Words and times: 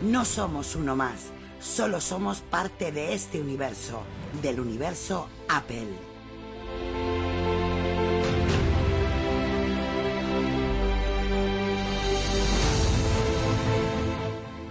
No, 0.00 0.24
somos 0.24 0.76
uno 0.76 0.94
más. 0.94 1.32
Solo 1.58 2.00
somos 2.00 2.40
parte 2.40 2.92
de 2.92 3.14
este 3.14 3.40
universo, 3.40 4.02
del 4.40 4.60
universo 4.60 5.28
Apple. 5.48 5.88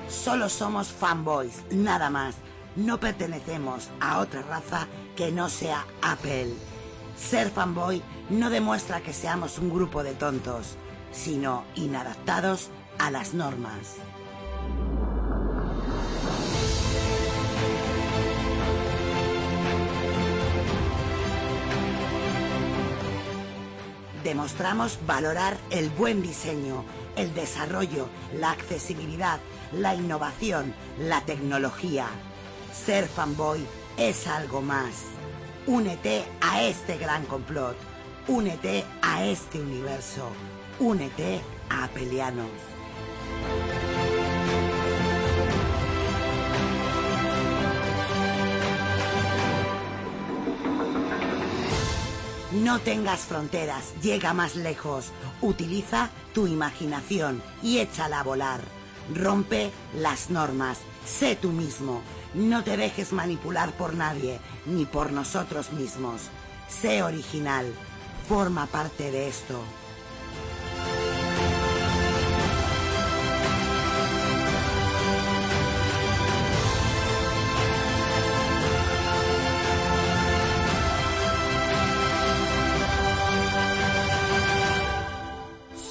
Solo 0.08 0.48
somos 0.48 0.88
fanboys, 0.88 1.64
nada 1.72 2.10
más. 2.10 2.36
No 2.78 2.98
pertenecemos 2.98 3.90
a 4.00 4.20
otra 4.20 4.44
raza 4.44 4.88
que 5.18 5.32
no 5.32 5.50
sea 5.50 5.86
Apple. 6.02 6.54
Ser 7.18 7.50
fanboy 7.50 8.02
no 8.30 8.50
demuestra 8.50 9.02
que 9.02 9.12
seamos 9.12 9.60
un 9.60 9.74
grupo 9.74 10.04
de 10.04 10.14
tontos, 10.14 10.78
sino 11.12 11.66
inadaptados 11.76 12.70
a 12.98 13.12
las 13.12 13.34
normas. 13.34 13.98
Demostramos 24.28 25.00
valorar 25.08 25.56
el 25.70 25.90
buen 25.90 26.22
diseño, 26.22 26.84
el 27.16 27.34
desarrollo, 27.34 28.10
la 28.34 28.52
accesibilidad, 28.52 29.40
la 29.72 29.96
innovación, 29.96 30.74
la 31.00 31.22
tecnología. 31.22 32.08
Ser 32.74 33.08
fanboy 33.08 33.66
es 33.96 34.28
algo 34.28 34.62
más. 34.62 35.06
Únete 35.66 36.26
a 36.42 36.62
este 36.62 36.98
gran 36.98 37.24
complot. 37.24 37.78
Únete 38.28 38.84
a 39.02 39.24
este 39.24 39.62
universo. 39.62 40.28
Únete 40.78 41.40
a 41.70 41.86
Apelianos. 41.86 42.77
No 52.64 52.80
tengas 52.80 53.20
fronteras, 53.22 53.94
llega 54.02 54.34
más 54.34 54.56
lejos. 54.56 55.12
Utiliza 55.42 56.10
tu 56.34 56.48
imaginación 56.48 57.44
y 57.62 57.80
échala 57.80 58.22
a 58.22 58.24
volar. 58.24 58.62
Rompe 59.14 59.72
las 59.94 60.30
normas, 60.30 60.80
sé 61.06 61.36
tú 61.36 61.52
mismo. 61.52 62.02
No 62.34 62.64
te 62.64 62.76
dejes 62.76 63.14
manipular 63.14 63.74
por 63.74 63.94
nadie, 63.94 64.40
ni 64.66 64.86
por 64.86 65.12
nosotros 65.12 65.72
mismos. 65.72 66.24
Sé 66.68 67.04
original, 67.04 67.72
forma 68.28 68.66
parte 68.66 69.12
de 69.12 69.28
esto. 69.28 69.62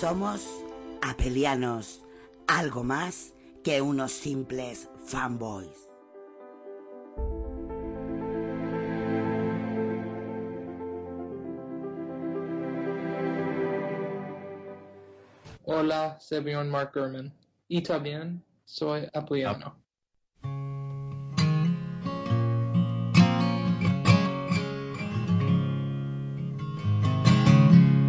Somos 0.09 0.47
apelianos, 1.03 2.01
algo 2.47 2.85
más 2.85 3.35
que 3.65 3.83
unos 3.83 4.13
simples 4.13 4.89
fanboys. 5.05 5.91
Hola, 15.64 16.17
soy 16.20 16.70
Mark 16.70 16.92
Gurman. 16.95 17.35
Y 17.67 17.83
también 17.83 18.45
soy 18.64 19.09
apeliano. 19.13 19.86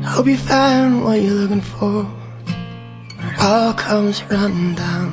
Hope 0.07 0.25
you 0.25 0.37
find 0.37 1.03
what 1.03 1.21
you're 1.21 1.33
looking 1.33 1.61
for. 1.61 2.09
It 2.47 3.39
all 3.39 3.73
comes 3.73 4.23
running 4.23 4.73
down. 4.73 5.11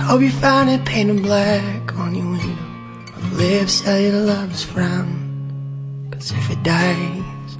Hope 0.00 0.22
you 0.22 0.30
find 0.30 0.68
it 0.70 0.84
painted 0.84 1.22
black 1.22 1.96
on 1.96 2.14
your 2.14 2.26
window. 2.26 2.62
With 3.14 3.32
lips 3.34 3.82
tell 3.82 4.00
you 4.00 4.10
the 4.10 4.22
love's 4.22 4.64
frown. 4.64 6.08
Cause 6.10 6.32
if 6.32 6.50
it 6.50 6.62
dies 6.62 7.52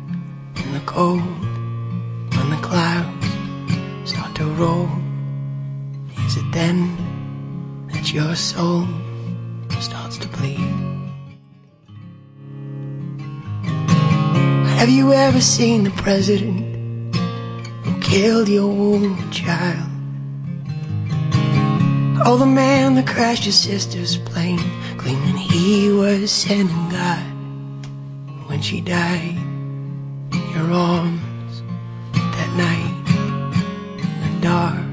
in 0.65 0.73
the 0.73 0.83
cold, 0.87 1.21
when 1.21 2.51
the 2.51 2.61
clouds 2.63 4.11
start 4.11 4.35
to 4.37 4.47
roll, 4.55 4.89
is 6.27 6.37
it 6.39 6.51
then 6.51 6.97
that 7.93 8.13
your 8.13 8.35
soul 8.35 8.89
starts 9.79 10.19
to 10.19 10.29
bleed? 10.29 10.74
Have 14.84 14.93
you 14.93 15.15
ever 15.15 15.41
seen 15.41 15.84
the 15.84 15.91
president 15.93 17.17
who 17.17 18.00
killed 18.03 18.50
your 18.50 18.69
wounded 18.69 19.33
child? 19.33 19.89
Or 22.27 22.37
the 22.37 22.45
man 22.45 22.94
that 22.97 23.06
crashed 23.06 23.47
your 23.47 23.55
sister's 23.55 24.19
plane, 24.19 24.61
claiming 24.99 25.39
he 25.39 25.91
was 25.91 26.31
sending 26.31 26.91
God? 26.91 27.25
When 28.47 28.61
she 28.61 28.83
died 28.83 29.39
in 30.34 30.50
your 30.53 30.71
arms 30.71 31.62
that 32.12 32.50
night 32.55 32.94
in 34.05 34.21
the 34.21 34.41
dark, 34.43 34.84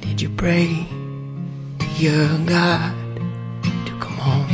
did 0.00 0.20
you 0.20 0.28
pray 0.30 0.88
to 1.78 1.86
your 2.02 2.36
God 2.46 2.92
to 3.62 3.92
come 4.00 4.16
home? 4.16 4.48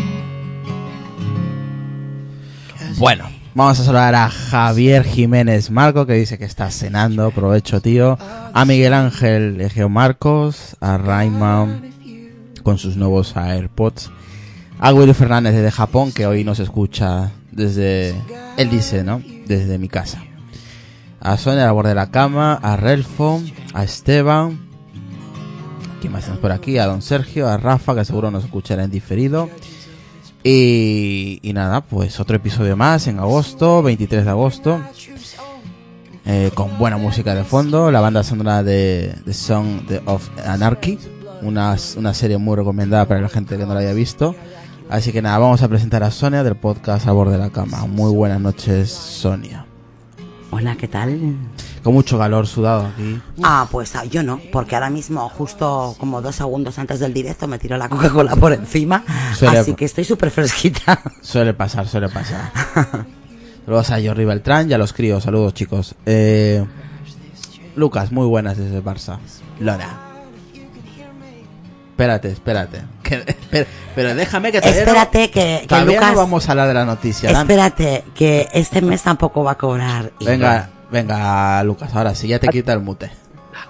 Bueno, 2.98 3.30
vamos 3.58 3.80
a 3.80 3.82
saludar 3.82 4.14
a 4.14 4.30
Javier 4.30 5.02
Jiménez 5.02 5.72
Marco, 5.72 6.06
que 6.06 6.12
dice 6.12 6.38
que 6.38 6.44
está 6.44 6.70
cenando. 6.70 7.32
Provecho, 7.32 7.80
tío. 7.80 8.16
A 8.54 8.64
Miguel 8.64 8.94
Ángel 8.94 9.60
Egeo 9.60 9.88
Marcos. 9.88 10.76
A 10.80 10.96
Rayman 10.96 11.90
con 12.62 12.78
sus 12.78 12.96
nuevos 12.96 13.36
AirPods. 13.36 14.12
A 14.78 14.94
Willy 14.94 15.12
Fernández 15.12 15.54
desde 15.54 15.72
Japón, 15.72 16.12
que 16.12 16.28
hoy 16.28 16.44
nos 16.44 16.60
escucha 16.60 17.32
desde. 17.50 18.14
Él 18.56 18.70
dice, 18.70 19.02
¿no? 19.02 19.20
Desde 19.48 19.76
mi 19.76 19.88
casa. 19.88 20.22
A 21.20 21.36
Sonia 21.36 21.68
al 21.68 21.74
borde 21.74 21.88
de 21.88 21.96
la 21.96 22.12
cama. 22.12 22.54
A 22.62 22.76
Relfo. 22.76 23.42
A 23.74 23.82
Esteban. 23.82 24.60
¿Quién 26.00 26.12
más 26.12 26.22
tenemos 26.22 26.40
por 26.40 26.52
aquí? 26.52 26.78
A 26.78 26.86
Don 26.86 27.02
Sergio. 27.02 27.48
A 27.48 27.56
Rafa, 27.56 27.96
que 27.96 28.04
seguro 28.04 28.30
nos 28.30 28.44
escuchará 28.44 28.84
en 28.84 28.90
diferido. 28.92 29.50
Y, 30.44 31.40
nada, 31.52 31.80
pues 31.80 32.20
otro 32.20 32.36
episodio 32.36 32.76
más 32.76 33.06
en 33.06 33.18
agosto, 33.18 33.82
23 33.82 34.24
de 34.24 34.30
agosto, 34.30 34.80
eh, 36.24 36.50
con 36.54 36.78
buena 36.78 36.96
música 36.96 37.34
de 37.34 37.44
fondo, 37.44 37.90
la 37.90 38.00
banda 38.00 38.22
sonora 38.22 38.62
de 38.62 39.14
The 39.24 39.34
Song 39.34 39.80
of 40.06 40.28
Anarchy, 40.46 40.98
una, 41.42 41.76
una 41.96 42.14
serie 42.14 42.38
muy 42.38 42.56
recomendada 42.56 43.06
para 43.06 43.20
la 43.20 43.28
gente 43.28 43.56
que 43.56 43.66
no 43.66 43.74
la 43.74 43.80
haya 43.80 43.92
visto. 43.92 44.34
Así 44.88 45.12
que 45.12 45.20
nada, 45.20 45.38
vamos 45.38 45.62
a 45.62 45.68
presentar 45.68 46.02
a 46.02 46.10
Sonia 46.10 46.42
del 46.42 46.56
podcast 46.56 47.06
A 47.08 47.12
Borde 47.12 47.32
de 47.32 47.38
la 47.38 47.50
Cama. 47.50 47.84
Muy 47.86 48.10
buenas 48.14 48.40
noches, 48.40 48.90
Sonia. 48.90 49.66
Hola, 50.50 50.76
¿qué 50.76 50.88
tal? 50.88 51.36
Con 51.82 51.94
mucho 51.94 52.18
calor 52.18 52.46
sudado 52.46 52.86
aquí. 52.86 53.20
Ah, 53.42 53.66
pues 53.70 53.94
ah, 53.96 54.04
yo 54.04 54.22
no, 54.22 54.40
porque 54.52 54.74
ahora 54.74 54.90
mismo, 54.90 55.28
justo 55.28 55.94
como 55.98 56.20
dos 56.20 56.34
segundos 56.36 56.78
antes 56.78 57.00
del 57.00 57.14
directo, 57.14 57.46
me 57.46 57.58
tiró 57.58 57.76
la 57.76 57.88
Coca-Cola 57.88 58.36
por 58.36 58.52
encima. 58.52 59.04
Suele- 59.38 59.58
Así 59.58 59.74
que 59.74 59.84
estoy 59.84 60.04
súper 60.04 60.30
fresquita. 60.30 61.00
Suele 61.22 61.54
pasar, 61.54 61.86
suele 61.88 62.08
pasar. 62.08 62.50
Saludos 63.64 63.90
a 63.90 64.00
Jordi 64.02 64.24
Beltrán 64.24 64.70
y 64.70 64.74
a 64.74 64.78
los 64.78 64.92
críos. 64.92 65.22
Saludos, 65.24 65.54
chicos. 65.54 65.94
Eh, 66.06 66.64
Lucas, 67.76 68.10
muy 68.12 68.26
buenas 68.26 68.56
desde 68.56 68.82
Barça. 68.82 69.18
Lona. 69.60 70.00
Espérate, 71.90 72.30
espérate. 72.30 72.82
Que- 73.02 73.66
pero 73.94 74.14
déjame 74.14 74.52
que 74.52 74.60
todavía 74.60 74.80
Espérate 74.82 75.20
no, 75.26 75.32
que, 75.32 75.58
que 75.62 75.66
todavía 75.66 75.96
Lucas. 75.96 76.12
no 76.12 76.18
vamos 76.18 76.48
a 76.48 76.52
hablar 76.52 76.68
de 76.68 76.74
la 76.74 76.84
noticia. 76.84 77.30
Espérate, 77.30 78.04
que 78.14 78.48
este 78.52 78.80
mes 78.82 79.02
tampoco 79.02 79.42
va 79.42 79.52
a 79.52 79.58
cobrar. 79.58 80.12
Venga, 80.24 80.70
venga, 80.90 81.62
Lucas, 81.64 81.94
ahora 81.94 82.14
sí, 82.14 82.28
ya 82.28 82.38
te 82.38 82.48
quita 82.48 82.72
el 82.72 82.80
mute. 82.80 83.10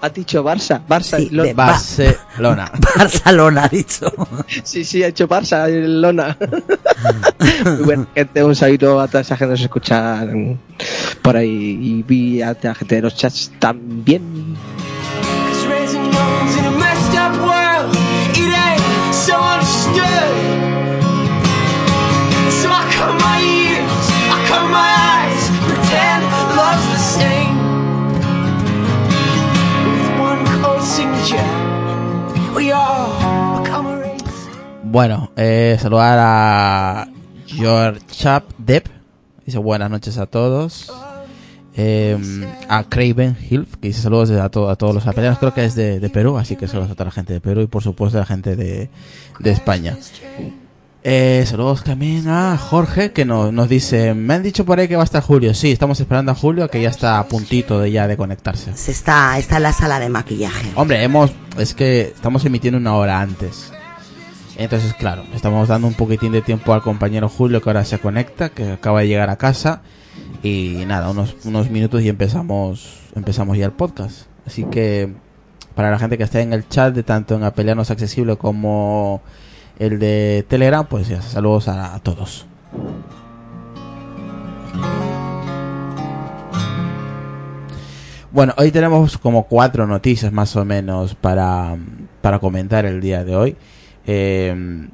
Ha 0.00 0.10
dicho 0.10 0.44
Barça, 0.44 0.80
Barça. 0.86 1.16
Sí, 1.16 1.28
de- 1.30 1.54
Ba- 1.54 1.66
Barcelona. 1.72 2.70
Barcelona, 2.96 3.64
ha 3.64 3.68
dicho. 3.68 4.06
Sí, 4.62 4.84
sí, 4.84 5.02
ha 5.02 5.08
hecho 5.08 5.26
Barça, 5.26 5.66
el 5.68 6.00
Lona. 6.00 6.36
Muy 7.64 7.76
bueno, 7.84 8.06
gente, 8.14 8.44
un 8.44 8.54
saludo 8.54 9.00
a 9.00 9.08
toda 9.08 9.22
esa 9.22 9.36
gente 9.36 9.48
que 9.48 9.52
nos 9.52 9.60
escucha 9.62 10.24
por 11.22 11.36
ahí 11.36 11.78
y 11.82 12.02
vi 12.02 12.42
a 12.42 12.56
la 12.62 12.74
gente 12.74 12.96
de 12.96 13.02
los 13.02 13.16
chats 13.16 13.50
también. 13.58 14.54
Bueno, 34.84 35.30
eh, 35.36 35.76
saludar 35.80 36.18
a 36.20 37.08
George 37.46 38.00
Chap 38.10 38.44
Depp. 38.58 38.88
Dice 39.44 39.58
buenas 39.58 39.90
noches 39.90 40.18
a 40.18 40.26
todos. 40.26 40.92
Em, 41.74 42.44
a 42.68 42.84
Craven 42.84 43.36
Hill, 43.48 43.66
que 43.80 43.88
dice 43.88 44.02
saludos 44.02 44.30
a, 44.30 44.48
todos 44.48 44.94
los 44.94 45.06
apelados, 45.06 45.38
creo 45.38 45.54
que 45.54 45.64
es 45.64 45.74
de, 45.76 46.10
Perú, 46.12 46.36
así 46.36 46.56
que 46.56 46.66
saludos 46.66 46.90
a 46.90 46.94
toda 46.94 47.04
la 47.04 47.12
gente 47.12 47.34
de 47.34 47.40
Perú 47.40 47.60
y 47.60 47.66
por 47.66 47.82
supuesto 47.82 48.18
a 48.18 48.22
la 48.22 48.26
gente 48.26 48.56
de 48.56 48.90
España. 49.44 49.96
Eh, 51.10 51.42
saludos 51.46 51.84
también 51.84 52.28
a 52.28 52.58
Jorge 52.58 53.12
que 53.12 53.24
nos, 53.24 53.50
nos 53.50 53.66
dice, 53.70 54.12
me 54.12 54.34
han 54.34 54.42
dicho 54.42 54.66
por 54.66 54.78
ahí 54.78 54.88
que 54.88 54.96
va 54.96 55.00
a 55.00 55.04
estar 55.04 55.22
Julio. 55.22 55.54
Sí, 55.54 55.72
estamos 55.72 55.98
esperando 55.98 56.32
a 56.32 56.34
Julio 56.34 56.68
que 56.68 56.82
ya 56.82 56.90
está 56.90 57.18
a 57.18 57.26
puntito 57.28 57.80
de 57.80 57.90
ya 57.90 58.06
de 58.06 58.18
conectarse. 58.18 58.76
Se 58.76 58.90
está, 58.90 59.38
está 59.38 59.56
en 59.56 59.62
la 59.62 59.72
sala 59.72 60.00
de 60.00 60.10
maquillaje. 60.10 60.70
Hombre, 60.74 61.02
hemos, 61.02 61.32
es 61.56 61.72
que 61.72 62.02
estamos 62.02 62.44
emitiendo 62.44 62.76
una 62.76 62.94
hora 62.94 63.22
antes. 63.22 63.72
Entonces, 64.58 64.92
claro, 64.92 65.24
estamos 65.34 65.68
dando 65.68 65.86
un 65.86 65.94
poquitín 65.94 66.32
de 66.32 66.42
tiempo 66.42 66.74
al 66.74 66.82
compañero 66.82 67.30
Julio 67.30 67.62
que 67.62 67.70
ahora 67.70 67.86
se 67.86 67.98
conecta, 67.98 68.50
que 68.50 68.72
acaba 68.72 69.00
de 69.00 69.08
llegar 69.08 69.30
a 69.30 69.36
casa. 69.36 69.80
Y 70.42 70.82
nada, 70.86 71.08
unos, 71.08 71.36
unos 71.44 71.70
minutos 71.70 72.02
y 72.02 72.10
empezamos, 72.10 73.00
empezamos 73.16 73.56
ya 73.56 73.64
el 73.64 73.72
podcast. 73.72 74.26
Así 74.46 74.64
que, 74.64 75.14
para 75.74 75.90
la 75.90 75.98
gente 75.98 76.18
que 76.18 76.24
está 76.24 76.42
en 76.42 76.52
el 76.52 76.68
chat, 76.68 76.94
de 76.94 77.02
tanto 77.02 77.34
en 77.34 77.44
Apelianos 77.44 77.90
Accesible 77.90 78.36
como 78.36 79.22
el 79.78 79.98
de 79.98 80.44
Telegram, 80.48 80.86
pues 80.86 81.08
ya, 81.08 81.22
saludos 81.22 81.68
a, 81.68 81.98
todos. 82.00 82.46
Bueno, 88.30 88.54
hoy 88.56 88.70
tenemos 88.70 89.18
como 89.18 89.44
cuatro 89.44 89.86
noticias 89.86 90.32
más 90.32 90.54
o 90.56 90.64
menos 90.64 91.14
para, 91.14 91.76
para 92.20 92.38
comentar 92.38 92.84
el 92.84 93.00
día 93.00 93.24
de 93.24 93.36
hoy. 93.36 93.56
Eh, 94.06 94.88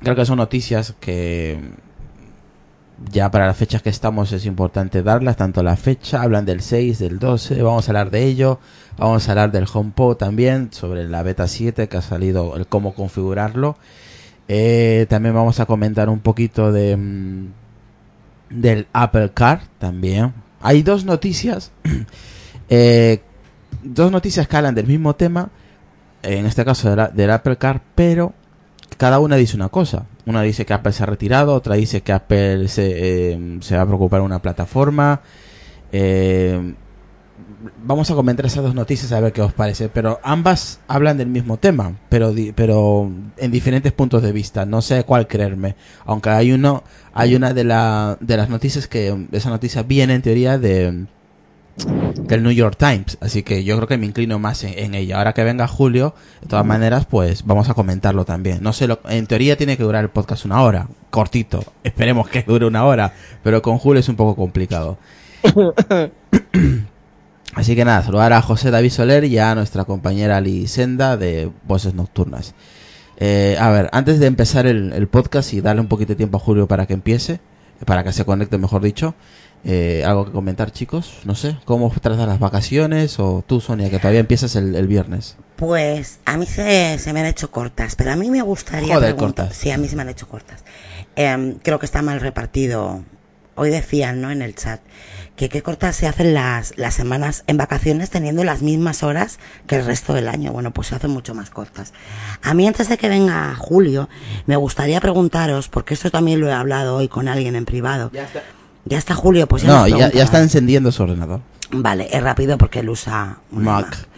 creo 0.00 0.16
que 0.16 0.24
son 0.24 0.38
noticias 0.38 0.94
que 1.00 1.58
ya 3.10 3.30
para 3.30 3.46
las 3.46 3.56
fechas 3.56 3.82
que 3.82 3.90
estamos 3.90 4.32
es 4.32 4.46
importante 4.46 5.02
darlas, 5.02 5.36
tanto 5.36 5.62
la 5.62 5.76
fecha, 5.76 6.22
hablan 6.22 6.44
del 6.44 6.60
6, 6.60 6.98
del 6.98 7.18
12, 7.18 7.62
vamos 7.62 7.88
a 7.88 7.90
hablar 7.90 8.10
de 8.10 8.24
ello, 8.24 8.60
vamos 8.96 9.26
a 9.26 9.32
hablar 9.32 9.50
del 9.50 9.66
HomePod 9.72 10.16
también, 10.16 10.72
sobre 10.72 11.08
la 11.08 11.22
beta 11.22 11.48
7 11.48 11.88
que 11.88 11.96
ha 11.96 12.02
salido, 12.02 12.56
el 12.56 12.66
cómo 12.66 12.94
configurarlo. 12.94 13.76
Eh, 14.54 15.06
también 15.08 15.34
vamos 15.34 15.60
a 15.60 15.64
comentar 15.66 16.10
un 16.10 16.18
poquito 16.20 16.72
de 16.72 16.94
mm, 16.94 17.46
del 18.50 18.86
Apple 18.92 19.30
Car 19.32 19.62
también. 19.78 20.34
Hay 20.60 20.82
dos 20.82 21.06
noticias, 21.06 21.72
eh, 22.68 23.22
dos 23.82 24.12
noticias 24.12 24.46
que 24.46 24.56
hablan 24.58 24.74
del 24.74 24.86
mismo 24.86 25.14
tema, 25.16 25.48
en 26.22 26.44
este 26.44 26.66
caso 26.66 26.90
de 26.90 26.96
la- 26.96 27.08
del 27.08 27.30
Apple 27.30 27.56
Car, 27.56 27.80
pero 27.94 28.34
cada 28.98 29.20
una 29.20 29.36
dice 29.36 29.56
una 29.56 29.70
cosa. 29.70 30.04
Una 30.26 30.42
dice 30.42 30.66
que 30.66 30.74
Apple 30.74 30.92
se 30.92 31.02
ha 31.02 31.06
retirado, 31.06 31.54
otra 31.54 31.76
dice 31.76 32.02
que 32.02 32.12
Apple 32.12 32.68
se, 32.68 33.32
eh, 33.32 33.58
se 33.62 33.74
va 33.76 33.82
a 33.82 33.86
preocupar 33.86 34.20
una 34.20 34.40
plataforma. 34.40 35.22
Eh, 35.92 36.74
vamos 37.84 38.10
a 38.10 38.14
comentar 38.14 38.46
esas 38.46 38.62
dos 38.62 38.74
noticias 38.74 39.12
a 39.12 39.20
ver 39.20 39.32
qué 39.32 39.42
os 39.42 39.52
parece. 39.52 39.88
Pero 39.88 40.20
ambas 40.22 40.80
hablan 40.88 41.18
del 41.18 41.28
mismo 41.28 41.56
tema, 41.56 41.96
pero, 42.08 42.34
pero 42.54 43.10
en 43.36 43.50
diferentes 43.50 43.92
puntos 43.92 44.22
de 44.22 44.32
vista. 44.32 44.66
No 44.66 44.82
sé 44.82 45.04
cuál 45.04 45.26
creerme. 45.26 45.76
Aunque 46.04 46.30
hay 46.30 46.52
uno, 46.52 46.84
hay 47.12 47.34
una 47.34 47.52
de, 47.52 47.64
la, 47.64 48.16
de 48.20 48.36
las 48.36 48.48
noticias 48.48 48.86
que 48.86 49.26
esa 49.32 49.50
noticia 49.50 49.82
viene 49.82 50.14
en 50.14 50.22
teoría 50.22 50.58
de 50.58 51.06
del 51.76 52.42
New 52.42 52.52
York 52.52 52.76
Times, 52.78 53.16
así 53.20 53.42
que 53.42 53.64
yo 53.64 53.76
creo 53.76 53.88
que 53.88 53.96
me 53.96 54.04
inclino 54.06 54.38
más 54.38 54.62
en, 54.64 54.78
en 54.78 54.94
ella. 54.94 55.18
Ahora 55.18 55.32
que 55.32 55.42
venga 55.42 55.66
Julio, 55.66 56.14
de 56.42 56.48
todas 56.48 56.66
maneras, 56.66 57.06
pues 57.06 57.44
vamos 57.46 57.70
a 57.70 57.74
comentarlo 57.74 58.24
también. 58.24 58.58
No 58.62 58.72
sé, 58.72 58.86
lo, 58.86 59.00
en 59.08 59.26
teoría 59.26 59.56
tiene 59.56 59.76
que 59.76 59.82
durar 59.82 60.04
el 60.04 60.10
podcast 60.10 60.44
una 60.44 60.62
hora, 60.62 60.88
cortito. 61.10 61.64
Esperemos 61.82 62.28
que 62.28 62.42
dure 62.42 62.66
una 62.66 62.84
hora, 62.84 63.14
pero 63.42 63.62
con 63.62 63.78
Julio 63.78 64.00
es 64.00 64.08
un 64.08 64.16
poco 64.16 64.36
complicado. 64.36 64.98
Así 67.54 67.76
que 67.76 67.84
nada, 67.84 68.02
saludar 68.02 68.32
a 68.32 68.42
José 68.42 68.70
David 68.70 68.90
Soler 68.90 69.24
y 69.24 69.38
a 69.38 69.54
nuestra 69.54 69.84
compañera 69.84 70.38
Ali 70.38 70.66
Senda 70.68 71.16
de 71.16 71.50
Voces 71.64 71.94
Nocturnas. 71.94 72.54
Eh, 73.18 73.56
a 73.60 73.70
ver, 73.70 73.88
antes 73.92 74.18
de 74.18 74.26
empezar 74.26 74.66
el, 74.66 74.92
el 74.92 75.06
podcast 75.06 75.52
y 75.52 75.60
darle 75.60 75.82
un 75.82 75.88
poquito 75.88 76.10
de 76.10 76.16
tiempo 76.16 76.38
a 76.38 76.40
Julio 76.40 76.66
para 76.66 76.86
que 76.86 76.94
empiece, 76.94 77.40
para 77.84 78.04
que 78.04 78.12
se 78.12 78.24
conecte, 78.24 78.56
mejor 78.58 78.82
dicho, 78.82 79.14
eh, 79.64 80.02
algo 80.04 80.24
que 80.24 80.32
comentar, 80.32 80.72
chicos. 80.72 81.18
No 81.24 81.34
sé, 81.34 81.56
¿cómo 81.64 81.90
tratas 81.90 82.26
las 82.26 82.40
vacaciones? 82.40 83.18
O 83.20 83.44
tú, 83.46 83.60
Sonia, 83.60 83.90
que 83.90 83.98
todavía 83.98 84.20
empiezas 84.20 84.56
el, 84.56 84.74
el 84.74 84.86
viernes. 84.88 85.36
Pues 85.56 86.18
a 86.24 86.36
mí 86.36 86.46
se, 86.46 86.98
se 86.98 87.12
me 87.12 87.20
han 87.20 87.26
hecho 87.26 87.50
cortas, 87.50 87.94
pero 87.94 88.12
a 88.12 88.16
mí 88.16 88.30
me 88.30 88.42
gustaría 88.42 88.94
Joder, 88.94 89.14
cortas. 89.14 89.54
Sí, 89.54 89.70
a 89.70 89.78
mí 89.78 89.88
se 89.88 89.94
me 89.94 90.02
han 90.02 90.08
hecho 90.08 90.28
cortas. 90.28 90.64
Em, 91.14 91.58
creo 91.62 91.78
que 91.78 91.86
está 91.86 92.02
mal 92.02 92.20
repartido. 92.20 93.04
Hoy 93.54 93.70
decían, 93.70 94.20
¿no? 94.20 94.30
En 94.30 94.42
el 94.42 94.54
chat 94.54 94.80
que 95.42 95.48
qué 95.48 95.62
cortas 95.62 95.96
se 95.96 96.06
hacen 96.06 96.34
las, 96.34 96.72
las 96.76 96.94
semanas 96.94 97.42
en 97.48 97.56
vacaciones 97.56 98.10
teniendo 98.10 98.44
las 98.44 98.62
mismas 98.62 99.02
horas 99.02 99.40
que 99.66 99.74
el 99.74 99.84
resto 99.84 100.14
del 100.14 100.28
año. 100.28 100.52
Bueno, 100.52 100.70
pues 100.70 100.86
se 100.86 100.94
hacen 100.94 101.10
mucho 101.10 101.34
más 101.34 101.50
cortas. 101.50 101.92
A 102.42 102.54
mí 102.54 102.64
antes 102.64 102.88
de 102.88 102.96
que 102.96 103.08
venga 103.08 103.52
Julio, 103.56 104.08
me 104.46 104.54
gustaría 104.54 105.00
preguntaros, 105.00 105.68
porque 105.68 105.94
esto 105.94 106.12
también 106.12 106.38
lo 106.38 106.48
he 106.48 106.52
hablado 106.52 106.94
hoy 106.94 107.08
con 107.08 107.26
alguien 107.26 107.56
en 107.56 107.64
privado. 107.64 108.12
Ya 108.84 108.98
está 108.98 109.16
Julio, 109.16 109.48
pues 109.48 109.64
ya 109.64 109.68
no, 109.68 109.88
ya, 109.88 110.12
ya 110.12 110.22
está 110.22 110.40
encendiendo 110.40 110.92
su 110.92 111.02
ordenador. 111.02 111.40
Vale, 111.72 112.08
es 112.12 112.22
rápido 112.22 112.56
porque 112.56 112.78
él 112.78 112.90
usa 112.90 113.38
un 113.50 113.64
Mac. 113.64 113.86
Mac. 113.86 114.08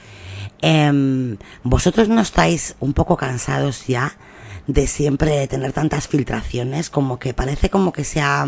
Em, 0.60 1.38
¿Vosotros 1.62 2.10
no 2.10 2.20
estáis 2.20 2.76
un 2.80 2.92
poco 2.92 3.16
cansados 3.16 3.86
ya 3.86 4.12
de 4.66 4.86
siempre 4.86 5.48
tener 5.48 5.72
tantas 5.72 6.06
filtraciones? 6.06 6.90
Como 6.90 7.18
que 7.18 7.32
parece 7.32 7.70
como 7.70 7.94
que 7.94 8.04
se 8.04 8.20
ha, 8.20 8.46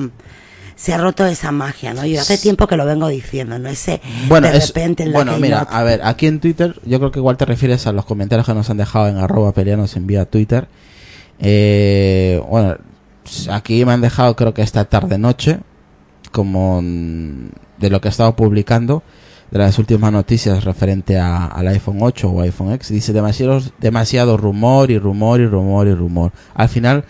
se 0.76 0.92
ha 0.94 0.98
roto 0.98 1.26
esa 1.26 1.50
magia, 1.52 1.92
¿no? 1.94 2.04
Yo 2.06 2.20
hace 2.20 2.36
tiempo 2.38 2.66
que 2.66 2.76
lo 2.76 2.84
vengo 2.84 3.08
diciendo, 3.08 3.58
¿no? 3.58 3.68
Ese 3.68 4.00
Bueno, 4.28 4.48
de 4.48 4.58
es- 4.58 4.68
repente 4.68 5.02
en 5.02 5.12
la 5.12 5.18
bueno 5.18 5.38
mira, 5.38 5.60
a 5.62 5.82
ver, 5.82 6.02
aquí 6.04 6.26
en 6.26 6.38
Twitter, 6.38 6.78
yo 6.84 6.98
creo 6.98 7.10
que 7.10 7.18
igual 7.18 7.36
te 7.38 7.46
refieres 7.46 7.86
a 7.86 7.92
los 7.92 8.04
comentarios 8.04 8.46
que 8.46 8.54
nos 8.54 8.68
han 8.70 8.76
dejado 8.76 9.08
en 9.08 9.16
arroba 9.16 9.52
peleanos 9.52 9.96
en 9.96 10.06
vía 10.06 10.26
Twitter. 10.26 10.68
Eh, 11.38 12.42
bueno, 12.48 12.76
aquí 13.50 13.84
me 13.84 13.92
han 13.92 14.00
dejado 14.00 14.36
creo 14.36 14.54
que 14.54 14.62
esta 14.62 14.84
tarde 14.84 15.18
noche, 15.18 15.58
como 16.32 16.80
de 16.82 17.90
lo 17.90 18.00
que 18.00 18.08
he 18.08 18.10
estado 18.10 18.36
publicando, 18.36 19.02
de 19.50 19.58
las 19.60 19.78
últimas 19.78 20.10
noticias 20.12 20.64
referente 20.64 21.18
a- 21.18 21.46
al 21.46 21.68
iPhone 21.68 21.98
8 22.00 22.28
o 22.30 22.40
iPhone 22.42 22.72
X, 22.72 22.88
dice 22.88 23.12
demasiado, 23.12 23.60
demasiado 23.78 24.36
rumor 24.36 24.90
y 24.90 24.98
rumor 24.98 25.40
y 25.40 25.46
rumor 25.46 25.86
y 25.86 25.94
rumor. 25.94 26.32
Al 26.54 26.68
final, 26.68 27.04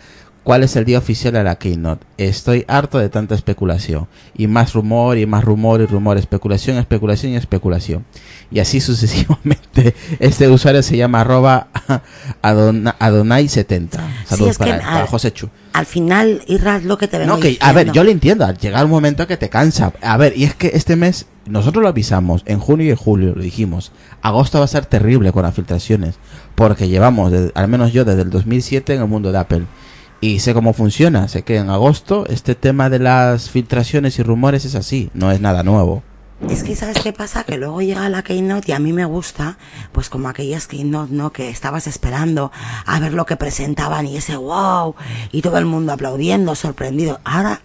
¿cuál 0.47 0.63
es 0.63 0.77
el 0.77 0.85
día 0.85 0.99
oficial 0.99 1.33
de 1.35 1.43
la 1.43 1.57
Keynote? 1.57 2.07
Estoy 2.19 2.65
harto 2.69 2.99
de 2.99 3.09
tanta 3.09 3.35
especulación. 3.35 4.07
Y 4.37 4.47
más 4.47 4.75
rumor 4.75 5.19
y 5.19 5.27
más 5.27 5.43
rumor 5.43 5.81
y 5.81 5.87
rumor, 5.87 6.19
especulación, 6.19 6.77
especulación 6.79 7.33
y 7.33 7.37
especulación. 7.37 8.05
Y 8.53 8.61
así 8.61 8.81
sucesivamente. 9.27 9.95
Este 10.21 10.49
usuario 10.49 10.85
se 10.85 10.97
llama 10.97 11.23
arroba 11.23 11.67
Adona- 12.43 12.97
Adonai70. 12.99 13.89
Saludos 14.25 14.53
es 14.53 14.59
que, 14.59 14.65
para, 14.65 14.77
él, 14.77 14.83
para 14.83 15.03
a- 15.03 15.07
José 15.09 15.33
Chu. 15.33 15.49
Al 15.73 15.85
final, 15.85 16.43
Irra, 16.47 16.77
es 16.77 16.85
lo 16.85 16.97
que 16.97 17.09
te 17.09 17.19
vengo 17.19 17.35
No, 17.35 17.41
que, 17.41 17.59
a 17.61 17.73
ver, 17.73 17.91
yo 17.93 18.03
lo 18.05 18.11
entiendo, 18.11 18.51
llega 18.55 18.83
un 18.85 18.91
momento 18.91 19.27
que 19.27 19.37
te 19.37 19.51
cansa. 19.51 19.93
A 20.01 20.17
ver, 20.17 20.33
y 20.39 20.45
es 20.45 20.55
que 20.55 20.71
este 20.75 20.95
mes, 20.97 21.27
nosotros 21.47 21.83
lo 21.83 21.89
avisamos, 21.89 22.43
en 22.47 22.61
junio 22.61 22.87
y 22.87 22.91
en 22.91 22.97
julio 22.97 23.35
lo 23.35 23.43
dijimos, 23.43 23.93
agosto 24.23 24.59
va 24.59 24.65
a 24.65 24.69
ser 24.69 24.87
terrible 24.87 25.33
con 25.33 25.43
las 25.43 25.55
filtraciones, 25.55 26.15
porque 26.55 26.89
llevamos, 26.89 27.31
desde- 27.31 27.53
al 27.55 27.69
menos 27.69 27.93
yo, 27.93 28.07
desde 28.07 28.23
el 28.23 28.31
2007 28.31 28.95
en 28.95 29.03
el 29.03 29.09
mundo 29.09 29.33
de 29.33 29.39
Apple. 29.39 29.67
Y 30.21 30.41
sé 30.41 30.55
cómo 30.55 30.73
funciona, 30.73 31.29
sé 31.29 31.43
que 31.43 31.57
en 31.57 31.69
agosto 31.69 32.27
este 32.29 32.55
tema 32.55 32.89
de 32.89 32.99
las 32.99 33.51
filtraciones 33.51 34.19
y 34.19 34.23
rumores 34.23 34.65
es 34.65 34.75
así, 34.75 35.11
no 35.15 35.31
es 35.31 35.41
nada 35.41 35.63
nuevo. 35.63 36.03
Es 36.51 36.63
que 36.65 36.77
¿sabes 36.77 36.99
qué 37.03 37.13
pasa? 37.13 37.45
Que 37.45 37.57
luego 37.57 37.81
llega 37.81 38.09
la 38.09 38.23
Keynote 38.23 38.71
y 38.71 38.75
a 38.75 38.79
mí 38.79 38.93
me 38.93 39.07
gusta, 39.07 39.57
pues 39.93 40.11
como 40.11 40.29
aquellas 40.29 40.67
Keynote, 40.67 41.13
¿no? 41.13 41.33
Que 41.33 41.49
estabas 41.49 41.87
esperando 41.87 42.53
a 42.85 43.01
ver 43.01 43.15
lo 43.15 43.25
que 43.25 43.37
presentaban 43.37 44.07
y 44.07 44.17
ese 44.17 44.37
wow, 44.37 44.95
y 45.33 45.41
todo 45.41 45.57
el 45.59 45.65
mundo 45.65 45.93
aplaudiendo, 45.93 46.55
sorprendido. 46.55 47.21
Ahora, 47.25 47.61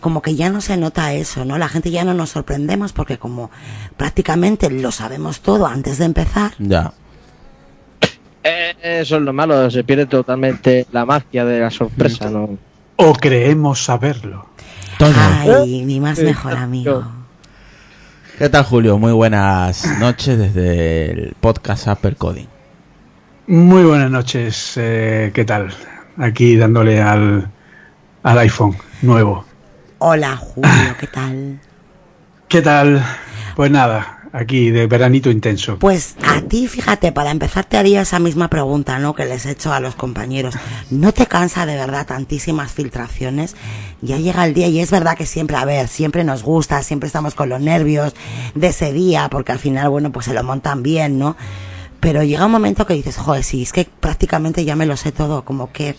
como 0.00 0.22
que 0.22 0.34
ya 0.34 0.50
no 0.50 0.60
se 0.60 0.76
nota 0.76 1.12
eso, 1.14 1.44
¿no? 1.44 1.56
La 1.56 1.68
gente 1.68 1.90
ya 1.90 2.04
no 2.04 2.14
nos 2.14 2.30
sorprendemos 2.30 2.92
porque 2.92 3.18
como 3.18 3.50
prácticamente 3.96 4.70
lo 4.70 4.90
sabemos 4.92 5.40
todo 5.40 5.66
antes 5.66 5.98
de 5.98 6.04
empezar, 6.04 6.52
Ya. 6.58 6.92
Eh, 8.46 8.76
eso 9.00 9.16
es 9.16 9.22
lo 9.22 9.32
malo, 9.32 9.70
se 9.70 9.84
pierde 9.84 10.04
totalmente 10.04 10.86
la 10.92 11.06
magia 11.06 11.46
de 11.46 11.60
la 11.60 11.70
sorpresa, 11.70 12.28
¿no? 12.28 12.58
O 12.96 13.14
creemos 13.14 13.82
saberlo. 13.82 14.46
ay, 15.00 15.82
mi 15.86 15.98
más 15.98 16.18
mejor 16.18 16.52
amigo. 16.52 17.04
¿Qué 18.38 18.50
tal 18.50 18.64
Julio? 18.64 18.98
Muy 18.98 19.12
buenas 19.12 19.98
noches 19.98 20.38
desde 20.38 21.10
el 21.10 21.34
podcast 21.40 21.88
Apple 21.88 22.16
Coding. 22.16 22.46
Muy 23.46 23.82
buenas 23.82 24.10
noches, 24.10 24.74
eh, 24.76 25.30
¿qué 25.34 25.46
tal? 25.46 25.72
Aquí 26.18 26.56
dándole 26.56 27.00
al, 27.00 27.50
al 28.22 28.38
iPhone 28.40 28.76
nuevo. 29.00 29.46
Hola, 29.98 30.36
Julio, 30.36 30.96
¿qué 31.00 31.06
tal? 31.06 31.60
¿Qué 32.48 32.60
tal? 32.60 33.02
Pues 33.56 33.70
nada, 33.70 34.13
aquí 34.34 34.70
de 34.70 34.86
veranito 34.88 35.30
intenso. 35.30 35.78
Pues 35.78 36.16
a 36.26 36.40
ti, 36.42 36.66
fíjate, 36.66 37.12
para 37.12 37.30
empezar 37.30 37.64
te 37.64 37.76
haría 37.76 38.02
esa 38.02 38.18
misma 38.18 38.48
pregunta, 38.48 38.98
¿no? 38.98 39.14
Que 39.14 39.24
les 39.24 39.46
he 39.46 39.52
hecho 39.52 39.72
a 39.72 39.78
los 39.78 39.94
compañeros. 39.94 40.56
¿No 40.90 41.12
te 41.12 41.26
cansa 41.26 41.66
de 41.66 41.76
verdad 41.76 42.04
tantísimas 42.04 42.72
filtraciones? 42.72 43.54
Ya 44.02 44.18
llega 44.18 44.44
el 44.44 44.52
día 44.52 44.66
y 44.66 44.80
es 44.80 44.90
verdad 44.90 45.16
que 45.16 45.24
siempre, 45.24 45.56
a 45.56 45.64
ver, 45.64 45.86
siempre 45.86 46.24
nos 46.24 46.42
gusta, 46.42 46.82
siempre 46.82 47.06
estamos 47.06 47.34
con 47.34 47.48
los 47.48 47.60
nervios 47.60 48.14
de 48.56 48.66
ese 48.66 48.92
día, 48.92 49.28
porque 49.30 49.52
al 49.52 49.60
final, 49.60 49.88
bueno, 49.88 50.10
pues 50.10 50.26
se 50.26 50.34
lo 50.34 50.42
montan 50.42 50.82
bien, 50.82 51.16
¿no? 51.18 51.36
Pero 52.00 52.24
llega 52.24 52.44
un 52.44 52.52
momento 52.52 52.86
que 52.86 52.94
dices, 52.94 53.16
joder, 53.16 53.44
sí, 53.44 53.62
es 53.62 53.72
que 53.72 53.88
prácticamente 54.00 54.64
ya 54.64 54.74
me 54.74 54.84
lo 54.84 54.96
sé 54.96 55.12
todo, 55.12 55.44
como 55.44 55.70
que, 55.72 55.94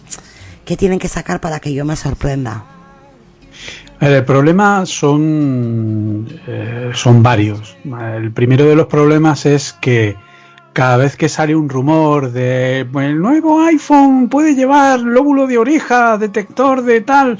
¿qué 0.66 0.76
tienen 0.76 1.00
que 1.00 1.08
sacar 1.08 1.40
para 1.40 1.62
que 1.62 1.74
yo 1.74 1.86
me 1.86 1.96
sorprenda? 1.96 2.75
El 4.00 4.26
problema 4.26 4.86
son, 4.86 6.28
eh, 6.48 6.92
son 6.94 7.24
varios. 7.24 7.78
El 8.16 8.32
primero 8.32 8.66
de 8.66 8.76
los 8.76 8.88
problemas 8.88 9.46
es 9.46 9.74
que 9.74 10.16
cada 10.74 10.98
vez 10.98 11.16
que 11.16 11.30
sale 11.30 11.56
un 11.56 11.70
rumor 11.70 12.32
de 12.32 12.82
el 12.82 13.20
nuevo 13.20 13.62
iPhone 13.62 14.28
puede 14.28 14.56
llevar 14.56 15.00
lóbulo 15.00 15.48
de 15.48 15.58
oreja, 15.58 16.18
detector 16.18 16.82
de 16.82 17.00
tal, 17.02 17.38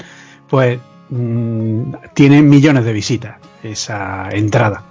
pues 0.48 0.78
mm, 1.10 1.92
tiene 2.14 2.40
millones 2.40 2.84
de 2.86 2.92
visitas 2.94 3.36
esa 3.62 4.30
entrada. 4.30 4.82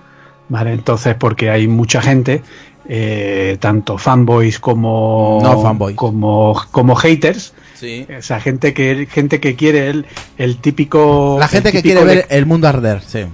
¿Vale? 0.47 0.73
Entonces, 0.73 1.15
porque 1.15 1.49
hay 1.49 1.67
mucha 1.67 2.03
gente, 2.03 2.43
eh, 2.87 3.57
tanto 3.59 3.97
fanboys 3.97 4.59
como, 4.59 5.39
como, 5.95 6.61
como 6.69 6.95
haters, 6.95 7.55
Sí. 7.75 8.07
O 8.17 8.21
sea, 8.21 8.39
gente 8.39 8.73
que 8.73 9.07
gente 9.11 9.39
que 9.39 9.55
quiere 9.55 9.89
el, 9.89 10.05
el 10.37 10.57
típico. 10.57 11.37
La 11.39 11.47
gente 11.47 11.71
que 11.71 11.81
quiere 11.81 12.03
ver 12.03 12.25
el 12.29 12.45
mundo 12.45 12.67
arder, 12.67 13.01
sí. 13.01 13.25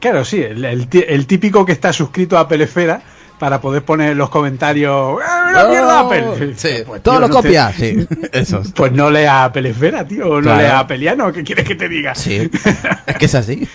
Claro, 0.00 0.24
sí, 0.24 0.42
el, 0.42 0.64
el, 0.64 1.26
típico 1.26 1.64
que 1.64 1.72
está 1.72 1.92
suscrito 1.92 2.38
a 2.38 2.48
Pelefera 2.48 3.02
para 3.38 3.60
poder 3.60 3.84
poner 3.84 4.16
los 4.16 4.30
comentarios 4.30 5.18
¡Ah, 5.24 5.66
mierda 5.68 6.00
Apple! 6.00 6.54
Sí, 6.56 6.68
pues, 6.86 7.02
todo 7.02 7.20
lo 7.20 7.28
copia, 7.28 7.72
sí, 7.76 8.06
eso. 8.32 8.62
Pues 8.74 8.92
no 8.92 9.10
lea 9.10 9.50
Pelefera, 9.52 10.06
tío, 10.06 10.40
no 10.40 10.56
lea 10.56 10.86
Peliano, 10.86 11.32
¿qué 11.32 11.44
quieres 11.44 11.66
que 11.66 11.74
te 11.74 11.88
diga? 11.88 12.14
Sí, 12.14 12.50
es 13.06 13.16
que 13.16 13.26
es 13.26 13.34
así. 13.34 13.68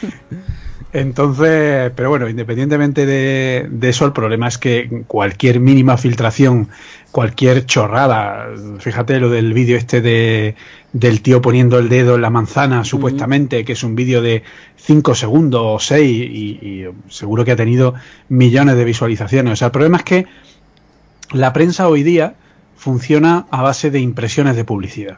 Entonces, 0.93 1.91
pero 1.95 2.09
bueno, 2.09 2.27
independientemente 2.27 3.05
de, 3.05 3.67
de, 3.69 3.89
eso, 3.89 4.05
el 4.05 4.11
problema 4.11 4.49
es 4.49 4.57
que 4.57 5.03
cualquier 5.07 5.61
mínima 5.61 5.97
filtración 5.97 6.69
cualquier 7.11 7.65
chorrada. 7.65 8.49
Fíjate 8.79 9.19
lo 9.19 9.29
del 9.29 9.53
vídeo 9.53 9.77
este 9.77 10.01
de, 10.01 10.55
del 10.93 11.21
tío 11.21 11.41
poniendo 11.41 11.77
el 11.77 11.89
dedo 11.89 12.15
en 12.15 12.21
la 12.21 12.29
manzana, 12.29 12.83
supuestamente, 12.83 13.63
que 13.65 13.73
es 13.73 13.83
un 13.83 13.95
vídeo 13.95 14.21
de 14.21 14.43
5 14.77 15.15
segundos 15.15 15.61
o 15.63 15.79
6 15.79 16.09
y, 16.09 16.85
seguro 17.09 17.45
que 17.45 17.51
ha 17.51 17.55
tenido 17.55 17.93
millones 18.29 18.75
de 18.75 18.85
visualizaciones. 18.85 19.53
O 19.53 19.55
sea, 19.57 19.67
el 19.67 19.71
problema 19.71 19.97
es 19.97 20.03
que 20.03 20.25
la 21.31 21.53
prensa 21.53 21.87
hoy 21.87 22.03
día 22.03 22.35
funciona 22.75 23.45
a 23.51 23.61
base 23.61 23.91
de 23.91 23.99
impresiones 23.99 24.55
de 24.55 24.65
publicidad. 24.65 25.17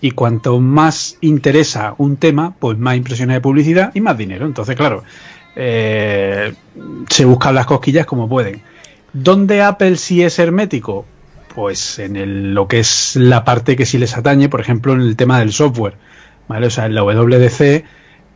Y 0.00 0.12
cuanto 0.12 0.60
más 0.60 1.16
interesa 1.20 1.94
un 1.98 2.16
tema, 2.16 2.54
pues 2.58 2.78
más 2.78 2.96
impresiones 2.96 3.36
de 3.36 3.40
publicidad 3.40 3.92
y 3.94 4.00
más 4.00 4.16
dinero. 4.16 4.46
Entonces, 4.46 4.76
claro, 4.76 5.04
eh, 5.56 6.54
se 7.08 7.24
buscan 7.24 7.54
las 7.54 7.66
cosquillas 7.66 8.06
como 8.06 8.28
pueden. 8.28 8.62
¿Dónde 9.12 9.62
Apple 9.62 9.96
sí 9.96 10.22
es 10.22 10.38
hermético? 10.38 11.04
pues 11.54 11.98
en 11.98 12.16
el, 12.16 12.54
lo 12.54 12.68
que 12.68 12.80
es 12.80 13.16
la 13.16 13.44
parte 13.44 13.76
que 13.76 13.86
sí 13.86 13.98
les 13.98 14.16
atañe, 14.16 14.48
por 14.48 14.60
ejemplo, 14.60 14.92
en 14.92 15.00
el 15.00 15.16
tema 15.16 15.40
del 15.40 15.52
software, 15.52 15.94
¿vale? 16.48 16.68
O 16.68 16.70
sea, 16.70 16.86
en 16.86 16.94
la 16.94 17.02
WDC, 17.02 17.84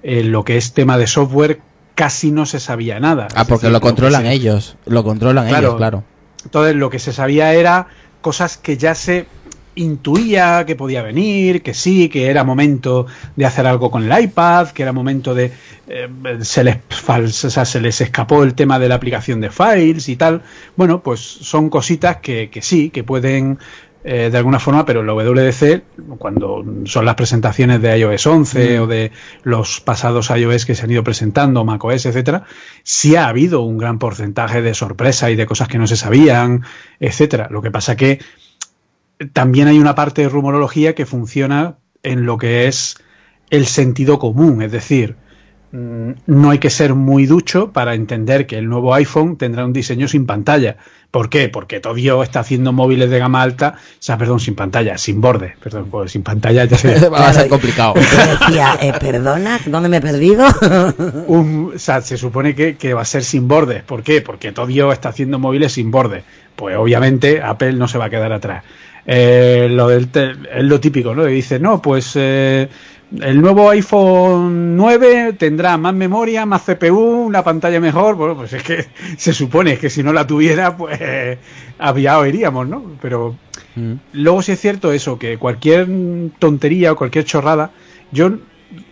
en 0.03 0.33
lo 0.33 0.45
que 0.45 0.57
es 0.57 0.73
tema 0.73 0.99
de 0.99 1.07
software, 1.07 1.61
casi 1.95 2.31
no 2.31 2.47
se 2.47 2.61
sabía 2.61 3.01
nada. 3.01 3.29
Ah, 3.35 3.45
porque 3.45 3.71
lo 3.71 3.81
controlan 3.81 4.27
ellos, 4.27 4.77
lo 4.87 5.05
controlan 5.05 5.49
ellos, 5.49 5.77
claro. 5.77 6.05
Entonces, 6.45 6.77
lo 6.77 6.91
que 6.91 6.99
se 6.99 7.13
sabía 7.13 7.55
era 7.55 7.87
cosas 8.21 8.57
que 8.57 8.77
ya 8.77 8.95
se 8.95 9.27
intuía 9.77 10.65
que 10.67 10.77
podía 10.77 11.03
venir, 11.03 11.63
que 11.63 11.75
sí, 11.75 12.09
que 12.09 12.29
era 12.29 12.45
momento 12.45 13.07
de 13.37 13.47
hacer 13.47 13.67
algo 13.67 13.91
con 13.91 14.11
el 14.11 14.25
iPad, 14.25 14.69
que 14.69 14.83
era 14.83 14.93
momento 14.93 15.35
de... 15.35 15.53
Eh, 15.87 16.09
se, 16.41 16.65
les 16.65 16.79
se 16.89 17.81
les 17.81 18.01
escapó 18.01 18.43
el 18.43 18.55
tema 18.55 18.79
de 18.79 18.89
la 18.89 18.95
aplicación 18.95 19.41
de 19.41 19.51
files 19.51 20.09
y 20.09 20.17
tal. 20.17 20.43
Bueno, 20.77 21.03
pues 21.03 21.21
son 21.21 21.69
cositas 21.69 22.19
que, 22.19 22.49
que 22.51 22.63
sí, 22.63 22.91
que 22.91 23.05
pueden 23.05 23.59
eh, 24.07 24.29
de 24.31 24.37
alguna 24.37 24.61
forma, 24.61 24.85
pero 24.85 25.03
la 25.03 25.15
WDC, 25.15 25.83
cuando 26.19 26.63
son 26.85 27.07
las 27.07 27.15
presentaciones 27.15 27.81
de 27.81 27.99
iOS 27.99 28.27
11 28.27 28.79
mm. 28.79 28.83
o 28.83 28.87
de 28.87 29.13
los 29.45 29.81
pasados 29.81 30.29
iOS 30.29 30.67
que 30.67 30.75
se 30.75 30.83
han 30.83 30.91
ido 30.91 31.03
presentando, 31.03 31.65
macOS, 31.65 32.05
etcétera, 32.05 32.45
sí 32.83 33.17
ha 33.17 33.29
habido 33.29 33.63
un 33.63 33.79
gran 33.79 33.99
porcentaje 33.99 34.61
de 34.61 34.75
sorpresa 34.75 35.31
y 35.31 35.37
de 35.37 35.47
cosas 35.47 35.69
que 35.69 35.79
no 35.79 35.87
se 35.87 35.97
sabían, 35.97 36.65
etcétera. 37.01 37.49
Lo 37.51 37.63
que 37.63 37.71
pasa 37.71 37.97
que 37.97 38.21
también 39.33 39.69
hay 39.69 39.79
una 39.79 39.95
parte 39.95 40.23
de 40.23 40.29
rumorología 40.29 40.95
que 40.95 41.07
funciona 41.07 41.77
en 42.03 42.27
lo 42.27 42.39
que 42.39 42.67
es 42.67 42.97
el 43.51 43.67
sentido 43.67 44.19
común, 44.19 44.63
es 44.63 44.73
decir, 44.73 45.17
mm, 45.73 46.11
no 46.27 46.51
hay 46.51 46.59
que 46.59 46.71
ser 46.71 46.95
muy 46.95 47.27
ducho 47.27 47.73
para 47.73 47.95
entender 47.95 48.47
que 48.47 48.59
el 48.59 48.69
nuevo 48.69 48.95
iPhone 48.95 49.37
tendrá 49.37 49.65
un 49.65 49.73
diseño 49.73 50.09
sin 50.09 50.27
pantalla. 50.27 50.77
¿Por 51.11 51.29
qué? 51.29 51.49
Porque 51.49 51.79
todavía 51.79 52.21
está 52.25 52.41
haciendo 52.41 52.73
móviles 52.73 53.09
de 53.09 53.21
gama 53.21 53.41
alta, 53.41 53.77
o 53.77 53.97
sea, 54.01 54.19
perdón, 54.19 54.41
sin 54.41 54.57
pantalla, 54.57 54.99
sin 54.99 55.21
borde, 55.21 55.55
perdón, 55.63 55.87
pues 55.89 56.11
sin 56.11 56.25
pantalla 56.25 56.65
ya 56.65 56.77
se 56.77 57.09
va 57.09 57.29
a 57.29 57.33
ser 57.33 57.49
complicado. 57.49 57.95
decía, 57.95 58.77
eh, 58.83 58.93
perdona, 58.99 59.61
¿dónde 59.67 59.89
me 59.89 59.99
he 59.99 60.01
perdido? 60.01 60.45
o 61.29 61.73
sea, 61.77 62.01
se 62.01 62.17
supone 62.17 62.57
que, 62.57 62.77
que, 62.77 62.95
va 62.95 63.03
a 63.03 63.05
ser 63.05 63.23
sin 63.23 63.47
bordes. 63.47 63.85
¿Por 63.85 64.03
qué? 64.03 64.23
Porque 64.23 64.51
todavía 64.51 64.93
está 64.93 65.11
haciendo 65.11 65.39
móviles 65.39 65.73
sin 65.75 65.93
borde. 65.93 66.25
Pues 66.57 66.77
obviamente 66.77 67.43
Apple 67.43 67.75
no 67.75 67.87
se 67.87 67.99
va 67.99 68.07
a 68.07 68.11
quedar 68.11 68.33
atrás. 68.33 68.65
Eh, 69.07 69.69
lo 69.71 69.89
del 69.89 70.09
es 70.15 70.65
lo 70.65 70.81
típico, 70.81 71.15
¿no? 71.15 71.29
Y 71.29 71.35
dice, 71.35 71.59
no, 71.59 71.81
pues 71.83 72.13
eh, 72.15 72.69
el 73.21 73.41
nuevo 73.41 73.69
iPhone 73.71 74.77
9 74.77 75.35
tendrá 75.35 75.77
más 75.77 75.95
memoria, 75.95 76.47
más 76.47 76.63
CPU, 76.63 77.27
una 77.27 77.43
pantalla 77.45 77.81
mejor. 77.81 78.15
Bueno, 78.15 78.37
pues 78.37 78.53
es 78.55 78.63
que 78.63 78.87
se 79.17 79.33
supone 79.33 79.79
que 79.79 79.91
si 79.91 80.03
no 80.03 80.13
la 80.13 80.27
tuviera, 80.27 80.77
pues 80.77 80.99
había 81.79 82.19
oiríamos, 82.19 82.67
¿no? 82.67 82.97
Pero 83.03 83.37
mm. 83.77 83.93
luego 84.15 84.43
sí 84.43 84.53
es 84.53 84.61
cierto 84.61 84.93
eso, 84.93 85.19
que 85.19 85.37
cualquier 85.39 85.87
tontería 86.39 86.93
o 86.93 86.97
cualquier 86.97 87.25
chorrada, 87.25 87.73
yo 88.11 88.33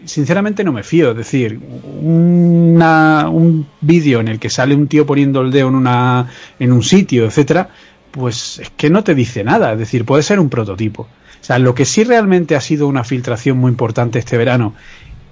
sinceramente 0.04 0.62
no 0.62 0.72
me 0.72 0.82
fío. 0.82 1.12
Es 1.12 1.16
decir, 1.16 1.58
una, 2.00 3.28
un 3.30 3.66
vídeo 3.80 4.20
en 4.20 4.28
el 4.28 4.38
que 4.38 4.50
sale 4.50 4.74
un 4.74 4.88
tío 4.88 5.06
poniendo 5.06 5.40
el 5.40 5.50
dedo 5.50 5.68
en, 5.68 5.74
una, 5.74 6.28
en 6.58 6.72
un 6.72 6.82
sitio, 6.82 7.24
etcétera 7.24 7.70
pues 8.12 8.60
es 8.60 8.70
que 8.70 8.90
no 8.90 9.02
te 9.02 9.16
dice 9.16 9.42
nada, 9.42 9.72
es 9.72 9.78
decir, 9.78 10.04
puede 10.04 10.22
ser 10.22 10.38
un 10.38 10.48
prototipo. 10.48 11.02
O 11.02 11.44
sea, 11.44 11.58
lo 11.58 11.74
que 11.74 11.84
sí 11.84 12.04
realmente 12.04 12.54
ha 12.54 12.60
sido 12.60 12.86
una 12.86 13.02
filtración 13.02 13.58
muy 13.58 13.70
importante 13.70 14.20
este 14.20 14.36
verano 14.36 14.74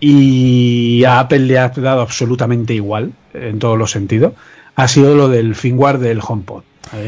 y 0.01 1.05
a 1.05 1.21
Apple 1.21 1.41
le 1.41 1.59
ha 1.59 1.69
dado 1.69 2.01
absolutamente 2.01 2.75
igual 2.75 3.13
en 3.33 3.61
todos 3.61 3.79
los 3.79 3.93
sentidos, 3.93 4.33
ha 4.75 4.89
sido 4.89 5.15
lo 5.15 5.29
del 5.29 5.55
firmware 5.55 5.99
del 5.99 6.21
HomePod. 6.27 6.63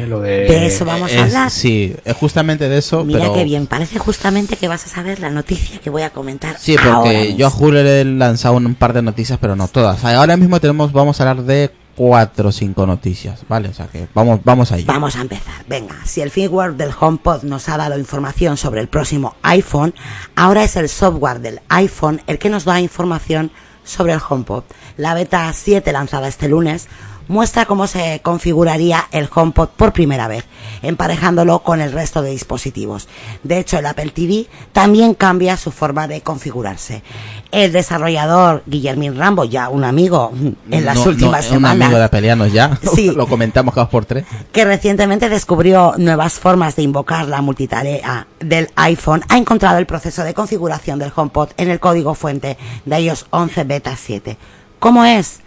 Lo 0.06 0.20
de... 0.20 0.66
eso 0.66 0.84
vamos 0.84 1.12
a 1.12 1.24
hablar. 1.24 1.50
Sí, 1.50 1.92
es 2.04 2.16
justamente 2.16 2.68
de 2.68 2.78
eso. 2.78 3.04
Mira 3.04 3.32
qué 3.32 3.42
bien, 3.42 3.66
parece 3.66 3.98
justamente 3.98 4.56
que 4.56 4.68
vas 4.68 4.84
a 4.84 4.88
saber 4.88 5.18
la 5.18 5.30
noticia 5.30 5.80
que 5.80 5.90
voy 5.90 6.02
a 6.02 6.10
comentar. 6.10 6.56
Sí, 6.58 6.76
porque 6.80 7.34
yo 7.34 7.48
a 7.48 7.50
Julio 7.50 7.82
le 7.82 8.02
he 8.02 8.04
lanzado 8.04 8.54
un 8.54 8.74
par 8.76 8.92
de 8.92 9.02
noticias, 9.02 9.38
pero 9.40 9.56
no 9.56 9.66
todas. 9.66 10.04
Ahora 10.04 10.36
mismo 10.36 10.60
tenemos, 10.60 10.92
vamos 10.92 11.20
a 11.20 11.28
hablar 11.28 11.44
de 11.44 11.72
cuatro 11.96 12.48
o 12.48 12.52
cinco 12.52 12.86
noticias, 12.86 13.44
¿vale? 13.48 13.68
O 13.68 13.74
sea 13.74 13.86
que 13.86 14.08
vamos, 14.14 14.40
vamos 14.44 14.72
a. 14.72 14.76
Vamos 14.86 15.16
a 15.16 15.22
empezar. 15.22 15.64
Venga, 15.68 15.96
si 16.04 16.20
el 16.20 16.30
firmware 16.30 16.74
del 16.74 16.90
HomePod 16.98 17.42
nos 17.42 17.68
ha 17.68 17.76
dado 17.76 17.98
información 17.98 18.56
sobre 18.56 18.80
el 18.80 18.88
próximo 18.88 19.36
iPhone, 19.42 19.94
ahora 20.36 20.64
es 20.64 20.76
el 20.76 20.88
software 20.88 21.40
del 21.40 21.60
iPhone 21.68 22.22
el 22.26 22.38
que 22.38 22.50
nos 22.50 22.64
da 22.64 22.80
información 22.80 23.50
sobre 23.84 24.12
el 24.12 24.20
HomePod. 24.26 24.64
La 24.96 25.14
beta 25.14 25.52
7 25.52 25.92
lanzada 25.92 26.28
este 26.28 26.48
lunes 26.48 26.88
muestra 27.28 27.66
cómo 27.66 27.86
se 27.86 28.20
configuraría 28.22 29.06
el 29.12 29.28
HomePod 29.32 29.68
por 29.70 29.92
primera 29.92 30.28
vez, 30.28 30.44
emparejándolo 30.82 31.60
con 31.60 31.80
el 31.80 31.92
resto 31.92 32.22
de 32.22 32.30
dispositivos. 32.30 33.08
De 33.42 33.58
hecho, 33.58 33.78
el 33.78 33.86
Apple 33.86 34.10
TV 34.10 34.46
también 34.72 35.14
cambia 35.14 35.56
su 35.56 35.70
forma 35.70 36.08
de 36.08 36.20
configurarse. 36.20 37.02
El 37.50 37.72
desarrollador 37.72 38.62
Guillermín 38.66 39.16
Rambo, 39.16 39.44
ya 39.44 39.68
un 39.68 39.84
amigo 39.84 40.32
en 40.70 40.84
las 40.84 40.98
últimas 41.06 41.44
semanas. 41.44 41.76
Un 41.76 41.82
amigo 41.82 41.98
de 41.98 42.04
Apelianos 42.04 42.52
ya, 42.52 42.78
sí, 42.94 43.10
lo 43.16 43.26
comentamos 43.26 43.74
cada 43.74 43.88
por 43.88 44.04
tres. 44.04 44.24
Que 44.52 44.64
recientemente 44.64 45.28
descubrió 45.28 45.94
nuevas 45.98 46.34
formas 46.34 46.76
de 46.76 46.82
invocar 46.82 47.28
la 47.28 47.42
multitarea 47.42 48.26
del 48.40 48.68
iPhone, 48.76 49.22
ha 49.28 49.36
encontrado 49.36 49.78
el 49.78 49.86
proceso 49.86 50.24
de 50.24 50.34
configuración 50.34 50.98
del 50.98 51.12
HomePod 51.14 51.50
en 51.56 51.70
el 51.70 51.80
código 51.80 52.14
fuente 52.14 52.56
de 52.84 53.00
iOS 53.00 53.26
11 53.30 53.64
Beta 53.64 53.96
7. 53.96 54.36
¿Cómo 54.78 55.04
es? 55.04 55.40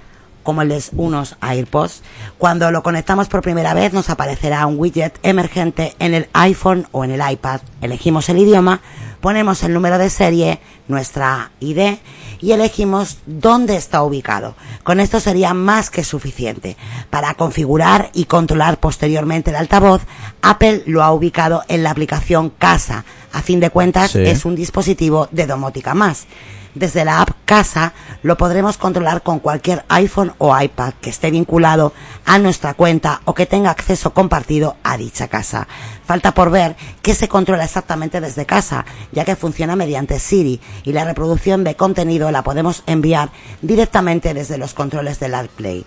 Como 0.45 0.61
el 0.61 0.69
de 0.69 0.81
unos 0.95 1.35
AirPods. 1.41 2.03
Cuando 2.37 2.71
lo 2.71 2.83
conectamos 2.83 3.27
por 3.27 3.41
primera 3.41 3.73
vez 3.73 3.91
nos 3.91 4.09
aparecerá 4.09 4.65
un 4.67 4.79
widget 4.79 5.19
emergente 5.23 5.95
en 5.99 6.13
el 6.13 6.29
iPhone 6.31 6.87
o 6.93 7.03
en 7.03 7.11
el 7.11 7.31
iPad. 7.31 7.59
Elegimos 7.81 8.29
el 8.29 8.37
idioma, 8.37 8.79
ponemos 9.19 9.63
el 9.63 9.73
número 9.73 9.97
de 9.97 10.09
serie, 10.09 10.59
nuestra 10.87 11.51
ID 11.59 11.95
y 12.41 12.51
elegimos 12.51 13.17
dónde 13.25 13.75
está 13.75 14.03
ubicado. 14.03 14.55
Con 14.83 14.99
esto 14.99 15.19
sería 15.19 15.53
más 15.53 15.89
que 15.89 16.03
suficiente. 16.03 16.77
Para 17.09 17.33
configurar 17.33 18.11
y 18.13 18.25
controlar 18.25 18.79
posteriormente 18.79 19.49
el 19.49 19.55
altavoz, 19.55 20.03
Apple 20.41 20.83
lo 20.85 21.03
ha 21.03 21.11
ubicado 21.11 21.63
en 21.67 21.81
la 21.83 21.89
aplicación 21.91 22.51
Casa. 22.51 23.03
A 23.33 23.41
fin 23.41 23.59
de 23.59 23.71
cuentas, 23.71 24.11
Sí. 24.11 24.19
es 24.19 24.45
un 24.45 24.55
dispositivo 24.55 25.27
de 25.31 25.47
domótica 25.47 25.93
más. 25.95 26.27
Desde 26.75 27.05
la 27.05 27.21
app 27.21 27.29
Casa 27.45 27.93
lo 28.21 28.37
podremos 28.37 28.77
controlar 28.77 29.23
con 29.23 29.39
cualquier 29.39 29.85
iPhone 29.87 30.33
o 30.39 30.59
iPad 30.59 30.93
que 30.99 31.09
esté 31.09 31.31
vinculado 31.31 31.93
a 32.25 32.37
nuestra 32.37 32.73
cuenta 32.73 33.21
o 33.23 33.33
que 33.33 33.45
tenga 33.45 33.69
acceso 33.69 34.13
compartido 34.13 34.75
a 34.83 34.97
dicha 34.97 35.29
casa. 35.29 35.67
Falta 36.05 36.33
por 36.33 36.51
ver 36.51 36.75
qué 37.01 37.15
se 37.15 37.29
controla 37.29 37.63
exactamente 37.63 38.19
desde 38.19 38.45
casa, 38.45 38.85
ya 39.13 39.23
que 39.23 39.37
funciona 39.37 39.77
mediante 39.77 40.19
Siri 40.19 40.59
y 40.83 40.91
la 40.91 41.05
reproducción 41.05 41.63
de 41.63 41.75
contenido 41.75 42.29
la 42.29 42.43
podemos 42.43 42.83
enviar 42.87 43.29
directamente 43.61 44.33
desde 44.33 44.57
los 44.57 44.73
controles 44.73 45.19
del 45.19 45.33
AirPlay. 45.33 45.85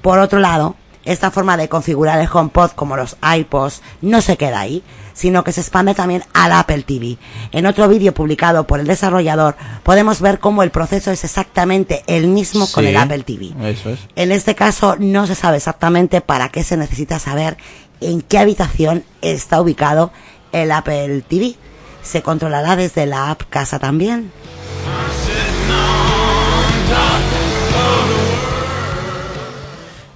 Por 0.00 0.20
otro 0.20 0.38
lado, 0.38 0.76
esta 1.04 1.30
forma 1.30 1.56
de 1.56 1.68
configurar 1.68 2.20
el 2.20 2.28
HomePod 2.32 2.70
como 2.72 2.96
los 2.96 3.16
iPods 3.22 3.82
no 4.00 4.20
se 4.20 4.36
queda 4.36 4.60
ahí, 4.60 4.82
sino 5.20 5.44
que 5.44 5.52
se 5.52 5.60
expande 5.60 5.94
también 5.94 6.24
al 6.32 6.50
Apple 6.52 6.82
TV. 6.82 7.18
En 7.52 7.66
otro 7.66 7.86
vídeo 7.88 8.14
publicado 8.14 8.66
por 8.66 8.80
el 8.80 8.86
desarrollador 8.86 9.54
podemos 9.82 10.22
ver 10.22 10.38
cómo 10.38 10.62
el 10.62 10.70
proceso 10.70 11.10
es 11.10 11.24
exactamente 11.24 12.02
el 12.06 12.26
mismo 12.26 12.66
con 12.72 12.86
el 12.86 12.96
Apple 12.96 13.22
TV. 13.24 13.50
Eso 13.68 13.90
es. 13.90 13.98
En 14.16 14.32
este 14.32 14.54
caso 14.54 14.96
no 14.98 15.26
se 15.26 15.34
sabe 15.34 15.58
exactamente 15.58 16.22
para 16.22 16.48
qué 16.48 16.64
se 16.64 16.78
necesita 16.78 17.18
saber 17.18 17.58
en 18.00 18.22
qué 18.22 18.38
habitación 18.38 19.04
está 19.20 19.60
ubicado 19.60 20.10
el 20.52 20.72
Apple 20.72 21.20
TV. 21.28 21.54
Se 22.02 22.22
controlará 22.22 22.76
desde 22.76 23.04
la 23.04 23.30
app 23.30 23.42
Casa 23.50 23.78
también. 23.78 24.32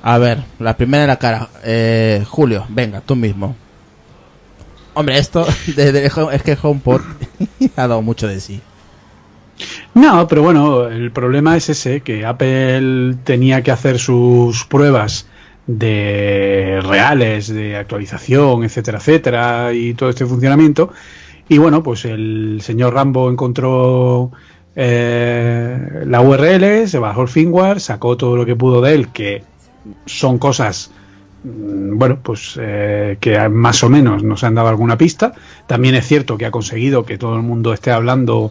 A 0.03 0.17
ver, 0.17 0.45
la 0.59 0.79
primera 0.79 1.05
en 1.05 1.09
la 1.09 1.19
cara. 1.19 1.51
Eh, 1.63 2.25
Julio, 2.27 2.65
venga, 2.71 3.03
tú 3.03 3.17
mismo. 3.17 3.55
Hombre, 4.95 5.19
esto 5.19 5.47
es 5.77 6.43
que 6.43 6.59
HomePod 6.61 7.01
ha 7.77 7.89
dado 7.89 8.03
mucho 8.03 8.29
de 8.29 8.41
sí. 8.41 8.61
No, 9.95 10.27
pero 10.27 10.43
bueno, 10.43 10.89
el 10.89 11.13
problema 11.13 11.57
es 11.57 11.69
ese, 11.69 12.01
que 12.01 12.25
Apple 12.27 13.17
tenía 13.25 13.63
que 13.63 13.71
hacer 13.71 13.99
sus 13.99 14.65
pruebas 14.65 15.29
de 15.67 16.81
reales, 16.83 17.49
de 17.49 17.77
actualización, 17.77 18.65
etcétera, 18.65 18.99
etcétera, 18.99 19.73
y 19.73 19.95
todo 19.95 20.11
este 20.11 20.27
funcionamiento. 20.27 20.93
Y 21.49 21.59
bueno, 21.59 21.83
pues 21.83 22.05
el 22.05 22.61
señor 22.63 22.95
Rambo 22.95 23.31
encontró 23.31 24.33
eh, 24.75 26.03
la 26.07 26.21
URL, 26.21 26.89
se 26.89 26.99
bajó 26.99 27.23
el 27.23 27.29
firmware, 27.29 27.81
sacó 27.81 28.17
todo 28.17 28.37
lo 28.37 28.45
que 28.45 28.57
pudo 28.57 28.81
de 28.81 28.95
él, 28.95 29.09
que 29.09 29.43
son 30.07 30.39
cosas 30.39 30.91
bueno, 31.45 32.19
pues 32.23 32.59
eh, 32.61 33.19
que 33.21 33.49
más 33.51 33.85
o 33.85 33.91
menos 33.91 34.23
nos 34.23 34.43
han 34.45 34.55
dado 34.55 34.69
alguna 34.69 34.97
pista. 34.97 35.35
También 35.67 35.95
es 35.95 36.07
cierto 36.07 36.39
que 36.39 36.47
ha 36.47 36.51
conseguido 36.51 37.05
que 37.05 37.19
todo 37.19 37.37
el 37.37 37.43
mundo 37.43 37.75
esté 37.75 37.91
hablando 37.91 38.51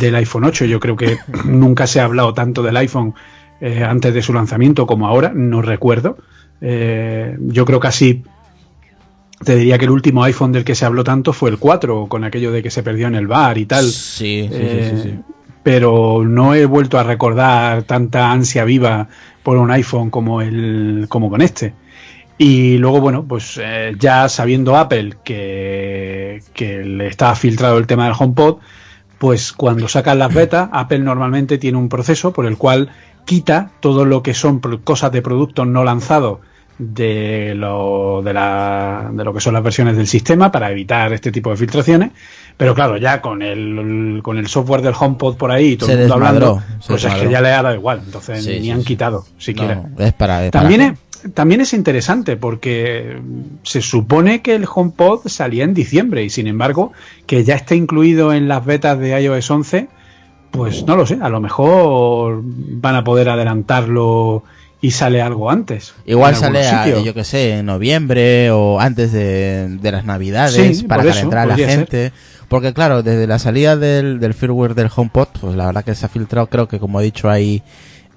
del 0.00 0.14
iPhone 0.14 0.44
8. 0.44 0.64
Yo 0.64 0.80
creo 0.80 0.96
que 0.96 1.18
nunca 1.44 1.86
se 1.86 2.00
ha 2.00 2.04
hablado 2.04 2.32
tanto 2.32 2.62
del 2.62 2.76
iPhone 2.78 3.14
eh, 3.60 3.84
antes 3.84 4.14
de 4.14 4.22
su 4.22 4.32
lanzamiento 4.32 4.86
como 4.86 5.06
ahora, 5.06 5.32
no 5.34 5.60
recuerdo. 5.60 6.16
Eh, 6.62 7.36
yo 7.40 7.66
creo 7.66 7.78
casi, 7.78 8.22
te 9.44 9.56
diría 9.56 9.76
que 9.76 9.84
el 9.84 9.90
último 9.90 10.24
iPhone 10.24 10.52
del 10.52 10.64
que 10.64 10.74
se 10.74 10.86
habló 10.86 11.04
tanto 11.04 11.34
fue 11.34 11.50
el 11.50 11.58
4, 11.58 12.06
con 12.08 12.24
aquello 12.24 12.52
de 12.52 12.62
que 12.62 12.70
se 12.70 12.82
perdió 12.82 13.06
en 13.06 13.16
el 13.16 13.26
bar 13.26 13.58
y 13.58 13.66
tal. 13.66 13.84
Sí, 13.84 14.48
sí, 14.48 14.48
Eh, 14.50 14.90
sí, 14.90 14.96
sí, 14.96 15.08
sí. 15.10 15.18
Pero 15.62 16.24
no 16.26 16.54
he 16.54 16.64
vuelto 16.64 16.98
a 16.98 17.02
recordar 17.02 17.82
tanta 17.82 18.32
ansia 18.32 18.64
viva 18.64 19.08
por 19.42 19.58
un 19.58 19.70
iPhone 19.70 20.08
como 20.08 20.40
el 20.40 21.04
como 21.10 21.28
con 21.28 21.42
este. 21.42 21.74
Y 22.42 22.78
luego, 22.78 23.02
bueno, 23.02 23.26
pues 23.28 23.60
eh, 23.62 23.92
ya 23.98 24.26
sabiendo 24.30 24.74
Apple 24.74 25.16
que, 25.22 26.42
que 26.54 26.78
le 26.82 27.06
está 27.06 27.34
filtrado 27.34 27.76
el 27.76 27.86
tema 27.86 28.04
del 28.06 28.14
HomePod, 28.18 28.60
pues 29.18 29.52
cuando 29.52 29.88
sacan 29.88 30.18
las 30.18 30.32
betas, 30.32 30.70
Apple 30.72 31.00
normalmente 31.00 31.58
tiene 31.58 31.76
un 31.76 31.90
proceso 31.90 32.32
por 32.32 32.46
el 32.46 32.56
cual 32.56 32.88
quita 33.26 33.72
todo 33.80 34.06
lo 34.06 34.22
que 34.22 34.32
son 34.32 34.58
cosas 34.82 35.12
de 35.12 35.20
productos 35.20 35.66
no 35.66 35.84
lanzados 35.84 36.38
de 36.78 37.52
lo, 37.54 38.22
de, 38.24 38.32
la, 38.32 39.10
de 39.12 39.22
lo 39.22 39.34
que 39.34 39.40
son 39.40 39.52
las 39.52 39.62
versiones 39.62 39.98
del 39.98 40.06
sistema 40.06 40.50
para 40.50 40.70
evitar 40.70 41.12
este 41.12 41.30
tipo 41.30 41.50
de 41.50 41.58
filtraciones. 41.58 42.12
Pero 42.56 42.74
claro, 42.74 42.96
ya 42.96 43.20
con 43.20 43.42
el, 43.42 44.20
con 44.22 44.38
el 44.38 44.46
software 44.46 44.80
del 44.80 44.94
HomePod 44.98 45.36
por 45.36 45.50
ahí 45.50 45.72
y 45.72 45.76
todo 45.76 45.88
Se 45.88 45.92
el 45.92 45.98
mundo 46.08 46.14
hablando, 46.14 46.62
pues 46.86 47.04
es 47.04 47.14
que 47.16 47.28
ya 47.28 47.42
le 47.42 47.52
ha 47.52 47.62
dado 47.62 47.74
igual. 47.74 48.00
Entonces 48.02 48.42
Sí, 48.42 48.52
ni 48.52 48.60
sí, 48.62 48.70
han 48.70 48.82
quitado 48.82 49.26
siquiera. 49.36 49.74
No, 49.74 50.02
es 50.02 50.14
para, 50.14 50.46
es 50.46 50.50
para- 50.50 50.62
También 50.62 50.80
es, 50.80 50.98
también 51.34 51.60
es 51.60 51.72
interesante 51.74 52.36
porque 52.36 53.20
se 53.62 53.80
supone 53.82 54.42
que 54.42 54.54
el 54.54 54.66
HomePod 54.72 55.26
salía 55.28 55.64
en 55.64 55.74
diciembre 55.74 56.24
y 56.24 56.30
sin 56.30 56.46
embargo 56.46 56.92
que 57.26 57.44
ya 57.44 57.54
está 57.54 57.74
incluido 57.74 58.32
en 58.32 58.48
las 58.48 58.64
betas 58.64 58.98
de 58.98 59.20
iOS 59.22 59.50
11, 59.50 59.88
pues 60.50 60.84
no 60.86 60.96
lo 60.96 61.06
sé, 61.06 61.18
a 61.20 61.28
lo 61.28 61.40
mejor 61.40 62.40
van 62.44 62.94
a 62.96 63.04
poder 63.04 63.28
adelantarlo 63.28 64.42
y 64.82 64.92
sale 64.92 65.20
algo 65.20 65.50
antes. 65.50 65.94
Igual 66.06 66.34
sale, 66.36 66.66
a- 66.66 66.88
yo 67.02 67.12
que 67.14 67.24
sé, 67.24 67.58
en 67.58 67.66
noviembre 67.66 68.50
o 68.50 68.80
antes 68.80 69.12
de, 69.12 69.68
de 69.80 69.92
las 69.92 70.04
navidades 70.06 70.78
Sí, 70.78 70.84
para 70.86 71.04
calentar 71.04 71.38
a 71.40 71.46
la 71.46 71.56
ser. 71.56 71.68
gente. 71.68 72.12
Porque 72.48 72.72
claro, 72.72 73.02
desde 73.02 73.26
la 73.26 73.38
salida 73.38 73.76
del, 73.76 74.18
del 74.18 74.34
firmware 74.34 74.74
del 74.74 74.88
HomePod, 74.94 75.28
pues 75.40 75.54
la 75.54 75.66
verdad 75.66 75.84
que 75.84 75.94
se 75.94 76.06
ha 76.06 76.08
filtrado, 76.08 76.48
creo 76.48 76.66
que 76.66 76.80
como 76.80 76.98
ha 76.98 77.02
dicho 77.02 77.30
ahí 77.30 77.62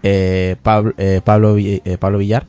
eh, 0.01 0.55
Pablo, 0.63 0.93
eh, 0.97 1.21
Pablo, 1.23 1.55
eh, 1.57 1.97
Pablo 1.99 2.17
Villar, 2.17 2.47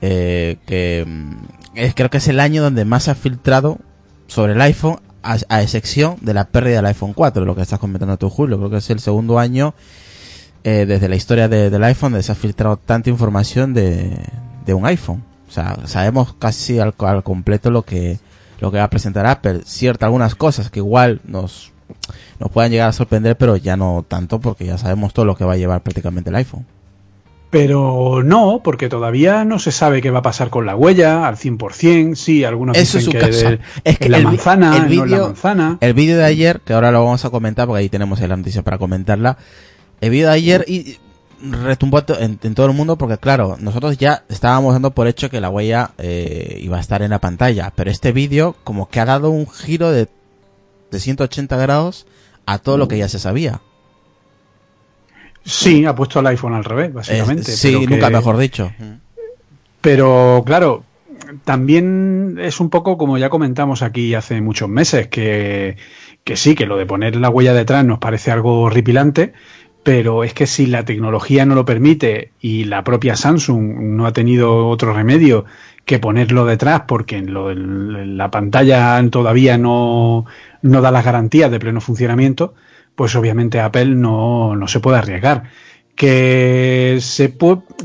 eh, 0.00 0.58
que 0.66 1.04
mm, 1.06 1.90
creo 1.94 2.10
que 2.10 2.18
es 2.18 2.28
el 2.28 2.40
año 2.40 2.62
donde 2.62 2.84
más 2.84 3.04
se 3.04 3.10
ha 3.10 3.14
filtrado 3.14 3.78
sobre 4.26 4.52
el 4.52 4.60
iPhone, 4.60 5.00
a, 5.22 5.62
excepción 5.62 6.16
de 6.20 6.34
la 6.34 6.44
pérdida 6.44 6.76
del 6.76 6.86
iPhone 6.86 7.12
4, 7.12 7.44
lo 7.44 7.54
que 7.54 7.62
estás 7.62 7.78
comentando 7.78 8.16
tú, 8.16 8.30
Julio. 8.30 8.58
Creo 8.58 8.70
que 8.70 8.76
es 8.76 8.90
el 8.90 9.00
segundo 9.00 9.38
año 9.38 9.74
eh, 10.64 10.86
desde 10.86 11.08
la 11.08 11.16
historia 11.16 11.48
de- 11.48 11.70
del 11.70 11.84
iPhone 11.84 12.12
donde 12.12 12.22
se 12.22 12.32
ha 12.32 12.36
filtrado 12.36 12.76
tanta 12.76 13.10
información 13.10 13.74
de, 13.74 14.18
un 14.68 14.86
iPhone. 14.86 15.22
O 15.48 15.52
sea, 15.52 15.76
sabemos 15.86 16.34
casi 16.38 16.78
al, 16.78 16.94
completo 16.94 17.70
lo 17.70 17.82
que, 17.82 18.18
lo 18.60 18.70
que 18.70 18.78
va 18.78 18.84
a 18.84 18.90
presentar 18.90 19.26
Apple. 19.26 19.62
Ciertas 19.64 20.06
algunas 20.06 20.34
cosas 20.34 20.70
que 20.70 20.80
igual 20.80 21.20
nos, 21.24 21.72
nos 22.38 22.50
puedan 22.50 22.70
llegar 22.70 22.88
a 22.88 22.92
sorprender, 22.92 23.36
pero 23.36 23.56
ya 23.56 23.76
no 23.76 24.04
tanto 24.06 24.40
porque 24.40 24.66
ya 24.66 24.78
sabemos 24.78 25.12
todo 25.12 25.24
lo 25.24 25.36
que 25.36 25.44
va 25.44 25.54
a 25.54 25.56
llevar 25.56 25.82
prácticamente 25.82 26.30
el 26.30 26.36
iPhone. 26.36 26.66
Pero 27.56 28.22
no, 28.22 28.60
porque 28.62 28.88
todavía 28.88 29.44
no 29.44 29.58
se 29.58 29.72
sabe 29.72 30.02
qué 30.02 30.10
va 30.10 30.18
a 30.18 30.22
pasar 30.22 30.50
con 30.50 30.66
la 30.66 30.76
huella 30.76 31.26
al 31.26 31.36
100%. 31.36 32.14
Sí, 32.14 32.44
algunos 32.44 32.76
Eso 32.76 32.98
es 32.98 33.06
dicen 33.06 33.20
que, 33.20 33.26
de- 33.30 33.60
Es 33.84 33.98
que 33.98 34.08
la 34.08 34.18
el 34.18 34.24
manzana, 34.24 34.76
el 34.76 34.82
no 34.82 34.88
es 34.88 34.96
la 34.96 35.04
vídeo- 35.04 35.26
manzana. 35.28 35.78
El 35.80 35.94
vídeo 35.94 36.16
de 36.18 36.24
ayer, 36.24 36.60
que 36.60 36.74
ahora 36.74 36.90
lo 36.92 37.02
vamos 37.04 37.24
a 37.24 37.30
comentar 37.30 37.66
porque 37.66 37.80
ahí 37.80 37.88
tenemos 37.88 38.20
la 38.20 38.36
noticia 38.36 38.62
para 38.62 38.78
comentarla. 38.78 39.38
El 40.00 40.10
vídeo 40.10 40.26
de 40.28 40.34
ayer 40.34 40.64
y 40.68 40.98
retumbó 41.40 42.02
en, 42.18 42.38
en 42.42 42.54
todo 42.54 42.66
el 42.66 42.72
mundo 42.72 42.96
porque 42.96 43.18
claro, 43.18 43.56
nosotros 43.60 43.98
ya 43.98 44.24
estábamos 44.28 44.72
dando 44.74 44.90
por 44.92 45.06
hecho 45.06 45.28
que 45.30 45.40
la 45.40 45.50
huella 45.50 45.90
eh, 45.98 46.58
iba 46.62 46.76
a 46.78 46.80
estar 46.80 47.02
en 47.02 47.10
la 47.10 47.20
pantalla, 47.20 47.72
pero 47.76 47.90
este 47.90 48.12
vídeo 48.12 48.56
como 48.64 48.88
que 48.88 49.00
ha 49.00 49.04
dado 49.04 49.30
un 49.30 49.46
giro 49.48 49.90
de, 49.92 50.08
de 50.90 51.00
180 51.00 51.56
grados 51.56 52.06
a 52.46 52.58
todo 52.58 52.78
lo 52.78 52.88
que 52.88 52.98
ya 52.98 53.08
se 53.08 53.18
sabía. 53.18 53.60
Sí, 55.46 55.84
ha 55.86 55.94
puesto 55.94 56.20
el 56.20 56.26
iPhone 56.26 56.54
al 56.54 56.64
revés, 56.64 56.92
básicamente. 56.92 57.44
Sí, 57.52 57.68
pero 57.68 57.80
que- 57.80 57.86
nunca 57.86 58.10
mejor 58.10 58.36
dicho. 58.36 58.72
Pero 59.80 60.42
claro, 60.44 60.84
también 61.44 62.38
es 62.40 62.60
un 62.60 62.70
poco 62.70 62.98
como 62.98 63.18
ya 63.18 63.28
comentamos 63.30 63.82
aquí 63.82 64.14
hace 64.14 64.40
muchos 64.40 64.68
meses, 64.68 65.08
que, 65.08 65.76
que 66.24 66.36
sí, 66.36 66.54
que 66.54 66.66
lo 66.66 66.76
de 66.76 66.86
poner 66.86 67.16
la 67.16 67.28
huella 67.30 67.54
detrás 67.54 67.84
nos 67.84 67.98
parece 67.98 68.30
algo 68.32 68.62
horripilante, 68.62 69.32
pero 69.82 70.24
es 70.24 70.34
que 70.34 70.46
si 70.48 70.66
la 70.66 70.84
tecnología 70.84 71.46
no 71.46 71.54
lo 71.54 71.64
permite 71.64 72.32
y 72.40 72.64
la 72.64 72.82
propia 72.82 73.14
Samsung 73.14 73.78
no 73.80 74.06
ha 74.06 74.12
tenido 74.12 74.66
otro 74.68 74.92
remedio 74.92 75.44
que 75.84 76.00
ponerlo 76.00 76.44
detrás 76.44 76.82
porque 76.88 77.18
en 77.18 77.32
lo 77.32 77.48
del- 77.48 78.16
la 78.16 78.28
pantalla 78.32 79.00
todavía 79.08 79.56
no, 79.58 80.26
no 80.62 80.80
da 80.80 80.90
las 80.90 81.04
garantías 81.04 81.48
de 81.52 81.60
pleno 81.60 81.80
funcionamiento, 81.80 82.54
pues 82.96 83.14
obviamente 83.14 83.60
Apple 83.60 83.94
no, 83.94 84.56
no 84.56 84.66
se 84.66 84.80
puede 84.80 84.98
arriesgar. 84.98 85.44
Que, 85.94 86.98
se 87.00 87.36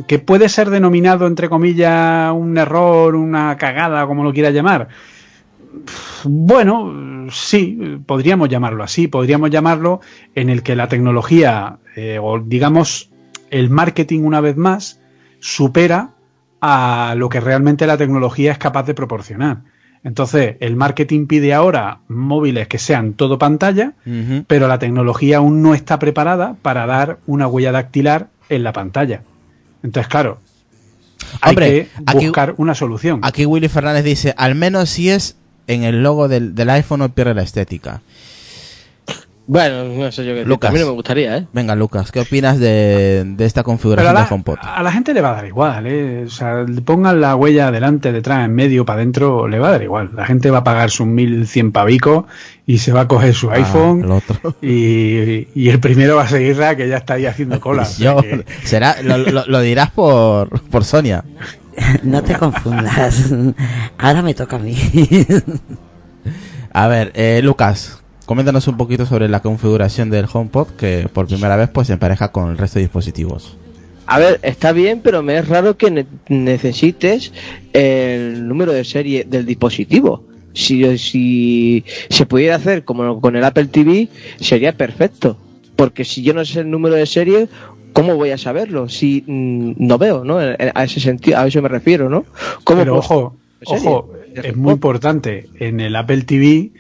que 0.08 0.20
puede 0.20 0.50
ser 0.50 0.70
denominado, 0.70 1.28
entre 1.28 1.48
comillas, 1.48 2.34
un 2.34 2.58
error, 2.58 3.16
una 3.16 3.56
cagada, 3.58 4.06
como 4.08 4.24
lo 4.24 4.34
quiera 4.34 4.50
llamar. 4.50 4.90
Bueno, 6.26 7.28
sí, 7.32 8.00
podríamos 8.06 8.50
llamarlo 8.50 8.84
así, 8.84 9.08
podríamos 9.08 9.50
llamarlo 9.50 10.02
en 10.36 10.50
el 10.50 10.64
que 10.64 10.76
la 10.76 10.90
tecnología, 10.90 11.78
eh, 11.96 12.20
o 12.22 12.40
digamos 12.40 13.10
el 13.50 13.70
marketing 13.70 14.22
una 14.24 14.42
vez 14.42 14.58
más, 14.58 15.00
supera 15.40 16.12
a 16.60 17.16
lo 17.18 17.30
que 17.30 17.40
realmente 17.40 17.88
la 17.88 17.98
tecnología 17.98 18.52
es 18.52 18.58
capaz 18.58 18.84
de 18.84 18.94
proporcionar. 18.94 19.62
Entonces, 20.04 20.56
el 20.62 20.76
marketing 20.76 21.28
pide 21.28 21.54
ahora 21.54 22.00
móviles 22.08 22.68
que 22.68 22.80
sean 22.80 23.14
todo 23.14 23.38
pantalla, 23.38 23.94
pero 24.48 24.68
la 24.68 24.80
tecnología 24.80 25.38
aún 25.38 25.62
no 25.62 25.76
está 25.76 26.00
preparada 26.00 26.56
para 26.62 26.86
dar 26.88 27.20
una 27.28 27.48
huella 27.48 27.72
dactilar 27.72 28.28
en 28.50 28.64
la 28.64 28.74
pantalla. 28.74 29.22
Entonces, 29.84 30.08
claro, 30.10 30.40
hay 31.42 31.50
Hombre, 31.52 31.68
que 31.70 31.90
aquí- 32.08 32.26
buscar 32.26 32.56
una 32.58 32.74
solución. 32.74 33.20
Aquí 33.24 33.46
Willy 33.46 33.68
Fernández 33.70 34.04
dice, 34.04 34.34
al 34.38 34.56
menos 34.56 34.90
si 34.90 35.10
es 35.12 35.36
en 35.68 35.84
el 35.84 36.02
logo 36.02 36.28
del, 36.28 36.56
del 36.56 36.70
iPhone 36.72 37.00
no 37.00 37.10
pierde 37.10 37.36
la 37.36 37.44
estética. 37.44 38.02
Bueno, 39.54 39.84
no 39.84 40.10
sé 40.14 40.24
yo 40.26 40.34
qué. 40.34 40.46
Lucas. 40.46 40.70
A 40.70 40.74
mí 40.74 40.80
no 40.80 40.86
me 40.86 40.92
gustaría, 40.94 41.36
¿eh? 41.36 41.46
Venga, 41.52 41.76
Lucas, 41.76 42.10
¿qué 42.10 42.22
opinas 42.22 42.58
de, 42.58 43.26
de 43.36 43.46
esta 43.46 43.64
configuración 43.64 44.14
la, 44.14 44.22
del 44.24 44.32
HomePod? 44.32 44.56
a 44.62 44.82
la 44.82 44.92
gente 44.94 45.14
le 45.14 45.20
va 45.20 45.32
a 45.32 45.34
dar 45.34 45.46
igual, 45.46 45.88
¿eh? 45.88 46.24
O 46.26 46.30
sea, 46.30 46.64
le 46.64 46.80
pongan 46.82 47.20
la 47.20 47.36
huella 47.36 47.68
adelante, 47.68 48.14
detrás, 48.14 48.46
en 48.46 48.56
medio, 48.56 48.86
para 48.86 49.00
adentro, 49.02 49.50
le 49.50 49.60
va 49.60 49.68
a 49.68 49.72
dar 49.72 49.84
igual. 49.84 50.12
La 50.16 50.26
gente 50.26 50.50
va 50.52 50.60
a 50.60 50.64
pagar 50.64 50.90
sus 50.90 51.06
1100 51.06 51.74
pavicos 51.74 52.24
y 52.66 52.78
se 52.78 52.94
va 52.94 53.02
a 53.02 53.08
coger 53.10 53.34
su 53.34 53.52
Ah, 53.52 53.56
iPhone 53.56 54.04
el 54.06 54.12
otro. 54.12 54.56
y, 54.62 55.50
y 55.54 55.68
el 55.70 55.82
primero 55.82 56.16
va 56.16 56.24
a 56.24 56.28
seguirla 56.30 56.78
que 56.78 56.88
ya 56.88 56.96
está 56.96 57.16
ahí 57.16 57.26
haciendo 57.26 57.60
cola. 57.60 57.82
O 57.82 57.86
sea 57.88 58.14
Yo, 58.16 58.22
que- 58.22 58.46
será, 58.64 59.02
lo, 59.04 59.18
lo- 59.18 59.46
lo 59.48 59.60
dirás 59.60 59.92
por, 59.92 60.62
por 60.70 60.86
Sonia. 60.86 61.26
No 62.04 62.24
te 62.24 62.36
confundas. 62.38 63.34
Ahora 63.98 64.22
me 64.22 64.34
toca 64.34 64.56
a 64.56 64.60
mí. 64.60 64.78
A 66.74 66.88
ver, 66.88 67.12
eh, 67.16 67.42
Lucas, 67.44 68.01
coméntanos 68.32 68.66
un 68.70 68.78
poquito 68.78 69.06
sobre 69.06 69.28
la 69.28 69.42
configuración 69.42 70.10
del 70.10 70.26
HomePod 70.32 70.70
que 70.78 71.10
por 71.12 71.28
primera 71.28 71.58
vez 71.58 71.68
pues 71.68 71.88
se 71.88 71.94
empareja 71.94 72.32
con 72.32 72.50
el 72.50 72.58
resto 72.58 72.80
de 72.80 72.86
dispositivos. 72.86 73.58
A 74.06 74.20
ver, 74.20 74.40
está 74.42 74.72
bien, 74.72 75.02
pero 75.04 75.22
me 75.22 75.38
es 75.38 75.50
raro 75.50 75.76
que 75.76 75.92
ne- 75.92 76.06
necesites 76.30 77.34
el 77.74 78.48
número 78.48 78.72
de 78.72 78.86
serie 78.86 79.26
del 79.26 79.46
dispositivo. 79.46 80.24
Si, 80.54 80.98
si 80.98 81.84
se 82.10 82.26
pudiera 82.26 82.56
hacer 82.56 82.86
como 82.86 83.20
con 83.20 83.36
el 83.36 83.44
Apple 83.44 83.66
TV, 83.66 84.08
sería 84.40 84.72
perfecto. 84.78 85.36
Porque 85.76 86.06
si 86.06 86.24
yo 86.24 86.34
no 86.34 86.46
sé 86.46 86.62
el 86.62 86.72
número 86.72 86.96
de 86.96 87.08
serie, 87.08 87.50
¿cómo 87.92 88.16
voy 88.16 88.30
a 88.30 88.38
saberlo? 88.38 88.88
Si 88.88 89.26
mm, 89.28 89.74
no 89.76 89.98
veo, 89.98 90.24
¿no? 90.24 90.38
A 90.38 90.84
ese 90.86 91.02
sentido, 91.02 91.38
a 91.38 91.48
eso 91.48 91.62
me 91.62 91.68
refiero, 91.68 92.10
¿no? 92.10 92.24
¿Cómo 92.64 92.80
Pero 92.80 92.96
ojo, 92.96 93.36
ojo, 93.66 94.14
es 94.34 94.56
muy 94.56 94.72
importante. 94.76 95.50
En 95.60 95.82
el 95.82 95.98
Apple 95.98 96.22
TV, 96.22 96.72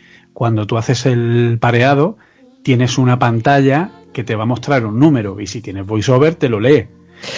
cuando 0.41 0.65
tú 0.65 0.79
haces 0.79 1.05
el 1.05 1.59
pareado, 1.61 2.17
tienes 2.63 2.97
una 2.97 3.19
pantalla 3.19 3.91
que 4.11 4.23
te 4.23 4.35
va 4.35 4.41
a 4.41 4.47
mostrar 4.47 4.87
un 4.87 4.97
número 4.97 5.39
y 5.39 5.45
si 5.45 5.61
tienes 5.61 5.85
VoiceOver 5.85 6.33
te 6.33 6.49
lo 6.49 6.59
lee. 6.59 6.87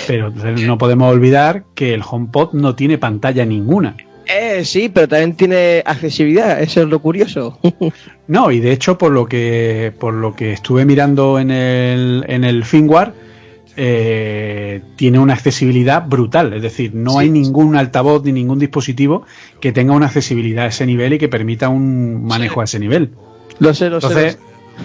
Pero 0.07 0.31
no 0.31 0.77
podemos 0.77 1.11
olvidar 1.11 1.65
que 1.75 1.93
el 1.93 2.01
HomePod 2.01 2.53
no 2.53 2.75
tiene 2.75 2.97
pantalla 2.97 3.43
ninguna. 3.43 3.97
Eh, 4.25 4.63
sí, 4.63 4.87
pero 4.87 5.09
también 5.09 5.35
tiene 5.35 5.83
accesibilidad, 5.85 6.61
eso 6.61 6.83
es 6.83 6.87
lo 6.87 7.01
curioso. 7.01 7.59
No, 8.29 8.51
y 8.51 8.61
de 8.61 8.71
hecho, 8.71 8.97
por 8.97 9.11
lo 9.11 9.25
que, 9.25 9.91
por 9.99 10.13
lo 10.13 10.33
que 10.33 10.53
estuve 10.53 10.85
mirando 10.85 11.39
en 11.39 11.51
el, 11.51 12.23
en 12.29 12.45
el 12.45 12.63
firmware, 12.63 13.11
eh, 13.75 14.81
tiene 14.95 15.19
una 15.19 15.33
accesibilidad 15.33 16.05
brutal. 16.07 16.53
Es 16.53 16.61
decir, 16.61 16.93
no 16.93 17.11
Sí. 17.13 17.17
hay 17.19 17.29
ningún 17.29 17.75
altavoz 17.75 18.23
ni 18.23 18.31
ningún 18.31 18.59
dispositivo 18.59 19.25
que 19.59 19.71
tenga 19.71 19.93
una 19.93 20.05
accesibilidad 20.07 20.65
a 20.65 20.67
ese 20.69 20.85
nivel 20.85 21.13
y 21.13 21.17
que 21.17 21.27
permita 21.29 21.69
un 21.69 22.23
manejo 22.23 22.61
a 22.61 22.65
ese 22.65 22.79
nivel. 22.79 23.11
lo 23.59 23.73
sé, 23.73 23.89
lo 23.89 23.99
sé. 24.01 24.07
Entonces, 24.07 24.39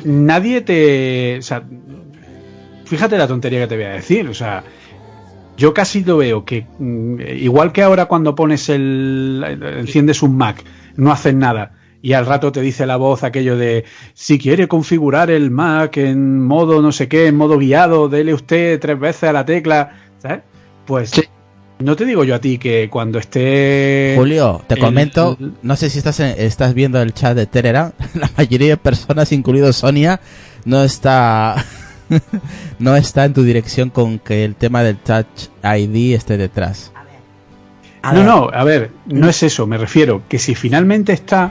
nadie 0.05 0.61
te. 0.63 1.39
O 1.39 1.43
sea, 1.43 1.63
fíjate 2.85 3.17
la 3.19 3.27
tontería 3.29 3.61
que 3.61 3.67
te 3.67 3.77
voy 3.77 3.85
a 3.85 3.91
decir. 3.91 4.29
O 4.29 4.35
sea, 4.35 4.63
yo 5.57 5.75
casi 5.75 6.05
lo 6.05 6.19
veo 6.19 6.45
que, 6.45 6.67
mm, 6.79 7.21
igual 7.39 7.73
que 7.73 7.83
ahora 7.83 8.07
cuando 8.07 8.35
pones 8.35 8.69
el. 8.69 9.45
enciendes 9.79 10.23
un 10.23 10.37
Mac, 10.37 10.63
no 10.97 11.11
haces 11.13 11.35
nada. 11.35 11.73
Y 12.01 12.13
al 12.13 12.27
rato 12.27 12.53
te 12.53 12.61
dice 12.61 12.87
la 12.87 12.97
voz 12.97 13.25
aquello 13.25 13.57
de 13.57 13.85
si 14.15 14.39
quiere 14.39 14.69
configurar 14.69 15.31
el 15.31 15.51
Mac 15.51 15.97
en 15.97 16.45
modo 16.47 16.81
no 16.81 16.93
sé 16.93 17.09
qué, 17.09 17.27
en 17.27 17.37
modo 17.37 17.59
guiado, 17.59 18.09
dele 18.09 18.35
usted 18.35 18.79
tres 18.79 18.99
veces 19.01 19.25
a 19.25 19.33
la 19.33 19.45
tecla, 19.45 19.97
¿sabes? 20.19 20.41
Pues 20.87 21.11
Sí. 21.11 21.23
no 21.81 21.97
te 21.97 22.05
digo 22.05 22.23
yo 22.23 22.37
a 22.37 22.41
ti 22.41 22.57
que 22.59 22.89
cuando 22.89 23.19
esté 23.19 24.15
Julio, 24.17 24.63
te 24.69 24.75
el- 24.75 24.81
comento, 24.81 25.37
no 25.63 25.75
sé 25.77 25.91
si 25.91 25.99
estás, 25.99 26.21
en- 26.21 26.35
estás 26.39 26.73
viendo 26.73 27.03
el 27.03 27.13
chat 27.15 27.35
de 27.37 27.47
Telegram, 27.47 27.91
la 28.15 28.31
mayoría 28.37 28.69
de 28.71 28.77
personas, 28.77 29.33
incluido 29.33 29.73
Sonia, 29.73 30.21
no 30.65 30.85
está 30.85 31.57
no 32.79 32.95
está 32.97 33.25
en 33.25 33.35
tu 33.35 33.43
dirección 33.43 33.91
con 33.91 34.21
que 34.21 34.45
el 34.45 34.55
tema 34.55 34.83
del 34.85 34.97
Touch 34.99 35.49
ID 35.65 36.15
esté 36.15 36.37
detrás. 36.37 36.93
A 38.03 38.13
no, 38.13 38.19
ver, 38.21 38.27
no, 38.29 38.51
a 38.53 38.65
ver, 38.65 38.91
no 39.07 39.29
es 39.29 39.43
eso, 39.43 39.67
me 39.67 39.77
refiero 39.77 40.23
que 40.29 40.39
si 40.39 40.55
finalmente 40.55 41.13
está, 41.13 41.51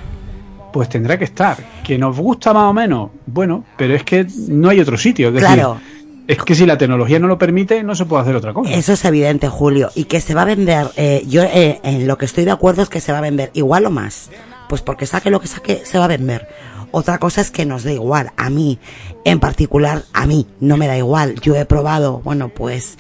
pues 0.78 0.90
tendrá 0.90 1.18
que 1.18 1.24
estar. 1.26 1.58
Que 1.84 1.98
nos 1.98 2.16
gusta 2.18 2.54
más 2.54 2.70
o 2.70 2.74
menos, 2.74 3.10
bueno, 3.26 3.64
pero 3.78 3.96
es 3.96 4.04
que 4.04 4.26
no 4.48 4.70
hay 4.70 4.80
otro 4.80 4.98
sitio. 4.98 5.30
Es 5.30 5.34
decir, 5.34 5.48
Claro. 5.56 5.80
es 6.28 6.38
que 6.44 6.54
si 6.56 6.66
la 6.66 6.78
tecnología 6.78 7.18
no 7.20 7.28
lo 7.28 7.38
permite, 7.38 7.84
no 7.84 7.96
se 7.96 8.06
puede 8.06 8.22
hacer 8.22 8.36
otra 8.36 8.54
cosa. 8.54 8.72
Eso 8.72 8.94
es 8.94 9.04
evidente, 9.06 9.48
Julio. 9.50 9.90
Y 9.96 10.04
que 10.06 10.22
se 10.22 10.34
va 10.36 10.44
a 10.44 10.46
vender, 10.46 10.88
eh, 10.96 11.24
yo 11.28 11.42
eh, 11.44 11.80
en 11.84 12.06
lo 12.08 12.18
que 12.18 12.26
estoy 12.26 12.46
de 12.46 12.52
acuerdo 12.52 12.84
es 12.84 12.90
que 12.90 13.00
se 13.02 13.12
va 13.12 13.18
a 13.18 13.22
vender 13.22 13.50
igual 13.54 13.86
o 13.86 13.90
más. 13.92 14.30
Pues 14.70 14.82
porque 14.82 15.06
saque 15.06 15.30
lo 15.30 15.40
que 15.40 15.48
saque, 15.48 15.82
se 15.86 15.98
va 15.98 16.06
a 16.06 16.10
vender. 16.10 16.48
Otra 16.92 17.18
cosa 17.18 17.42
es 17.42 17.52
que 17.52 17.66
nos 17.66 17.84
da 17.84 17.92
igual. 17.92 18.32
A 18.38 18.50
mí, 18.50 18.80
en 19.26 19.40
particular, 19.40 20.04
a 20.14 20.26
mí 20.26 20.48
no 20.62 20.78
me 20.78 20.88
da 20.88 20.98
igual. 20.98 21.36
Yo 21.42 21.56
he 21.56 21.66
probado, 21.66 22.22
bueno, 22.24 22.50
pues 22.50 22.98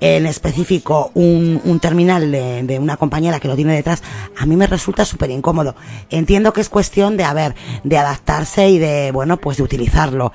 en 0.00 0.26
específico 0.26 1.12
un, 1.14 1.78
terminal 1.80 2.32
de, 2.32 2.64
de 2.64 2.78
una 2.78 2.96
compañera 2.96 3.38
que 3.38 3.46
lo 3.48 3.54
tiene 3.54 3.74
detrás. 3.74 4.02
A 4.36 4.44
mí 4.44 4.56
me 4.56 4.66
resulta 4.66 5.04
súper 5.04 5.30
incómodo. 5.30 5.76
Entiendo 6.10 6.52
que 6.52 6.60
es 6.60 6.68
cuestión 6.68 7.16
de, 7.16 7.24
a 7.24 7.32
ver, 7.32 7.54
de 7.84 7.98
adaptarse 7.98 8.68
y 8.70 8.78
de, 8.78 9.12
bueno, 9.12 9.36
pues 9.36 9.58
de 9.58 9.62
utilizarlo. 9.62 10.32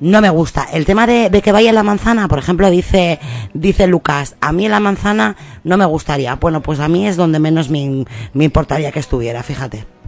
No 0.00 0.22
me 0.22 0.30
gusta. 0.30 0.66
El 0.72 0.86
tema 0.86 1.06
de, 1.06 1.30
que 1.42 1.52
vaya 1.52 1.74
la 1.74 1.82
manzana, 1.82 2.26
por 2.26 2.38
ejemplo, 2.38 2.70
dice, 2.70 3.20
dice 3.52 3.86
Lucas, 3.86 4.34
a 4.40 4.50
mí 4.50 4.66
la 4.66 4.80
manzana 4.80 5.36
no 5.62 5.76
me 5.76 5.84
gustaría. 5.84 6.36
Bueno, 6.36 6.62
pues 6.62 6.80
a 6.80 6.88
mí 6.88 7.06
es 7.06 7.16
donde 7.18 7.38
menos 7.38 7.68
me, 7.68 8.06
me 8.32 8.44
importaría 8.44 8.92
que 8.92 8.98
estuviera, 8.98 9.42
fíjate. 9.42 9.99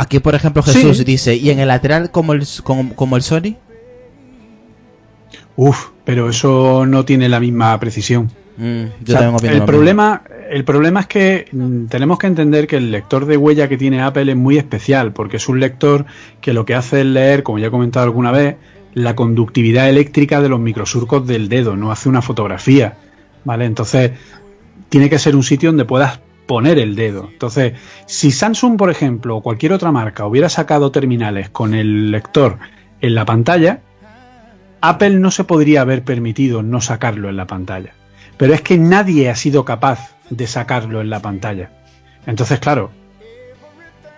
Aquí, 0.00 0.18
por 0.18 0.34
ejemplo, 0.34 0.62
Sí. 0.62 0.72
Jesús 0.72 1.04
dice, 1.04 1.36
¿y 1.36 1.50
en 1.50 1.58
el 1.58 1.68
lateral 1.68 2.10
como 2.10 2.32
el, 2.32 2.46
como, 2.64 2.94
como 2.94 3.16
el 3.16 3.22
Sony? 3.22 3.56
Uf, 5.56 5.88
pero 6.06 6.30
eso 6.30 6.86
no 6.86 7.04
tiene 7.04 7.28
la 7.28 7.38
misma 7.38 7.78
precisión. 7.78 8.30
Mm, 8.56 8.84
O 8.84 9.04
yo 9.04 9.18
sea, 9.18 9.52
el 9.52 9.62
problema, 9.64 10.22
el 10.50 10.64
problema 10.64 11.00
es 11.00 11.06
que 11.06 11.44
mm, 11.52 11.84
tenemos 11.86 12.18
que 12.18 12.28
entender 12.28 12.66
que 12.66 12.76
el 12.76 12.90
lector 12.90 13.26
de 13.26 13.36
huella 13.36 13.68
que 13.68 13.76
tiene 13.76 14.00
Apple 14.00 14.30
es 14.30 14.36
muy 14.38 14.56
especial, 14.56 15.12
porque 15.12 15.36
es 15.36 15.46
un 15.50 15.60
lector 15.60 16.06
que 16.40 16.54
lo 16.54 16.64
que 16.64 16.74
hace 16.74 17.00
es 17.00 17.06
leer, 17.06 17.42
como 17.42 17.58
ya 17.58 17.66
he 17.66 17.70
comentado 17.70 18.04
alguna 18.04 18.32
vez, 18.32 18.56
la 18.94 19.14
conductividad 19.14 19.90
eléctrica 19.90 20.40
de 20.40 20.48
los 20.48 20.60
microsurcos 20.60 21.26
del 21.26 21.50
dedo, 21.50 21.76
no 21.76 21.92
hace 21.92 22.08
una 22.08 22.22
fotografía, 22.22 22.96
¿vale? 23.44 23.66
Entonces, 23.66 24.12
tiene 24.88 25.10
que 25.10 25.18
ser 25.18 25.36
un 25.36 25.42
sitio 25.42 25.68
donde 25.68 25.84
puedas 25.84 26.20
poner 26.50 26.80
el 26.80 26.96
dedo. 26.96 27.28
Entonces, 27.30 27.74
si 28.06 28.32
Samsung, 28.32 28.76
por 28.76 28.90
ejemplo, 28.90 29.36
o 29.36 29.40
cualquier 29.40 29.72
otra 29.72 29.92
marca 29.92 30.26
hubiera 30.26 30.48
sacado 30.48 30.90
terminales 30.90 31.48
con 31.48 31.74
el 31.74 32.10
lector 32.10 32.58
en 33.00 33.14
la 33.14 33.24
pantalla, 33.24 33.82
Apple 34.80 35.10
no 35.10 35.30
se 35.30 35.44
podría 35.44 35.82
haber 35.82 36.02
permitido 36.02 36.64
no 36.64 36.80
sacarlo 36.80 37.28
en 37.28 37.36
la 37.36 37.46
pantalla. 37.46 37.94
Pero 38.36 38.52
es 38.52 38.62
que 38.62 38.78
nadie 38.78 39.30
ha 39.30 39.36
sido 39.36 39.64
capaz 39.64 40.16
de 40.28 40.48
sacarlo 40.48 41.00
en 41.00 41.08
la 41.08 41.22
pantalla. 41.22 41.70
Entonces, 42.26 42.58
claro, 42.58 42.90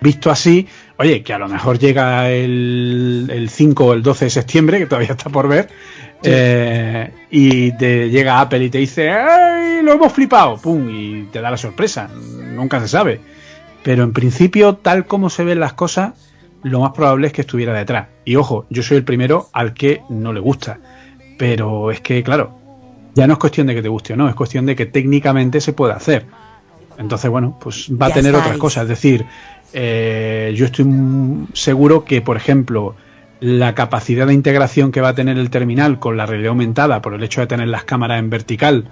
visto 0.01 0.31
así, 0.31 0.69
oye, 0.99 1.23
que 1.23 1.33
a 1.33 1.39
lo 1.39 1.49
mejor 1.49 1.79
llega 1.79 2.31
el, 2.31 3.31
el 3.33 3.49
5 3.51 3.85
o 3.85 3.93
el 3.93 4.03
12 4.03 4.27
de 4.27 4.31
septiembre, 4.31 4.79
que 4.79 4.87
todavía 4.87 5.13
está 5.13 5.31
por 5.31 5.49
ver, 5.49 5.69
eh, 6.25 7.11
y 7.31 7.73
te 7.73 8.11
llega 8.11 8.41
Apple 8.41 8.65
y 8.65 8.71
te 8.71 8.79
dice, 8.79 9.11
¡ay, 9.11 9.83
lo 9.83 9.93
hemos 9.93 10.13
flipado! 10.13 10.57
¡Pum! 10.57 10.89
Y 10.91 11.25
te 11.25 11.41
da 11.41 11.51
la 11.51 11.57
sorpresa. 11.57 12.09
Nunca 12.09 12.81
se 12.81 12.89
sabe. 12.89 13.21
Pero 13.83 14.05
en 14.05 14.13
principio, 14.13 14.77
tal 14.77 15.07
como 15.07 15.31
se 15.31 15.45
ven 15.45 15.61
las 15.61 15.73
cosas, 15.73 16.13
lo 16.63 16.81
más 16.81 16.93
probable 16.93 17.27
es 17.27 17.33
que 17.33 17.41
estuviera 17.41 17.75
detrás. 17.75 18.09
Y 18.25 18.37
ojo, 18.37 18.67
yo 18.71 18.83
soy 18.83 18.99
el 18.99 19.05
primero 19.05 19.49
al 19.53 19.75
que 19.75 20.03
no 20.09 20.33
le 20.33 20.41
gusta. 20.41 20.79
Pero 21.39 21.91
es 21.91 22.01
que, 22.01 22.23
claro, 22.23 22.57
ya 23.15 23.27
no 23.27 23.33
es 23.33 23.39
cuestión 23.39 23.67
de 23.67 23.75
que 23.75 23.83
te 23.83 23.89
guste 23.89 24.13
o 24.13 24.17
no, 24.17 24.29
es 24.29 24.35
cuestión 24.35 24.67
de 24.67 24.77
que 24.77 24.87
técnicamente 24.87 25.61
se 25.61 25.73
pueda 25.73 25.95
hacer. 25.95 26.27
Entonces, 26.99 27.31
bueno, 27.31 27.59
pues 27.61 27.91
va 27.91 28.07
a 28.07 28.13
tener 28.13 28.35
otras 28.35 28.59
cosas. 28.59 28.85
Es 28.85 28.91
decir, 28.91 29.25
eh, 29.73 30.53
yo 30.57 30.67
estoy 30.67 30.87
seguro 31.55 32.05
que, 32.05 32.21
por 32.21 32.37
ejemplo, 32.37 32.95
la 33.41 33.75
capacidad 33.75 34.27
de 34.27 34.35
integración 34.35 34.93
que 34.93 35.01
va 35.01 35.09
a 35.09 35.15
tener 35.15 35.37
el 35.39 35.51
terminal 35.51 35.99
con 35.99 36.17
la 36.17 36.27
realidad 36.27 36.51
aumentada 36.51 37.03
por 37.03 37.15
el 37.15 37.23
hecho 37.23 37.41
de 37.41 37.49
tener 37.49 37.69
las 37.69 37.85
cámaras 37.85 38.21
en 38.21 38.31
vertical 38.31 38.85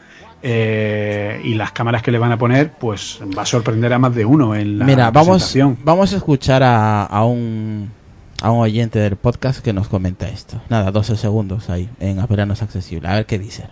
eh, 0.42 1.40
y 1.44 1.54
las 1.54 1.72
cámaras 1.72 2.02
que 2.02 2.10
le 2.10 2.18
van 2.18 2.32
a 2.32 2.38
poner, 2.38 2.72
pues 2.72 3.20
va 3.36 3.42
a 3.42 3.46
sorprender 3.46 3.92
a 3.92 3.98
más 3.98 4.14
de 4.14 4.24
uno 4.24 4.54
en 4.54 4.78
la 4.78 4.84
Mira, 4.84 5.10
vamos, 5.10 5.56
a 6.12 6.16
escuchar 6.16 6.62
a, 6.62 7.04
a 7.04 7.24
un 7.24 7.90
a 8.42 8.50
un 8.50 8.60
oyente 8.60 8.98
del 8.98 9.16
podcast 9.16 9.62
que 9.62 9.72
nos 9.72 9.88
comenta 9.88 10.28
esto. 10.28 10.60
Nada, 10.70 10.90
12 10.90 11.16
segundos 11.16 11.68
ahí 11.68 11.90
en 12.00 12.20
Apelanos 12.20 12.62
Accesible. 12.62 13.06
A 13.06 13.14
ver 13.14 13.26
qué 13.26 13.38
dice. 13.38 13.64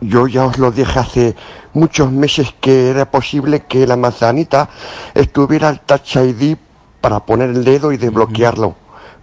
Yo 0.00 0.26
ya 0.26 0.44
os 0.46 0.58
lo 0.58 0.70
dije 0.70 0.98
hace 0.98 1.36
muchos 1.74 2.10
meses 2.10 2.54
que 2.60 2.90
era 2.90 3.10
posible 3.10 3.60
que 3.60 3.86
la 3.86 3.96
manzanita 3.96 4.68
estuviera 5.14 5.68
al 5.68 5.80
Touch 5.80 6.16
ID 6.16 6.56
para 7.00 7.20
poner 7.20 7.50
el 7.50 7.64
dedo 7.64 7.92
y 7.92 7.96
desbloquearlo. 7.96 8.76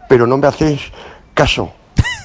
Pero 0.09 0.25
no 0.27 0.37
me 0.37 0.47
hacéis 0.47 0.81
caso. 1.33 1.73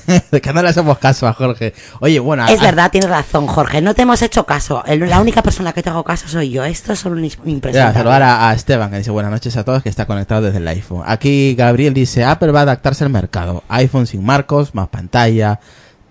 de 0.33 0.41
que 0.41 0.53
no 0.53 0.63
le 0.63 0.69
hacemos 0.69 0.99
caso 0.99 1.29
a 1.29 1.33
Jorge. 1.33 1.75
Oye, 2.01 2.19
bueno. 2.19 2.45
Es 2.49 2.61
a- 2.61 2.63
verdad, 2.65 2.91
tienes 2.91 3.09
razón, 3.09 3.47
Jorge. 3.47 3.81
No 3.81 3.95
te 3.95 4.03
hemos 4.03 4.21
hecho 4.23 4.45
caso. 4.45 4.83
La 4.87 5.21
única 5.21 5.43
persona 5.43 5.73
que 5.73 5.83
te 5.83 5.91
hago 5.91 6.03
caso 6.05 6.27
soy 6.29 6.51
yo. 6.51 6.65
Esto 6.65 6.93
es 6.93 6.99
solo 6.99 7.15
un 7.17 7.23
Voy 7.23 7.31
a 7.31 7.51
impresionante. 7.51 7.99
saludar 7.99 8.23
a, 8.23 8.49
a 8.49 8.55
Esteban 8.55 8.91
que 8.91 8.99
dice 8.99 9.11
buenas 9.13 9.31
noches 9.31 9.57
a 9.57 9.65
todos 9.65 9.83
que 9.83 9.89
está 9.89 10.07
conectado 10.07 10.43
desde 10.43 10.59
el 10.59 10.67
iPhone. 10.69 11.03
Aquí 11.07 11.55
Gabriel 11.55 11.95
dice 11.95 12.25
Apple 12.25 12.51
va 12.51 12.61
a 12.61 12.63
adaptarse 12.63 13.05
al 13.05 13.11
mercado. 13.11 13.63
iPhone 13.69 14.07
sin 14.07 14.25
marcos, 14.25 14.75
más 14.75 14.89
pantalla, 14.89 15.61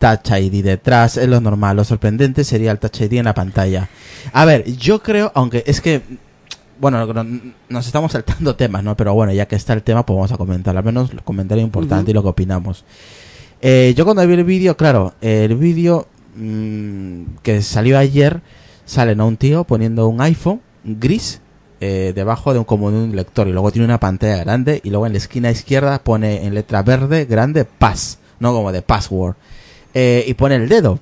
Touch 0.02 0.32
ID 0.32 0.64
detrás, 0.64 1.16
es 1.18 1.30
lo 1.30 1.40
normal. 1.40 1.78
Lo 1.78 1.84
sorprendente 1.84 2.44
sería 2.44 2.72
el 2.72 2.80
Touch 2.80 3.02
ID 3.02 3.14
en 3.20 3.26
la 3.26 3.36
pantalla. 3.36 3.88
A 4.34 4.46
ver, 4.46 4.66
yo 4.76 5.02
creo, 5.04 5.32
aunque 5.36 5.64
es 5.68 5.80
que 5.80 6.02
bueno, 6.80 7.06
no- 7.14 7.42
nos 7.70 7.86
estamos 7.86 8.12
saltando 8.14 8.56
temas, 8.56 8.84
¿no? 8.84 8.98
Pero 8.98 9.14
bueno, 9.14 9.32
ya 9.32 9.48
que 9.48 9.56
está 9.56 9.74
el 9.74 9.84
tema, 9.84 10.04
pues 10.04 10.16
vamos 10.16 10.32
a 10.32 10.38
comentar, 10.38 10.76
al 10.76 10.84
menos 10.84 11.12
el 11.12 11.22
comentario 11.22 11.64
importante 11.64 12.10
y 12.10 12.14
lo 12.16 12.24
que 12.24 12.30
opinamos. 12.30 12.84
Eh, 13.62 13.94
yo 13.96 14.04
cuando 14.04 14.26
vi 14.26 14.34
el 14.34 14.44
vídeo, 14.44 14.76
claro, 14.76 15.14
el 15.22 15.56
vídeo 15.58 16.08
mm, 16.36 17.22
que 17.44 17.62
salió 17.62 18.00
ayer, 18.00 18.42
sale 18.86 19.16
¿no? 19.16 19.28
un 19.28 19.38
tío 19.38 19.64
poniendo 19.64 20.08
un 20.08 20.22
iPhone 20.22 20.60
gris 20.84 21.40
eh, 21.82 22.14
debajo 22.16 22.54
de 22.54 22.60
un 22.60 22.66
como 22.66 22.90
de 22.90 22.98
un 22.98 23.16
lector 23.16 23.48
y 23.48 23.52
luego 23.52 23.72
tiene 23.72 23.86
una 23.86 24.00
pantalla 24.00 24.38
grande 24.38 24.82
y 24.84 24.90
luego 24.90 25.06
en 25.06 25.12
la 25.14 25.20
esquina 25.20 25.52
izquierda 25.52 26.00
pone 26.04 26.46
en 26.46 26.56
letra 26.56 26.82
verde 26.82 27.26
grande 27.26 27.64
pass, 27.66 28.18
no 28.40 28.54
como 28.54 28.72
de 28.72 28.82
password 28.82 29.36
Eh, 29.94 30.24
y 30.28 30.34
pone 30.34 30.56
el 30.56 30.70
dedo. 30.70 31.00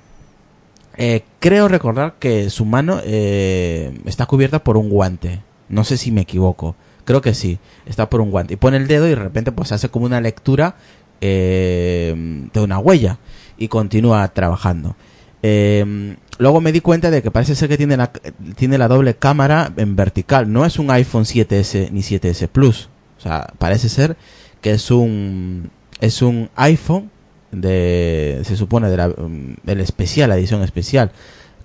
Eh, 1.02 1.24
creo 1.40 1.70
recordar 1.70 2.16
que 2.20 2.50
su 2.50 2.66
mano 2.66 3.00
eh, 3.06 3.98
está 4.06 4.26
cubierta 4.26 4.64
por 4.64 4.76
un 4.76 4.90
guante. 4.90 5.42
No 5.70 5.86
sé 5.86 5.96
si 5.96 6.12
me 6.12 6.22
equivoco. 6.22 6.76
Creo 7.06 7.22
que 7.22 7.34
sí. 7.34 7.58
Está 7.86 8.10
por 8.10 8.20
un 8.20 8.32
guante. 8.32 8.56
Y 8.56 8.58
pone 8.58 8.76
el 8.76 8.88
dedo 8.88 9.08
y 9.08 9.12
de 9.12 9.16
repente 9.16 9.54
pues 9.54 9.72
hace 9.72 9.88
como 9.88 10.06
una 10.06 10.20
lectura 10.20 10.76
eh, 11.22 12.50
de 12.54 12.62
una 12.62 12.80
huella. 12.80 13.18
Y 13.58 13.70
continúa 13.70 14.28
trabajando. 14.30 14.98
Luego 15.42 16.60
me 16.60 16.74
di 16.74 16.82
cuenta 16.82 17.12
de 17.12 17.22
que 17.22 17.32
parece 17.32 17.56
ser 17.56 17.70
que 17.70 17.78
tiene 17.78 17.96
la, 17.96 18.12
tiene 18.56 18.78
la 18.78 18.90
doble 18.90 19.16
cámara 19.16 19.72
en 19.78 19.96
vertical. 19.96 20.52
No 20.52 20.66
es 20.66 20.80
un 20.80 20.92
iPhone 20.92 21.24
7S 21.24 21.92
ni 21.92 22.02
7S 22.02 22.50
Plus. 22.50 22.90
O 23.18 23.22
sea, 23.22 23.54
parece 23.58 23.88
ser 23.88 24.18
que 24.60 24.72
es 24.72 24.92
un, 24.92 25.72
es 26.02 26.22
un 26.22 26.50
iPhone 26.56 27.10
de, 27.52 28.42
se 28.44 28.56
supone, 28.56 28.90
de 28.90 28.98
la, 28.98 29.08
mm, 29.10 29.56
del 29.64 29.80
especial, 29.82 30.30
la 30.30 30.38
edición 30.38 30.62
especial. 30.64 31.12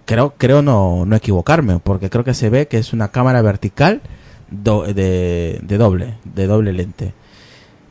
Creo, 0.07 0.35
creo 0.37 0.63
no, 0.63 1.07
no 1.07 1.17
equivocarme, 1.17 1.79
porque 1.79 2.11
creo 2.11 2.25
que 2.25 2.35
se 2.35 2.51
ve 2.51 2.69
que 2.69 2.79
es 2.79 2.93
una 2.93 3.09
cámara 3.09 3.41
vertical 3.43 4.03
do- 4.51 4.83
de, 4.85 5.61
de 5.63 5.79
doble, 5.79 6.15
de 6.25 6.47
doble 6.47 6.73
lente. 6.73 7.13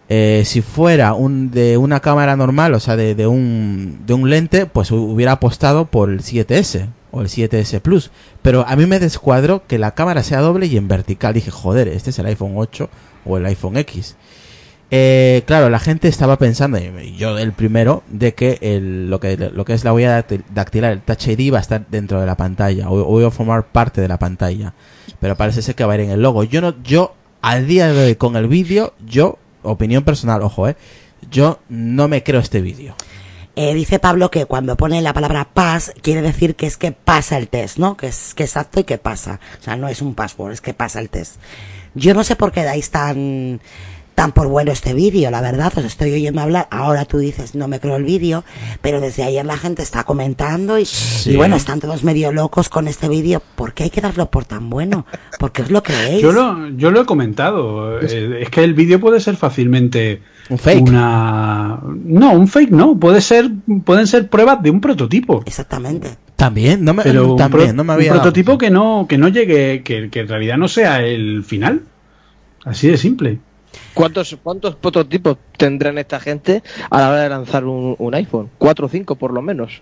Eh, 0.10 0.44
si 0.46 0.62
fuera 0.62 1.14
un 1.14 1.50
de 1.50 1.78
una 1.78 2.02
cámara 2.02 2.36
normal, 2.36 2.74
o 2.74 2.80
sea, 2.80 2.96
de, 2.96 3.16
de 3.16 3.26
un, 3.26 4.02
de 4.06 4.14
un 4.14 4.30
lente, 4.30 4.66
pues 4.66 4.92
hu- 4.92 5.12
hubiera 5.12 5.32
apostado 5.34 5.86
por 5.86 6.10
el 6.10 6.20
7S 6.22 6.88
o 7.12 7.22
el 7.22 7.30
7S 7.30 7.80
Plus. 7.80 8.12
Pero 8.42 8.66
a 8.68 8.76
mí 8.76 8.86
me 8.86 9.00
descuadró 9.00 9.64
que 9.66 9.80
la 9.80 9.92
cámara 9.96 10.22
sea 10.24 10.42
doble 10.42 10.68
y 10.68 10.78
en 10.78 10.88
vertical. 10.88 11.34
Dije, 11.34 11.50
joder, 11.52 11.88
este 11.88 12.10
es 12.12 12.20
el 12.20 12.26
iPhone 12.28 12.54
8 12.56 12.90
o 13.26 13.38
el 13.38 13.46
iPhone 13.48 13.78
X. 13.78 14.16
Eh, 14.96 15.42
claro, 15.48 15.72
la 15.72 15.80
gente 15.80 16.08
estaba 16.08 16.38
pensando, 16.38 16.78
yo 17.18 17.40
el 17.40 17.52
primero, 17.52 18.04
de 18.10 18.36
que 18.36 18.60
lo, 18.80 19.20
que, 19.20 19.36
lo 19.38 19.66
que 19.66 19.74
es 19.74 19.84
la 19.84 19.92
huella 19.92 20.20
dactil- 20.24 20.44
dactilar, 20.54 20.92
el 20.92 21.02
Touch 21.02 21.30
ID, 21.30 21.52
va 21.52 21.58
a 21.58 21.62
estar 21.62 21.88
dentro 21.88 22.20
de 22.22 22.28
la 22.28 22.38
pantalla, 22.38 22.92
o, 22.92 23.02
o 23.02 23.20
iba 23.20 23.30
a 23.30 23.32
formar 23.32 23.66
parte 23.66 24.02
de 24.02 24.08
la 24.08 24.20
pantalla. 24.20 24.76
Pero 25.20 25.36
parece 25.36 25.64
ser 25.64 25.74
que 25.74 25.84
va 25.84 25.94
a 25.94 25.96
ir 25.96 26.02
en 26.02 26.12
el 26.12 26.22
logo. 26.22 26.44
Yo 26.44 26.62
no, 26.62 26.76
yo, 26.84 27.16
al 27.42 27.66
día 27.66 27.92
de 27.92 28.06
hoy, 28.06 28.16
con 28.18 28.36
el 28.36 28.48
vídeo, 28.48 28.94
yo, 29.04 29.40
opinión 29.64 30.04
personal, 30.04 30.44
ojo, 30.44 30.68
eh, 30.68 30.76
yo 31.32 31.60
no 31.70 32.08
me 32.08 32.22
creo 32.22 32.40
este 32.40 32.62
vídeo. 32.62 32.94
Eh, 33.56 33.74
dice 33.74 33.98
Pablo 33.98 34.30
que 34.30 34.46
cuando 34.46 34.78
pone 34.78 35.02
la 35.02 35.14
palabra 35.14 35.48
pass 35.54 35.92
quiere 36.04 36.22
decir 36.22 36.56
que 36.56 36.68
es 36.68 36.78
que 36.78 36.92
pasa 36.92 37.40
el 37.40 37.48
test, 37.48 37.80
¿no? 37.80 37.98
Que 37.98 38.08
es 38.08 38.34
que 38.36 38.44
es 38.44 38.58
apto 38.58 38.80
y 38.80 38.84
que 38.84 39.00
pasa. 39.00 39.40
O 39.60 39.64
sea, 39.64 39.76
no 39.76 39.88
es 39.88 40.04
un 40.04 40.14
password, 40.14 40.54
es 40.54 40.62
que 40.62 40.76
pasa 40.76 41.00
el 41.00 41.10
test. 41.10 41.38
Yo 41.96 42.14
no 42.16 42.24
sé 42.24 42.36
por 42.36 42.52
qué 42.52 42.64
dais 42.64 42.90
tan 42.90 43.60
tan 44.16 44.32
por 44.32 44.48
bueno 44.48 44.72
este 44.72 44.94
vídeo, 44.94 45.32
la 45.32 45.42
verdad, 45.42 45.74
os 45.76 45.86
estoy 45.86 46.12
oyendo 46.14 46.42
hablar, 46.42 46.68
ahora 46.72 47.06
tú 47.06 47.18
dices 47.18 47.56
no 47.56 47.68
me 47.68 47.80
creo 47.80 47.96
el 47.96 48.04
vídeo, 48.04 48.44
pero 48.82 49.02
desde 49.02 49.24
ayer 49.24 49.46
la 49.46 49.58
gente 49.58 49.82
está 49.82 50.04
comentando 50.04 50.78
y, 50.80 50.88
y 51.26 51.36
bueno, 51.36 51.56
están 51.56 51.80
todos 51.80 52.04
medio 52.04 52.32
locos 52.32 52.70
con 52.70 52.88
este 52.88 53.10
vídeo, 53.10 53.42
¿por 53.56 53.74
qué 53.74 53.84
hay 53.84 53.90
que 53.90 54.02
darlo 54.02 54.30
por 54.30 54.46
tan 54.46 54.70
bueno? 54.70 55.06
Porque 55.40 55.62
es 55.64 55.72
lo 55.72 55.82
que 55.84 55.94
veis. 55.94 56.22
Yo 56.22 56.32
lo, 56.32 56.70
yo 56.70 56.92
lo 56.92 57.02
he 57.02 57.06
comentado. 57.06 58.00
eh, 58.02 58.40
Es 58.42 58.50
que 58.50 58.64
el 58.64 58.74
vídeo 58.74 59.00
puede 59.00 59.20
ser 59.20 59.36
fácilmente 59.36 60.22
Un 60.50 60.58
fake. 60.58 60.88
una. 60.88 61.80
No, 62.06 62.32
un 62.34 62.48
fake 62.48 62.72
no. 62.72 62.98
Puede 62.98 63.20
ser, 63.22 63.50
pueden 63.84 64.08
ser 64.08 64.30
pruebas 64.30 64.62
de 64.64 64.70
un 64.70 64.80
prototipo. 64.80 65.44
Exactamente. 65.46 66.10
También, 66.36 66.84
no 66.84 66.94
me, 66.94 67.04
Pero 67.04 67.32
un, 67.32 67.38
también, 67.38 67.68
pro- 67.70 67.74
no 67.74 67.84
me 67.84 67.94
un 67.94 67.96
había 67.98 68.10
dado- 68.10 68.22
prototipo 68.22 68.58
que 68.58 68.70
no, 68.70 69.06
que 69.10 69.18
no 69.18 69.28
llegue, 69.28 69.82
que, 69.84 70.10
que 70.10 70.20
en 70.22 70.28
realidad 70.28 70.58
no 70.58 70.68
sea 70.68 71.02
el 71.04 71.44
final. 71.44 71.82
Así 72.66 72.88
de 72.88 72.98
simple. 72.98 73.40
¿Cuántos, 73.94 74.38
¿Cuántos 74.42 74.76
prototipos 74.76 75.38
tendrán 75.58 75.98
esta 75.98 76.20
gente 76.20 76.64
a 76.90 77.00
la 77.00 77.10
hora 77.10 77.22
de 77.22 77.30
lanzar 77.30 77.66
un, 77.66 77.96
un 78.00 78.16
iPhone? 78.16 78.50
Cuatro 78.58 78.88
o 78.88 78.90
cinco 78.90 79.16
por 79.16 79.32
lo 79.32 79.42
menos. 79.42 79.82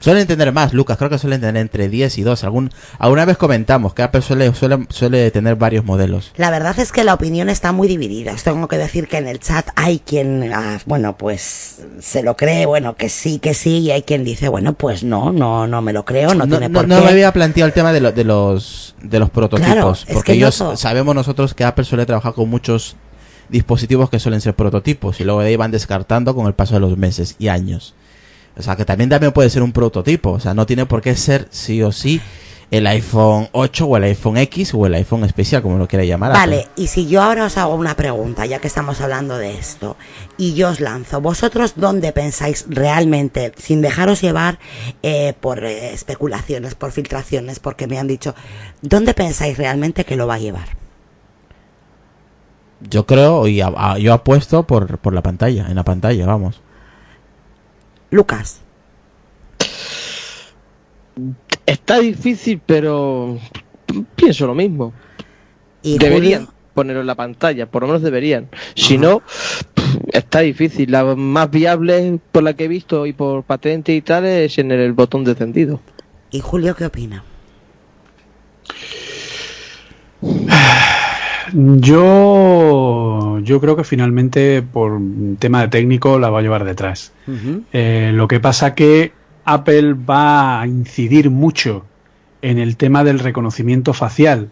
Suelen 0.00 0.26
tener 0.26 0.50
más, 0.52 0.72
Lucas, 0.72 0.96
creo 0.96 1.10
que 1.10 1.18
suelen 1.18 1.40
tener 1.40 1.60
entre 1.60 1.88
10 1.88 2.18
y 2.18 2.22
2. 2.22 2.42
Algún, 2.44 2.70
alguna 2.98 3.24
vez 3.26 3.36
comentamos 3.36 3.92
que 3.94 4.02
Apple 4.02 4.22
suele, 4.22 4.52
suele, 4.54 4.86
suele 4.88 5.30
tener 5.30 5.56
varios 5.56 5.84
modelos. 5.84 6.32
La 6.36 6.50
verdad 6.50 6.78
es 6.80 6.90
que 6.90 7.04
la 7.04 7.12
opinión 7.14 7.48
está 7.50 7.72
muy 7.72 7.86
dividida. 7.86 8.32
Os 8.32 8.42
tengo 8.42 8.66
que 8.66 8.78
decir 8.78 9.08
que 9.08 9.18
en 9.18 9.28
el 9.28 9.38
chat 9.40 9.68
hay 9.76 9.98
quien, 9.98 10.50
ah, 10.54 10.78
bueno, 10.86 11.16
pues 11.18 11.82
se 12.00 12.22
lo 12.22 12.36
cree, 12.36 12.64
bueno, 12.66 12.96
que 12.96 13.08
sí, 13.10 13.38
que 13.38 13.52
sí, 13.54 13.78
y 13.78 13.90
hay 13.90 14.02
quien 14.02 14.24
dice, 14.24 14.48
bueno, 14.48 14.72
pues 14.72 15.04
no, 15.04 15.32
no, 15.32 15.66
no 15.66 15.82
me 15.82 15.92
lo 15.92 16.04
creo, 16.06 16.30
no, 16.34 16.46
no, 16.46 16.48
tiene 16.48 16.68
no- 16.70 16.78
por 16.80 16.88
no 16.88 16.96
qué. 16.96 17.02
me 17.04 17.10
había 17.10 17.32
planteado 17.32 17.66
el 17.68 17.74
tema 17.74 17.92
de, 17.92 18.00
lo- 18.00 18.12
de 18.12 18.24
los 18.24 18.94
de 19.02 19.18
los 19.18 19.30
prototipos 19.30 20.04
Claro, 20.04 20.14
porque 20.14 20.34
noto- 20.36 20.76
sabemos 20.76 21.14
nosotros 21.14 21.52
que 21.54 21.64
Apple 21.64 21.84
suele 21.84 22.06
trabajar 22.06 22.32
con 22.34 22.48
muchos 22.48 22.96
dispositivos 23.48 24.10
que 24.10 24.18
suelen 24.18 24.40
ser 24.40 24.54
prototipos 24.54 25.20
y 25.20 25.24
luego 25.24 25.40
de 25.40 25.48
ahí 25.48 25.56
van 25.56 25.70
descartando 25.70 26.34
con 26.34 26.46
el 26.46 26.54
paso 26.54 26.74
de 26.74 26.80
los 26.80 26.96
meses 26.96 27.36
y 27.38 27.48
años 27.48 27.94
o 28.56 28.62
sea 28.62 28.76
que 28.76 28.84
también 28.84 29.10
también 29.10 29.32
puede 29.32 29.50
ser 29.50 29.62
un 29.62 29.72
prototipo. 29.72 30.30
O 30.32 30.40
sea 30.40 30.54
no 30.54 30.66
tiene 30.66 30.86
por 30.86 31.00
qué 31.00 31.14
ser 31.16 31.48
sí 31.50 31.82
o 31.82 31.92
sí 31.92 32.20
el 32.70 32.86
iPhone 32.86 33.48
8 33.50 33.84
o 33.84 33.96
el 33.96 34.04
iPhone 34.04 34.36
X 34.36 34.74
o 34.74 34.86
el 34.86 34.94
iPhone 34.94 35.24
especial 35.24 35.60
como 35.60 35.76
lo 35.76 35.88
quiera 35.88 36.04
llamar. 36.04 36.30
Vale, 36.32 36.68
y 36.76 36.86
si 36.86 37.08
yo 37.08 37.20
ahora 37.20 37.46
os 37.46 37.58
hago 37.58 37.74
una 37.74 37.96
pregunta, 37.96 38.46
ya 38.46 38.60
que 38.60 38.68
estamos 38.68 39.00
hablando 39.00 39.38
de 39.38 39.58
esto, 39.58 39.96
y 40.38 40.54
yo 40.54 40.68
os 40.68 40.78
lanzo, 40.78 41.20
¿vosotros 41.20 41.72
dónde 41.74 42.12
pensáis 42.12 42.66
realmente, 42.68 43.52
sin 43.56 43.80
dejaros 43.80 44.20
llevar 44.20 44.60
eh, 45.02 45.34
por 45.40 45.64
eh, 45.64 45.92
especulaciones, 45.92 46.76
por 46.76 46.92
filtraciones, 46.92 47.58
porque 47.58 47.88
me 47.88 47.98
han 47.98 48.06
dicho, 48.06 48.36
¿dónde 48.82 49.14
pensáis 49.14 49.58
realmente 49.58 50.04
que 50.04 50.14
lo 50.14 50.28
va 50.28 50.34
a 50.34 50.38
llevar? 50.38 50.68
yo 52.88 53.04
creo 53.04 53.46
y 53.46 53.60
a- 53.60 53.72
a- 53.76 53.98
yo 53.98 54.12
apuesto 54.14 54.62
por, 54.62 54.98
por 54.98 55.12
la 55.12 55.22
pantalla 55.22 55.66
en 55.68 55.74
la 55.76 55.82
pantalla 55.84 56.24
vamos 56.26 56.60
Lucas, 58.10 58.60
Está 61.66 61.98
difícil, 62.00 62.60
pero 62.64 63.38
pienso 64.16 64.46
lo 64.46 64.54
mismo. 64.54 64.92
y 65.82 65.98
Deberían 65.98 66.46
Julio? 66.46 66.54
ponerlo 66.74 67.00
en 67.02 67.06
la 67.06 67.14
pantalla, 67.14 67.66
por 67.66 67.82
lo 67.82 67.88
menos 67.88 68.02
deberían. 68.02 68.48
Si 68.74 68.98
no, 68.98 69.22
está 70.12 70.40
difícil. 70.40 70.90
La 70.90 71.04
más 71.14 71.50
viable, 71.50 72.18
por 72.32 72.42
la 72.42 72.54
que 72.54 72.64
he 72.64 72.68
visto 72.68 73.06
y 73.06 73.12
por 73.12 73.44
patente 73.44 73.94
y 73.94 74.00
tal, 74.00 74.24
es 74.24 74.58
en 74.58 74.72
el 74.72 74.92
botón 74.94 75.22
de 75.24 75.32
encendido. 75.32 75.80
¿Y 76.30 76.40
Julio 76.40 76.74
qué 76.74 76.86
opina? 76.86 77.22
Yo, 81.52 83.38
yo 83.40 83.60
creo 83.60 83.76
que 83.76 83.84
finalmente 83.84 84.62
por 84.62 84.92
un 84.92 85.36
tema 85.38 85.62
de 85.62 85.68
técnico 85.68 86.18
la 86.18 86.30
va 86.30 86.40
a 86.40 86.42
llevar 86.42 86.64
detrás. 86.64 87.12
Eh, 87.72 88.10
lo 88.14 88.28
que 88.28 88.40
pasa 88.40 88.74
que 88.74 89.12
Apple 89.44 89.94
va 89.94 90.60
a 90.60 90.66
incidir 90.66 91.30
mucho 91.30 91.84
en 92.42 92.58
el 92.58 92.76
tema 92.76 93.04
del 93.04 93.18
reconocimiento 93.18 93.92
facial, 93.92 94.50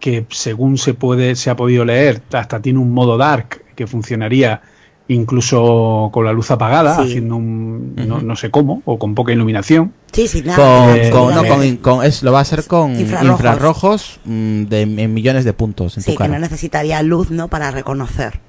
que 0.00 0.26
según 0.30 0.78
se 0.78 0.94
puede, 0.94 1.36
se 1.36 1.50
ha 1.50 1.56
podido 1.56 1.84
leer, 1.84 2.22
hasta 2.32 2.60
tiene 2.60 2.78
un 2.78 2.92
modo 2.92 3.16
dark 3.16 3.64
que 3.74 3.86
funcionaría 3.86 4.62
incluso 5.08 6.10
con 6.12 6.24
la 6.24 6.32
luz 6.32 6.50
apagada, 6.50 6.96
Sí. 6.96 7.02
haciendo 7.02 7.36
un 7.36 7.94
no, 7.96 8.20
no 8.20 8.36
sé 8.36 8.50
cómo, 8.50 8.82
o 8.84 8.98
con 8.98 9.14
poca 9.14 9.32
iluminación. 9.32 9.92
Sí, 10.12 10.28
sí, 10.28 10.42
nada. 10.42 10.56
con, 10.56 10.96
Eh, 10.96 11.10
con- 11.10 11.20
no, 11.20 11.40
absolutamente. 11.40 11.80
con- 11.82 11.96
con- 11.98 12.06
es, 12.06 12.22
lo 12.22 12.32
va 12.32 12.38
a 12.38 12.42
hacer 12.42 12.64
con 12.66 12.98
Infrarrojos. 12.98 13.30
infrarrojos, 13.40 14.20
mm, 14.24 14.62
de 14.64 14.82
en 14.82 15.14
millones 15.14 15.44
de 15.44 15.52
puntos 15.52 15.96
en 15.96 16.02
Sí, 16.02 16.12
tu 16.12 16.18
que 16.22 16.28
no 16.28 16.38
necesitaría 16.38 17.02
luz, 17.02 17.30
¿no? 17.30 17.48
Para 17.48 17.70
reconocer. 17.70 18.40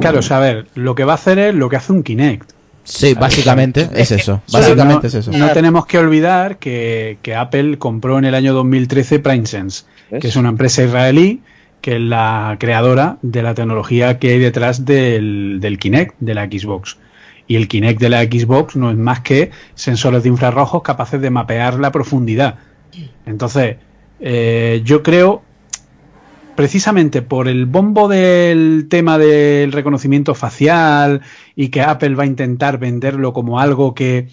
Claro, 0.00 0.20
o 0.20 0.22
sea, 0.22 0.38
a 0.38 0.40
ver, 0.40 0.66
lo 0.74 0.94
que 0.94 1.04
va 1.04 1.12
a 1.12 1.16
hacer 1.16 1.38
es 1.38 1.54
lo 1.54 1.68
que 1.68 1.76
hace 1.76 1.92
un 1.92 2.02
Kinect. 2.02 2.50
Sí, 2.82 3.12
básicamente 3.14 3.88
es 3.94 4.10
eso. 4.10 4.40
Básicamente 4.50 5.08
es 5.08 5.14
eso. 5.14 5.30
No 5.32 5.50
tenemos 5.52 5.84
que 5.86 5.98
olvidar 5.98 6.56
que, 6.58 7.18
que 7.22 7.34
Apple 7.36 7.78
compró 7.78 8.18
en 8.18 8.24
el 8.24 8.34
año 8.34 8.54
2013 8.54 9.18
PrimeSense, 9.18 9.84
que 10.18 10.28
es 10.28 10.36
una 10.36 10.48
empresa 10.48 10.82
israelí 10.82 11.42
que 11.80 11.96
es 11.96 12.00
la 12.00 12.56
creadora 12.58 13.18
de 13.22 13.42
la 13.42 13.54
tecnología 13.54 14.18
que 14.18 14.30
hay 14.30 14.38
detrás 14.38 14.84
del, 14.84 15.58
del 15.60 15.78
Kinect, 15.78 16.16
de 16.20 16.34
la 16.34 16.44
Xbox. 16.46 16.98
Y 17.46 17.56
el 17.56 17.68
Kinect 17.68 18.00
de 18.00 18.08
la 18.08 18.22
Xbox 18.22 18.76
no 18.76 18.90
es 18.90 18.96
más 18.96 19.20
que 19.20 19.50
sensores 19.74 20.22
de 20.22 20.28
infrarrojos 20.28 20.82
capaces 20.82 21.20
de 21.20 21.30
mapear 21.30 21.80
la 21.80 21.90
profundidad. 21.90 22.58
Entonces, 23.26 23.76
eh, 24.20 24.82
yo 24.84 25.02
creo, 25.02 25.42
precisamente 26.54 27.22
por 27.22 27.48
el 27.48 27.66
bombo 27.66 28.06
del 28.06 28.86
tema 28.88 29.18
del 29.18 29.72
reconocimiento 29.72 30.34
facial 30.34 31.22
y 31.56 31.68
que 31.68 31.80
Apple 31.80 32.14
va 32.14 32.24
a 32.24 32.26
intentar 32.26 32.78
venderlo 32.78 33.32
como 33.32 33.58
algo 33.58 33.94
que 33.94 34.28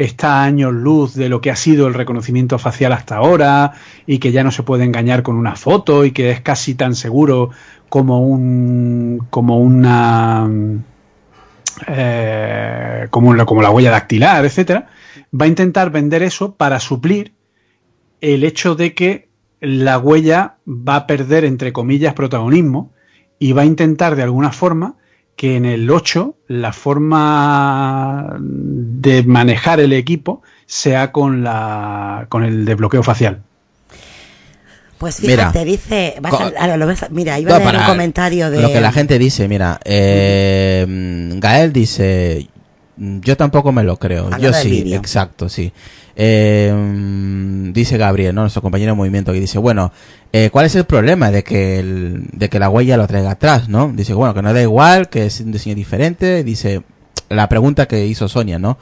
está 0.00 0.42
años 0.42 0.72
luz 0.72 1.14
de 1.14 1.28
lo 1.28 1.40
que 1.40 1.50
ha 1.50 1.56
sido 1.56 1.86
el 1.86 1.94
reconocimiento 1.94 2.58
facial 2.58 2.92
hasta 2.92 3.16
ahora 3.16 3.72
y 4.06 4.18
que 4.18 4.32
ya 4.32 4.42
no 4.42 4.50
se 4.50 4.62
puede 4.62 4.84
engañar 4.84 5.22
con 5.22 5.36
una 5.36 5.56
foto 5.56 6.06
y 6.06 6.12
que 6.12 6.30
es 6.30 6.40
casi 6.40 6.74
tan 6.74 6.94
seguro 6.94 7.50
como 7.90 8.26
un 8.26 9.26
como 9.28 9.60
una 9.60 10.48
eh, 11.86 13.08
como, 13.10 13.34
la, 13.34 13.44
como 13.44 13.62
la 13.62 13.70
huella 13.70 13.90
dactilar, 13.90 14.44
etcétera, 14.44 14.88
va 15.38 15.44
a 15.44 15.48
intentar 15.48 15.90
vender 15.90 16.22
eso 16.22 16.54
para 16.54 16.80
suplir 16.80 17.34
el 18.22 18.44
hecho 18.44 18.74
de 18.74 18.94
que 18.94 19.28
la 19.60 19.98
huella 19.98 20.56
va 20.66 20.96
a 20.96 21.06
perder, 21.06 21.44
entre 21.44 21.72
comillas, 21.72 22.14
protagonismo 22.14 22.92
y 23.38 23.52
va 23.52 23.62
a 23.62 23.66
intentar 23.66 24.16
de 24.16 24.22
alguna 24.22 24.52
forma 24.52 24.96
que 25.40 25.56
en 25.56 25.64
el 25.64 25.90
8 25.90 26.34
la 26.48 26.70
forma 26.70 28.36
de 28.38 29.22
manejar 29.22 29.80
el 29.80 29.94
equipo 29.94 30.42
sea 30.66 31.12
con 31.12 31.42
la 31.42 32.26
con 32.28 32.44
el 32.44 32.66
desbloqueo 32.66 33.02
facial. 33.02 33.40
Pues 34.98 35.16
fíjate, 35.16 35.64
dice. 35.64 36.16
mira, 37.08 37.38
iba 37.38 37.56
a 37.56 37.58
leer 37.58 37.76
un 37.76 37.84
comentario 37.86 38.50
de. 38.50 38.60
Lo 38.60 38.70
que 38.70 38.82
la 38.82 38.92
gente 38.92 39.18
dice, 39.18 39.48
mira. 39.48 39.80
Eh, 39.82 40.84
Gael 41.36 41.72
dice. 41.72 42.46
Yo 42.98 43.38
tampoco 43.38 43.72
me 43.72 43.82
lo 43.82 43.96
creo. 43.96 44.28
Yo 44.40 44.52
sí, 44.52 44.92
exacto, 44.92 45.48
sí. 45.48 45.72
Eh, 46.22 47.70
dice 47.72 47.96
Gabriel, 47.96 48.34
¿no? 48.34 48.42
nuestro 48.42 48.60
compañero 48.60 48.92
de 48.92 48.96
movimiento, 48.96 49.32
que 49.32 49.40
dice, 49.40 49.58
bueno, 49.58 49.90
eh, 50.32 50.50
¿cuál 50.52 50.66
es 50.66 50.74
el 50.74 50.84
problema 50.84 51.30
de 51.30 51.42
que, 51.42 51.78
el, 51.78 52.24
de 52.32 52.50
que 52.50 52.58
la 52.58 52.68
huella 52.68 52.98
lo 52.98 53.06
traiga 53.06 53.30
atrás, 53.30 53.70
no? 53.70 53.90
Dice, 53.94 54.12
bueno, 54.12 54.34
que 54.34 54.42
no 54.42 54.52
da 54.52 54.60
igual, 54.60 55.08
que 55.08 55.24
es 55.24 55.40
un 55.40 55.50
diseño 55.50 55.74
diferente. 55.74 56.44
Dice, 56.44 56.82
la 57.30 57.48
pregunta 57.48 57.86
que 57.86 58.06
hizo 58.06 58.28
Sonia, 58.28 58.58
¿no? 58.58 58.76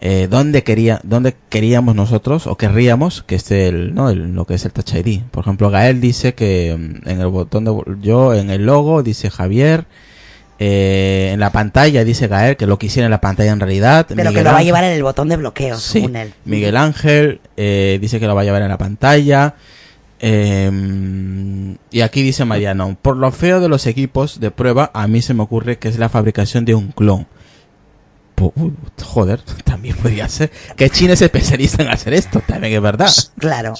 eh, 0.00 0.28
dónde 0.30 0.62
quería 0.62 1.00
dónde 1.04 1.36
queríamos 1.50 1.94
nosotros 1.94 2.46
o 2.46 2.56
querríamos 2.56 3.22
que 3.22 3.34
esté 3.34 3.68
el, 3.68 3.94
¿no? 3.94 4.08
El, 4.08 4.34
lo 4.34 4.46
que 4.46 4.54
es 4.54 4.64
el 4.64 4.72
Touch 4.72 4.94
ID. 4.94 5.22
Por 5.30 5.44
ejemplo, 5.44 5.70
Gael 5.70 6.00
dice 6.00 6.34
que 6.34 6.74
mm, 6.76 7.08
en 7.08 7.20
el 7.20 7.26
botón 7.26 7.64
de 7.64 7.72
yo 8.00 8.34
en 8.34 8.50
el 8.50 8.64
logo 8.64 9.02
dice 9.02 9.30
Javier 9.30 9.84
eh, 10.62 11.30
en 11.32 11.40
la 11.40 11.50
pantalla 11.52 12.04
dice 12.04 12.28
Gael 12.28 12.58
que 12.58 12.66
lo 12.66 12.78
quisiera 12.78 13.06
en 13.06 13.10
la 13.10 13.22
pantalla 13.22 13.50
en 13.50 13.60
realidad. 13.60 14.06
Pero 14.14 14.30
que 14.30 14.44
lo 14.44 14.52
va 14.52 14.58
a 14.58 14.62
llevar 14.62 14.84
en 14.84 14.92
el 14.92 15.02
botón 15.02 15.30
de 15.30 15.36
bloqueo, 15.36 15.78
según 15.78 16.16
él. 16.16 16.34
Miguel 16.44 16.76
Ángel 16.76 17.40
eh, 17.56 17.98
dice 18.00 18.20
que 18.20 18.26
lo 18.26 18.34
va 18.34 18.42
a 18.42 18.44
llevar 18.44 18.60
en 18.60 18.68
la 18.68 18.76
pantalla. 18.76 19.54
Eh, 20.20 20.70
y 21.90 22.00
aquí 22.02 22.22
dice 22.22 22.44
Mariano, 22.44 22.94
por 23.00 23.16
lo 23.16 23.32
feo 23.32 23.60
de 23.60 23.70
los 23.70 23.86
equipos 23.86 24.38
de 24.38 24.50
prueba, 24.50 24.90
a 24.92 25.08
mí 25.08 25.22
se 25.22 25.32
me 25.32 25.42
ocurre 25.42 25.78
que 25.78 25.88
es 25.88 25.98
la 25.98 26.10
fabricación 26.10 26.66
de 26.66 26.74
un 26.74 26.92
clon 26.92 27.26
joder, 29.02 29.40
también 29.64 29.96
podría 29.96 30.28
ser. 30.28 30.50
Que 30.76 30.90
China 30.90 31.14
es 31.14 31.22
especialista 31.22 31.82
en 31.82 31.88
hacer 31.88 32.14
esto, 32.14 32.42
también 32.46 32.74
es 32.74 32.82
verdad. 32.82 33.10
Claro. 33.38 33.74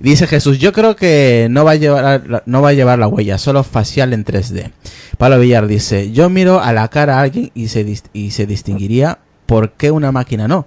Dice 0.00 0.26
Jesús, 0.26 0.58
yo 0.58 0.72
creo 0.72 0.96
que 0.96 1.48
no 1.50 1.64
va 1.64 1.72
a 1.72 1.76
llevar 1.76 2.42
no 2.46 2.62
va 2.62 2.70
a 2.70 2.72
llevar 2.72 2.98
la 2.98 3.08
huella, 3.08 3.38
solo 3.38 3.64
facial 3.64 4.12
en 4.12 4.24
3D. 4.24 4.72
Pablo 5.18 5.38
Villar 5.38 5.66
dice, 5.66 6.10
yo 6.12 6.28
miro 6.30 6.60
a 6.60 6.72
la 6.72 6.88
cara 6.88 7.18
a 7.18 7.22
alguien 7.22 7.50
y 7.54 7.68
se, 7.68 8.02
y 8.12 8.30
se 8.32 8.46
distinguiría 8.46 9.18
por 9.46 9.72
qué 9.72 9.90
una 9.90 10.12
máquina 10.12 10.48
no 10.48 10.66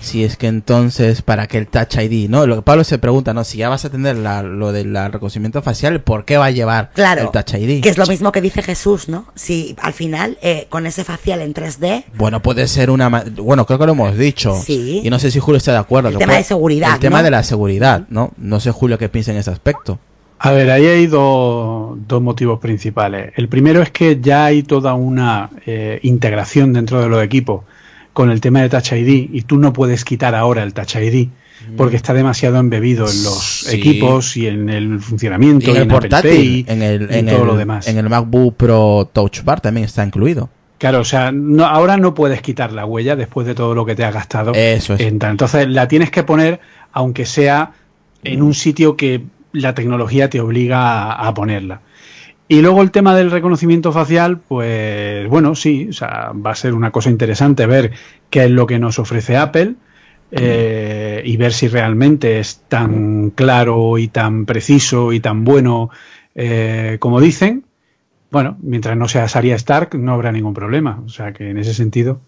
si 0.00 0.24
es 0.24 0.36
que 0.36 0.46
entonces 0.46 1.22
para 1.22 1.46
que 1.46 1.58
el 1.58 1.66
Touch 1.66 1.96
ID, 1.96 2.28
¿no? 2.28 2.46
Lo 2.46 2.56
que 2.56 2.62
Pablo 2.62 2.84
se 2.84 2.98
pregunta, 2.98 3.34
¿no? 3.34 3.44
Si 3.44 3.58
ya 3.58 3.68
vas 3.68 3.84
a 3.84 3.90
tener 3.90 4.16
lo 4.16 4.72
del 4.72 4.94
reconocimiento 5.12 5.62
facial, 5.62 6.00
¿por 6.00 6.24
qué 6.24 6.36
va 6.36 6.46
a 6.46 6.50
llevar 6.50 6.90
el 6.96 7.30
Touch 7.30 7.54
ID? 7.54 7.82
Que 7.82 7.88
es 7.88 7.98
lo 7.98 8.06
mismo 8.06 8.32
que 8.32 8.40
dice 8.40 8.62
Jesús, 8.62 9.08
¿no? 9.08 9.26
Si 9.34 9.76
al 9.80 9.92
final, 9.92 10.38
eh, 10.42 10.66
con 10.68 10.86
ese 10.86 11.04
facial 11.04 11.40
en 11.42 11.54
3D... 11.54 12.04
Bueno, 12.16 12.40
puede 12.42 12.68
ser 12.68 12.90
una... 12.90 13.08
Bueno, 13.08 13.66
creo 13.66 13.78
que 13.78 13.86
lo 13.86 13.92
hemos 13.92 14.16
dicho. 14.16 14.54
Sí. 14.54 15.00
Y 15.04 15.10
no 15.10 15.18
sé 15.18 15.30
si 15.30 15.40
Julio 15.40 15.58
está 15.58 15.72
de 15.72 15.78
acuerdo. 15.78 16.08
El 16.08 16.18
tema 16.18 16.34
de 16.34 16.44
seguridad, 16.44 16.94
El 16.94 17.00
tema 17.00 17.22
de 17.22 17.30
la 17.30 17.42
seguridad, 17.42 18.04
¿no? 18.08 18.32
No 18.36 18.60
sé, 18.60 18.70
Julio, 18.70 18.98
qué 18.98 19.08
piensa 19.08 19.32
en 19.32 19.38
ese 19.38 19.50
aspecto. 19.50 19.98
A 20.40 20.52
ver, 20.52 20.70
ahí 20.70 20.86
hay 20.86 21.06
dos, 21.08 21.96
motivos 22.22 22.60
principales. 22.60 23.32
El 23.36 23.48
primero 23.48 23.82
es 23.82 23.90
que 23.90 24.20
ya 24.20 24.44
hay 24.44 24.62
toda 24.62 24.94
una 24.94 25.50
eh, 25.66 25.98
integración 26.02 26.72
dentro 26.72 27.00
de 27.00 27.08
los 27.08 27.22
equipos 27.24 27.64
con 28.18 28.32
el 28.32 28.40
tema 28.40 28.62
de 28.62 28.68
Touch 28.68 28.94
ID 28.94 29.30
y 29.32 29.42
tú 29.42 29.58
no 29.58 29.72
puedes 29.72 30.04
quitar 30.04 30.34
ahora 30.34 30.64
el 30.64 30.74
Touch 30.74 30.96
ID 30.96 31.28
porque 31.76 31.94
está 31.94 32.12
demasiado 32.12 32.58
embebido 32.58 33.08
en 33.08 33.22
los 33.22 33.72
equipos 33.72 34.36
y 34.36 34.48
en 34.48 34.68
el 34.68 34.98
funcionamiento 34.98 35.70
y 35.70 35.76
en, 35.76 35.82
el 35.82 35.86
portátil, 35.86 36.64
en 36.66 36.82
el, 36.82 37.26
todo 37.26 37.44
lo 37.44 37.56
demás. 37.56 37.86
En 37.86 37.96
el 37.96 38.08
MacBook 38.08 38.56
Pro 38.56 39.08
Touch 39.12 39.44
Bar 39.44 39.60
también 39.60 39.84
está 39.84 40.04
incluido. 40.04 40.50
Claro, 40.78 40.98
o 40.98 41.04
sea, 41.04 41.30
no, 41.30 41.64
ahora 41.64 41.96
no 41.96 42.12
puedes 42.14 42.42
quitar 42.42 42.72
la 42.72 42.84
huella 42.84 43.14
después 43.14 43.46
de 43.46 43.54
todo 43.54 43.76
lo 43.76 43.86
que 43.86 43.94
te 43.94 44.02
has 44.02 44.12
gastado. 44.12 44.50
Eso 44.52 44.94
es. 44.94 45.00
Entonces 45.00 45.68
la 45.68 45.86
tienes 45.86 46.10
que 46.10 46.24
poner, 46.24 46.58
aunque 46.90 47.24
sea 47.24 47.70
en 48.24 48.42
un 48.42 48.52
sitio 48.52 48.96
que 48.96 49.22
la 49.52 49.76
tecnología 49.76 50.28
te 50.28 50.40
obliga 50.40 51.12
a 51.12 51.34
ponerla. 51.34 51.82
Y 52.48 52.62
luego 52.62 52.80
el 52.80 52.90
tema 52.90 53.14
del 53.14 53.30
reconocimiento 53.30 53.92
facial, 53.92 54.38
pues 54.38 55.28
bueno, 55.28 55.54
sí, 55.54 55.88
o 55.90 55.92
sea, 55.92 56.32
va 56.32 56.52
a 56.52 56.54
ser 56.54 56.72
una 56.72 56.90
cosa 56.90 57.10
interesante 57.10 57.66
ver 57.66 57.92
qué 58.30 58.44
es 58.44 58.50
lo 58.50 58.66
que 58.66 58.78
nos 58.78 58.98
ofrece 58.98 59.36
Apple 59.36 59.74
eh, 60.30 61.22
y 61.24 61.36
ver 61.36 61.52
si 61.52 61.68
realmente 61.68 62.38
es 62.38 62.62
tan 62.68 63.30
claro 63.30 63.98
y 63.98 64.08
tan 64.08 64.46
preciso 64.46 65.12
y 65.12 65.20
tan 65.20 65.44
bueno 65.44 65.90
eh, 66.34 66.96
como 67.00 67.20
dicen. 67.20 67.64
Bueno, 68.30 68.56
mientras 68.62 68.96
no 68.96 69.08
sea 69.08 69.28
Saria 69.28 69.54
Stark 69.56 69.94
no 69.98 70.14
habrá 70.14 70.32
ningún 70.32 70.54
problema. 70.54 71.02
O 71.04 71.10
sea 71.10 71.34
que 71.34 71.50
en 71.50 71.58
ese 71.58 71.74
sentido. 71.74 72.20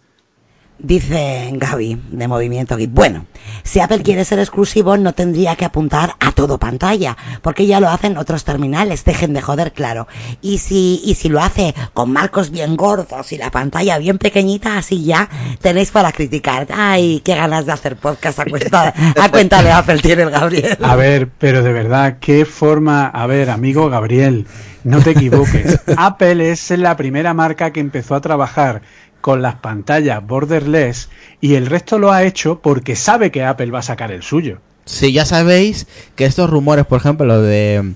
Dice 0.83 1.51
Gaby 1.53 2.01
de 2.11 2.29
Movimiento 2.29 2.77
Geek. 2.77 2.91
Bueno, 2.91 3.27
si 3.63 3.81
Apple 3.81 4.03
quiere 4.03 4.25
ser 4.25 4.39
exclusivo 4.39 4.97
no 4.97 5.13
tendría 5.13 5.55
que 5.57 5.67
apuntar 5.67 6.15
a 6.21 6.33
todo 6.33 6.59
pantalla, 6.59 7.17
porque 7.43 7.67
ya 7.67 7.81
lo 7.81 7.89
hacen 7.89 8.17
otros 8.17 8.45
terminales, 8.45 9.05
dejen 9.05 9.35
de 9.35 9.43
joder, 9.43 9.73
claro. 9.73 10.09
Y 10.41 10.59
si, 10.59 11.03
y 11.05 11.15
si 11.15 11.29
lo 11.29 11.41
hace 11.41 11.75
con 11.93 12.13
marcos 12.13 12.51
bien 12.51 12.77
gordos 12.77 13.33
y 13.33 13.37
la 13.37 13.51
pantalla 13.51 13.99
bien 13.99 14.19
pequeñita, 14.19 14.79
así 14.79 15.05
ya 15.05 15.29
tenéis 15.61 15.91
para 15.91 16.13
criticar. 16.13 16.67
Ay, 16.75 17.21
qué 17.25 17.35
ganas 17.35 17.67
de 17.67 17.73
hacer 17.73 17.97
podcast 17.97 18.39
a 18.39 18.45
cuenta, 18.47 18.95
a 19.21 19.29
cuenta 19.31 19.63
de 19.63 19.73
Apple 19.73 19.99
tiene 19.99 20.23
el 20.23 20.31
Gabriel. 20.31 20.79
A 20.83 20.97
ver, 20.97 21.29
pero 21.39 21.63
de 21.63 21.73
verdad, 21.73 22.17
qué 22.21 22.45
forma, 22.45 23.07
a 23.07 23.27
ver, 23.27 23.51
amigo 23.51 23.91
Gabriel, 23.91 24.47
no 24.85 25.01
te 25.01 25.11
equivoques. 25.11 25.81
Apple 25.97 26.51
es 26.51 26.71
la 26.71 26.97
primera 26.97 27.35
marca 27.35 27.73
que 27.73 27.81
empezó 27.81 28.15
a 28.15 28.21
trabajar 28.21 28.83
con 29.21 29.43
las 29.43 29.57
pantallas 29.57 30.27
borderless 30.27 31.09
y 31.41 31.55
el 31.55 31.67
resto 31.67 31.99
lo 31.99 32.13
ha 32.13 32.25
hecho 32.25 32.61
porque 32.61 32.97
sabe 32.97 33.31
que 33.31 33.45
Apple 33.45 33.71
va 33.71 33.81
a 33.81 33.83
sacar 33.83 34.13
el 34.13 34.23
suyo. 34.23 34.61
Sí, 34.85 35.13
ya 35.13 35.25
sabéis 35.25 35.87
que 36.17 36.25
estos 36.25 36.51
rumores, 36.51 36.87
por 36.87 36.99
ejemplo, 36.99 37.27
lo 37.27 37.41
de 37.41 37.95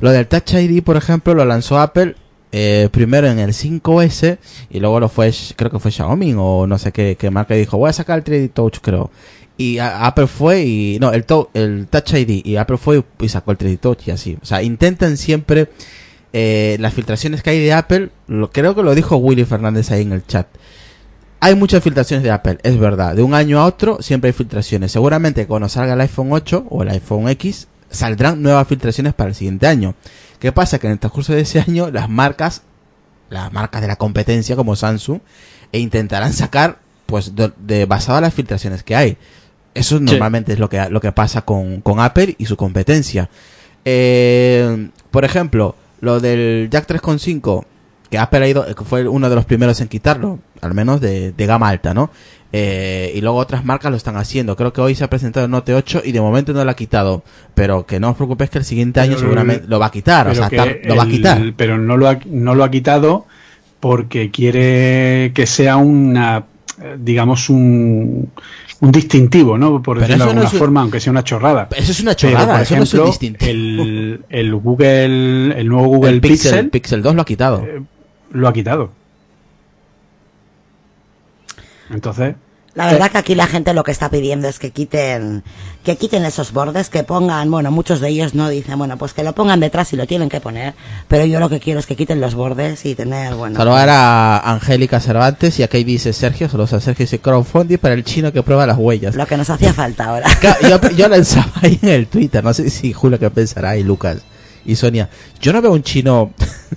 lo 0.00 0.10
del 0.10 0.26
Touch 0.26 0.54
ID, 0.54 0.82
por 0.82 0.96
ejemplo, 0.96 1.34
lo 1.34 1.44
lanzó 1.44 1.80
Apple 1.80 2.14
eh, 2.50 2.88
primero 2.92 3.26
en 3.26 3.38
el 3.38 3.50
5S 3.50 4.38
y 4.70 4.80
luego 4.80 5.00
lo 5.00 5.08
fue, 5.08 5.32
creo 5.56 5.70
que 5.70 5.78
fue 5.78 5.90
Xiaomi 5.90 6.34
o 6.36 6.66
no 6.66 6.78
sé 6.78 6.92
qué, 6.92 7.16
qué 7.18 7.30
marca 7.30 7.54
dijo, 7.54 7.76
voy 7.76 7.90
a 7.90 7.92
sacar 7.92 8.18
el 8.18 8.24
3D 8.24 8.52
Touch, 8.52 8.78
creo. 8.80 9.10
Y 9.56 9.78
Apple 9.78 10.28
fue 10.28 10.62
y, 10.62 10.98
no, 11.00 11.12
el, 11.12 11.24
el 11.54 11.88
Touch 11.88 12.14
ID 12.14 12.46
y 12.46 12.56
Apple 12.56 12.76
fue 12.76 13.02
y 13.18 13.28
sacó 13.28 13.50
el 13.50 13.58
3D 13.58 13.80
Touch 13.80 14.06
y 14.06 14.12
así. 14.12 14.38
O 14.40 14.46
sea, 14.46 14.62
intentan 14.62 15.16
siempre 15.16 15.68
eh, 16.32 16.76
las 16.80 16.94
filtraciones 16.94 17.42
que 17.42 17.50
hay 17.50 17.60
de 17.60 17.72
Apple, 17.72 18.10
lo, 18.26 18.50
creo 18.50 18.74
que 18.74 18.82
lo 18.82 18.94
dijo 18.94 19.16
Willy 19.16 19.44
Fernández 19.44 19.90
ahí 19.90 20.02
en 20.02 20.12
el 20.12 20.26
chat. 20.26 20.46
Hay 21.40 21.54
muchas 21.54 21.82
filtraciones 21.82 22.24
de 22.24 22.30
Apple, 22.30 22.58
es 22.62 22.78
verdad. 22.78 23.14
De 23.14 23.22
un 23.22 23.34
año 23.34 23.60
a 23.60 23.64
otro 23.64 23.98
siempre 24.02 24.28
hay 24.28 24.32
filtraciones. 24.32 24.92
Seguramente 24.92 25.46
cuando 25.46 25.68
salga 25.68 25.94
el 25.94 26.00
iPhone 26.00 26.32
8 26.32 26.66
o 26.68 26.82
el 26.82 26.90
iPhone 26.90 27.28
X 27.28 27.68
saldrán 27.90 28.42
nuevas 28.42 28.66
filtraciones 28.66 29.14
para 29.14 29.30
el 29.30 29.34
siguiente 29.34 29.66
año. 29.66 29.94
¿Qué 30.40 30.52
pasa? 30.52 30.78
Que 30.78 30.88
en 30.88 30.94
el 30.94 30.98
transcurso 30.98 31.32
de 31.32 31.42
ese 31.42 31.60
año 31.60 31.90
las 31.90 32.08
marcas, 32.08 32.62
las 33.30 33.52
marcas 33.52 33.80
de 33.80 33.88
la 33.88 33.96
competencia 33.96 34.56
como 34.56 34.76
Samsung, 34.76 35.20
e 35.72 35.78
intentarán 35.78 36.32
sacar, 36.32 36.78
pues, 37.06 37.32
de, 37.34 37.84
basado 37.86 38.18
en 38.18 38.24
las 38.24 38.34
filtraciones 38.34 38.82
que 38.82 38.96
hay. 38.96 39.16
Eso 39.74 40.00
normalmente 40.00 40.52
es 40.52 40.58
lo 40.58 40.68
que, 40.68 40.88
lo 40.90 41.00
que 41.00 41.12
pasa 41.12 41.42
con, 41.42 41.80
con 41.82 42.00
Apple 42.00 42.34
y 42.38 42.46
su 42.46 42.56
competencia. 42.56 43.28
Eh, 43.84 44.90
por 45.10 45.24
ejemplo, 45.24 45.76
lo 46.00 46.20
del 46.20 46.68
Jack 46.70 46.88
3.5, 46.88 47.64
que 48.10 48.18
Apple 48.18 48.44
ha 48.44 48.48
ido, 48.48 48.74
que 48.74 48.84
fue 48.84 49.06
uno 49.06 49.28
de 49.28 49.34
los 49.36 49.44
primeros 49.44 49.80
en 49.80 49.88
quitarlo, 49.88 50.38
al 50.60 50.74
menos 50.74 51.00
de, 51.00 51.32
de 51.32 51.46
gama 51.46 51.68
alta, 51.68 51.92
¿no? 51.94 52.10
Eh, 52.50 53.12
y 53.14 53.20
luego 53.20 53.36
otras 53.36 53.64
marcas 53.64 53.90
lo 53.90 53.96
están 53.98 54.16
haciendo. 54.16 54.56
Creo 54.56 54.72
que 54.72 54.80
hoy 54.80 54.94
se 54.94 55.04
ha 55.04 55.10
presentado 55.10 55.44
el 55.44 55.50
Note 55.52 55.74
8 55.74 56.00
y 56.04 56.12
de 56.12 56.20
momento 56.22 56.54
no 56.54 56.64
lo 56.64 56.70
ha 56.70 56.74
quitado. 56.76 57.22
Pero 57.54 57.84
que 57.84 58.00
no 58.00 58.10
os 58.10 58.16
preocupéis 58.16 58.48
que 58.48 58.58
el 58.58 58.64
siguiente 58.64 59.00
año 59.00 59.10
Pero- 59.10 59.20
seguramente 59.20 59.66
lo 59.68 59.78
va 59.78 59.86
a 59.86 59.90
quitar. 59.90 60.28
O 60.28 60.34
sea, 60.34 60.48
lo 60.84 60.96
va 60.96 61.02
a 61.02 61.06
quitar. 61.08 61.52
Pero 61.56 61.76
no 61.76 61.98
lo 61.98 62.08
ha, 62.08 62.18
no 62.24 62.54
lo 62.54 62.64
ha 62.64 62.70
quitado 62.70 63.26
porque 63.80 64.30
quiere 64.30 65.32
que 65.34 65.46
sea 65.46 65.76
una, 65.76 66.46
digamos, 66.98 67.48
un, 67.50 68.30
un 68.80 68.92
distintivo, 68.92 69.58
¿no? 69.58 69.82
Por 69.82 69.98
decirlo 69.98 70.24
de 70.26 70.34
no 70.34 70.40
alguna 70.40 70.50
un- 70.52 70.58
forma, 70.58 70.80
aunque 70.82 71.00
sea 71.00 71.10
una 71.10 71.24
chorrada. 71.24 71.68
Eso 71.76 71.92
es 71.92 72.00
una 72.00 72.14
Pero, 72.14 72.30
chorrada, 72.32 72.52
por 72.54 72.62
eso 72.62 72.76
no 72.76 72.82
es 72.82 72.94
un 72.94 73.00
ejemplo, 73.00 73.06
distintivo. 73.06 73.50
el, 73.50 74.24
el 74.28 74.54
Google, 74.54 75.60
el 75.60 75.68
nuevo 75.68 75.88
Google 75.88 76.10
el 76.12 76.20
Pixel, 76.20 76.50
Pixel, 76.52 76.70
Pixel 76.70 77.02
2 77.02 77.14
lo 77.14 77.22
ha 77.22 77.24
quitado. 77.24 77.64
eh, 77.64 77.82
lo 78.32 78.48
ha 78.48 78.52
quitado. 78.52 78.90
Entonces, 81.90 82.34
La 82.78 82.92
verdad 82.92 83.10
que 83.10 83.18
aquí 83.18 83.34
la 83.34 83.48
gente 83.48 83.74
lo 83.74 83.82
que 83.82 83.90
está 83.90 84.08
pidiendo 84.08 84.46
es 84.46 84.60
que 84.60 84.70
quiten, 84.70 85.42
que 85.82 85.96
quiten 85.96 86.24
esos 86.24 86.52
bordes, 86.52 86.90
que 86.90 87.02
pongan, 87.02 87.50
bueno, 87.50 87.72
muchos 87.72 87.98
de 87.98 88.08
ellos 88.08 88.36
no 88.36 88.48
dicen, 88.48 88.78
bueno, 88.78 88.96
pues 88.96 89.14
que 89.14 89.24
lo 89.24 89.34
pongan 89.34 89.58
detrás 89.58 89.92
y 89.92 89.96
lo 89.96 90.06
tienen 90.06 90.28
que 90.28 90.40
poner, 90.40 90.74
pero 91.08 91.24
yo 91.24 91.40
lo 91.40 91.48
que 91.48 91.58
quiero 91.58 91.80
es 91.80 91.86
que 91.86 91.96
quiten 91.96 92.20
los 92.20 92.36
bordes 92.36 92.86
y 92.86 92.94
tener, 92.94 93.34
bueno. 93.34 93.56
Saludar 93.56 93.88
a 93.88 94.38
Angélica 94.52 95.00
Cervantes 95.00 95.58
y 95.58 95.64
aquí 95.64 95.82
dice 95.82 96.12
Sergio, 96.12 96.48
saludos 96.48 96.72
a 96.74 96.80
Sergio, 96.80 97.02
dice 97.02 97.18
crowdfunding 97.18 97.78
para 97.78 97.94
el 97.94 98.04
chino 98.04 98.32
que 98.32 98.44
prueba 98.44 98.64
las 98.64 98.78
huellas. 98.78 99.16
Lo 99.16 99.26
que 99.26 99.36
nos 99.36 99.50
hacía 99.50 99.74
falta 99.74 100.04
ahora. 100.04 100.28
Yo, 100.62 100.80
yo 100.90 101.08
lanzaba 101.08 101.50
ahí 101.62 101.80
en 101.82 101.88
el 101.88 102.06
Twitter, 102.06 102.44
no 102.44 102.54
sé 102.54 102.70
si 102.70 102.92
Julio 102.92 103.18
que 103.18 103.28
pensará 103.28 103.76
y 103.76 103.82
Lucas 103.82 104.18
y 104.64 104.76
Sonia. 104.76 105.08
Yo 105.40 105.52
no 105.52 105.60
veo 105.60 105.72
un 105.72 105.82
chino 105.82 106.32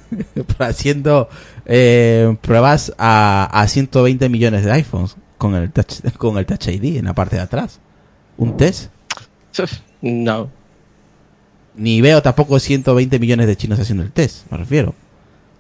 haciendo 0.58 1.30
eh, 1.68 2.36
pruebas 2.42 2.92
a, 2.98 3.50
a 3.52 3.68
120 3.68 4.30
millones 4.30 4.66
de 4.66 4.72
iPhones 4.72 5.16
con 5.42 5.56
el 5.56 5.72
touch, 5.72 6.02
con 6.18 6.38
el 6.38 6.46
Touch 6.46 6.68
ID 6.68 6.98
en 6.98 7.06
la 7.06 7.16
parte 7.16 7.36
de 7.36 7.42
atrás. 7.42 7.80
Un 8.38 8.56
test. 8.58 8.92
No. 10.04 10.50
Ni 11.76 12.02
veo 12.02 12.24
tampoco 12.24 12.60
120 12.60 13.20
millones 13.20 13.46
de 13.46 13.56
chinos 13.56 13.80
haciendo 13.80 14.04
el 14.04 14.12
test, 14.12 14.52
me 14.52 14.58
refiero. 14.58 14.96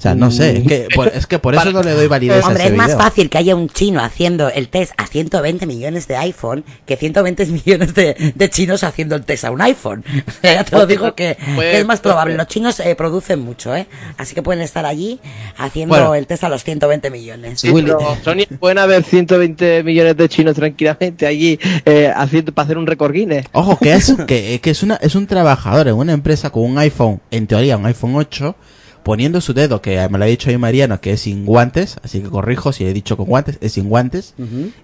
O 0.01 0.03
sea, 0.03 0.15
no 0.15 0.31
sé, 0.31 0.57
es 0.57 0.63
que 0.67 0.87
por, 0.95 1.09
es 1.09 1.27
que 1.27 1.37
por 1.37 1.53
eso 1.53 1.71
no 1.71 1.83
le 1.83 1.91
doy 1.91 2.07
validez 2.07 2.43
a 2.43 2.47
Hombre, 2.47 2.63
ese 2.63 2.71
es 2.71 2.75
más 2.75 2.87
video. 2.87 2.99
fácil 2.99 3.29
que 3.29 3.37
haya 3.37 3.55
un 3.55 3.69
chino 3.69 4.01
haciendo 4.03 4.49
el 4.49 4.67
test 4.67 4.93
a 4.97 5.05
120 5.05 5.67
millones 5.67 6.07
de 6.07 6.15
iPhone 6.17 6.65
que 6.87 6.97
120 6.97 7.45
millones 7.45 7.93
de, 7.93 8.33
de 8.33 8.49
chinos 8.49 8.83
haciendo 8.83 9.15
el 9.15 9.23
test 9.25 9.45
a 9.45 9.51
un 9.51 9.61
iPhone. 9.61 10.03
Ya 10.41 10.63
te 10.63 10.75
lo 10.75 10.87
digo 10.87 11.13
que, 11.13 11.37
que 11.55 11.77
es 11.79 11.85
más 11.85 11.99
probable. 11.99 12.35
Los 12.35 12.47
chinos 12.47 12.79
eh, 12.79 12.95
producen 12.95 13.41
mucho, 13.41 13.75
¿eh? 13.75 13.85
Así 14.17 14.33
que 14.33 14.41
pueden 14.41 14.63
estar 14.63 14.87
allí 14.87 15.19
haciendo 15.55 15.93
Bueno. 15.93 16.15
el 16.15 16.25
test 16.25 16.45
a 16.45 16.49
los 16.49 16.63
120 16.63 17.11
millones. 17.11 17.61
Sí, 17.61 17.69
Willy- 17.69 17.91
pero, 17.95 18.17
Sonia, 18.23 18.47
pueden 18.59 18.79
haber 18.79 19.03
120 19.03 19.83
millones 19.83 20.17
de 20.17 20.29
chinos 20.29 20.55
tranquilamente 20.55 21.27
allí 21.27 21.59
eh, 21.85 22.11
haciendo 22.15 22.51
para 22.55 22.63
hacer 22.65 22.79
un 22.79 22.87
récord 22.87 23.13
Guinness. 23.13 23.45
Ojo, 23.51 23.77
que 23.77 23.93
es, 23.93 24.15
que, 24.27 24.59
que 24.63 24.71
es, 24.71 24.81
una, 24.81 24.95
es 24.95 25.13
un 25.13 25.27
trabajador 25.27 25.87
en 25.89 25.93
una 25.93 26.13
empresa 26.13 26.49
con 26.49 26.63
un 26.63 26.79
iPhone, 26.79 27.21
en 27.29 27.45
teoría 27.45 27.77
un 27.77 27.85
iPhone 27.85 28.15
8, 28.15 28.55
poniendo 29.03 29.41
su 29.41 29.53
dedo, 29.53 29.81
que 29.81 30.07
me 30.09 30.17
lo 30.17 30.23
ha 30.25 30.27
dicho 30.27 30.49
ahí 30.49 30.57
Mariano, 30.57 31.01
que 31.01 31.13
es 31.13 31.21
sin 31.21 31.45
guantes, 31.45 31.97
así 32.03 32.21
que 32.21 32.29
corrijo 32.29 32.71
si 32.73 32.85
he 32.85 32.93
dicho 32.93 33.17
con 33.17 33.25
guantes, 33.25 33.57
es 33.61 33.73
sin 33.73 33.89
guantes, 33.89 34.33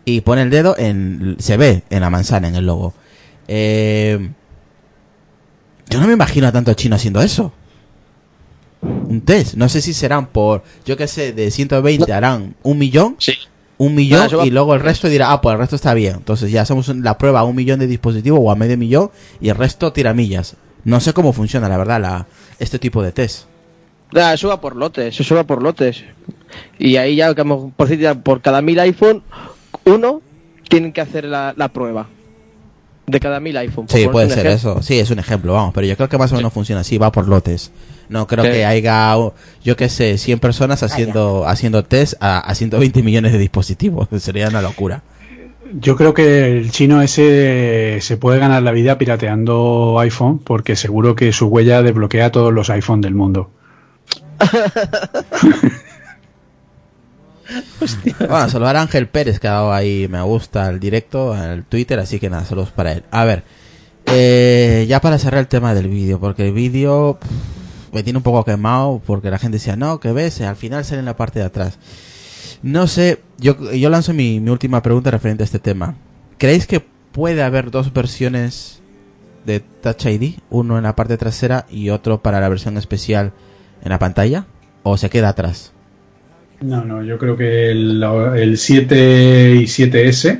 y 0.05 0.22
pone 0.22 0.41
el 0.41 0.49
dedo 0.49 0.76
en, 0.78 1.36
se 1.39 1.57
ve 1.57 1.84
en 1.89 2.01
la 2.01 2.09
manzana, 2.09 2.47
en 2.47 2.55
el 2.55 2.65
logo. 2.65 2.93
Eh, 3.47 4.30
yo 5.89 5.99
no 5.99 6.07
me 6.07 6.13
imagino 6.13 6.47
a 6.47 6.51
tanto 6.51 6.74
chino 6.74 6.95
haciendo 6.95 7.22
eso. 7.22 7.53
Un 8.82 9.22
test, 9.22 9.55
no 9.55 9.70
sé 9.70 9.82
si 9.82 9.93
serán 9.93 10.28
por, 10.28 10.63
yo 10.86 10.97
qué 10.97 11.07
sé, 11.07 11.34
de 11.34 11.49
120 11.49 12.11
harán 12.13 12.55
un 12.63 12.78
millón, 12.78 13.15
Sí. 13.20 13.34
un 13.78 13.95
millón 13.95 14.28
Ah, 14.39 14.45
y 14.45 14.49
luego 14.51 14.74
el 14.76 14.82
resto 14.82 15.07
dirá, 15.09 15.32
ah, 15.32 15.41
pues 15.41 15.53
el 15.53 15.59
resto 15.59 15.76
está 15.76 15.93
bien. 15.93 16.15
Entonces 16.18 16.51
ya 16.51 16.61
hacemos 16.61 16.88
la 16.89 17.18
prueba 17.18 17.39
a 17.39 17.43
un 17.43 17.55
millón 17.55 17.80
de 17.80 17.88
dispositivos 17.88 18.39
o 18.41 18.51
a 18.51 18.55
medio 18.55 18.78
millón 18.78 19.09
y 19.41 19.49
el 19.49 19.55
resto 19.55 19.93
tira 19.93 20.13
millas. 20.13 20.55
No 20.84 20.99
sé 20.99 21.13
cómo 21.13 21.34
funciona, 21.34 21.68
la 21.70 21.78
verdad, 21.78 22.01
la, 22.01 22.28
este 22.59 22.80
tipo 22.80 23.01
de 23.01 23.11
test. 23.11 23.45
Ah, 24.16 24.34
eso 24.34 24.47
va 24.47 24.62
por 24.62 24.76
lotes, 24.76 25.20
eso 25.20 25.36
va 25.36 25.43
por 25.43 25.62
lotes. 25.62 26.03
Y 26.80 26.95
ahí 26.97 27.16
ya, 27.18 27.34
por 27.36 27.88
decir, 27.88 28.08
por 28.24 28.41
cada 28.41 28.62
mil 28.62 28.80
iPhone, 28.80 29.22
uno 29.86 30.22
tienen 30.70 30.91
que 30.93 31.01
hacer 31.01 31.26
la, 31.26 31.53
la 31.58 31.68
prueba. 31.70 32.08
De 33.05 33.20
cada 33.22 33.39
mil 33.39 33.55
iPhone. 33.55 33.86
por 33.86 33.97
Sí, 33.97 34.08
puede 34.10 34.30
ser 34.30 34.47
ejemplo. 34.47 34.72
eso. 34.74 34.82
Sí, 34.82 34.99
es 34.99 35.10
un 35.12 35.20
ejemplo, 35.20 35.53
vamos. 35.53 35.74
Pero 35.74 35.88
yo 35.88 35.95
creo 35.95 36.10
que 36.10 36.18
más 36.18 36.32
o 36.34 36.36
menos 36.36 36.51
funciona 36.51 36.82
así, 36.82 36.97
va 36.97 37.12
por 37.12 37.28
lotes. 37.28 37.72
No 38.10 38.28
creo 38.28 38.43
Sí. 38.45 38.51
que 38.51 38.66
haya, 38.66 39.16
yo 39.64 39.76
qué 39.78 39.88
sé, 39.89 40.18
100 40.18 40.39
personas 40.39 40.84
haciendo, 40.84 41.45
haciendo 41.47 41.84
test 41.86 42.16
a, 42.22 42.39
a 42.39 42.53
120 42.55 43.03
millones 43.03 43.32
de 43.32 43.38
dispositivos. 43.39 44.08
Sería 44.20 44.49
una 44.49 44.62
locura. 44.62 45.03
Yo 45.80 45.95
creo 45.97 46.14
que 46.14 46.58
el 46.58 46.72
chino 46.72 47.01
ese 47.01 47.99
se 48.01 48.16
puede 48.18 48.39
ganar 48.39 48.64
la 48.64 48.72
vida 48.72 48.97
pirateando 48.97 49.97
iPhone 49.99 50.39
porque 50.39 50.76
seguro 50.78 51.16
que 51.16 51.32
su 51.34 51.47
huella 51.47 51.82
desbloquea 51.84 52.32
todos 52.32 52.53
los 52.53 52.70
iPhone 52.70 53.01
del 53.01 53.16
mundo. 53.16 53.51
Bueno, 58.20 58.50
saludar 58.50 58.76
a 58.76 58.82
Ángel 58.82 59.08
Pérez 59.08 59.40
que 59.40 59.48
ha 59.48 59.54
dado 59.54 59.74
ahí 59.74 60.08
me 60.10 60.22
gusta 60.22 60.70
el 60.70 60.80
directo, 60.80 61.36
el 61.36 61.64
Twitter, 61.64 62.00
así 62.00 62.20
que 62.20 62.30
nada, 62.30 62.46
saludos 62.46 62.72
para 62.72 62.92
él. 62.92 63.04
A 63.12 63.26
ver, 63.26 63.44
eh, 64.06 64.86
ya 64.88 65.00
para 65.02 65.18
cerrar 65.20 65.40
el 65.40 65.48
tema 65.48 65.74
del 65.74 65.88
vídeo, 65.88 66.20
porque 66.20 66.48
el 66.48 66.54
vídeo 66.54 67.18
me 67.94 68.04
tiene 68.04 68.18
un 68.18 68.24
poco 68.24 68.44
quemado, 68.44 69.02
porque 69.06 69.32
la 69.32 69.40
gente 69.40 69.58
decía, 69.58 69.76
no, 69.76 70.00
que 70.00 70.12
ves, 70.12 70.42
al 70.42 70.56
final 70.56 70.84
sale 70.84 71.00
en 71.00 71.06
la 71.06 71.16
parte 71.16 71.40
de 71.40 71.46
atrás. 71.46 71.78
No 72.64 72.88
sé, 72.88 73.22
yo, 73.38 73.72
yo 73.72 73.90
lanzo 73.90 74.14
mi 74.14 74.40
última 74.40 74.82
pregunta 74.82 75.12
referente 75.12 75.44
a 75.44 75.46
este 75.46 75.60
tema. 75.60 75.96
¿Creéis 76.38 76.68
que 76.68 76.82
puede 77.12 77.44
haber 77.44 77.72
dos 77.72 77.94
versiones 77.94 78.82
de 79.46 79.60
Touch 79.60 80.06
ID? 80.06 80.40
Uno 80.50 80.78
en 80.78 80.84
la 80.84 80.96
parte 80.96 81.18
trasera 81.18 81.66
y 81.70 81.90
otro 81.90 82.22
para 82.22 82.42
la 82.42 82.50
versión 82.50 82.78
especial 82.78 83.32
en 83.84 83.89
la 83.89 83.99
pantalla? 83.99 84.45
¿O 84.84 84.97
se 84.97 85.09
queda 85.09 85.30
atrás? 85.30 85.73
No, 86.61 86.84
no, 86.84 87.03
yo 87.03 87.17
creo 87.17 87.36
que 87.38 87.69
el, 87.71 88.01
el 88.36 88.57
7 88.57 89.55
y 89.55 89.63
7S 89.65 90.39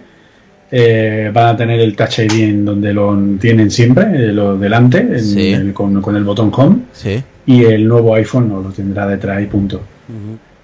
eh, 0.72 1.32
van 1.34 1.46
a 1.48 1.58
tener 1.58 1.80
el 1.80 1.96
Touch 1.96 2.20
ID 2.20 2.44
en 2.44 2.66
donde 2.66 2.94
lo 2.94 3.18
tienen 3.40 3.70
siempre, 3.72 4.04
eh, 4.16 4.34
lo 4.34 4.58
delante, 4.58 4.98
en 5.00 5.24
Sí. 5.24 5.54
el- 5.54 5.74
con, 5.74 6.02
con 6.02 6.16
el 6.16 6.24
botón 6.24 6.52
Home, 6.56 6.80
Sí. 6.92 7.24
y 7.46 7.64
el 7.64 7.88
nuevo 7.88 8.16
iPhone 8.16 8.50
no 8.50 8.62
lo 8.62 8.70
tendrá 8.72 9.08
detrás 9.08 9.42
y 9.42 9.46
punto. 9.46 9.82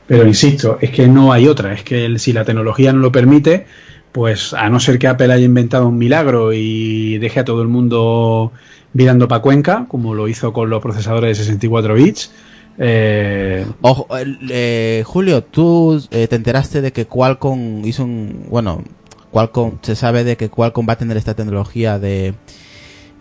Pero 0.07 0.28
insisto, 0.28 0.78
es 0.82 0.89
que 0.91 1.07
no 1.07 1.32
hay 1.32 1.47
otra, 1.47 1.74
es 1.74 1.84
que 1.84 2.05
el- 2.05 2.19
si 2.19 2.34
la 2.34 2.43
tecnología 2.43 2.91
no 2.91 2.99
lo 2.99 3.11
permite, 3.11 3.65
pues 4.11 4.53
a 4.53 4.69
no 4.69 4.80
ser 4.80 4.99
que 4.99 5.07
Apple 5.07 5.32
haya 5.32 5.45
inventado 5.45 5.88
un 5.88 5.97
milagro 5.97 6.51
y 6.53 7.17
deje 7.19 7.39
a 7.39 7.45
todo 7.45 7.61
el 7.61 7.67
mundo 7.67 8.51
mirando 8.93 9.28
para 9.28 9.41
Cuenca, 9.41 9.86
como 9.88 10.13
lo 10.13 10.28
hizo 10.28 10.51
con 10.53 10.69
los 10.69 10.82
procesadores 10.82 11.38
de 11.38 11.43
64 11.45 11.93
bits, 11.95 12.32
eh, 12.78 13.65
Ojo, 13.82 14.07
eh, 14.49 15.03
Julio, 15.05 15.43
tú 15.43 16.01
eh, 16.11 16.28
te 16.28 16.36
enteraste 16.36 16.82
de 16.82 16.91
que 16.91 17.05
Qualcomm 17.05 17.86
hizo 17.86 18.03
un, 18.03 18.45
bueno, 18.49 18.84
Qualcomm, 19.32 19.78
se 19.82 19.95
sabe 19.95 20.24
de 20.24 20.38
que 20.38 20.49
Qualcomm 20.49 20.88
va 20.88 20.93
a 20.93 20.97
tener 20.97 21.17
esta 21.17 21.34
tecnología 21.36 21.99
de, 21.99 22.34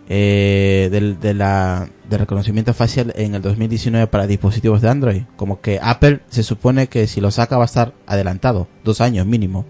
eh, 0.09 0.89
del- 0.91 1.19
de, 1.19 1.33
la, 1.33 1.89
de 2.09 2.17
reconocimiento 2.17 2.73
facial 2.73 3.13
en 3.15 3.35
el 3.35 3.41
2019 3.41 4.07
para 4.07 4.27
dispositivos 4.27 4.81
de 4.81 4.89
Android. 4.89 5.21
Como 5.35 5.61
que 5.61 5.79
Apple 5.81 6.21
se 6.29 6.43
supone 6.43 6.87
que 6.87 7.07
si 7.07 7.21
lo 7.21 7.31
saca 7.31 7.57
va 7.57 7.63
a 7.63 7.65
estar 7.65 7.93
adelantado, 8.05 8.67
dos 8.83 9.01
años 9.01 9.25
mínimo. 9.25 9.65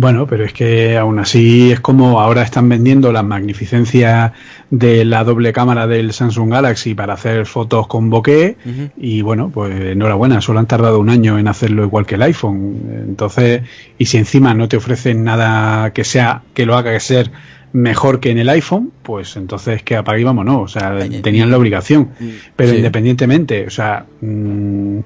Bueno, 0.00 0.28
pero 0.28 0.44
es 0.44 0.52
que 0.52 0.96
aún 0.96 1.18
así 1.18 1.72
es 1.72 1.80
como 1.80 2.20
ahora 2.20 2.42
están 2.42 2.68
vendiendo 2.68 3.10
la 3.10 3.24
magnificencia 3.24 4.32
de 4.70 5.04
la 5.04 5.24
doble 5.24 5.52
cámara 5.52 5.88
del 5.88 6.12
Samsung 6.12 6.52
Galaxy 6.52 6.94
para 6.94 7.14
hacer 7.14 7.46
fotos 7.46 7.88
con 7.88 8.08
bokeh 8.08 8.56
y 8.96 9.22
bueno, 9.22 9.50
pues 9.52 9.74
enhorabuena, 9.74 10.40
solo 10.40 10.60
han 10.60 10.66
tardado 10.66 11.00
un 11.00 11.10
año 11.10 11.36
en 11.36 11.48
hacerlo 11.48 11.82
igual 11.82 12.06
que 12.06 12.14
el 12.14 12.22
iPhone. 12.22 12.80
Entonces, 13.08 13.62
y 13.98 14.04
si 14.04 14.18
encima 14.18 14.54
no 14.54 14.68
te 14.68 14.76
ofrecen 14.76 15.24
nada 15.24 15.92
que 15.92 16.04
sea 16.04 16.42
que 16.54 16.64
lo 16.64 16.76
haga 16.76 16.98
ser 17.00 17.32
mejor 17.72 18.20
que 18.20 18.30
en 18.30 18.38
el 18.38 18.50
iPhone, 18.50 18.92
pues 19.02 19.36
entonces 19.36 19.82
que 19.82 19.96
apague 19.96 20.20
y 20.20 20.24
vámonos, 20.24 20.62
o 20.62 20.68
sea, 20.68 20.92
Ay, 20.92 21.20
tenían 21.22 21.50
la 21.50 21.58
obligación. 21.58 22.10
Pero 22.54 22.70
Sí. 22.70 22.76
independientemente, 22.76 23.66
o 23.66 23.70
sea, 23.70 24.06
mm, 24.20 24.98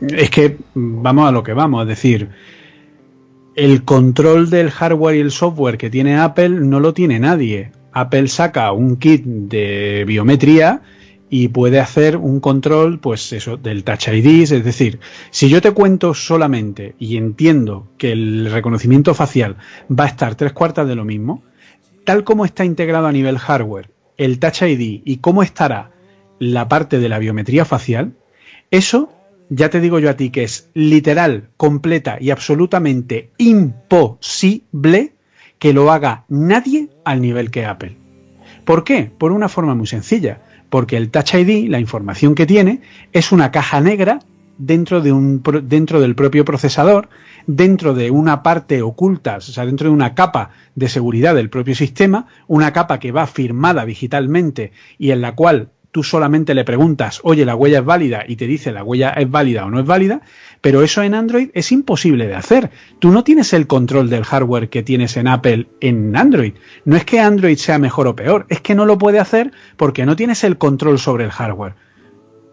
es 0.00 0.30
que 0.30 0.56
mm, 0.72 1.02
vamos 1.02 1.28
a 1.28 1.30
lo 1.30 1.42
que 1.42 1.52
vamos, 1.52 1.82
es 1.82 1.88
decir, 1.88 2.30
el 3.54 3.84
control 3.84 4.50
del 4.50 4.70
hardware 4.70 5.16
y 5.16 5.20
el 5.20 5.30
software 5.30 5.78
que 5.78 5.90
tiene 5.90 6.16
Apple 6.16 6.50
no 6.50 6.80
lo 6.80 6.94
tiene 6.94 7.18
nadie. 7.18 7.72
Apple 7.92 8.28
saca 8.28 8.72
un 8.72 8.96
kit 8.96 9.24
de 9.24 10.04
biometría 10.06 10.82
y 11.28 11.48
puede 11.48 11.78
hacer 11.78 12.16
un 12.16 12.40
control, 12.40 12.98
pues 12.98 13.32
eso, 13.32 13.56
del 13.56 13.84
Touch 13.84 14.08
ID. 14.08 14.42
Es 14.42 14.64
decir, 14.64 14.98
si 15.30 15.48
yo 15.48 15.60
te 15.60 15.72
cuento 15.72 16.14
solamente 16.14 16.94
y 16.98 17.16
entiendo 17.16 17.88
que 17.98 18.12
el 18.12 18.50
reconocimiento 18.50 19.14
facial 19.14 19.56
va 19.88 20.04
a 20.04 20.08
estar 20.08 20.34
tres 20.34 20.52
cuartas 20.52 20.88
de 20.88 20.96
lo 20.96 21.04
mismo, 21.04 21.42
tal 22.04 22.24
como 22.24 22.44
está 22.44 22.64
integrado 22.64 23.06
a 23.06 23.12
nivel 23.12 23.38
hardware 23.38 23.90
el 24.16 24.38
Touch 24.38 24.62
ID 24.62 25.02
y 25.04 25.16
cómo 25.18 25.42
estará 25.42 25.92
la 26.38 26.68
parte 26.68 26.98
de 26.98 27.08
la 27.08 27.18
biometría 27.18 27.64
facial, 27.64 28.14
eso 28.70 29.12
ya 29.50 29.68
te 29.68 29.80
digo 29.80 29.98
yo 29.98 30.08
a 30.08 30.16
ti 30.16 30.30
que 30.30 30.44
es 30.44 30.70
literal, 30.72 31.50
completa 31.56 32.16
y 32.20 32.30
absolutamente 32.30 33.30
imposible 33.36 35.14
que 35.58 35.74
lo 35.74 35.92
haga 35.92 36.24
nadie 36.28 36.88
al 37.04 37.20
nivel 37.20 37.50
que 37.50 37.66
Apple. 37.66 37.96
¿Por 38.64 38.84
qué? 38.84 39.10
Por 39.18 39.32
una 39.32 39.48
forma 39.48 39.74
muy 39.74 39.86
sencilla. 39.86 40.40
Porque 40.70 40.96
el 40.96 41.10
Touch 41.10 41.34
ID, 41.34 41.68
la 41.68 41.80
información 41.80 42.36
que 42.36 42.46
tiene, 42.46 42.80
es 43.12 43.32
una 43.32 43.50
caja 43.50 43.80
negra 43.80 44.20
dentro, 44.56 45.00
de 45.00 45.10
un, 45.10 45.42
dentro 45.64 46.00
del 46.00 46.14
propio 46.14 46.44
procesador, 46.44 47.08
dentro 47.48 47.94
de 47.94 48.12
una 48.12 48.44
parte 48.44 48.80
oculta, 48.82 49.38
o 49.38 49.40
sea, 49.40 49.66
dentro 49.66 49.88
de 49.88 49.94
una 49.94 50.14
capa 50.14 50.50
de 50.76 50.88
seguridad 50.88 51.34
del 51.34 51.50
propio 51.50 51.74
sistema, 51.74 52.26
una 52.46 52.72
capa 52.72 53.00
que 53.00 53.10
va 53.10 53.26
firmada 53.26 53.84
digitalmente 53.84 54.70
y 54.98 55.10
en 55.10 55.22
la 55.22 55.34
cual 55.34 55.70
tú 55.92 56.04
solamente 56.04 56.54
le 56.54 56.64
preguntas, 56.64 57.20
oye, 57.24 57.44
la 57.44 57.56
huella 57.56 57.80
es 57.80 57.84
válida 57.84 58.24
y 58.26 58.36
te 58.36 58.46
dice 58.46 58.72
la 58.72 58.84
huella 58.84 59.10
es 59.10 59.30
válida 59.30 59.66
o 59.66 59.70
no 59.70 59.80
es 59.80 59.86
válida, 59.86 60.22
pero 60.60 60.82
eso 60.82 61.02
en 61.02 61.14
Android 61.14 61.50
es 61.54 61.72
imposible 61.72 62.26
de 62.26 62.34
hacer. 62.34 62.70
Tú 62.98 63.10
no 63.10 63.24
tienes 63.24 63.52
el 63.52 63.66
control 63.66 64.08
del 64.08 64.24
hardware 64.24 64.68
que 64.68 64.82
tienes 64.82 65.16
en 65.16 65.26
Apple 65.26 65.66
en 65.80 66.16
Android. 66.16 66.54
No 66.84 66.96
es 66.96 67.04
que 67.04 67.20
Android 67.20 67.56
sea 67.56 67.78
mejor 67.78 68.06
o 68.06 68.14
peor, 68.14 68.46
es 68.48 68.60
que 68.60 68.74
no 68.74 68.86
lo 68.86 68.98
puede 68.98 69.18
hacer 69.18 69.52
porque 69.76 70.06
no 70.06 70.16
tienes 70.16 70.44
el 70.44 70.58
control 70.58 70.98
sobre 70.98 71.24
el 71.24 71.30
hardware. 71.30 71.74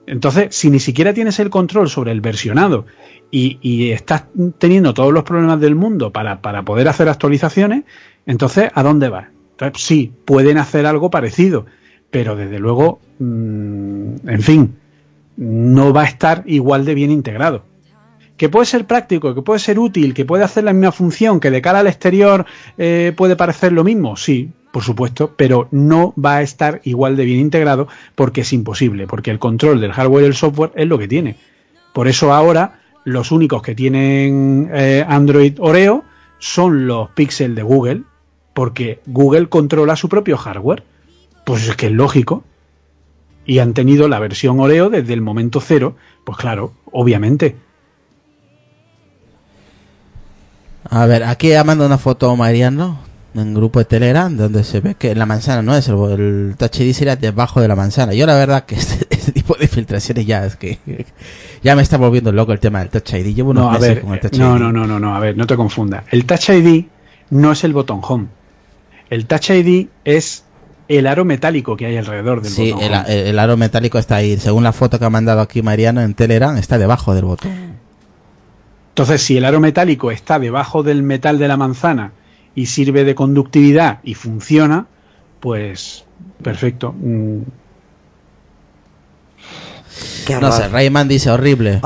Entonces, 0.07 0.55
si 0.55 0.69
ni 0.69 0.79
siquiera 0.79 1.13
tienes 1.13 1.37
el 1.39 1.49
control 1.49 1.89
sobre 1.89 2.13
el 2.13 2.21
versionado 2.21 2.85
y, 3.29 3.91
estás 3.91 4.23
teniendo 4.57 4.93
todos 4.93 5.11
los 5.11 5.23
problemas 5.23 5.59
del 5.59 5.75
mundo 5.75 6.13
para, 6.13 6.41
para 6.41 6.63
poder 6.63 6.87
hacer 6.87 7.09
actualizaciones, 7.09 7.83
entonces, 8.25 8.71
¿a 8.73 8.83
dónde 8.83 9.09
vas? 9.09 9.27
Entonces, 9.51 9.83
sí, 9.83 10.13
pueden 10.23 10.59
hacer 10.59 10.85
algo 10.85 11.09
parecido, 11.11 11.65
pero 12.11 12.35
desde 12.35 12.59
luego, 12.59 12.99
mm, 13.19 14.27
en 14.27 14.41
fin, 14.41 14.75
no 15.37 15.93
va 15.93 16.03
a 16.03 16.05
estar 16.05 16.43
igual 16.45 16.85
de 16.85 16.95
bien 16.95 17.11
integrado. 17.11 17.63
Que 18.37 18.49
puede 18.49 18.65
ser 18.65 18.85
práctico, 18.85 19.33
que 19.33 19.41
puede 19.41 19.59
ser 19.59 19.79
útil, 19.79 20.13
que 20.13 20.25
puede 20.25 20.43
hacer 20.43 20.63
la 20.63 20.73
misma 20.73 20.91
función, 20.91 21.39
que 21.39 21.51
de 21.51 21.61
cara 21.61 21.79
al 21.79 21.87
exterior 21.87 22.45
eh, 22.77 23.13
puede 23.15 23.35
parecer 23.35 23.71
lo 23.71 23.83
mismo, 23.83 24.15
sí, 24.15 24.51
por 24.71 24.83
supuesto, 24.83 25.33
pero 25.35 25.67
no 25.71 26.13
va 26.23 26.37
a 26.37 26.41
estar 26.43 26.81
igual 26.83 27.15
de 27.15 27.25
bien 27.25 27.39
integrado 27.39 27.87
porque 28.13 28.41
es 28.41 28.53
imposible, 28.53 29.07
porque 29.07 29.31
el 29.31 29.39
control 29.39 29.81
del 29.81 29.93
hardware 29.93 30.25
y 30.25 30.27
el 30.27 30.35
software 30.35 30.71
es 30.75 30.87
lo 30.87 30.99
que 30.99 31.07
tiene. 31.07 31.35
Por 31.93 32.07
eso 32.07 32.31
ahora 32.31 32.79
los 33.03 33.31
únicos 33.31 33.61
que 33.61 33.73
tienen 33.73 34.69
eh, 34.71 35.03
Android 35.07 35.55
Oreo 35.59 36.03
son 36.39 36.85
los 36.85 37.09
Pixel 37.11 37.55
de 37.55 37.63
Google, 37.63 38.03
porque 38.53 38.99
Google 39.07 39.49
controla 39.49 39.95
su 39.95 40.09
propio 40.09 40.37
hardware. 40.37 40.83
Pues 41.47 41.69
es 41.69 41.77
que 41.77 41.85
es 41.85 41.93
lógico. 41.93 42.43
Y 43.45 43.59
han 43.59 43.73
tenido 43.73 44.09
la 44.09 44.19
versión 44.19 44.59
Oreo 44.59 44.89
desde 44.89 45.13
el 45.13 45.21
momento 45.21 45.61
cero. 45.61 45.95
Pues 46.25 46.37
claro, 46.37 46.73
obviamente. 46.91 47.55
A 50.89 51.05
ver, 51.05 51.23
aquí 51.23 51.53
ha 51.53 51.63
mandado 51.63 51.87
una 51.87 51.97
foto 51.97 52.35
Mariano 52.35 52.99
en 53.33 53.53
grupo 53.53 53.79
de 53.79 53.85
Telegram 53.85 54.35
donde 54.35 54.65
se 54.65 54.81
ve 54.81 54.95
que 54.95 55.15
la 55.15 55.25
manzana 55.25 55.61
no 55.61 55.73
es 55.73 55.87
el, 55.87 55.95
el 55.95 56.55
Touch 56.57 56.81
ID 56.81 56.91
sería 56.91 57.15
debajo 57.15 57.61
de 57.61 57.69
la 57.69 57.77
manzana. 57.77 58.13
Yo 58.13 58.25
la 58.25 58.35
verdad 58.35 58.65
que 58.65 58.75
este, 58.75 59.07
este, 59.09 59.31
tipo 59.31 59.55
de 59.55 59.69
filtraciones 59.69 60.25
ya 60.25 60.45
es 60.45 60.57
que 60.57 60.79
ya 61.63 61.77
me 61.77 61.81
está 61.81 61.95
volviendo 61.95 62.33
loco 62.33 62.51
el 62.51 62.59
tema 62.59 62.79
del 62.79 62.89
Touch 62.89 63.13
ID. 63.13 63.33
Llevo 63.33 63.51
unos 63.51 63.63
no, 63.63 63.71
a 63.71 63.77
ver, 63.77 64.01
con 64.01 64.13
el 64.13 64.19
Touch 64.19 64.33
no, 64.33 64.57
ID. 64.57 64.59
No, 64.59 64.73
no, 64.73 64.85
no, 64.85 64.99
no, 64.99 65.15
a 65.15 65.19
ver, 65.21 65.37
no 65.37 65.47
te 65.47 65.55
confunda. 65.55 66.03
El 66.11 66.25
Touch 66.25 66.49
ID 66.49 66.87
no 67.29 67.53
es 67.53 67.63
el 67.63 67.71
botón 67.71 68.01
home. 68.03 68.27
El 69.09 69.27
Touch 69.27 69.51
ID 69.51 69.87
es 70.03 70.43
el 70.87 71.07
aro 71.07 71.25
metálico 71.25 71.75
que 71.75 71.85
hay 71.85 71.97
alrededor 71.97 72.41
del 72.41 72.51
botón. 72.51 72.79
Sí, 72.79 72.85
el, 72.85 73.27
el, 73.27 73.39
aro 73.39 73.57
metálico 73.57 73.97
está 73.97 74.15
ahí. 74.15 74.37
Según 74.37 74.63
la 74.63 74.73
foto 74.73 74.99
que 74.99 75.05
ha 75.05 75.09
mandado 75.09 75.41
aquí 75.41 75.61
Mariano 75.61 76.01
en 76.01 76.13
Telegram, 76.13 76.55
está 76.57 76.77
debajo 76.77 77.13
del 77.13 77.25
botón. 77.25 77.51
Entonces, 78.89 79.21
si 79.21 79.37
el 79.37 79.45
aro 79.45 79.59
metálico 79.59 80.11
está 80.11 80.39
debajo 80.39 80.83
del 80.83 81.03
metal 81.03 81.37
de 81.37 81.47
la 81.47 81.57
manzana 81.57 82.13
y 82.55 82.65
sirve 82.65 83.03
de 83.03 83.13
conductividad 83.13 83.99
y 84.03 84.15
funciona, 84.15 84.87
pues 85.39 86.05
perfecto. 86.41 86.95
No 90.41 90.51
sé, 90.51 90.67
Rayman 90.67 91.07
dice 91.07 91.29
horrible. 91.29 91.81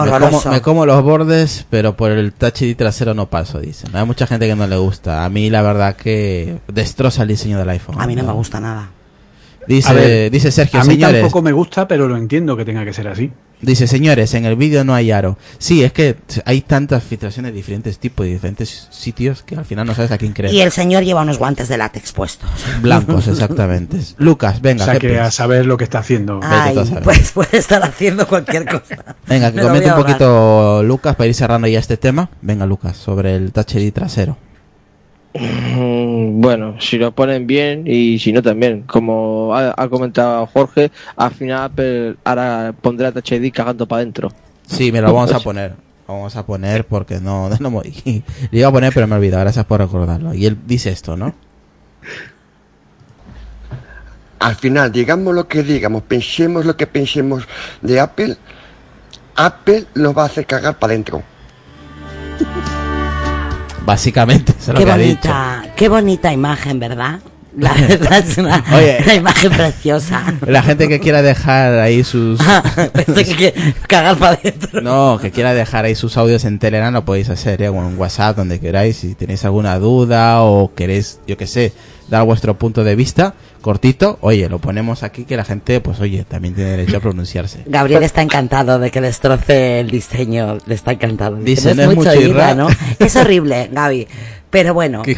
Me 0.50 0.62
como, 0.62 0.86
los 0.86 1.04
bordes, 1.04 1.66
pero 1.70 1.96
por 1.96 2.12
el 2.12 2.34
touch 2.34 2.64
ID 2.64 2.76
trasero 2.76 3.14
no 3.14 3.30
paso, 3.30 3.60
dice. 3.60 3.88
Hay 3.94 4.06
mucha 4.06 4.28
gente 4.28 4.48
que 4.48 4.56
no 4.56 4.68
le 4.68 4.78
gusta. 4.78 5.26
A 5.26 5.30
mí 5.30 5.50
la 5.50 5.62
verdad 5.62 5.96
que 5.96 6.60
destroza 6.68 7.24
el 7.24 7.30
diseño 7.30 7.58
del 7.58 7.70
iPhone. 7.70 8.00
A 8.00 8.08
mí 8.08 8.16
no, 8.16 8.24
me 8.24 8.34
gusta 8.34 8.60
nada. 8.60 8.90
Dice, 9.68 10.30
dice 10.32 10.52
Sergio, 10.52 10.82
a 10.82 10.84
mí 10.84 10.98
tampoco 10.98 11.42
me 11.42 11.52
gusta, 11.52 11.88
pero 11.88 12.08
lo 12.08 12.18
entiendo 12.18 12.58
que 12.58 12.66
tenga 12.66 12.84
que 12.84 12.94
ser 12.94 13.08
así. 13.08 13.32
Dice, 13.62 13.88
señores, 13.88 14.34
en 14.34 14.46
el 14.46 14.56
vídeo 14.56 14.84
no 14.84 14.94
hay 14.94 15.12
aro. 15.12 15.38
Sí, 15.58 15.84
es 15.84 15.94
que 15.94 16.16
hay 16.46 16.62
tantas 16.62 17.04
filtraciones 17.04 17.52
de 17.52 17.58
diferentes 17.58 18.00
tipos 18.00 18.26
y 18.26 18.34
diferentes 18.34 18.88
sitios 18.90 19.44
que 19.44 19.56
al 19.56 19.66
final 19.66 19.86
no 19.86 19.94
sabes 19.94 20.12
a 20.12 20.18
quién 20.18 20.34
creer. 20.34 20.54
Y 20.54 20.62
el 20.62 20.72
señor 20.72 21.04
lleva 21.04 21.22
unos 21.22 21.38
guantes 21.38 21.68
de 21.68 21.78
látex 21.78 22.12
puestos. 22.12 22.50
Blancos, 22.82 23.28
exactamente. 23.30 24.00
Lucas, 24.18 24.62
venga. 24.62 24.84
O 24.84 24.86
sea, 24.86 25.00
que 25.00 25.20
a 25.20 25.32
saber 25.32 25.66
lo 25.66 25.78
que 25.78 25.84
está 25.84 26.00
haciendo. 26.00 26.40
pues 27.04 27.32
puede 27.32 27.58
estar 27.58 27.84
haciendo 27.84 28.28
cualquier 28.28 28.66
cosa. 28.66 29.16
venga, 29.28 29.52
que 29.52 29.62
comente 29.62 29.90
un 29.90 29.98
poquito 29.98 30.84
Lucas 30.84 31.16
para 31.16 31.28
ir 31.28 31.36
cerrando 31.36 31.68
ya 31.68 31.80
este 31.80 31.98
tema. 31.98 32.30
Venga, 32.42 32.66
Lucas, 32.66 32.98
sobre 32.98 33.36
el 33.36 33.52
Touch 33.52 33.76
ID 33.76 33.94
trasero. 33.94 34.38
Mm, 35.34 36.42
bueno, 36.42 36.76
si 36.80 36.98
lo 36.98 37.14
ponen 37.14 37.48
bien 37.48 37.84
y 37.86 38.20
si 38.20 38.34
no 38.34 38.42
también. 38.42 38.84
Como 38.84 39.56
ha, 39.56 39.88
comentado 39.90 40.46
Jorge, 40.48 40.92
al 41.16 41.32
final 41.32 41.64
Apple 41.64 42.16
ahora 42.24 42.74
pondrá 42.80 43.12
Touch 43.12 43.32
ID 43.32 43.52
cagando 43.54 43.88
para 43.88 44.02
adentro. 44.02 44.32
Sí, 44.68 44.92
me 44.92 45.02
lo 45.02 45.14
vamos 45.14 45.34
a 45.34 45.40
poner. 45.40 45.74
Vamos 46.08 46.36
a 46.36 46.46
poner 46.46 46.86
porque 46.86 47.20
no, 47.22 47.50
no, 47.60 47.70
no 47.70 47.82
le 47.84 48.24
iba 48.52 48.68
a 48.68 48.72
poner 48.72 48.94
pero 48.94 49.08
me 49.08 49.16
he 49.16 49.18
olvidado. 49.20 49.44
Gracias 49.44 49.66
por 49.66 49.80
recordarlo. 49.80 50.34
Y 50.34 50.46
él 50.46 50.58
dice 50.66 50.90
esto, 50.90 51.16
¿no? 51.16 51.34
Al 54.40 54.56
final, 54.56 54.92
digamos 54.92 55.36
lo 55.36 55.48
que 55.48 55.62
digamos, 55.62 56.02
pensemos 56.02 56.66
lo 56.66 56.76
que 56.76 56.88
pensemos 56.88 57.48
de 57.82 58.00
Apple, 58.00 58.38
Apple 59.36 59.86
nos 59.94 60.18
va 60.18 60.24
a 60.24 60.26
hacer 60.26 60.48
cagar 60.48 60.80
para 60.80 60.94
adentro. 60.94 61.24
Básicamente, 63.86 64.54
eso 64.60 64.74
qué 64.74 64.86
bonita, 64.86 65.64
Qué 65.76 65.90
bonita 65.90 66.32
imagen, 66.32 66.80
¿verdad? 66.80 67.20
La 67.58 67.74
verdad 67.88 68.20
es 68.20 68.38
una, 68.38 68.64
imagen 69.14 69.52
preciosa. 69.52 70.24
La 70.46 70.64
gente 70.64 70.88
que 70.88 71.00
quiera 71.00 71.22
dejar 71.22 71.80
ahí 71.80 72.04
sus. 72.04 72.40
Pensé 72.94 73.36
que 73.36 73.74
cagar 73.88 74.18
para 74.18 74.34
adentro. 74.34 74.82
No, 74.82 75.20
que 75.22 75.32
quiera 75.32 75.54
dejar 75.54 75.86
ahí 75.86 75.96
sus 75.96 76.16
audios 76.16 76.46
en 76.46 76.60
Telegram 76.60 76.94
lo 76.94 77.04
podéis 77.04 77.30
hacer, 77.30 77.62
¿eh? 77.62 77.70
o 77.70 77.76
en 77.76 77.98
WhatsApp, 77.98 78.38
donde 78.38 78.60
queráis. 78.60 78.98
Si 78.98 79.16
tenéis 79.16 79.44
alguna 79.44 79.78
duda 79.80 80.44
o 80.44 80.74
queréis, 80.74 81.20
yo 81.28 81.36
qué 81.36 81.48
sé, 81.48 81.74
dar 82.12 82.26
vuestro 82.26 82.56
punto 82.56 82.84
de 82.84 82.96
vista 82.96 83.34
cortito, 83.62 84.18
oye, 84.22 84.50
lo 84.50 84.60
ponemos 84.60 85.02
aquí 85.02 85.24
que 85.24 85.38
la 85.38 85.46
gente, 85.46 85.80
pues 85.80 86.00
oye, 86.02 86.26
también 86.26 86.54
tiene 86.54 86.72
derecho 86.72 86.98
a 86.98 87.00
pronunciarse. 87.00 87.64
Gabriel 87.66 88.04
está 88.04 88.22
encantado 88.22 88.80
de 88.80 88.92
que 88.92 89.00
destroce 89.00 89.80
el 89.80 89.90
diseño, 89.90 90.58
le 90.66 90.76
está 90.76 90.92
encantado. 90.92 91.38
Dice, 91.38 91.74
no, 91.74 91.84
es 91.84 91.96
mucho, 91.96 92.12
¿no? 92.56 92.68
Es 93.00 93.16
horrible, 93.16 93.70
Gaby. 93.72 94.08
Pero 94.50 94.74
bueno, 94.74 95.04
de, 95.04 95.16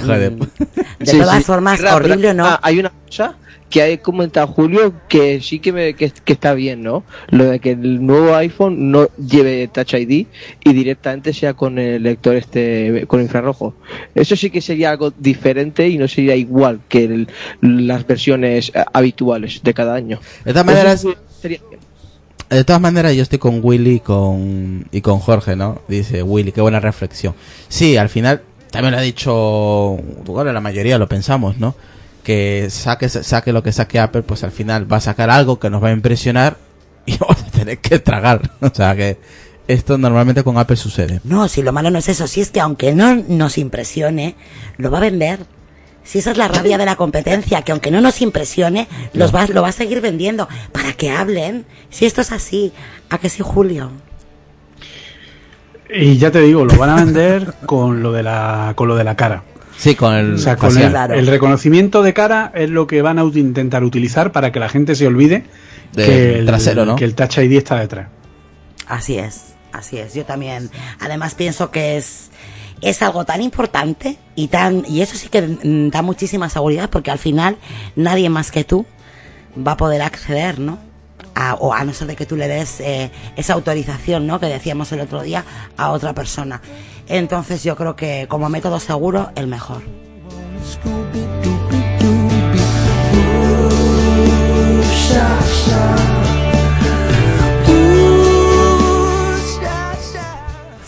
todas 1.00 1.44
formas, 1.44 1.82
horrible 1.82 2.30
o 2.30 2.34
no. 2.36 2.46
Ah, 2.46 2.60
hay 2.62 2.80
una 2.80 2.92
cosa 3.08 3.38
que 3.74 3.82
ha 3.82 3.98
comentado 3.98 4.46
Julio 4.46 4.94
que 5.10 5.42
sí 5.42 5.58
que, 5.58 5.74
me, 5.74 5.96
que, 5.96 6.12
está 6.28 6.54
bien, 6.54 6.84
¿no? 6.84 7.04
Lo 7.30 7.46
de 7.46 7.60
que 7.60 7.72
el 7.72 8.06
nuevo 8.06 8.36
iPhone 8.36 8.92
no 8.92 9.10
lleve 9.18 9.68
Touch 9.68 9.96
ID 9.96 10.28
y 10.64 10.74
directamente 10.74 11.34
sea 11.34 11.56
con 11.56 11.80
el 11.80 12.04
lector 12.04 12.36
este 12.36 13.06
con 13.08 13.20
infrarrojo. 13.20 13.74
Eso 14.14 14.36
sí 14.36 14.52
que 14.52 14.62
sería 14.62 14.92
algo 14.92 15.12
diferente 15.18 15.90
y 15.90 15.98
no 15.98 16.08
sería 16.08 16.36
igual 16.36 16.82
que 16.88 17.26
las 17.62 18.06
versiones 18.06 18.72
habituales 18.94 19.62
de 19.64 19.74
cada 19.74 19.96
año. 19.96 20.20
De 20.46 20.52
todas 20.52 20.68
maneras, 20.68 21.08
de 22.52 22.64
todas 22.64 22.80
maneras, 22.80 23.16
yo 23.16 23.24
estoy 23.24 23.40
con 23.40 23.60
Willy 23.64 24.02
con, 24.02 24.86
y 24.92 25.02
con 25.02 25.18
Jorge, 25.18 25.56
¿no? 25.56 25.82
Dice 25.88 26.22
Willy, 26.22 26.52
qué 26.52 26.62
buena 26.62 26.80
reflexión. 26.80 27.34
Sí, 27.70 27.98
al 27.98 28.10
final, 28.10 28.44
también 28.70 28.92
lo 28.92 29.00
ha 29.00 29.02
dicho, 29.02 29.98
bueno, 30.26 30.54
la 30.54 30.62
mayoría 30.62 31.00
lo 31.00 31.10
pensamos, 31.10 31.58
¿no? 31.58 31.74
Que 32.24 32.68
saque, 32.70 33.10
saque 33.10 33.54
lo 33.54 33.64
que 33.64 33.72
saque 33.72 34.00
Apple, 34.00 34.24
pues 34.24 34.44
al 34.44 34.52
final 34.52 34.92
va 34.92 34.98
a 34.98 35.02
sacar 35.02 35.30
algo 35.30 35.60
que 35.60 35.70
nos 35.70 35.84
va 35.84 35.90
a 35.90 35.92
impresionar 35.92 36.58
y 37.06 37.18
vamos 37.18 37.42
a 37.42 37.52
tener 37.52 37.80
que 37.80 38.00
tragar. 38.00 38.52
O 38.62 38.74
sea 38.74 38.96
que 38.96 39.20
esto 39.68 39.98
normalmente 39.98 40.44
con 40.44 40.58
Apple 40.58 40.78
sucede. 40.78 41.22
No, 41.24 41.48
si 41.48 41.62
lo 41.62 41.72
malo 41.72 41.90
no 41.92 42.00
es 42.00 42.10
eso, 42.10 42.28
si 42.28 42.42
es 42.42 42.50
que 42.50 42.60
aunque 42.60 42.94
no 42.94 43.16
nos 43.16 43.58
impresione, 43.58 44.36
lo 44.78 44.92
va 44.92 44.98
a 44.98 45.02
vender. 45.02 45.40
Si 46.04 46.20
esa 46.20 46.32
es 46.32 46.38
la 46.38 46.50
rabia 46.50 46.78
de 46.78 46.86
la 46.86 46.98
competencia, 46.98 47.62
que 47.62 47.72
aunque 47.72 47.90
no 47.90 48.02
nos 48.02 48.22
impresione, 48.22 48.90
los 49.14 49.34
va, 49.34 49.48
lo 49.48 49.62
va 49.62 49.70
a 49.70 49.74
seguir 49.74 50.02
vendiendo 50.02 50.50
para 50.74 50.92
que 50.94 51.12
hablen. 51.12 51.66
Si 51.90 52.06
esto 52.06 52.22
es 52.22 52.34
así, 52.34 52.74
¿a 53.10 53.18
que 53.20 53.30
sí, 53.30 53.42
Julio? 53.42 53.92
Y 55.96 56.18
ya 56.18 56.32
te 56.32 56.42
digo, 56.42 56.66
lo 56.66 56.76
van 56.78 56.90
a 56.90 56.96
vender 56.96 57.54
con 57.66 58.04
lo 58.04 58.12
de 58.12 58.24
la, 58.24 58.74
con 58.76 58.90
lo 58.90 58.96
de 58.96 59.04
la 59.06 59.16
cara. 59.16 59.44
Sí, 59.78 59.96
con 59.96 60.14
el, 60.14 60.38
el, 61.12 61.28
reconocimiento 61.28 62.04
de 62.04 62.14
cara 62.14 62.52
es 62.56 62.70
lo 62.70 62.88
que 62.88 63.02
van 63.02 63.20
a 63.20 63.24
intentar 63.24 63.84
utilizar 63.84 64.32
para 64.32 64.52
que 64.52 64.60
la 64.60 64.70
gente 64.70 64.96
se 64.96 65.08
olvide 65.08 65.46
que, 65.96 66.40
el, 66.40 66.46
trasero, 66.46 66.86
¿no? 66.86 66.96
que 66.96 67.06
el 67.06 67.16
Touch 67.16 67.38
ID 67.40 67.58
está 67.58 67.80
detrás. 67.80 68.08
Así 68.88 69.18
es. 69.18 69.54
Así 69.72 69.98
es, 69.98 70.14
yo 70.14 70.24
también. 70.24 70.70
Además 71.00 71.34
pienso 71.34 71.72
que 71.72 71.98
es 71.98 72.30
es 72.82 73.02
algo 73.02 73.24
tan 73.26 73.42
importante 73.42 74.18
y 74.36 74.48
tan 74.48 74.84
y 74.88 75.02
eso 75.02 75.18
sí 75.18 75.30
que 75.30 75.42
mm, 75.42 75.90
da 75.90 76.02
muchísima 76.02 76.50
seguridad 76.50 76.90
porque 76.90 77.12
al 77.12 77.18
final 77.18 77.58
nadie 77.96 78.30
más 78.30 78.52
que 78.52 78.64
tú 78.64 78.86
va 79.56 79.74
a 79.74 79.78
poder 79.78 80.02
acceder, 80.02 80.60
¿no? 80.60 80.78
A- 81.34 81.56
o 81.56 81.74
a 81.74 81.84
no 81.84 81.94
ser 81.94 82.08
de 82.08 82.16
que 82.16 82.26
tú 82.26 82.36
le 82.36 82.48
des 82.48 82.80
eh, 82.82 83.10
esa 83.36 83.54
autorización, 83.54 84.28
¿no? 84.28 84.40
Que 84.40 84.46
decíamos 84.48 84.92
el 84.92 85.00
otro 85.00 85.24
día 85.24 85.44
a 85.78 85.90
otra 85.92 86.14
persona. 86.14 86.62
Entonces 87.08 87.64
yo 87.64 87.76
creo 87.76 87.96
que 87.96 88.28
como 88.30 88.50
método 88.50 88.80
seguro 88.80 89.32
el 89.36 89.48
mejor. 89.48 89.82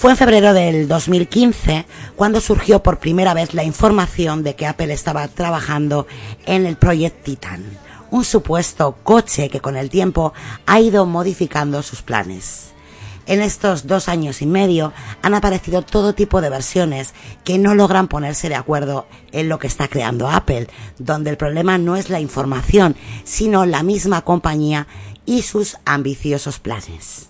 Fue 0.05 0.11
en 0.11 0.17
febrero 0.17 0.53
del 0.53 0.87
2015 0.87 1.87
cuando 2.15 2.39
surgió 2.39 2.83
por 2.83 2.99
primera 2.99 3.33
vez 3.33 3.55
la 3.55 3.63
información 3.63 4.43
de 4.43 4.55
que 4.55 4.67
Apple 4.67 4.93
estaba 4.93 5.27
trabajando 5.27 6.05
en 6.45 6.67
el 6.67 6.77
Project 6.77 7.23
Titan, 7.23 7.63
un 8.11 8.23
supuesto 8.23 8.97
coche 9.01 9.49
que 9.49 9.61
con 9.61 9.75
el 9.75 9.89
tiempo 9.89 10.31
ha 10.67 10.79
ido 10.79 11.07
modificando 11.07 11.81
sus 11.81 12.03
planes. 12.03 12.74
En 13.27 13.41
estos 13.41 13.87
dos 13.87 14.07
años 14.07 14.41
y 14.41 14.45
medio 14.45 14.93
han 15.21 15.33
aparecido 15.33 15.81
todo 15.81 16.13
tipo 16.13 16.41
de 16.41 16.49
versiones 16.49 17.13
que 17.43 17.57
no 17.57 17.73
logran 17.73 18.07
ponerse 18.07 18.49
de 18.49 18.55
acuerdo 18.55 19.07
en 19.31 19.49
lo 19.49 19.57
que 19.57 19.67
está 19.67 19.87
creando 19.87 20.29
Apple, 20.29 20.67
donde 20.99 21.31
el 21.31 21.37
problema 21.37 21.77
no 21.77 21.95
es 21.95 22.09
la 22.09 22.19
información, 22.19 22.95
sino 23.23 23.65
la 23.65 23.81
misma 23.81 24.21
compañía 24.21 24.87
y 25.25 25.41
sus 25.41 25.77
ambiciosos 25.85 26.59
planes. 26.59 27.29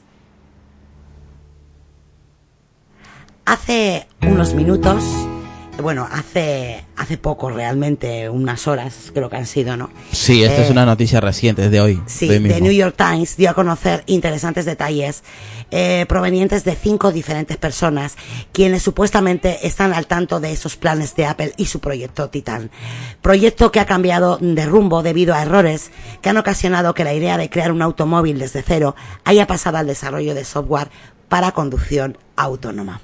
Hace 3.46 4.08
unos 4.22 4.54
minutos, 4.54 5.04
bueno, 5.82 6.07
hace, 6.11 6.84
hace 6.95 7.17
poco 7.17 7.49
realmente, 7.49 8.30
unas 8.30 8.67
horas 8.67 9.11
creo 9.13 9.30
que 9.30 9.36
han 9.36 9.45
sido, 9.45 9.78
¿no? 9.78 9.89
Sí, 10.11 10.43
esta 10.43 10.61
es 10.63 10.69
Eh, 10.69 10.71
una 10.71 10.86
noticia 10.86 11.19
reciente, 11.21 11.65
es 11.65 11.71
de 11.71 11.82
hoy. 11.82 12.01
Sí, 12.05 12.28
de 12.28 12.38
hoy 12.38 12.49
The. 12.49 12.61
New 12.61 12.71
York 12.71 12.95
Times 12.97 13.38
dio 13.38 13.49
a 13.49 13.53
conocer 13.53 14.03
interesantes 14.07 14.65
detalles 14.65 15.23
eh, 15.71 16.05
provenientes 16.07 16.63
de 16.63 16.76
cinco 16.76 17.11
diferentes 17.11 17.57
personas 17.57 18.15
quienes 18.51 18.84
supuestamente 18.84 19.67
están 19.67 19.93
al 19.93 20.07
tanto 20.07 20.39
de 20.39 20.51
esos 20.51 20.76
planes 20.78 21.15
de 21.15 21.26
Apple 21.26 21.53
y 21.57 21.65
su 21.65 21.80
proyecto 21.80 22.30
Titan. 22.30 22.71
Proyecto 23.21 23.71
que 23.71 23.80
ha 23.80 23.86
cambiado 23.86 24.38
de 24.39 24.65
rumbo 24.65 25.03
debido 25.03 25.34
a 25.36 25.41
errores 25.41 25.91
que 26.21 26.30
han 26.30 26.38
ocasionado 26.38 26.93
que 26.93 27.03
la 27.03 27.13
idea 27.13 27.38
de 27.38 27.49
crear 27.49 27.71
un 27.71 27.82
automóvil 27.82 28.39
desde 28.39 28.61
cero 28.63 28.95
haya 29.23 29.45
pasado 29.45 29.78
al 29.78 29.88
desarrollo 29.88 30.34
de 30.34 30.45
software 30.45 30.89
para 31.28 31.51
conducción 31.51 32.17
autónoma. 32.36 33.01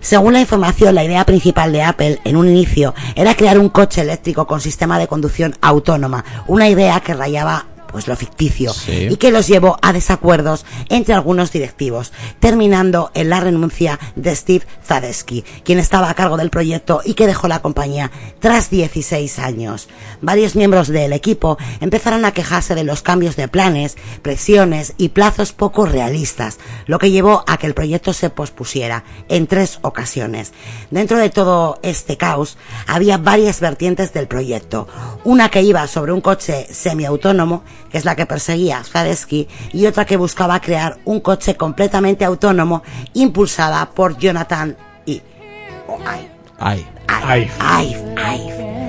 Según 0.00 0.32
la 0.32 0.40
información, 0.40 0.94
la 0.94 1.04
idea 1.04 1.26
principal 1.26 1.72
de 1.72 1.82
Apple 1.82 2.20
en 2.24 2.36
un 2.36 2.48
inicio 2.48 2.94
era 3.14 3.34
crear 3.34 3.58
un 3.58 3.68
coche 3.68 4.00
eléctrico 4.00 4.46
con 4.46 4.60
sistema 4.60 4.98
de 4.98 5.06
conducción 5.06 5.54
autónoma, 5.60 6.24
una 6.46 6.70
idea 6.70 7.00
que 7.00 7.12
rayaba 7.12 7.66
pues 7.90 8.08
lo 8.08 8.16
ficticio 8.16 8.72
Sí. 8.72 9.08
y 9.10 9.16
que 9.16 9.30
los 9.30 9.46
llevó 9.46 9.76
a 9.82 9.92
desacuerdos 9.92 10.64
entre 10.88 11.14
algunos 11.14 11.52
directivos, 11.52 12.12
terminando 12.38 13.10
en 13.14 13.28
la 13.30 13.40
renuncia 13.40 13.98
de 14.16 14.34
Steve 14.34 14.66
Zadesky, 14.84 15.42
quien 15.64 15.78
estaba 15.78 16.10
a 16.10 16.14
cargo 16.14 16.36
del 16.36 16.50
proyecto 16.50 17.00
y 17.04 17.14
que 17.14 17.26
dejó 17.26 17.48
la 17.48 17.62
compañía 17.62 18.10
tras 18.38 18.70
16 18.70 19.38
años. 19.38 19.88
Varios 20.20 20.56
miembros 20.56 20.88
del 20.88 21.12
equipo 21.12 21.58
empezaron 21.80 22.24
a 22.24 22.32
quejarse 22.32 22.74
de 22.74 22.84
los 22.84 23.02
cambios 23.02 23.36
de 23.36 23.48
planes, 23.48 23.96
presiones 24.22 24.94
y 24.96 25.10
plazos 25.10 25.52
poco 25.52 25.86
realistas, 25.86 26.58
lo 26.86 26.98
que 26.98 27.10
llevó 27.10 27.44
a 27.46 27.56
que 27.56 27.66
el 27.66 27.74
proyecto 27.74 28.12
se 28.12 28.30
pospusiera 28.30 29.04
en 29.28 29.46
tres 29.46 29.78
ocasiones. 29.82 30.52
Dentro 30.90 31.18
de 31.18 31.30
todo 31.30 31.78
este 31.82 32.16
caos 32.16 32.56
había 32.86 33.18
varias 33.18 33.60
vertientes 33.60 34.12
del 34.12 34.28
proyecto. 34.28 34.88
Una 35.24 35.48
que 35.50 35.62
iba 35.62 35.86
sobre 35.86 36.12
un 36.12 36.20
coche 36.20 36.66
semiautónomo, 36.70 37.62
que 37.90 37.98
es 37.98 38.04
la 38.04 38.16
que 38.16 38.26
perseguía 38.26 38.82
Zadesky, 38.84 39.48
y 39.72 39.86
otra 39.86 40.04
que 40.04 40.16
buscaba 40.16 40.60
crear 40.60 40.98
un 41.04 41.20
coche 41.20 41.56
completamente 41.56 42.24
autónomo 42.24 42.82
impulsada 43.14 43.90
por 43.90 44.16
Jonathan 44.16 44.76
y 45.06 45.22
o 45.86 45.98
Ive. 45.98 46.30
Ay. 46.58 46.86
Ive. 47.08 47.50
Ive, 47.60 48.14
Ive. 48.16 48.79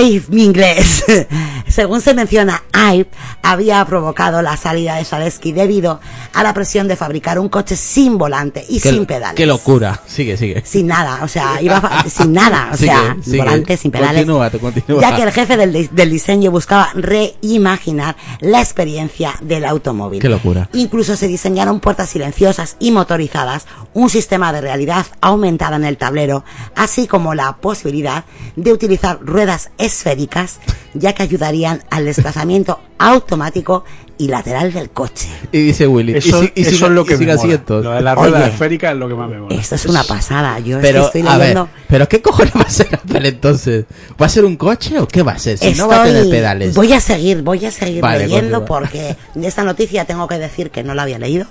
Ive, 0.00 0.24
mi 0.28 0.44
inglés. 0.44 1.04
Según 1.68 2.00
se 2.02 2.12
menciona, 2.14 2.62
Ive 2.74 3.08
había 3.42 3.84
provocado 3.86 4.42
la 4.42 4.56
salida 4.56 4.96
de 4.96 5.04
Sadesky 5.04 5.52
debido 5.52 6.00
a 6.34 6.42
la 6.42 6.52
presión 6.52 6.86
de 6.86 6.96
fabricar 6.96 7.38
un 7.38 7.48
coche 7.48 7.76
sin 7.76 8.18
volante 8.18 8.64
y 8.68 8.78
Qué, 8.80 8.90
sin 8.90 9.06
pedales. 9.06 9.36
qué 9.36 9.46
locura. 9.46 10.00
Sigue, 10.06 10.36
sigue. 10.36 10.62
Sin 10.66 10.86
nada, 10.86 11.20
o 11.22 11.28
sea, 11.28 11.60
iba 11.62 12.04
sin 12.08 12.32
nada, 12.32 12.68
o 12.72 12.76
Sigue, 12.76 12.92
sea, 12.92 13.16
sigue. 13.22 13.38
volante 13.38 13.76
sin 13.76 13.90
pedales. 13.90 14.24
Continúa, 14.26 14.50
continúa. 14.50 15.00
Ya 15.00 15.16
que 15.16 15.22
el 15.22 15.32
jefe 15.32 15.56
del 15.56 16.10
diseño 16.10 16.50
buscaba 16.50 16.90
reimaginar 16.94 18.16
la 18.40 18.60
experiencia 18.60 19.34
del 19.40 19.64
automóvil. 19.64 20.20
Qué 20.20 20.28
locura. 20.28 20.68
Incluso 20.74 21.16
se 21.16 21.26
diseñaron 21.26 21.80
puertas 21.80 22.10
silenciosas 22.10 22.76
y 22.80 22.90
motorizadas, 22.90 23.66
un 23.94 24.10
sistema 24.10 24.52
de 24.52 24.60
realidad 24.60 25.06
aumentada 25.20 25.76
en 25.76 25.84
el 25.84 25.96
tablero, 25.96 26.44
así 26.76 27.06
como 27.06 27.34
la 27.34 27.56
posibilidad 27.56 28.24
de 28.56 28.72
utilizar 28.72 29.18
ruedas 29.22 29.70
esféricas, 29.78 30.58
ya 30.94 31.12
que 31.14 31.22
ayudarían 31.22 31.82
al 31.90 32.04
desplazamiento 32.04 32.80
automático 32.98 33.84
y 34.18 34.28
lateral 34.28 34.72
del 34.72 34.90
coche. 34.90 35.26
Y 35.50 35.58
dice 35.58 35.86
Willy. 35.88 36.14
Eso, 36.16 36.44
y, 36.44 36.46
si- 36.46 36.52
y 36.54 36.62
eso 36.62 36.86
es 36.86 36.92
lo 36.92 37.04
que 37.04 37.16
me 37.16 37.26
mola. 37.34 37.60
Lo 37.68 37.90
de 37.92 38.00
la 38.02 38.14
rueda 38.14 38.38
Oye. 38.38 38.48
esférica 38.50 38.92
es 38.92 38.96
lo 38.96 39.08
que 39.08 39.14
más 39.14 39.28
me 39.28 39.38
mola. 39.38 39.54
Esto 39.54 39.74
es 39.74 39.86
una 39.86 40.04
pasada. 40.04 40.60
Yo 40.60 40.76
es 40.78 40.82
Pero, 40.82 41.00
que 41.10 41.18
estoy 41.18 41.22
a 41.32 41.38
ver, 41.38 41.48
leyendo. 41.48 41.68
pero 41.88 42.08
¿qué 42.08 42.22
cojones 42.22 42.52
va 42.54 42.60
a 42.60 42.70
ser 42.70 42.94
Apple 42.94 43.28
entonces? 43.28 43.84
¿Va 44.20 44.26
a 44.26 44.28
ser 44.28 44.44
un 44.44 44.56
coche 44.56 44.98
o 45.00 45.08
qué 45.08 45.22
va 45.22 45.32
a 45.32 45.38
ser? 45.38 45.58
Si 45.58 45.74
no 45.74 45.88
va 45.88 46.02
a 46.02 46.04
tener 46.04 46.22
Estoy- 46.22 46.30
pedales. 46.30 46.74
Voy 46.76 46.92
a 46.92 47.00
seguir, 47.00 47.42
voy 47.42 47.64
a 47.66 47.70
seguir 47.72 48.00
Vale, 48.00 48.20
leyendo 48.28 48.58
continúa. 48.64 48.66
porque 48.66 49.16
de 49.34 49.48
esta 49.48 49.64
noticia 49.64 50.04
tengo 50.04 50.28
que 50.28 50.38
decir 50.38 50.70
que 50.70 50.84
no 50.84 50.94
la 50.94 51.02
había 51.02 51.18
leído 51.18 51.46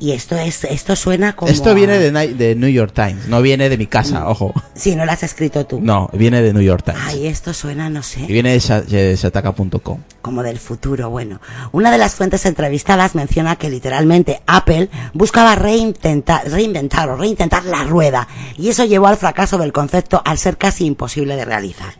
y 0.00 0.12
esto 0.12 0.36
es 0.36 0.64
esto 0.64 0.96
suena 0.96 1.34
como 1.34 1.50
Esto 1.50 1.74
viene 1.74 1.98
de, 1.98 2.10
de 2.10 2.54
New 2.54 2.70
York 2.70 2.92
Times, 2.94 3.28
no 3.28 3.42
viene 3.42 3.68
de 3.68 3.76
mi 3.76 3.86
casa, 3.86 4.28
ojo. 4.28 4.52
Sí, 4.74 4.94
no 4.94 5.04
la 5.04 5.14
has 5.14 5.22
escrito 5.22 5.66
tú. 5.66 5.80
No, 5.80 6.08
viene 6.12 6.40
de 6.42 6.52
New 6.52 6.62
York 6.62 6.84
Times. 6.84 7.00
Ay, 7.04 7.26
esto 7.26 7.52
suena, 7.52 7.90
no 7.90 8.02
sé. 8.02 8.20
Y 8.20 8.32
viene 8.32 8.52
de 8.52 9.16
Shataka.com. 9.16 9.98
como 10.22 10.42
del 10.42 10.58
futuro. 10.58 11.10
Bueno, 11.10 11.40
una 11.72 11.90
de 11.90 11.98
las 11.98 12.14
fuentes 12.14 12.46
entrevistadas 12.46 13.14
menciona 13.14 13.56
que 13.56 13.70
literalmente 13.70 14.40
Apple 14.46 14.88
buscaba 15.14 15.54
reintentar, 15.54 16.48
reinventar 16.48 17.08
o 17.10 17.16
reintentar 17.16 17.64
la 17.64 17.84
rueda 17.84 18.28
y 18.56 18.68
eso 18.68 18.84
llevó 18.84 19.08
al 19.08 19.16
fracaso 19.16 19.58
del 19.58 19.72
concepto 19.72 20.22
al 20.24 20.38
ser 20.38 20.56
casi 20.58 20.84
imposible 20.86 21.36
de 21.36 21.44
realizar. 21.44 21.94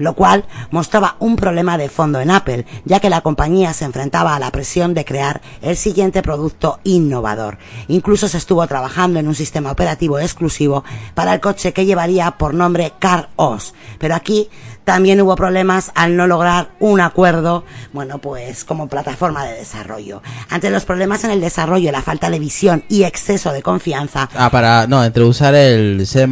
Lo 0.00 0.14
cual 0.14 0.46
mostraba 0.70 1.16
un 1.18 1.36
problema 1.36 1.76
de 1.76 1.90
fondo 1.90 2.20
en 2.20 2.30
Apple, 2.30 2.64
ya 2.86 3.00
que 3.00 3.10
la 3.10 3.20
compañía 3.20 3.74
se 3.74 3.84
enfrentaba 3.84 4.34
a 4.34 4.38
la 4.38 4.50
presión 4.50 4.94
de 4.94 5.04
crear 5.04 5.42
el 5.60 5.76
siguiente 5.76 6.22
producto 6.22 6.80
innovador. 6.84 7.58
Incluso 7.86 8.26
se 8.26 8.38
estuvo 8.38 8.66
trabajando 8.66 9.20
en 9.20 9.28
un 9.28 9.34
sistema 9.34 9.70
operativo 9.70 10.18
exclusivo 10.18 10.84
para 11.14 11.34
el 11.34 11.40
coche 11.40 11.74
que 11.74 11.84
llevaría 11.84 12.30
por 12.32 12.54
nombre 12.54 12.94
Car 12.98 13.28
OS. 13.36 13.74
Pero 13.98 14.14
aquí 14.14 14.48
también 14.90 15.20
hubo 15.20 15.36
problemas 15.36 15.92
al 15.94 16.16
no 16.16 16.26
lograr 16.26 16.70
un 16.80 17.00
acuerdo, 17.00 17.64
bueno, 17.92 18.18
pues 18.18 18.64
como 18.64 18.88
plataforma 18.88 19.44
de 19.44 19.54
desarrollo. 19.54 20.20
Ante 20.48 20.68
los 20.68 20.84
problemas 20.84 21.22
en 21.22 21.30
el 21.30 21.40
desarrollo, 21.40 21.92
la 21.92 22.02
falta 22.02 22.28
de 22.28 22.40
visión 22.40 22.82
y 22.88 23.04
exceso 23.04 23.52
de 23.52 23.62
confianza, 23.62 24.28
Ah, 24.34 24.50
para, 24.50 24.88
no, 24.88 25.04
entre 25.04 25.22
usar 25.22 25.54
el 25.54 26.04
C++ 26.08 26.26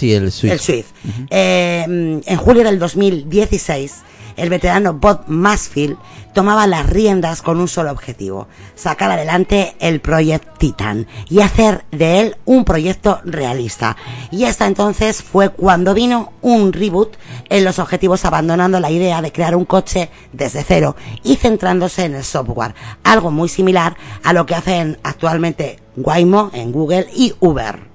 y 0.00 0.12
el 0.12 0.32
Swift. 0.32 0.52
el 0.52 0.58
Swift. 0.58 0.86
Eh, 1.30 1.84
en 2.26 2.36
julio 2.36 2.64
del 2.64 2.80
2016, 2.80 3.98
el 4.36 4.48
veterano 4.50 4.94
Bob 4.94 5.20
Masfield 5.28 5.96
tomaba 6.32 6.66
las 6.66 6.88
riendas 6.88 7.42
con 7.42 7.60
un 7.60 7.68
solo 7.68 7.90
objetivo, 7.90 8.48
sacar 8.74 9.10
adelante 9.10 9.74
el 9.80 10.00
Project 10.00 10.58
Titan 10.58 11.06
y 11.28 11.40
hacer 11.40 11.84
de 11.90 12.20
él 12.20 12.36
un 12.44 12.64
proyecto 12.64 13.20
realista. 13.24 13.96
Y 14.30 14.44
hasta 14.44 14.66
entonces 14.66 15.22
fue 15.22 15.50
cuando 15.50 15.94
vino 15.94 16.32
un 16.42 16.72
reboot 16.72 17.16
en 17.48 17.64
los 17.64 17.78
objetivos 17.78 18.24
abandonando 18.24 18.80
la 18.80 18.90
idea 18.90 19.22
de 19.22 19.32
crear 19.32 19.56
un 19.56 19.64
coche 19.64 20.10
desde 20.32 20.62
cero 20.62 20.96
y 21.22 21.36
centrándose 21.36 22.04
en 22.04 22.14
el 22.14 22.24
software, 22.24 22.74
algo 23.04 23.30
muy 23.30 23.48
similar 23.48 23.96
a 24.22 24.32
lo 24.32 24.46
que 24.46 24.54
hacen 24.54 24.98
actualmente 25.02 25.78
Waymo 25.96 26.50
en 26.54 26.72
Google 26.72 27.08
y 27.14 27.34
Uber. 27.40 27.89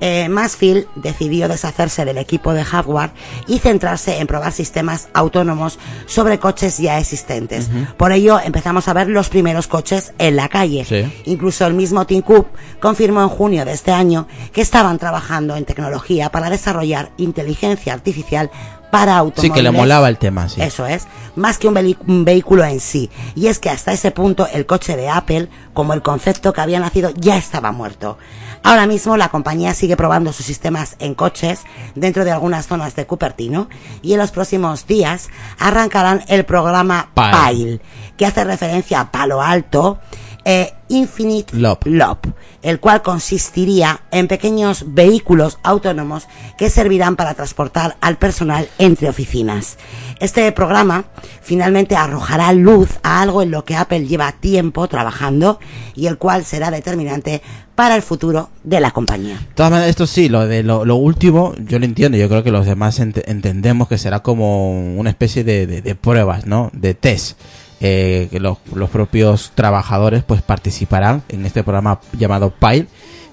Eh, 0.00 0.28
Mansfield 0.28 0.86
decidió 0.94 1.48
deshacerse 1.48 2.04
del 2.04 2.18
equipo 2.18 2.52
de 2.52 2.64
hardware 2.64 3.10
y 3.46 3.58
centrarse 3.58 4.18
en 4.18 4.26
probar 4.26 4.52
sistemas 4.52 5.08
autónomos 5.14 5.78
sobre 6.06 6.38
coches 6.38 6.78
ya 6.78 6.98
existentes. 6.98 7.68
Por 7.96 8.12
ello 8.12 8.38
empezamos 8.38 8.88
a 8.88 8.92
ver 8.92 9.08
los 9.08 9.28
primeros 9.28 9.66
coches 9.66 10.12
en 10.18 10.36
la 10.36 10.48
calle. 10.48 10.84
Sí. 10.84 11.22
Incluso 11.24 11.66
el 11.66 11.74
mismo 11.74 12.06
Tim 12.06 12.22
Cook 12.22 12.48
confirmó 12.80 13.22
en 13.22 13.28
junio 13.28 13.64
de 13.64 13.72
este 13.72 13.92
año 13.92 14.26
que 14.52 14.60
estaban 14.60 14.98
trabajando 14.98 15.56
en 15.56 15.64
tecnología 15.64 16.30
para 16.30 16.50
desarrollar 16.50 17.10
inteligencia 17.16 17.92
artificial 17.92 18.50
para 18.90 19.14
Sí, 19.14 19.18
automóviles. 19.18 19.54
que 19.54 19.62
le 19.62 19.70
molaba 19.72 20.08
el 20.08 20.16
tema, 20.16 20.48
sí. 20.48 20.60
Eso 20.62 20.86
es, 20.86 21.06
más 21.34 21.58
que 21.58 21.68
un 21.68 22.24
vehículo 22.24 22.64
en 22.64 22.80
sí. 22.80 23.10
Y 23.34 23.48
es 23.48 23.58
que 23.58 23.68
hasta 23.68 23.92
ese 23.92 24.10
punto 24.12 24.46
el 24.52 24.64
coche 24.64 24.96
de 24.96 25.08
Apple, 25.08 25.48
como 25.74 25.92
el 25.92 26.02
concepto 26.02 26.52
que 26.52 26.60
había 26.60 26.78
nacido, 26.80 27.10
ya 27.16 27.36
estaba 27.36 27.72
muerto. 27.72 28.16
Ahora 28.62 28.86
mismo 28.86 29.16
la 29.16 29.28
compañía 29.28 29.74
sigue 29.74 29.96
probando 29.96 30.32
sus 30.32 30.46
sistemas 30.46 30.96
en 30.98 31.14
coches 31.14 31.60
dentro 31.94 32.24
de 32.24 32.32
algunas 32.32 32.66
zonas 32.66 32.96
de 32.96 33.06
Cupertino 33.06 33.68
y 34.02 34.12
en 34.12 34.18
los 34.18 34.30
próximos 34.30 34.86
días 34.86 35.28
arrancarán 35.58 36.22
el 36.28 36.44
programa. 36.44 37.10
Pile, 37.14 37.80
que 38.16 38.26
hace 38.26 38.44
referencia 38.44 39.00
a 39.00 39.10
Palo 39.10 39.42
Alto, 39.42 40.00
eh, 40.44 40.75
Infinite 40.88 41.56
Loop. 41.56 41.86
Loop, 41.86 42.18
el 42.62 42.80
cual 42.80 43.02
consistiría 43.02 44.00
en 44.10 44.28
pequeños 44.28 44.84
vehículos 44.94 45.58
autónomos 45.62 46.26
que 46.56 46.70
servirán 46.70 47.16
para 47.16 47.34
transportar 47.34 47.96
al 48.00 48.16
personal 48.18 48.68
entre 48.78 49.08
oficinas. 49.08 49.78
Este 50.20 50.50
programa 50.52 51.04
finalmente 51.42 51.96
arrojará 51.96 52.52
luz 52.52 52.88
a 53.02 53.20
algo 53.22 53.42
en 53.42 53.50
lo 53.50 53.64
que 53.64 53.74
Apple 53.76 54.06
lleva 54.06 54.32
tiempo 54.32 54.88
trabajando 54.88 55.58
y 55.94 56.06
el 56.06 56.18
cual 56.18 56.44
será 56.44 56.70
determinante 56.70 57.42
para 57.74 57.94
el 57.96 58.00
futuro 58.02 58.48
de 58.64 58.80
la 58.80 58.90
compañía. 58.92 59.36
De 59.36 59.54
todas 59.54 59.70
maneras, 59.70 59.90
esto 59.90 60.06
sí, 60.06 60.30
lo 60.30 60.46
de 60.46 60.62
lo, 60.62 60.84
lo 60.86 60.96
último, 60.96 61.52
yo 61.58 61.78
lo 61.78 61.84
entiendo. 61.84 62.16
Yo 62.16 62.28
creo 62.28 62.42
que 62.42 62.50
los 62.50 62.64
demás 62.64 62.98
ent- 63.00 63.22
entendemos 63.26 63.88
que 63.88 63.98
será 63.98 64.20
como 64.20 64.96
una 64.96 65.10
especie 65.10 65.44
de, 65.44 65.66
de- 65.66 65.82
de 65.82 65.94
pruebas, 65.94 66.46
¿no? 66.46 66.70
De 66.72 66.94
test. 66.94 67.38
Eh, 67.80 68.28
los, 68.40 68.58
los 68.74 68.88
propios 68.88 69.52
trabajadores 69.54 70.24
pues 70.24 70.40
participarán 70.40 71.22
en 71.28 71.44
este 71.44 71.62
programa 71.62 72.00
llamado 72.18 72.50
Pile, 72.50 72.86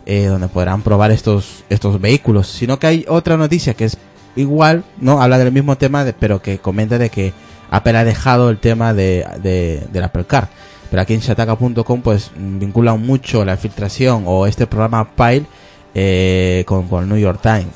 eh, 0.06 0.26
donde 0.26 0.50
podrán 0.50 0.82
probar 0.82 1.12
estos, 1.12 1.64
estos 1.70 2.00
vehículos. 2.02 2.48
Sino 2.48 2.78
que 2.80 2.88
hay 2.88 3.06
otra 3.08 3.38
noticia 3.38 3.74
que 3.74 3.86
es 3.86 3.98
igual, 4.36 4.84
¿no? 5.00 5.22
Habla 5.22 5.38
del 5.38 5.52
mismo 5.52 5.78
tema, 5.78 6.06
pero 6.20 6.42
que 6.42 6.58
comenta 6.60 6.98
de 6.98 7.10
que 7.10 7.34
Apple 7.72 7.98
ha 7.98 8.04
dejado 8.04 8.50
el 8.50 8.60
tema 8.60 8.94
de, 8.94 9.26
de, 9.42 9.88
del 9.92 10.04
Apple 10.04 10.26
Car. 10.26 10.50
Pero 10.90 11.02
aquí 11.02 11.14
en 11.14 11.22
shataka.com 11.22 12.02
pues 12.02 12.32
vinculan 12.36 13.02
mucho 13.02 13.44
la 13.46 13.58
filtración 13.58 14.24
o 14.28 14.46
este 14.46 14.68
programa 14.68 15.16
Pile 15.16 15.46
eh, 15.96 16.64
con, 16.68 16.88
con 16.88 17.04
el 17.04 17.10
New 17.10 17.18
York 17.18 17.40
Times. 17.42 17.74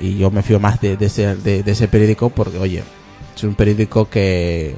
Y 0.00 0.18
yo 0.18 0.30
me 0.30 0.42
fío 0.42 0.58
más 0.58 0.80
de, 0.80 0.96
de 0.96 1.06
ese 1.06 1.88
periódico 1.88 2.30
porque, 2.30 2.58
oye, 2.58 2.82
es 3.36 3.44
un 3.44 3.54
periódico 3.54 4.08
que 4.10 4.74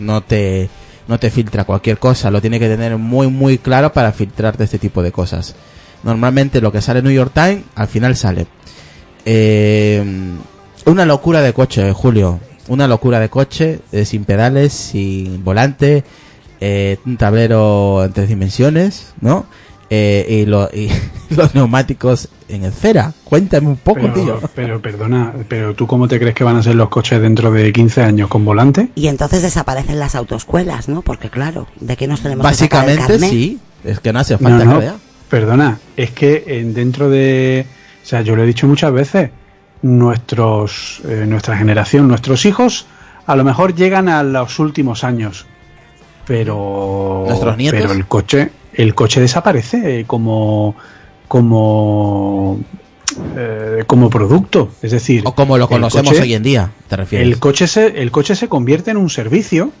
no 0.00 0.22
te, 0.22 0.68
no 1.06 1.18
te 1.18 1.30
filtra 1.30 1.64
cualquier 1.64 1.98
cosa, 1.98 2.30
lo 2.30 2.40
tiene 2.40 2.58
que 2.58 2.68
tener 2.68 2.96
muy, 2.96 3.28
muy 3.28 3.58
claro 3.58 3.92
para 3.92 4.12
filtrarte 4.12 4.64
este 4.64 4.78
tipo 4.78 5.02
de 5.02 5.12
cosas. 5.12 5.54
Normalmente 6.02 6.60
lo 6.60 6.72
que 6.72 6.80
sale 6.80 7.00
en 7.00 7.04
New 7.04 7.14
York 7.14 7.32
Times, 7.34 7.62
al 7.74 7.88
final 7.88 8.16
sale. 8.16 8.46
Eh, 9.24 10.02
una 10.86 11.04
locura 11.04 11.42
de 11.42 11.52
coche, 11.52 11.92
Julio. 11.92 12.40
Una 12.68 12.86
locura 12.86 13.20
de 13.20 13.28
coche, 13.28 13.80
eh, 13.92 14.04
sin 14.04 14.24
pedales, 14.24 14.72
sin 14.72 15.42
volante, 15.44 16.04
eh, 16.60 16.98
un 17.04 17.16
tablero 17.16 18.04
en 18.04 18.12
tres 18.12 18.28
dimensiones, 18.28 19.12
¿no? 19.20 19.46
Eh, 19.92 20.42
y, 20.42 20.46
lo- 20.46 20.68
y 20.72 20.88
los 21.36 21.52
neumáticos 21.54 22.28
en 22.48 22.64
esfera. 22.64 23.12
Cuéntame 23.24 23.66
un 23.68 23.76
poco, 23.76 24.08
tío. 24.12 24.38
Pero, 24.54 24.80
perdona, 24.80 25.32
pero 25.48 25.74
tú 25.74 25.86
cómo 25.88 26.06
te 26.06 26.18
crees 26.20 26.34
que 26.34 26.44
van 26.44 26.56
a 26.56 26.62
ser 26.62 26.76
los 26.76 26.88
coches 26.88 27.20
dentro 27.20 27.50
de 27.50 27.72
15 27.72 28.02
años 28.02 28.28
con 28.28 28.44
volante? 28.44 28.90
Y 28.94 29.08
entonces 29.08 29.42
desaparecen 29.42 29.98
las 29.98 30.14
autoescuelas, 30.14 30.88
¿no? 30.88 31.02
Porque 31.02 31.28
claro, 31.28 31.66
¿de 31.80 31.96
qué 31.96 32.06
nos 32.06 32.20
tenemos 32.20 32.46
que 32.46 32.54
sacar 32.54 32.88
el 32.88 32.98
Básicamente 32.98 33.28
sí, 33.28 33.58
es 33.84 33.98
que 34.00 34.12
no 34.12 34.20
hace 34.20 34.34
No, 34.34 34.38
falta 34.48 34.64
no, 34.64 34.72
que 34.74 34.78
vea. 34.78 34.94
perdona, 35.28 35.78
es 35.96 36.10
que 36.12 36.44
en- 36.46 36.72
dentro 36.72 37.10
de, 37.10 37.66
o 38.02 38.06
sea, 38.06 38.20
yo 38.22 38.36
lo 38.36 38.44
he 38.44 38.46
dicho 38.46 38.68
muchas 38.68 38.92
veces, 38.92 39.30
nuestros, 39.82 41.00
eh, 41.08 41.24
nuestra 41.26 41.56
generación, 41.56 42.06
nuestros 42.08 42.44
hijos, 42.46 42.86
a 43.26 43.34
lo 43.36 43.42
mejor 43.44 43.74
llegan 43.74 44.08
a 44.08 44.22
los 44.22 44.58
últimos 44.60 45.02
años, 45.04 45.46
pero, 46.26 47.24
¿Nuestros 47.26 47.56
nietos? 47.56 47.80
pero 47.80 47.92
el 47.92 48.06
coche, 48.06 48.50
el 48.74 48.94
coche 48.94 49.20
desaparece 49.20 50.04
como, 50.06 50.74
como, 51.28 52.58
eh, 53.36 53.84
como 53.86 54.10
producto, 54.10 54.70
es 54.82 54.92
decir, 54.92 55.22
O 55.24 55.34
como 55.34 55.58
lo 55.58 55.68
conocemos 55.68 56.10
coche- 56.10 56.22
hoy 56.22 56.34
en 56.34 56.42
día, 56.42 56.70
te 56.88 56.96
refieres. 56.96 57.26
el 57.28 57.38
coche 57.38 57.66
se, 57.66 58.00
el 58.02 58.10
coche 58.10 58.34
se 58.34 58.48
convierte 58.48 58.90
en 58.90 58.96
un 58.96 59.10
servicio 59.10 59.72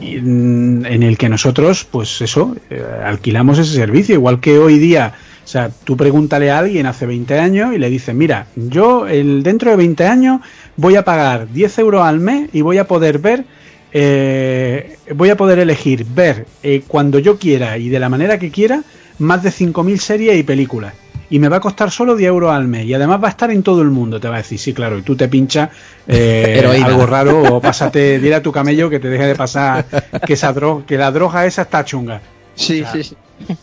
mm, 0.00 0.84
en 0.86 1.02
el 1.02 1.18
que 1.18 1.28
nosotros, 1.28 1.86
pues 1.90 2.20
eso, 2.20 2.56
eh, 2.70 2.82
alquilamos 3.04 3.58
ese 3.58 3.74
servicio, 3.74 4.14
igual 4.14 4.40
que 4.40 4.58
hoy 4.58 4.78
día, 4.78 5.14
o 5.44 5.48
sea, 5.48 5.70
tú 5.84 5.96
pregúntale 5.96 6.50
a 6.50 6.58
alguien 6.58 6.86
hace 6.86 7.06
20 7.06 7.38
años 7.38 7.74
y 7.74 7.78
le 7.78 7.90
dices, 7.90 8.14
mira, 8.14 8.46
yo 8.56 9.06
el, 9.08 9.42
dentro 9.42 9.70
de 9.70 9.76
20 9.76 10.06
años 10.06 10.40
voy 10.76 10.96
a 10.96 11.04
pagar 11.04 11.50
10 11.52 11.78
euros 11.78 12.02
al 12.02 12.20
mes 12.20 12.50
y 12.52 12.60
voy 12.60 12.78
a 12.78 12.86
poder 12.86 13.18
ver, 13.18 13.44
eh, 13.92 14.96
voy 15.14 15.30
a 15.30 15.36
poder 15.36 15.58
elegir 15.58 16.04
ver 16.04 16.46
eh, 16.62 16.82
cuando 16.86 17.18
yo 17.18 17.38
quiera 17.38 17.78
y 17.78 17.88
de 17.88 17.98
la 18.00 18.08
manera 18.08 18.38
que 18.38 18.50
quiera 18.50 18.82
más 19.18 19.42
de 19.42 19.50
5.000 19.50 19.96
series 19.98 20.38
y 20.38 20.42
películas. 20.42 20.94
Y 21.32 21.38
me 21.38 21.48
va 21.48 21.58
a 21.58 21.60
costar 21.60 21.92
solo 21.92 22.16
10 22.16 22.28
euros 22.28 22.50
al 22.50 22.66
mes. 22.66 22.86
Y 22.86 22.94
además 22.94 23.22
va 23.22 23.28
a 23.28 23.30
estar 23.30 23.50
en 23.52 23.62
todo 23.62 23.82
el 23.82 23.90
mundo. 23.90 24.18
Te 24.18 24.28
va 24.28 24.34
a 24.34 24.38
decir, 24.38 24.58
sí, 24.58 24.72
claro. 24.74 24.98
Y 24.98 25.02
tú 25.02 25.14
te 25.14 25.28
pinchas 25.28 25.70
eh, 26.08 26.54
algo 26.84 27.06
raro 27.06 27.42
o 27.54 27.60
pásate, 27.62 28.18
dile 28.18 28.34
a 28.34 28.42
tu 28.42 28.50
camello 28.50 28.90
que 28.90 28.98
te 28.98 29.08
deje 29.08 29.26
de 29.26 29.34
pasar 29.36 29.84
que, 30.26 30.32
esa 30.32 30.52
dro- 30.52 30.84
que 30.84 30.96
la 30.96 31.12
droga 31.12 31.46
esa 31.46 31.62
está 31.62 31.84
chunga. 31.84 32.20
Sí, 32.56 32.82
O 32.82 32.84
sea, 32.84 32.92
sí, 32.92 33.04
sí. 33.04 33.16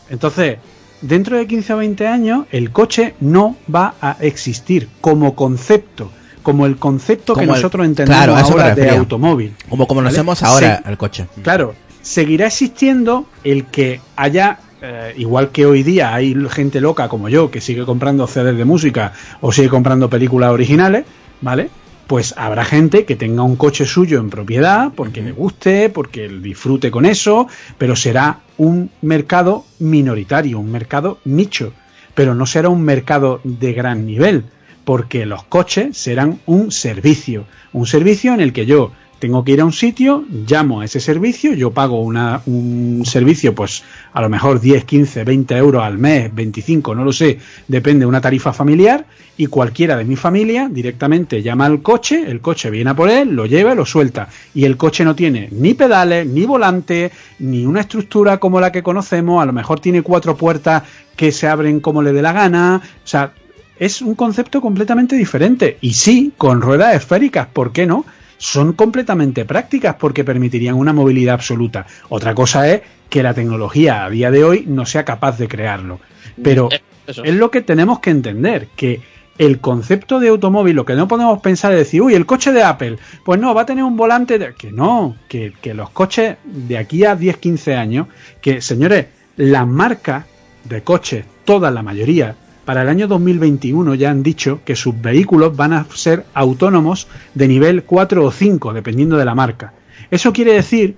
Entonces, 0.09 0.57
dentro 1.01 1.37
de 1.37 1.45
15 1.45 1.73
o 1.73 1.77
20 1.77 2.07
años, 2.07 2.45
el 2.51 2.71
coche 2.71 3.15
no 3.19 3.57
va 3.73 3.95
a 3.99 4.15
existir 4.21 4.87
como 5.01 5.35
concepto. 5.35 6.09
Como 6.51 6.65
el 6.65 6.77
concepto 6.77 7.33
que 7.33 7.41
el- 7.41 7.47
nosotros 7.47 7.85
entendemos 7.85 8.23
claro, 8.23 8.35
ahora 8.37 8.73
de 8.73 8.89
automóvil. 8.91 9.53
Como 9.69 9.85
como 9.87 9.99
¿vale? 10.01 10.09
conocemos 10.15 10.43
ahora 10.43 10.81
el 10.87 10.97
coche. 10.97 11.27
Claro, 11.43 11.75
seguirá 12.01 12.47
existiendo 12.47 13.25
el 13.43 13.65
que 13.65 13.99
haya, 14.15 14.59
eh, 14.81 15.13
igual 15.17 15.49
que 15.49 15.65
hoy 15.65 15.83
día 15.83 16.13
hay 16.13 16.33
gente 16.49 16.79
loca 16.79 17.09
como 17.09 17.27
yo 17.27 17.51
que 17.51 17.59
sigue 17.59 17.83
comprando 17.85 18.25
CDs 18.27 18.55
de 18.57 18.63
música 18.63 19.11
o 19.41 19.51
sigue 19.51 19.67
comprando 19.69 20.09
películas 20.09 20.51
originales, 20.51 21.03
¿vale? 21.41 21.69
Pues 22.07 22.33
habrá 22.37 22.63
gente 22.63 23.03
que 23.03 23.17
tenga 23.17 23.43
un 23.43 23.57
coche 23.57 23.85
suyo 23.85 24.21
en 24.21 24.29
propiedad 24.29 24.93
porque 24.95 25.21
le 25.21 25.33
guste, 25.33 25.89
porque 25.89 26.29
disfrute 26.29 26.89
con 26.89 27.05
eso, 27.05 27.47
pero 27.77 27.97
será 27.97 28.39
un 28.57 28.89
mercado 29.01 29.65
minoritario, 29.79 30.59
un 30.59 30.71
mercado 30.71 31.19
nicho, 31.25 31.73
pero 32.15 32.33
no 32.33 32.45
será 32.45 32.69
un 32.69 32.83
mercado 32.83 33.41
de 33.43 33.73
gran 33.73 34.05
nivel, 34.05 34.45
porque 34.87 35.25
los 35.25 35.43
coches 35.43 35.97
serán 35.97 36.39
un 36.45 36.71
servicio, 36.71 37.43
un 37.73 37.85
servicio 37.85 38.33
en 38.33 38.39
el 38.39 38.53
que 38.53 38.65
yo 38.65 38.93
tengo 39.19 39.43
que 39.43 39.51
ir 39.51 39.59
a 39.59 39.65
un 39.65 39.73
sitio, 39.73 40.23
llamo 40.47 40.79
a 40.79 40.85
ese 40.85 41.01
servicio, 41.01 41.53
yo 41.53 41.71
pago 41.71 41.99
un 41.99 43.03
servicio, 43.05 43.53
pues 43.53 43.83
a 44.13 44.21
lo 44.21 44.29
mejor 44.29 44.61
10, 44.61 44.85
15, 44.85 45.25
20 45.25 45.57
euros 45.57 45.83
al 45.83 45.97
mes, 45.97 46.33
25, 46.33 46.95
no 46.95 47.03
lo 47.03 47.11
sé, 47.11 47.37
depende 47.67 48.01
de 48.01 48.05
una 48.05 48.21
tarifa 48.21 48.53
familiar, 48.53 49.05
y 49.35 49.47
cualquiera 49.47 49.97
de 49.97 50.05
mi 50.05 50.15
familia 50.15 50.69
directamente 50.71 51.43
llama 51.43 51.65
al 51.65 51.81
coche, 51.81 52.23
el 52.25 52.39
coche 52.39 52.69
viene 52.69 52.91
a 52.91 52.95
por 52.95 53.09
él, 53.09 53.35
lo 53.35 53.45
lleva, 53.45 53.75
lo 53.75 53.85
suelta, 53.85 54.29
y 54.53 54.63
el 54.63 54.77
coche 54.77 55.03
no 55.03 55.15
tiene 55.15 55.49
ni 55.51 55.73
pedales, 55.73 56.25
ni 56.27 56.45
volante, 56.45 57.11
ni 57.39 57.65
una 57.65 57.81
estructura 57.81 58.37
como 58.37 58.61
la 58.61 58.71
que 58.71 58.83
conocemos, 58.83 59.43
a 59.43 59.45
lo 59.45 59.51
mejor 59.51 59.81
tiene 59.81 60.01
cuatro 60.01 60.37
puertas 60.37 60.83
que 61.17 61.33
se 61.33 61.45
abren 61.45 61.81
como 61.81 62.01
le 62.01 62.13
dé 62.13 62.21
la 62.21 62.31
gana, 62.31 62.81
o 63.03 63.05
sea, 63.05 63.33
es 63.79 64.01
un 64.01 64.15
concepto 64.15 64.61
completamente 64.61 65.15
diferente. 65.15 65.77
Y 65.81 65.93
sí, 65.93 66.33
con 66.37 66.61
ruedas 66.61 66.95
esféricas, 66.95 67.47
¿por 67.47 67.71
qué 67.71 67.85
no? 67.85 68.05
Son 68.37 68.73
completamente 68.73 69.45
prácticas 69.45 69.95
porque 69.95 70.23
permitirían 70.23 70.75
una 70.75 70.93
movilidad 70.93 71.35
absoluta. 71.35 71.85
Otra 72.09 72.35
cosa 72.35 72.69
es 72.71 72.81
que 73.09 73.23
la 73.23 73.33
tecnología 73.33 74.05
a 74.05 74.09
día 74.09 74.29
de 74.31 74.43
hoy 74.43 74.65
no 74.67 74.85
sea 74.85 75.05
capaz 75.05 75.37
de 75.37 75.47
crearlo. 75.47 75.99
Pero 76.41 76.69
Eh, 76.71 76.81
eso. 77.07 77.23
es 77.23 77.33
lo 77.35 77.49
que 77.51 77.61
tenemos 77.61 77.99
que 77.99 78.11
entender, 78.11 78.67
que 78.75 79.01
el 79.39 79.59
concepto 79.59 80.19
de 80.19 80.29
automóvil, 80.29 80.75
lo 80.75 80.85
que 80.85 80.95
no 80.95 81.07
podemos 81.07 81.39
pensar 81.41 81.71
es 81.71 81.79
decir, 81.79 82.01
uy, 82.01 82.15
el 82.15 82.25
coche 82.25 82.51
de 82.51 82.63
Apple, 82.63 82.97
pues 83.23 83.39
no, 83.39 83.53
va 83.53 83.61
a 83.61 83.65
tener 83.65 83.83
un 83.83 83.95
volante, 83.95 84.37
de... 84.39 84.53
que 84.55 84.71
no, 84.71 85.15
que, 85.27 85.53
que 85.61 85.73
los 85.73 85.89
coches 85.91 86.37
de 86.43 86.77
aquí 86.77 87.05
a 87.05 87.15
10, 87.15 87.37
15 87.37 87.75
años, 87.75 88.07
que 88.41 88.61
señores, 88.61 89.05
las 89.35 89.67
marcas 89.67 90.25
de 90.63 90.81
coches, 90.83 91.25
toda 91.45 91.69
la 91.71 91.83
mayoría, 91.83 92.35
para 92.67 92.81
el 92.81 92.89
año 92.89 93.07
2021 93.07 93.95
ya 93.95 94.11
han 94.11 94.23
dicho 94.23 94.59
que 94.65 94.75
sus 94.75 94.99
vehículos 95.01 95.55
van 95.55 95.71
a 95.71 95.85
ser 95.95 96.25
autónomos 96.33 97.07
de 97.33 97.47
nivel 97.47 97.85
4 97.85 98.25
o 98.25 98.29
5, 98.29 98.73
dependiendo 98.73 99.15
de 99.15 99.23
la 99.23 99.35
marca. 99.35 99.71
Eso 100.11 100.33
quiere 100.33 100.51
decir 100.51 100.97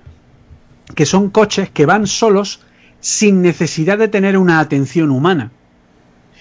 que 0.96 1.06
son 1.06 1.30
coches 1.30 1.70
que 1.70 1.86
van 1.86 2.08
solos 2.08 2.58
sin 2.98 3.40
necesidad 3.40 3.98
de 3.98 4.08
tener 4.08 4.36
una 4.36 4.58
atención 4.58 5.12
humana. 5.12 5.52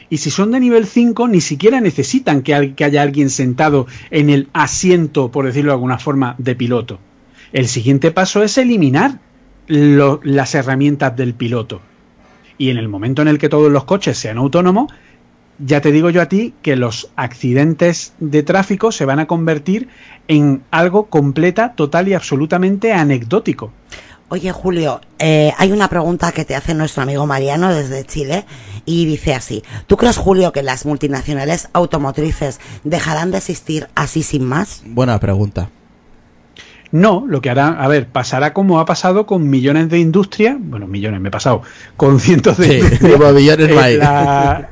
Y 0.10 0.18
si 0.18 0.32
son 0.32 0.50
de 0.50 0.62
nivel 0.62 0.88
5, 0.88 1.28
ni 1.28 1.42
siquiera 1.42 1.80
necesitan 1.80 2.42
que, 2.42 2.56
haya 2.56 3.02
alguien 3.04 3.30
sentado 3.30 3.86
en 4.10 4.32
el 4.32 4.48
asiento, 4.54 5.30
por 5.30 5.46
decirlo 5.46 5.70
de 5.70 5.76
alguna 5.76 6.00
forma, 6.00 6.34
de 6.40 6.56
piloto. 6.56 6.98
El 7.54 7.68
siguiente 7.68 8.10
paso 8.10 8.42
es 8.42 8.58
eliminar 8.58 9.20
las 9.68 10.56
herramientas 10.56 11.16
del 11.16 11.36
piloto. 11.36 11.82
Y 12.58 12.72
en 12.72 12.78
el 12.78 12.90
momento 12.90 13.22
en 13.22 13.28
el 13.28 13.38
que 13.38 13.48
todos 13.48 13.72
los 13.72 13.86
coches 13.86 14.18
sean 14.18 14.40
autónomos, 14.40 14.92
ya 15.60 15.82
te 15.82 15.92
digo 15.92 16.10
yo 16.10 16.22
a 16.22 16.28
ti 16.28 16.54
que 16.62 16.76
los 16.76 17.10
accidentes 17.16 18.14
de 18.20 18.44
tráfico 18.44 18.92
se 18.92 19.06
van 19.06 19.20
a 19.20 19.28
convertir 19.28 19.90
en 20.28 20.64
algo 20.72 21.08
completa, 21.08 21.74
total 21.76 22.08
y 22.08 22.14
absolutamente 22.14 22.94
anecdótico. 22.94 23.72
Oye, 24.32 24.52
Julio, 24.52 25.02
eh, 25.18 25.52
hay 25.58 25.72
una 25.72 25.88
pregunta 25.88 26.32
que 26.32 26.46
te 26.46 26.56
hace 26.56 26.76
nuestro 26.76 27.02
amigo 27.02 27.26
Mariano 27.26 27.74
desde 27.74 28.06
Chile 28.06 28.46
y 28.86 29.06
dice 29.06 29.34
así. 29.34 29.64
¿Tú 29.88 29.98
crees, 29.98 30.18
Julio, 30.18 30.52
que 30.52 30.62
las 30.62 30.86
multinacionales 30.86 31.68
automotrices 31.74 32.60
dejarán 32.84 33.32
de 33.32 33.40
existir 33.40 33.88
así 33.96 34.22
sin 34.22 34.46
más? 34.46 34.84
Buena 34.86 35.20
pregunta. 35.20 35.70
No, 36.92 37.26
lo 37.28 37.40
que 37.42 37.52
hará, 37.52 37.68
a 37.70 37.88
ver, 37.88 38.08
pasará 38.08 38.52
como 38.52 38.80
ha 38.80 38.86
pasado 38.86 39.28
con 39.28 39.48
millones 39.48 39.90
de 39.90 40.00
industrias, 40.00 40.58
bueno, 40.60 40.88
millones, 40.88 41.22
me 41.22 41.30
he 41.30 41.32
pasado, 41.32 41.62
con 41.98 42.20
cientos 42.20 42.58
de 42.58 42.66
Sí, 42.68 42.74
industrias 42.80 43.14
como 43.20 43.32
millones 43.32 43.70
en 43.70 43.76
la- 44.00 44.70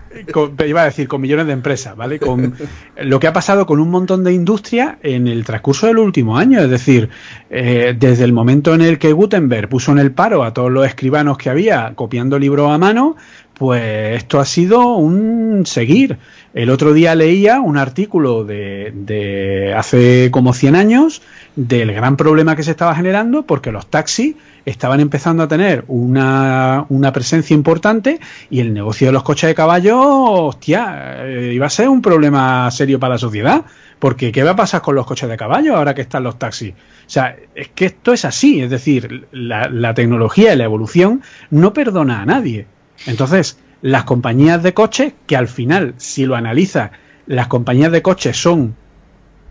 iba 0.66 0.82
a 0.82 0.86
decir, 0.86 1.08
con 1.08 1.22
millones 1.22 1.48
de 1.48 1.54
empresas, 1.54 1.96
¿vale? 1.96 2.20
Con 2.20 2.56
lo 3.02 3.20
que 3.20 3.28
ha 3.28 3.34
pasado 3.34 3.66
con 3.66 3.80
un 3.80 3.90
montón 3.90 4.24
de 4.24 4.34
industrias 4.34 4.96
en 5.04 5.28
el 5.28 5.44
transcurso 5.46 5.88
del 5.88 6.00
último 6.00 6.38
año, 6.38 6.60
es 6.62 6.70
decir, 6.70 7.10
eh, 7.50 7.96
desde 7.98 8.24
el 8.24 8.34
momento 8.34 8.74
en 8.74 8.82
el 8.82 9.00
que 9.00 9.12
Gutenberg 9.14 9.70
puso 9.70 9.92
en 9.92 10.00
el 10.00 10.12
paro 10.12 10.44
a 10.44 10.54
todos 10.54 10.72
los 10.72 10.86
escribanos 10.86 11.38
que 11.38 11.50
había 11.50 11.94
copiando 11.96 12.40
libros 12.40 12.72
a 12.72 12.78
mano, 12.78 13.16
pues 13.58 14.18
esto 14.18 14.40
ha 14.40 14.46
sido 14.46 14.96
un 14.96 15.66
seguir. 15.66 16.18
El 16.54 16.70
otro 16.70 16.94
día 16.94 17.16
leía 17.16 17.60
un 17.60 17.78
artículo 17.78 18.44
de, 18.44 18.92
de 18.96 19.74
hace 19.76 20.30
como 20.32 20.54
100 20.54 20.76
años 20.76 21.22
del 21.56 21.92
gran 21.92 22.18
problema 22.18 22.56
que 22.56 22.64
se 22.64 22.72
estaba 22.72 22.96
generando 22.96 23.44
porque 23.44 23.72
los 23.72 23.88
taxis 23.88 24.36
estaban 24.68 25.00
empezando 25.00 25.44
a 25.44 25.48
tener 25.48 25.86
una, 25.88 26.86
una 26.90 27.14
presencia 27.14 27.54
importante 27.54 28.20
y 28.50 28.60
el 28.60 28.74
negocio 28.74 29.08
de 29.08 29.14
los 29.14 29.24
coches 29.24 29.48
de 29.48 29.56
caballo, 29.56 29.98
hostia, 29.98 31.26
eh, 31.26 31.54
iba 31.54 31.68
a 31.68 31.70
ser 31.70 31.88
un 31.88 32.02
problema 32.02 32.70
serio 32.70 33.00
para 33.00 33.14
la 33.14 33.18
sociedad. 33.18 33.64
Porque, 33.98 34.32
¿qué 34.32 34.44
va 34.44 34.52
a 34.52 34.56
pasar 34.58 34.82
con 34.82 34.94
los 34.94 35.08
coches 35.08 35.30
de 35.30 35.38
caballo 35.38 35.76
ahora 35.76 35.96
que 35.96 36.02
están 36.02 36.24
los 36.24 36.38
taxis? 36.38 36.74
O 36.74 37.10
sea, 37.10 37.36
es 37.56 37.70
que 37.70 37.86
esto 37.86 38.12
es 38.12 38.26
así, 38.26 38.62
es 38.62 38.70
decir, 38.70 39.28
la, 39.32 39.70
la 39.70 39.94
tecnología 39.94 40.54
y 40.54 40.58
la 40.58 40.66
evolución 40.66 41.24
no 41.50 41.72
perdona 41.72 42.22
a 42.22 42.26
nadie. 42.26 42.68
Entonces, 43.06 43.58
las 43.82 44.04
compañías 44.04 44.62
de 44.64 44.74
coches, 44.74 45.14
que 45.26 45.38
al 45.38 45.48
final, 45.48 45.94
si 45.96 46.26
lo 46.26 46.36
analiza, 46.36 46.92
las 47.26 47.48
compañías 47.48 47.92
de 47.94 48.02
coches 48.02 48.36
son, 48.36 48.76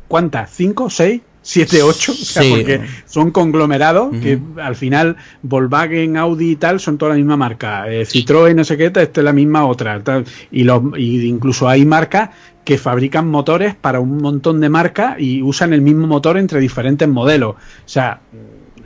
¿cuántas? 0.08 0.50
¿Cinco? 0.50 0.90
¿Seis? 0.90 1.22
¿Siete? 1.48 1.80
¿Ocho? 1.80 2.10
O 2.10 2.14
sea, 2.16 2.42
Sí. 2.42 2.50
porque 2.50 2.80
son 3.06 3.30
conglomerados 3.30 4.10
que 4.20 4.36
al 4.60 4.74
final 4.74 5.14
Volkswagen, 5.42 6.16
Audi 6.16 6.50
y 6.50 6.56
tal 6.56 6.80
son 6.80 6.98
toda 6.98 7.10
la 7.10 7.16
misma 7.16 7.36
marca. 7.36 7.88
Eh, 7.88 8.02
Citroën, 8.04 8.52
no 8.56 8.64
sé 8.64 8.76
qué, 8.76 8.86
esta 8.86 9.00
es 9.02 9.16
la 9.18 9.32
misma 9.32 9.64
otra. 9.64 10.02
tal. 10.02 10.24
Y, 10.50 10.64
los, 10.64 10.82
y 10.98 11.24
incluso 11.28 11.68
hay 11.68 11.84
marcas 11.84 12.30
que 12.64 12.78
fabrican 12.78 13.28
motores 13.28 13.76
para 13.76 14.00
un 14.00 14.16
montón 14.20 14.60
de 14.60 14.68
marcas 14.68 15.20
y 15.20 15.40
usan 15.40 15.72
el 15.72 15.82
mismo 15.82 16.08
motor 16.08 16.36
entre 16.36 16.58
diferentes 16.58 17.06
modelos. 17.08 17.54
O 17.54 17.58
sea, 17.88 18.18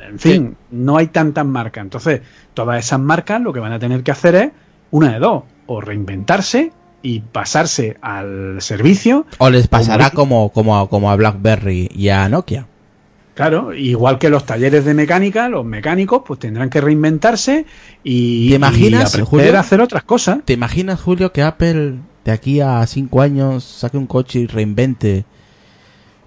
en 0.06 0.18
fin, 0.18 0.56
no 0.70 0.98
hay 0.98 1.06
tantas 1.06 1.46
marcas. 1.46 1.82
Entonces, 1.84 2.20
todas 2.52 2.78
esas 2.84 3.00
marcas 3.00 3.40
lo 3.40 3.54
que 3.54 3.60
van 3.60 3.72
a 3.72 3.78
tener 3.78 4.02
que 4.02 4.10
hacer 4.10 4.34
es 4.34 4.50
una 4.90 5.12
de 5.14 5.18
dos, 5.18 5.44
o 5.64 5.80
reinventarse 5.80 6.72
y 7.02 7.20
pasarse 7.20 7.96
al 8.02 8.56
servicio. 8.60 9.26
O 9.38 9.50
les 9.50 9.68
pasará 9.68 10.10
Como- 10.10 10.50
como, 10.50 10.88
como, 10.88 11.10
a- 11.10 11.16
BlackBerry 11.16 11.88
y 11.94 12.08
a 12.08 12.28
Nokia. 12.28 12.66
Claro, 13.34 13.72
igual 13.72 14.18
que 14.18 14.28
los 14.28 14.44
talleres 14.44 14.84
de 14.84 14.92
mecánica, 14.92 15.48
los 15.48 15.64
mecánicos 15.64 16.22
pues 16.26 16.38
tendrán 16.40 16.68
que 16.68 16.80
reinventarse 16.80 17.64
y, 18.04 18.50
¿Te 18.50 18.56
imaginas, 18.56 19.14
y 19.16 19.20
Julio? 19.22 19.56
a 19.56 19.60
hacer 19.60 19.80
otras 19.80 20.02
cosas. 20.02 20.40
¿Te 20.44 20.52
imaginas, 20.52 21.00
Julio, 21.00 21.32
que 21.32 21.42
Apple 21.42 21.94
de 22.24 22.32
aquí 22.32 22.60
a 22.60 22.86
cinco 22.86 23.22
años 23.22 23.64
saque 23.64 23.96
un 23.96 24.06
coche 24.06 24.40
y 24.40 24.46
reinvente 24.46 25.24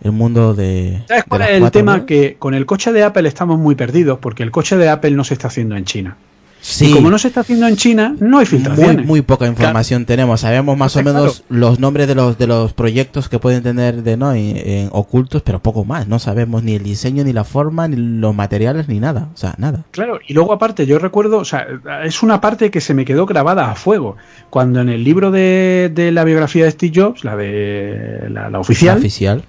el 0.02 0.12
mundo 0.12 0.56
de. 0.56 1.04
¿Sabes 1.08 1.26
cuál 1.30 1.44
es 1.44 1.50
el 1.62 1.70
tema? 1.72 1.92
ruedas? 1.94 2.08
Que 2.08 2.36
con 2.40 2.56
el 2.56 2.66
coche 2.66 2.92
de 2.92 3.04
Apple 3.04 3.28
estamos 3.28 3.60
muy 3.60 3.76
perdidos 3.76 4.18
porque 4.20 4.42
el 4.42 4.50
coche 4.50 4.76
de 4.76 4.90
Apple 4.90 5.12
no 5.12 5.24
se 5.24 5.36
está 5.36 5.50
haciendo 5.50 5.76
en 5.76 5.86
China. 5.86 6.18
Sí, 6.66 6.92
Y 6.92 6.94
como 6.94 7.10
no 7.12 7.18
se 7.18 7.28
está 7.28 7.42
haciendo 7.42 7.68
en 7.68 7.76
China, 7.76 8.16
no 8.22 8.38
hay 8.38 8.46
muy, 8.46 8.46
filtraciones. 8.46 9.06
muy 9.06 9.22
poca 9.22 9.46
información 9.48 10.06
tenemos. 10.06 10.40
Sabemos 10.40 10.78
más 10.78 10.96
o 10.96 11.04
menos 11.04 11.44
los 11.50 11.78
nombres 11.82 12.08
de 12.08 12.16
los 12.16 12.38
de 12.38 12.48
los 12.48 12.72
proyectos 12.72 13.28
que 13.28 13.38
pueden 13.38 13.64
tener 13.64 14.02
de 14.02 14.16
no 14.16 14.32
en- 14.34 14.56
en 14.56 14.90
ocultos, 14.94 15.42
pero 15.42 15.60
poco 15.60 15.84
más. 15.84 16.08
No 16.08 16.20
sabemos 16.20 16.64
ni 16.64 16.76
el 16.76 16.84
diseño, 16.84 17.26
ni 17.26 17.34
la 17.34 17.44
forma, 17.44 17.90
ni 17.90 17.98
los 17.98 18.34
materiales, 18.34 18.88
ni 18.88 19.02
nada. 19.02 19.28
O 19.34 19.38
sea, 19.38 19.56
nada. 19.58 19.84
Claro, 19.92 20.20
y 20.26 20.34
luego 20.34 20.54
aparte 20.54 20.86
yo 20.86 21.00
recuerdo, 21.00 21.40
o 21.40 21.46
sea, 21.46 21.68
es 22.06 22.24
una 22.24 22.40
parte 22.40 22.72
que 22.72 22.80
se 22.80 22.94
me 22.94 23.04
quedó 23.04 23.26
grabada 23.26 23.70
a 23.70 23.76
fuego. 23.76 24.16
Cuando 24.50 24.80
en 24.80 24.88
el 24.88 25.04
libro 25.04 25.32
de, 25.32 25.92
de 25.94 26.14
la 26.14 26.24
biografía 26.24 26.64
de 26.64 26.72
Steve 26.72 26.94
Jobs, 26.96 27.26
la 27.26 27.36
de 27.36 28.28
la, 28.30 28.50
la 28.50 28.60
oficial, 28.62 29.00
Oficial. 29.00 29.44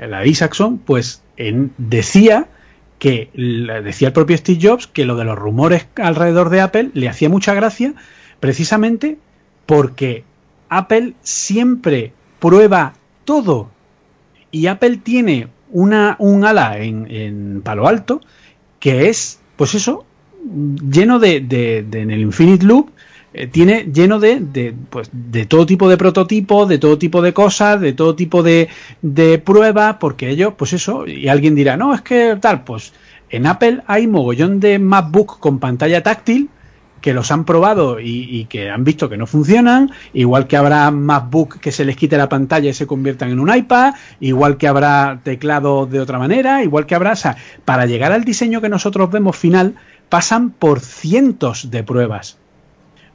La 0.00 0.20
de 0.20 0.28
Isaacson, 0.30 0.78
pues 0.78 1.20
en- 1.36 1.72
decía 1.76 2.46
que 3.00 3.30
decía 3.82 4.08
el 4.08 4.14
propio 4.14 4.36
Steve 4.38 4.60
Jobs 4.62 4.86
que 4.86 5.04
lo 5.04 5.16
de 5.16 5.24
los 5.24 5.36
rumores 5.36 5.88
alrededor 5.96 6.50
de 6.50 6.60
Apple 6.60 6.90
le 6.94 7.08
hacía 7.08 7.28
mucha 7.28 7.54
gracia 7.54 7.94
precisamente 8.38 9.18
porque 9.66 10.22
Apple 10.68 11.14
siempre 11.22 12.12
prueba 12.38 12.94
todo. 13.24 13.70
Y 14.52 14.66
Apple 14.68 14.98
tiene 14.98 15.48
una 15.70 16.14
un 16.20 16.44
ala 16.44 16.78
en, 16.78 17.10
en 17.10 17.62
Palo 17.62 17.88
Alto 17.88 18.20
que 18.78 19.08
es 19.08 19.40
pues 19.56 19.74
eso 19.74 20.04
lleno 20.90 21.18
de, 21.18 21.40
de- 21.40 21.82
de- 21.88 22.00
en 22.02 22.10
el 22.10 22.20
Infinite 22.20 22.64
Loop 22.64 22.90
eh, 23.32 23.46
tiene 23.46 23.84
lleno 23.92 24.18
de, 24.18 24.74
pues, 24.90 25.08
de 25.12 25.46
todo 25.46 25.64
tipo 25.64 25.88
de 25.88 25.96
prototipos, 25.96 26.68
de 26.68 26.78
todo 26.78 26.98
tipo 26.98 27.22
de 27.22 27.32
cosas, 27.32 27.80
de 27.80 27.92
todo 27.92 28.16
tipo 28.16 28.42
de, 28.42 28.68
de 29.02 29.38
pruebas, 29.38 29.96
porque 30.00 30.30
ellos, 30.30 30.54
pues 30.56 30.72
eso, 30.72 31.06
y 31.06 31.28
alguien 31.28 31.54
dirá, 31.54 31.76
no, 31.76 31.94
es 31.94 32.02
que 32.02 32.36
tal, 32.40 32.64
pues 32.64 32.92
en 33.30 33.46
Apple 33.46 33.82
hay 33.86 34.08
mogollón 34.08 34.58
de 34.58 34.78
MacBook 34.80 35.38
con 35.38 35.60
pantalla 35.60 36.02
táctil 36.02 36.50
que 37.00 37.14
los 37.14 37.30
han 37.30 37.44
probado 37.44 38.00
y, 38.00 38.26
y 38.28 38.44
que 38.46 38.68
han 38.68 38.84
visto 38.84 39.08
que 39.08 39.16
no 39.16 39.26
funcionan, 39.26 39.90
igual 40.12 40.46
que 40.46 40.56
habrá 40.56 40.90
MacBook 40.90 41.58
que 41.60 41.72
se 41.72 41.84
les 41.84 41.96
quite 41.96 42.18
la 42.18 42.28
pantalla 42.28 42.68
y 42.68 42.74
se 42.74 42.86
conviertan 42.86 43.30
en 43.30 43.40
un 43.40 43.54
iPad, 43.54 43.94
igual 44.18 44.56
que 44.56 44.68
habrá 44.68 45.20
teclados 45.22 45.88
de 45.88 46.00
otra 46.00 46.18
manera, 46.18 46.62
igual 46.62 46.86
que 46.86 46.96
habrá, 46.96 47.12
o 47.12 47.16
sea, 47.16 47.36
para 47.64 47.86
llegar 47.86 48.12
al 48.12 48.24
diseño 48.24 48.60
que 48.60 48.68
nosotros 48.68 49.10
vemos 49.10 49.36
final, 49.36 49.76
pasan 50.08 50.50
por 50.50 50.80
cientos 50.80 51.70
de 51.70 51.84
pruebas. 51.84 52.40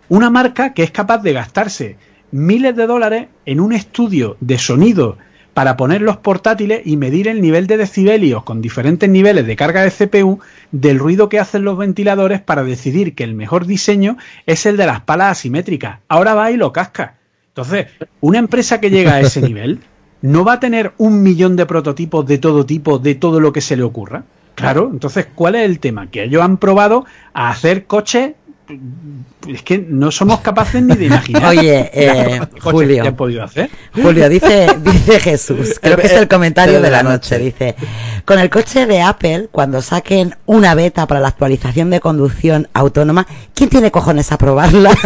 Una 0.09 0.29
marca 0.29 0.73
que 0.73 0.83
es 0.83 0.91
capaz 0.91 1.19
de 1.19 1.33
gastarse 1.33 1.97
miles 2.31 2.75
de 2.75 2.87
dólares 2.87 3.27
en 3.45 3.59
un 3.59 3.73
estudio 3.73 4.37
de 4.39 4.57
sonido 4.57 5.17
para 5.55 5.77
poner 5.77 6.01
los 6.01 6.17
portátiles 6.17 6.81
y 6.85 6.97
medir 6.97 7.29
el 7.29 7.41
nivel 7.41 7.65
de 7.65 7.77
decibelios 7.77 8.43
con 8.43 8.61
diferentes 8.61 9.09
niveles 9.09 9.47
de 9.47 9.55
carga 9.55 9.83
de 9.83 9.89
CPU 9.89 10.39
del 10.71 10.99
ruido 10.99 11.29
que 11.29 11.39
hacen 11.39 11.63
los 11.63 11.77
ventiladores 11.77 12.41
para 12.41 12.63
decidir 12.63 13.15
que 13.15 13.23
el 13.23 13.35
mejor 13.35 13.65
diseño 13.65 14.17
es 14.45 14.65
el 14.65 14.75
de 14.75 14.85
las 14.85 14.99
palas 15.01 15.31
asimétricas. 15.31 15.99
Ahora 16.09 16.33
va 16.33 16.51
y 16.51 16.57
lo 16.57 16.73
casca. 16.73 17.15
Entonces, 17.47 17.87
una 18.19 18.37
empresa 18.37 18.81
que 18.81 18.89
llega 18.89 19.13
a 19.13 19.21
ese 19.21 19.41
nivel 19.47 19.79
no 20.21 20.43
va 20.43 20.53
a 20.53 20.59
tener 20.59 20.91
un 20.97 21.23
millón 21.23 21.55
de 21.55 21.65
prototipos 21.65 22.25
de 22.25 22.37
todo 22.37 22.65
tipo, 22.65 22.99
de 22.99 23.15
todo 23.15 23.39
lo 23.39 23.53
que 23.53 23.61
se 23.61 23.77
le 23.77 23.83
ocurra. 23.83 24.25
Claro, 24.55 24.89
entonces, 24.91 25.27
¿cuál 25.35 25.55
es 25.55 25.63
el 25.63 25.79
tema? 25.79 26.09
Que 26.11 26.23
ellos 26.23 26.41
han 26.41 26.57
probado 26.57 27.05
a 27.33 27.49
hacer 27.49 27.85
coches. 27.85 28.33
Es 29.47 29.61
que 29.61 29.78
no 29.78 30.11
somos 30.11 30.39
capaces 30.39 30.82
ni 30.82 30.95
de 30.95 31.05
imaginar. 31.05 31.45
Oye, 31.45 31.91
eh, 31.93 32.41
Julio. 32.61 33.03
que 33.03 33.09
han 33.09 33.16
podido 33.16 33.43
hacer. 33.43 33.70
Julio, 33.93 34.28
dice, 34.28 34.68
dice 34.80 35.20
Jesús, 35.20 35.80
creo 35.80 35.97
que 35.97 36.07
es 36.07 36.13
el 36.13 36.28
comentario 36.28 36.82
de 36.82 36.89
la 36.89 37.03
noche, 37.03 37.38
dice, 37.38 37.76
con 38.26 38.39
el 38.39 38.49
coche 38.49 38.88
de 38.88 39.01
Apple, 39.01 39.49
cuando 39.51 39.82
saquen 39.82 40.36
una 40.45 40.74
beta 40.74 41.05
para 41.05 41.20
la 41.20 41.28
actualización 41.28 41.91
de 41.91 41.99
conducción 41.99 42.68
autónoma, 42.74 43.28
¿quién 43.53 43.70
tiene 43.70 43.91
cojones 43.91 44.32
a 44.32 44.38
probarla? 44.38 44.91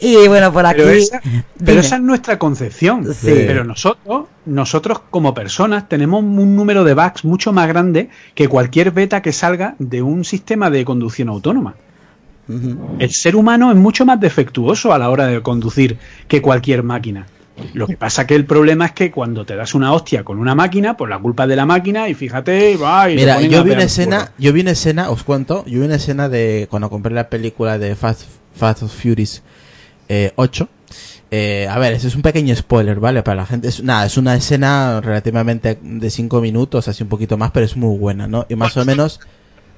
y 0.00 0.28
bueno, 0.28 0.52
por 0.52 0.66
aquí... 0.66 0.82
Pero, 0.82 0.90
esa, 0.90 1.22
pero 1.64 1.80
esa 1.80 1.96
es 1.96 2.02
nuestra 2.02 2.38
concepción. 2.38 3.04
Sí. 3.14 3.44
Pero 3.46 3.64
nosotros, 3.64 4.26
nosotros 4.46 5.00
como 5.10 5.34
personas 5.34 5.88
tenemos 5.88 6.22
un 6.22 6.56
número 6.56 6.84
de 6.84 6.94
bugs 6.94 7.24
mucho 7.24 7.52
más 7.52 7.68
grande 7.68 8.10
que 8.34 8.48
cualquier 8.48 8.90
beta 8.90 9.22
que 9.22 9.32
salga 9.32 9.74
de 9.78 10.02
un 10.02 10.24
sistema 10.24 10.70
de 10.70 10.84
conducción 10.84 11.28
autónoma. 11.28 11.74
El 12.98 13.10
ser 13.10 13.36
humano 13.36 13.70
es 13.70 13.76
mucho 13.76 14.04
más 14.04 14.20
defectuoso 14.20 14.92
a 14.92 14.98
la 14.98 15.08
hora 15.08 15.26
de 15.26 15.40
conducir 15.42 15.98
que 16.28 16.42
cualquier 16.42 16.82
máquina. 16.82 17.26
Lo 17.72 17.86
que 17.86 17.96
pasa 17.96 18.26
que 18.26 18.34
el 18.34 18.44
problema 18.44 18.86
es 18.86 18.92
que 18.92 19.10
cuando 19.10 19.46
te 19.46 19.54
das 19.54 19.74
una 19.74 19.92
hostia 19.92 20.24
con 20.24 20.38
una 20.38 20.54
máquina, 20.54 20.96
pues 20.96 21.08
la 21.08 21.18
culpa 21.18 21.44
es 21.44 21.50
de 21.50 21.56
la 21.56 21.64
máquina 21.64 22.08
y 22.08 22.14
fíjate, 22.14 22.72
y 22.72 22.76
va, 22.76 23.08
y 23.10 23.14
Mira, 23.14 23.40
yo 23.40 23.62
vi 23.62 23.70
una 23.70 23.78
un 23.78 23.86
escena, 23.86 24.32
yo 24.38 24.52
vi 24.52 24.62
una 24.62 24.72
escena, 24.72 25.10
os 25.10 25.22
cuento, 25.22 25.64
yo 25.66 25.78
vi 25.80 25.86
una 25.86 25.94
escena 25.94 26.28
de 26.28 26.66
cuando 26.68 26.90
compré 26.90 27.14
la 27.14 27.28
película 27.30 27.78
de 27.78 27.94
Fast, 27.94 28.22
Fast 28.54 28.82
and 28.82 28.90
Furious 28.90 29.42
eh, 30.08 30.32
8. 30.34 30.68
Eh, 31.36 31.66
a 31.68 31.80
ver, 31.80 31.94
ese 31.94 32.06
es 32.06 32.14
un 32.14 32.22
pequeño 32.22 32.54
spoiler, 32.54 33.00
¿vale? 33.00 33.24
Para 33.24 33.38
la 33.38 33.46
gente, 33.46 33.66
es, 33.66 33.82
nada, 33.82 34.06
es 34.06 34.16
una 34.16 34.36
escena 34.36 35.00
relativamente 35.00 35.76
de 35.82 36.08
5 36.08 36.40
minutos, 36.40 36.86
así 36.86 37.02
un 37.02 37.08
poquito 37.08 37.36
más, 37.36 37.50
pero 37.50 37.66
es 37.66 37.76
muy 37.76 37.98
buena, 37.98 38.28
¿no? 38.28 38.46
Y 38.48 38.54
más 38.54 38.76
o 38.76 38.84
menos, 38.84 39.18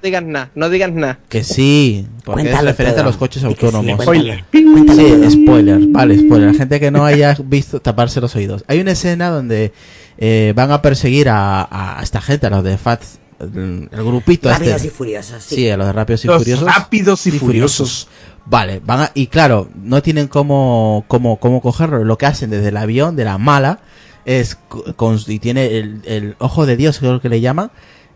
digas 0.02 0.22
nada, 0.22 0.50
no 0.54 0.68
digas 0.68 0.92
nada. 0.92 1.18
Que 1.30 1.42
sí, 1.44 2.06
porque 2.26 2.42
Cuéntalo 2.42 2.68
es 2.68 2.76
referente 2.76 2.96
todo. 2.96 3.04
a 3.04 3.06
los 3.06 3.16
coches 3.16 3.40
sí, 3.40 3.48
autónomos. 3.48 4.04
cuéntalo. 4.04 4.34
Spoiler. 4.50 5.30
Sí, 5.30 5.30
spoiler, 5.30 5.78
vale, 5.88 6.18
spoiler. 6.18 6.52
La 6.52 6.58
gente 6.58 6.78
que 6.78 6.90
no 6.90 7.06
haya 7.06 7.34
visto 7.42 7.80
taparse 7.80 8.20
los 8.20 8.36
oídos. 8.36 8.62
Hay 8.66 8.78
una 8.80 8.90
escena 8.90 9.30
donde 9.30 9.72
eh, 10.18 10.52
van 10.54 10.72
a 10.72 10.82
perseguir 10.82 11.30
a, 11.30 11.98
a 11.98 12.02
esta 12.02 12.20
gente, 12.20 12.48
a 12.48 12.50
los 12.50 12.64
de 12.64 12.76
Fat, 12.76 13.00
el, 13.40 13.88
el 13.90 14.04
grupito 14.04 14.50
Rápidos 14.50 14.76
este. 14.76 14.88
y 14.88 14.90
furiosos, 14.90 15.42
sí. 15.42 15.54
Sí, 15.54 15.70
a 15.70 15.78
los 15.78 15.86
de 15.86 15.92
Rápidos 15.94 16.24
y 16.24 16.28
Los 16.28 16.38
Furiosos. 16.38 16.74
Rápidos 16.74 17.26
y 17.26 17.30
Furiosos. 17.32 18.08
Vale, 18.48 18.80
van 18.84 19.00
a- 19.00 19.10
y 19.14 19.26
claro, 19.26 19.68
no 19.74 20.02
tienen 20.02 20.28
cómo, 20.28 21.04
cómo, 21.08 21.38
cómo 21.38 21.60
cogerlo. 21.60 22.04
Lo 22.04 22.16
que 22.16 22.26
hacen 22.26 22.50
desde 22.50 22.68
el 22.68 22.76
avión 22.76 23.16
de 23.16 23.24
la 23.24 23.38
mala 23.38 23.80
es 24.24 24.56
co- 24.68 24.84
con, 24.94 25.18
y 25.26 25.38
tiene 25.40 25.78
el, 25.78 26.02
el 26.04 26.36
ojo 26.38 26.64
de 26.66 26.76
Dios, 26.76 26.98
creo 26.98 27.20
que 27.20 27.28
le 27.28 27.40
llaman. 27.40 27.70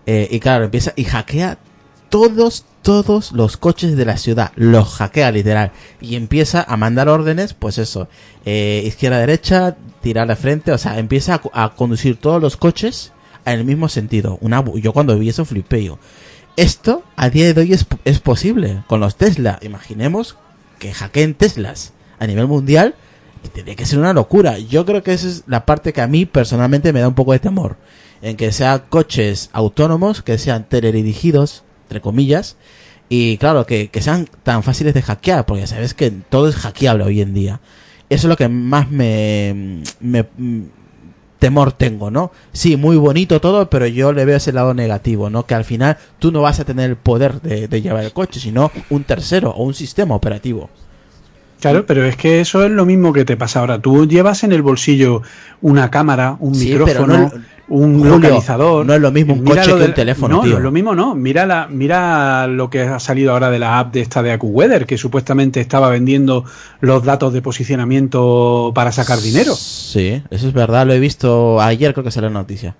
eh, 0.06 0.28
y 0.30 0.38
claro, 0.40 0.64
empieza 0.64 0.92
y 0.96 1.04
hackea 1.04 1.58
todos, 2.10 2.64
todos 2.82 3.32
los 3.32 3.56
coches 3.56 3.96
de 3.96 4.04
la 4.04 4.16
ciudad. 4.16 4.52
Los 4.56 4.94
hackea 4.94 5.30
literal. 5.32 5.72
Y 6.00 6.14
empieza 6.16 6.64
a 6.66 6.76
mandar 6.76 7.08
órdenes, 7.08 7.54
pues 7.54 7.78
eso, 7.78 8.08
eh, 8.44 8.82
izquierda, 8.86 9.18
derecha, 9.18 9.76
tirar 10.00 10.28
de 10.28 10.36
frente. 10.36 10.70
O 10.72 10.78
sea, 10.78 10.98
empieza 10.98 11.40
a, 11.52 11.64
a 11.64 11.74
conducir 11.74 12.16
todos 12.16 12.40
los 12.40 12.56
coches 12.56 13.12
en 13.44 13.54
el 13.60 13.64
mismo 13.64 13.88
sentido. 13.88 14.38
Una, 14.40 14.64
yo 14.76 14.92
cuando 14.92 15.18
vi 15.18 15.28
eso 15.28 15.44
flipé 15.44 15.84
yo. 15.84 15.98
Esto 16.56 17.02
a 17.16 17.30
día 17.30 17.52
de 17.52 17.60
hoy 17.60 17.72
es, 17.72 17.86
es 18.04 18.18
posible 18.20 18.82
con 18.86 19.00
los 19.00 19.16
Tesla. 19.16 19.58
Imaginemos 19.62 20.36
que 20.78 20.92
hackeen 20.92 21.34
Teslas 21.34 21.92
a 22.18 22.26
nivel 22.26 22.46
mundial. 22.46 22.94
Tendría 23.54 23.76
que 23.76 23.86
ser 23.86 23.98
una 23.98 24.12
locura. 24.12 24.58
Yo 24.58 24.84
creo 24.84 25.02
que 25.02 25.12
esa 25.12 25.26
es 25.26 25.44
la 25.46 25.64
parte 25.64 25.92
que 25.92 26.02
a 26.02 26.06
mí 26.06 26.26
personalmente 26.26 26.92
me 26.92 27.00
da 27.00 27.08
un 27.08 27.14
poco 27.14 27.32
de 27.32 27.38
temor. 27.38 27.76
En 28.22 28.36
que 28.36 28.52
sean 28.52 28.82
coches 28.88 29.48
autónomos, 29.52 30.22
que 30.22 30.36
sean 30.36 30.68
teledirigidos, 30.68 31.64
entre 31.84 32.00
comillas. 32.00 32.56
Y 33.08 33.38
claro, 33.38 33.66
que, 33.66 33.88
que 33.88 34.02
sean 34.02 34.28
tan 34.42 34.62
fáciles 34.62 34.94
de 34.94 35.02
hackear, 35.02 35.46
porque 35.46 35.66
sabes 35.66 35.94
que 35.94 36.10
todo 36.10 36.48
es 36.48 36.56
hackeable 36.56 37.04
hoy 37.04 37.20
en 37.20 37.34
día. 37.34 37.60
Eso 38.10 38.26
es 38.26 38.28
lo 38.28 38.36
que 38.36 38.48
más 38.48 38.90
me, 38.90 39.82
me, 40.00 40.26
temor 41.40 41.72
tengo, 41.72 42.12
¿no? 42.12 42.30
Sí, 42.52 42.76
muy 42.76 42.96
bonito 42.96 43.40
todo, 43.40 43.68
pero 43.68 43.86
yo 43.88 44.12
le 44.12 44.24
veo 44.24 44.36
ese 44.36 44.52
lado 44.52 44.74
negativo, 44.74 45.28
¿no? 45.30 45.46
Que 45.46 45.54
al 45.54 45.64
final 45.64 45.96
tú 46.20 46.30
no 46.30 46.42
vas 46.42 46.60
a 46.60 46.64
tener 46.64 46.90
el 46.90 46.96
poder 46.96 47.40
de, 47.40 47.66
de 47.66 47.82
llevar 47.82 48.04
el 48.04 48.12
coche, 48.12 48.38
sino 48.38 48.70
un 48.90 49.02
tercero 49.02 49.50
o 49.50 49.64
un 49.64 49.74
sistema 49.74 50.14
operativo. 50.14 50.70
Claro, 51.60 51.84
pero 51.86 52.04
es 52.04 52.16
que 52.16 52.40
eso 52.40 52.64
es 52.64 52.70
lo 52.70 52.86
mismo 52.86 53.12
que 53.12 53.24
te 53.24 53.36
pasa 53.36 53.60
ahora. 53.60 53.78
Tú 53.80 54.06
llevas 54.06 54.42
en 54.44 54.52
el 54.52 54.62
bolsillo 54.62 55.22
una 55.60 55.90
cámara, 55.90 56.36
un 56.40 56.54
Sí, 56.54 56.70
micrófono, 56.70 57.16
no 57.18 57.32
un 57.68 57.98
Julio, 58.00 58.16
localizador. 58.16 58.84
no 58.84 58.94
es 58.94 59.00
lo 59.00 59.12
mismo 59.12 59.34
un 59.34 59.44
Mira 59.44 59.62
coche 59.62 59.72
que 59.74 59.78
de- 59.78 59.84
un 59.86 59.94
teléfono, 59.94 60.36
No, 60.38 60.42
tío. 60.42 60.50
no 60.52 60.56
es 60.56 60.62
lo 60.64 60.72
mismo, 60.72 60.94
no. 60.96 61.14
Mira, 61.14 61.46
la, 61.46 61.68
mira 61.68 62.48
lo 62.48 62.68
que 62.68 62.80
ha 62.82 62.98
salido 62.98 63.30
ahora 63.32 63.48
de 63.50 63.60
la 63.60 63.78
app 63.78 63.92
de 63.94 64.00
esta 64.00 64.22
de 64.24 64.32
AccuWeather, 64.32 64.86
que 64.86 64.98
supuestamente 64.98 65.60
estaba 65.60 65.88
vendiendo 65.88 66.44
los 66.80 67.04
datos 67.04 67.32
de 67.32 67.42
posicionamiento 67.42 68.72
para 68.74 68.90
sacar 68.92 69.20
dinero. 69.20 69.54
Sí, 69.54 70.22
eso 70.30 70.48
es 70.48 70.52
verdad, 70.52 70.86
lo 70.86 70.92
he 70.94 70.98
visto 71.00 71.60
ayer, 71.60 71.92
creo 71.92 72.02
que 72.04 72.10
salió 72.10 72.28
la 72.30 72.40
noticia. 72.40 72.74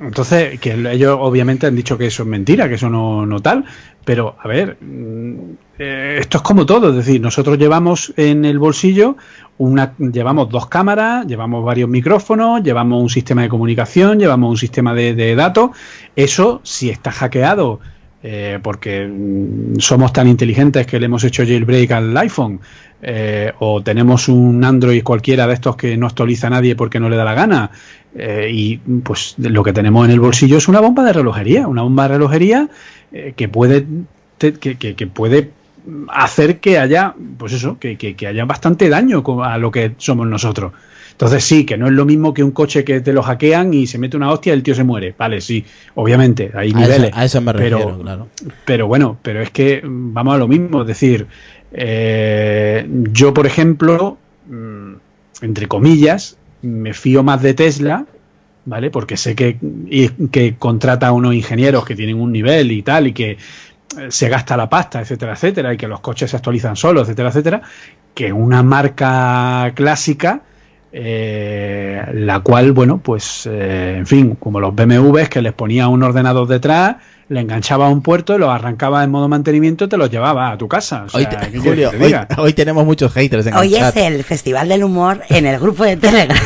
Entonces, 0.00 0.58
que 0.60 0.72
ellos 0.72 1.18
obviamente 1.20 1.66
han 1.66 1.76
dicho 1.76 1.98
que 1.98 2.06
eso 2.06 2.22
es 2.22 2.28
mentira, 2.28 2.68
que 2.68 2.76
eso 2.76 2.88
no, 2.88 3.26
no 3.26 3.40
tal, 3.40 3.66
pero 4.04 4.34
a 4.42 4.48
ver, 4.48 4.78
mm, 4.80 5.34
eh, 5.78 6.16
esto 6.20 6.38
es 6.38 6.42
como 6.42 6.64
todo, 6.64 6.88
es 6.90 6.96
decir, 6.96 7.20
nosotros 7.20 7.58
llevamos 7.58 8.12
en 8.16 8.46
el 8.46 8.58
bolsillo 8.58 9.16
una, 9.58 9.94
llevamos 9.98 10.48
dos 10.48 10.68
cámaras, 10.68 11.26
llevamos 11.26 11.62
varios 11.62 11.90
micrófonos, 11.90 12.62
llevamos 12.62 13.02
un 13.02 13.10
sistema 13.10 13.42
de 13.42 13.50
comunicación, 13.50 14.18
llevamos 14.18 14.50
un 14.50 14.56
sistema 14.56 14.94
de, 14.94 15.14
de 15.14 15.34
datos, 15.34 15.70
eso 16.16 16.62
si 16.64 16.88
está 16.88 17.10
hackeado, 17.12 17.80
eh, 18.22 18.58
porque 18.62 19.06
mm, 19.06 19.78
somos 19.78 20.12
tan 20.12 20.28
inteligentes 20.28 20.86
que 20.86 21.00
le 21.00 21.06
hemos 21.06 21.24
hecho 21.24 21.42
jailbreak 21.44 21.90
al 21.92 22.16
iPhone, 22.18 22.60
eh, 23.02 23.50
o 23.60 23.82
tenemos 23.82 24.28
un 24.28 24.62
Android 24.62 25.02
cualquiera 25.02 25.46
de 25.46 25.54
estos 25.54 25.74
que 25.74 25.96
no 25.96 26.06
actualiza 26.06 26.48
a 26.48 26.50
nadie 26.50 26.76
porque 26.76 27.00
no 27.00 27.08
le 27.08 27.16
da 27.16 27.24
la 27.24 27.32
gana, 27.32 27.70
eh, 28.14 28.50
y 28.52 28.76
pues 29.02 29.34
lo 29.38 29.62
que 29.62 29.72
tenemos 29.72 30.04
en 30.06 30.10
el 30.12 30.20
bolsillo 30.20 30.58
es 30.58 30.68
una 30.68 30.80
bomba 30.80 31.04
de 31.04 31.12
relojería, 31.12 31.66
una 31.68 31.82
bomba 31.82 32.04
de 32.04 32.08
relojería 32.14 32.68
eh, 33.12 33.34
que 33.36 33.48
puede 33.48 33.86
te- 34.38 34.54
que, 34.54 34.76
que- 34.76 34.94
que 34.94 35.06
puede 35.06 35.50
hacer 36.08 36.60
que 36.60 36.78
haya, 36.78 37.14
pues 37.38 37.52
eso, 37.52 37.78
que, 37.78 37.96
que- 37.96 38.26
haya 38.26 38.44
bastante 38.44 38.88
daño 38.88 39.22
a 39.44 39.58
lo 39.58 39.70
que 39.70 39.92
somos 39.98 40.26
nosotros. 40.26 40.72
Entonces 41.12 41.44
sí, 41.44 41.64
que 41.66 41.76
no 41.76 41.86
es 41.86 41.92
lo 41.92 42.06
mismo 42.06 42.32
que 42.32 42.42
un 42.42 42.50
coche 42.50 42.82
que 42.82 43.00
te 43.02 43.12
lo 43.12 43.22
hackean 43.22 43.74
y 43.74 43.86
se 43.86 43.98
mete 43.98 44.16
una 44.16 44.30
hostia 44.30 44.52
y 44.52 44.56
el 44.56 44.62
tío 44.62 44.74
se 44.74 44.84
muere. 44.84 45.14
Vale, 45.18 45.40
sí, 45.42 45.64
obviamente, 45.94 46.50
hay 46.54 46.68
A 46.68 46.70
eso, 46.70 46.78
niveles. 46.80 47.10
a 47.14 47.24
eso 47.26 47.40
me 47.42 47.52
pero- 47.52 47.78
refiero, 47.78 47.98
claro. 48.00 48.28
pero 48.64 48.86
bueno, 48.86 49.18
pero 49.22 49.42
es 49.42 49.50
que 49.50 49.82
vamos 49.84 50.34
a 50.34 50.38
lo 50.38 50.48
mismo, 50.48 50.80
es 50.82 50.86
decir, 50.86 51.26
eh, 51.72 52.86
yo 53.12 53.32
por 53.34 53.46
ejemplo, 53.46 54.18
mm, 54.48 54.92
entre 55.42 55.66
comillas, 55.68 56.36
me 56.62 56.92
fío 56.94 57.22
más 57.22 57.42
de 57.42 57.54
Tesla, 57.54 58.06
¿vale? 58.64 58.90
Porque 58.90 59.16
sé 59.16 59.34
que, 59.34 59.58
y- 59.88 60.08
que 60.28 60.56
contrata 60.56 61.08
a 61.08 61.12
unos 61.12 61.34
ingenieros 61.34 61.84
que 61.84 61.96
tienen 61.96 62.20
un 62.20 62.32
nivel 62.32 62.72
y 62.72 62.82
tal, 62.82 63.06
y 63.08 63.12
que 63.12 63.30
eh, 63.32 63.36
se 64.08 64.28
gasta 64.28 64.56
la 64.56 64.68
pasta, 64.68 65.00
etcétera, 65.00 65.32
etcétera, 65.32 65.74
y 65.74 65.76
que 65.76 65.88
los 65.88 66.00
coches 66.00 66.30
se 66.30 66.36
actualizan 66.36 66.76
solos, 66.76 67.04
etcétera, 67.08 67.28
etcétera, 67.30 67.62
que 68.14 68.32
una 68.32 68.62
marca 68.62 69.72
clásica, 69.74 70.42
eh, 70.92 72.02
la 72.14 72.40
cual, 72.40 72.72
bueno, 72.72 72.98
pues, 72.98 73.46
eh, 73.50 73.96
en 73.98 74.06
fin, 74.06 74.36
como 74.36 74.60
los 74.60 74.74
BMWs 74.74 75.28
que 75.28 75.42
les 75.42 75.52
ponía 75.52 75.88
un 75.88 76.02
ordenador 76.02 76.46
detrás, 76.48 76.96
le 77.30 77.40
enganchaba 77.40 77.86
a 77.86 77.90
un 77.90 78.02
puerto, 78.02 78.36
lo 78.38 78.50
arrancaba 78.50 79.04
en 79.04 79.10
modo 79.12 79.28
mantenimiento 79.28 79.84
y 79.84 79.88
te 79.88 79.96
los 79.96 80.10
llevaba 80.10 80.50
a 80.50 80.58
tu 80.58 80.66
casa. 80.66 81.06
O 81.12 81.16
Hoy, 82.38 82.52
tenemos 82.54 82.84
muchos 82.84 83.12
haters 83.12 83.46
en 83.46 83.54
Hoy 83.54 83.76
el 83.76 83.84
es 83.84 83.96
el 83.96 84.24
Festival 84.24 84.68
del 84.68 84.82
Humor 84.82 85.22
en 85.28 85.46
el 85.46 85.60
grupo 85.60 85.84
de 85.84 85.96
Telegram. 85.96 86.36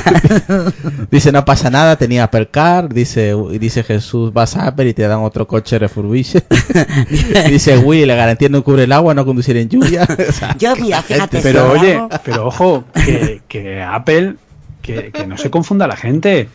Dice, 1.10 1.32
no 1.32 1.42
pasa 1.46 1.70
nada, 1.70 1.96
tenía 1.96 2.30
Percar. 2.30 2.92
Dice, 2.92 3.34
dice 3.58 3.82
Jesús, 3.82 4.30
vas 4.34 4.56
a 4.56 4.66
Apple 4.66 4.90
y 4.90 4.92
te 4.92 5.08
dan 5.08 5.20
otro 5.20 5.48
coche 5.48 5.78
refurbished. 5.78 6.42
dice, 7.48 7.78
Willy, 7.78 8.04
la 8.04 8.14
garantía 8.14 8.50
no 8.50 8.62
cubre 8.62 8.84
el 8.84 8.92
agua, 8.92 9.14
no 9.14 9.24
conducir 9.24 9.56
en 9.56 9.70
lluvia. 9.70 10.06
O 10.28 10.32
sea, 10.32 10.56
Yo, 10.58 10.76
mira, 10.76 11.02
fíjate. 11.02 11.40
Pero 11.40 11.72
si 11.72 11.78
oye, 11.78 12.00
pero 12.24 12.46
ojo, 12.46 12.84
que, 12.92 13.40
que 13.48 13.82
Apple, 13.82 14.34
que, 14.82 15.10
que 15.12 15.26
no 15.26 15.38
se 15.38 15.50
confunda 15.50 15.86
la 15.86 15.96
gente, 15.96 16.48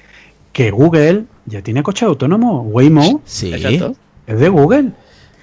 que 0.53 0.71
Google 0.71 1.25
ya 1.45 1.61
tiene 1.61 1.84
coche 1.84 2.05
autónomo, 2.05 2.61
Waymo 2.61 3.21
sí. 3.25 3.53
Exacto. 3.53 3.95
Es 4.30 4.39
de 4.39 4.49
Google. 4.49 4.91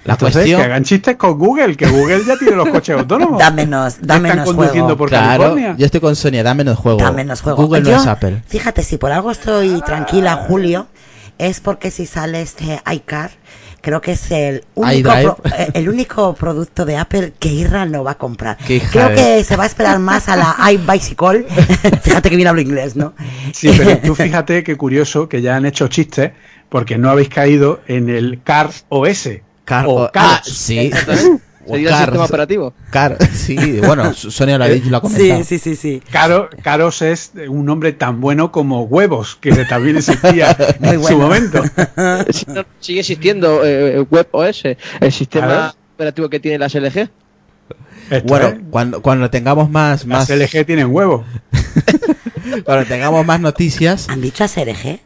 La 0.05 0.13
Entonces, 0.13 0.35
cuestión- 0.37 0.59
que 0.61 0.65
hagan 0.65 0.83
chistes 0.83 1.15
con 1.17 1.37
Google, 1.37 1.75
que 1.75 1.85
Google 1.87 2.21
ya 2.25 2.37
tiene 2.37 2.55
los 2.55 2.69
coches 2.69 2.95
autónomos. 2.99 3.39
Da 3.39 3.51
menos, 3.51 3.97
da 4.01 4.15
Están 4.17 4.43
conduciendo 4.45 4.83
juego. 4.85 4.97
por 4.97 5.09
Claro, 5.09 5.43
California. 5.43 5.75
yo 5.77 5.85
estoy 5.85 5.99
con 5.99 6.15
Sonia, 6.15 6.43
da 6.43 6.53
menos 6.53 6.77
juego. 6.77 6.99
Da 6.99 7.11
menos 7.11 7.41
juego. 7.41 7.63
Google 7.63 7.81
no 7.81 7.89
Yo, 7.89 7.97
es 7.97 8.07
Apple. 8.07 8.41
Fíjate, 8.47 8.83
si 8.83 8.97
por 8.97 9.11
algo 9.11 9.31
estoy 9.31 9.81
tranquila, 9.81 10.45
Julio, 10.47 10.87
es 11.37 11.59
porque 11.59 11.91
si 11.91 12.05
sale 12.05 12.41
este 12.41 12.81
iCar, 12.93 13.31
creo 13.81 13.99
que 13.99 14.13
es 14.13 14.31
el 14.31 14.63
único, 14.75 15.09
pro- 15.11 15.37
eh, 15.57 15.71
el 15.73 15.89
único 15.89 16.33
producto 16.35 16.85
de 16.85 16.95
Apple 16.97 17.33
que 17.37 17.49
Irra 17.49 17.85
no 17.85 18.03
va 18.05 18.11
a 18.11 18.17
comprar. 18.17 18.57
Creo 18.65 19.09
de- 19.09 19.15
que 19.15 19.43
se 19.43 19.57
va 19.57 19.63
a 19.63 19.67
esperar 19.67 19.99
más 19.99 20.29
a 20.29 20.37
la 20.37 20.55
iBicycle. 20.71 21.43
Fíjate 22.01 22.29
que 22.29 22.35
bien 22.37 22.47
hablo 22.47 22.61
inglés, 22.61 22.95
¿no? 22.95 23.13
Sí, 23.51 23.71
pero 23.77 23.97
tú 23.99 24.15
fíjate 24.15 24.63
qué 24.63 24.77
curioso 24.77 25.27
que 25.27 25.41
ya 25.41 25.57
han 25.57 25.65
hecho 25.65 25.89
chistes 25.89 26.31
porque 26.69 26.97
no 26.97 27.09
habéis 27.09 27.29
caído 27.29 27.81
en 27.87 28.09
el 28.09 28.41
Car 28.43 28.71
OS. 28.89 29.29
Car 29.65 29.85
o 29.87 30.03
ah, 30.05 30.11
Cars. 30.11 30.47
sí. 30.47 30.89
Sería 30.91 31.09
el 31.67 31.85
Cars. 31.89 31.99
sistema 32.05 32.23
operativo. 32.25 32.73
Car, 32.91 33.17
sí, 33.33 33.79
bueno, 33.81 34.13
Sonia 34.13 34.57
lo 34.57 34.63
ha 34.63 34.67
dicho, 34.69 34.89
lo 34.89 34.97
ha 34.97 35.01
comentado. 35.01 35.43
Sí, 35.43 35.59
sí, 35.59 35.59
sí, 35.59 35.75
sí. 35.75 36.01
Caro, 36.11 36.49
Caros 36.63 37.01
es 37.01 37.33
un 37.49 37.65
nombre 37.65 37.91
tan 37.91 38.21
bueno 38.21 38.51
como 38.53 38.83
huevos, 38.83 39.35
que 39.35 39.51
también 39.65 39.97
existía 39.97 40.55
Muy 40.79 40.95
en 40.95 41.03
su 41.03 41.17
momento. 41.17 41.61
Sigue 42.79 43.01
existiendo 43.01 43.65
eh, 43.65 43.99
WebOS, 44.09 44.63
el 45.01 45.11
sistema 45.11 45.47
Claro. 45.47 45.73
operativo 45.95 46.29
que 46.29 46.39
tiene 46.39 46.57
las 46.59 46.73
LG. 46.73 47.09
Esto 48.09 48.27
Bueno, 48.27 48.47
es, 48.47 48.55
cuando, 48.69 49.01
cuando 49.01 49.29
tengamos 49.29 49.69
más, 49.69 50.05
más, 50.05 50.29
las 50.29 50.39
LG 50.53 50.65
tienen 50.65 50.87
huevos. 50.89 51.25
cuando 52.63 52.85
tengamos 52.85 53.25
más 53.25 53.41
noticias, 53.41 54.07
¿Han 54.07 54.21
dicho 54.21 54.45
a 54.45 54.47
SRG? 54.47 55.01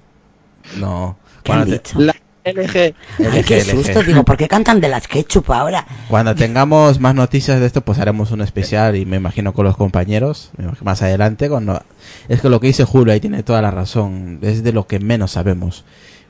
no. 0.78 1.18
¿Qué 1.44 1.52
han 1.52 1.60
Cuando, 1.60 1.80
te- 1.80 1.90
dicho? 1.90 2.00
La 2.00 2.16
LG. 2.44 2.96
Ay, 3.32 3.44
qué 3.44 3.62
susto. 3.62 4.02
Digo, 4.02 4.24
¿por 4.26 4.36
qué 4.36 4.48
cantan 4.48 4.82
de 4.82 4.88
las 4.90 5.08
ketchup 5.08 5.52
ahora? 5.52 5.86
cuando 6.10 6.34
tengamos 6.34 7.00
más 7.00 7.14
noticias 7.14 7.60
de 7.60 7.68
esto, 7.68 7.82
pues 7.82 8.00
haremos 8.00 8.32
un 8.32 8.42
especial 8.42 8.96
y 8.96 9.06
me 9.06 9.18
imagino 9.18 9.54
con 9.54 9.66
los 9.66 9.78
compañeros, 9.78 10.50
más 10.84 11.02
adelante. 11.04 11.50
Cuando... 11.50 11.84
Es 12.30 12.42
que 12.42 12.50
lo 12.50 12.60
que 12.60 12.68
dice 12.68 12.84
Julio 12.84 13.14
ahí 13.14 13.20
tiene 13.20 13.44
toda 13.44 13.62
la 13.62 13.70
razón, 13.70 14.40
es 14.42 14.64
de 14.64 14.74
lo 14.74 14.88
que 14.88 15.00
menos 15.00 15.32
sabemos 15.34 15.86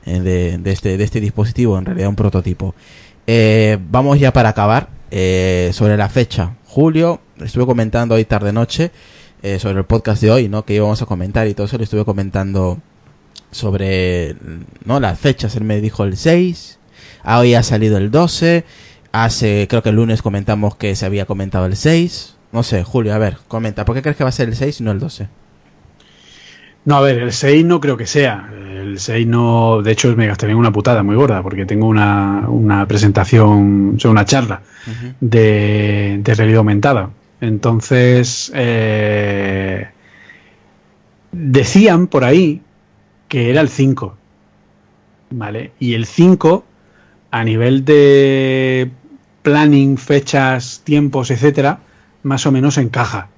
eh, 0.05 0.20
de, 0.20 0.57
de 0.57 0.72
este, 0.72 0.97
de 0.97 1.03
este 1.03 1.22
dispositivo, 1.22 1.78
en 1.78 1.86
realidad 1.86 2.09
un 2.09 2.16
prototipo. 2.18 2.76
Eh, 3.28 3.78
vamos 3.89 4.20
ya 4.20 4.34
para 4.34 4.49
acabar 4.49 4.89
eh, 5.12 5.72
sobre 5.74 5.95
la 5.95 6.09
fecha. 6.09 6.55
Julio, 6.66 7.22
estuve 7.39 7.66
comentando 7.66 8.16
hoy 8.16 8.26
tarde 8.26 8.51
noche 8.51 8.91
eh, 9.43 9.59
sobre 9.59 9.78
el 9.80 9.86
podcast 9.86 10.22
de 10.22 10.32
hoy, 10.32 10.49
¿no? 10.49 10.66
Que 10.66 10.74
íbamos 10.74 11.01
a 11.01 11.05
comentar 11.05 11.47
y 11.47 11.53
todo 11.53 11.68
eso, 11.68 11.78
le 11.78 11.86
estuve 11.86 12.03
comentando 12.03 12.80
sobre 13.52 14.36
no 14.86 14.99
las 14.99 15.20
fechas. 15.20 15.56
Él 15.56 15.64
me 15.64 15.82
dijo 15.82 16.04
el 16.04 16.18
6, 16.18 16.80
Hoy 17.24 17.54
ha 17.54 17.64
salido 17.64 17.97
el 17.97 18.12
12. 18.12 18.66
Hace, 19.12 19.68
creo 19.70 19.84
que 19.84 19.89
el 19.89 19.95
lunes 19.95 20.22
comentamos 20.22 20.76
que 20.76 20.95
se 20.95 21.06
había 21.06 21.26
comentado 21.26 21.66
el 21.66 21.76
6. 21.76 22.36
No 22.52 22.64
sé, 22.64 22.84
Julio, 22.84 23.14
a 23.14 23.18
ver, 23.18 23.38
comenta. 23.47 23.86
¿Por 23.86 23.95
qué 23.95 24.02
crees 24.02 24.18
que 24.18 24.24
va 24.24 24.30
a 24.30 24.34
ser 24.34 24.49
el 24.49 24.56
6 24.56 24.82
y 24.82 24.84
no 24.84 24.91
el 24.91 24.99
12? 24.99 25.28
No, 26.84 26.95
a 26.95 27.02
ver, 27.02 27.20
el 27.20 27.32
6 27.32 27.64
no 27.66 27.80
creo 27.80 27.95
que 27.97 28.08
sea. 28.08 28.49
El 28.52 28.99
6 28.99 29.28
no. 29.28 29.82
De 29.82 29.91
hecho, 29.91 30.16
me 30.16 30.28
bien 30.28 30.56
una 30.56 30.72
putada 30.72 31.04
muy 31.04 31.16
gorda, 31.16 31.43
porque 31.43 31.66
tengo 31.66 31.88
una, 31.88 32.45
una 32.47 32.88
presentación, 32.88 33.95
o 33.95 33.99
sea, 33.99 34.12
una 34.12 34.26
charla 34.26 34.62
de, 35.20 36.20
de 36.24 36.34
realidad 36.34 36.60
aumentada. 36.60 37.12
Entonces, 37.39 38.52
eh, 38.56 39.88
decían 41.32 42.08
por 42.08 42.24
ahí 42.24 42.62
que 43.32 43.50
era 43.50 43.62
el 43.62 43.70
5. 43.70 44.18
¿Vale? 45.30 45.72
Y 45.80 45.94
el 45.94 46.06
5, 46.06 46.66
a 47.32 47.44
nivel 47.46 47.86
de 47.86 48.92
planning, 49.42 49.98
fechas, 49.98 50.82
tiempos, 50.84 51.32
etcétera, 51.32 51.80
más 52.24 52.46
o 52.46 52.52
menos 52.52 52.78
encaja. 52.78 53.30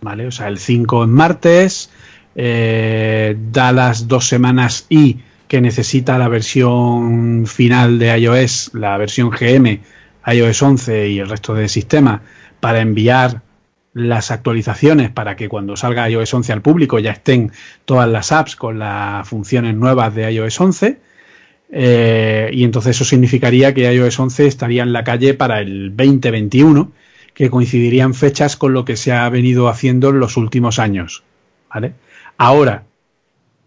¿Vale? 0.00 0.26
O 0.26 0.30
sea, 0.30 0.48
el 0.48 0.56
5 0.56 1.04
en 1.04 1.10
martes, 1.10 1.90
eh, 2.34 3.36
da 3.52 3.72
las 3.72 4.08
dos 4.08 4.26
semanas 4.26 4.86
y 4.88 5.18
que 5.46 5.60
necesita 5.60 6.16
la 6.16 6.28
versión 6.28 7.46
final 7.46 7.98
de 7.98 8.18
iOS, 8.18 8.70
la 8.72 8.96
versión 8.96 9.28
GM, 9.28 9.82
iOS 10.26 10.62
11 10.62 11.08
y 11.10 11.18
el 11.18 11.28
resto 11.28 11.52
del 11.52 11.68
sistema 11.68 12.22
para 12.60 12.80
enviar 12.80 13.42
las 13.94 14.32
actualizaciones 14.32 15.10
para 15.10 15.36
que 15.36 15.48
cuando 15.48 15.76
salga 15.76 16.10
iOS 16.10 16.34
11 16.34 16.52
al 16.52 16.62
público 16.62 16.98
ya 16.98 17.12
estén 17.12 17.52
todas 17.84 18.08
las 18.08 18.32
apps 18.32 18.56
con 18.56 18.78
las 18.80 19.26
funciones 19.26 19.74
nuevas 19.76 20.14
de 20.14 20.30
iOS 20.32 20.60
11. 20.60 20.98
Eh, 21.70 22.50
y 22.52 22.64
entonces 22.64 22.96
eso 22.96 23.04
significaría 23.04 23.72
que 23.72 23.92
iOS 23.92 24.18
11 24.18 24.46
estaría 24.46 24.82
en 24.82 24.92
la 24.92 25.04
calle 25.04 25.34
para 25.34 25.60
el 25.60 25.96
2021, 25.96 26.92
que 27.32 27.50
coincidirían 27.50 28.14
fechas 28.14 28.56
con 28.56 28.72
lo 28.72 28.84
que 28.84 28.96
se 28.96 29.12
ha 29.12 29.28
venido 29.28 29.68
haciendo 29.68 30.10
en 30.10 30.18
los 30.20 30.36
últimos 30.36 30.78
años. 30.78 31.22
¿vale? 31.72 31.94
Ahora, 32.36 32.84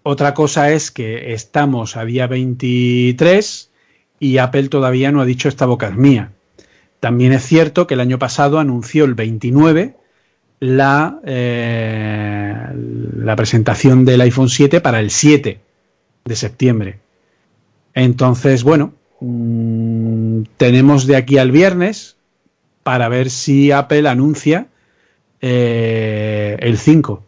otra 0.04 0.34
cosa 0.34 0.72
es 0.72 0.92
que 0.92 1.34
estamos 1.34 1.98
a 1.98 2.06
día 2.06 2.28
23 2.28 3.72
y 4.20 4.38
Apple 4.38 4.70
todavía 4.70 5.12
no 5.12 5.20
ha 5.22 5.26
dicho 5.26 5.50
esta 5.50 5.66
boca 5.66 5.88
es 5.88 5.96
mía. 5.96 6.32
También 7.00 7.34
es 7.34 7.44
cierto 7.46 7.88
que 7.88 7.94
el 7.94 8.00
año 8.00 8.18
pasado 8.18 8.60
anunció 8.60 9.06
el 9.06 9.16
29 9.16 9.97
la, 10.60 11.20
eh, 11.24 12.68
la 13.18 13.36
presentación 13.36 14.06
del 14.06 14.22
iPhone 14.22 14.50
7 14.50 14.82
para 14.82 15.00
el 15.00 15.12
7 15.12 15.60
de 16.26 16.36
septiembre. 16.36 17.00
Entonces, 17.94 18.64
bueno, 18.64 18.94
mmm, 19.20 20.44
tenemos 20.58 21.08
de 21.08 21.16
aquí 21.16 21.38
al 21.38 21.52
viernes 21.52 22.18
para 22.84 23.10
ver 23.10 23.30
si 23.30 23.72
Apple 23.72 24.08
anuncia 24.08 24.68
eh, 25.42 26.58
el 26.60 26.78
5. 26.78 27.24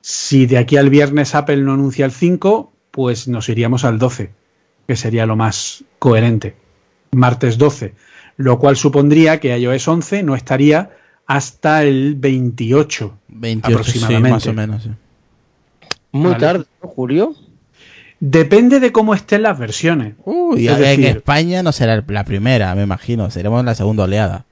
Si 0.00 0.46
de 0.46 0.58
aquí 0.58 0.76
al 0.76 0.90
viernes 0.90 1.34
Apple 1.34 1.58
no 1.58 1.74
anuncia 1.74 2.04
el 2.04 2.12
5, 2.12 2.72
pues 2.90 3.28
nos 3.28 3.48
iríamos 3.48 3.84
al 3.84 3.98
12, 3.98 4.30
que 4.86 4.96
sería 4.96 5.26
lo 5.26 5.36
más 5.36 5.84
coherente. 5.98 6.56
Martes 7.12 7.58
12, 7.58 7.94
lo 8.36 8.58
cual 8.58 8.76
supondría 8.76 9.38
que 9.38 9.56
iOS 9.56 9.86
11 9.88 10.22
no 10.22 10.34
estaría 10.34 10.90
hasta 11.36 11.82
el 11.84 12.14
28, 12.16 13.16
28 13.28 13.66
aproximadamente. 13.78 14.28
sí, 14.28 14.32
más 14.32 14.46
o 14.46 14.52
menos. 14.52 14.82
sí. 14.82 14.90
Muy 16.12 16.32
Vale. 16.32 16.40
tarde, 16.40 16.64
¿no, 16.82 16.88
Julio? 16.88 17.34
Depende 18.20 18.80
de 18.80 18.92
cómo 18.92 19.14
estén 19.14 19.42
las 19.42 19.58
versiones. 19.58 20.14
Uy, 20.24 20.68
Es 20.68 20.74
en 20.76 20.80
decir- 21.00 21.06
España 21.16 21.62
no 21.62 21.72
será 21.72 22.02
la 22.06 22.24
primera, 22.24 22.74
me 22.74 22.82
imagino. 22.82 23.30
Seremos 23.30 23.64
la 23.64 23.74
segunda 23.74 24.04
oleada. 24.04 24.44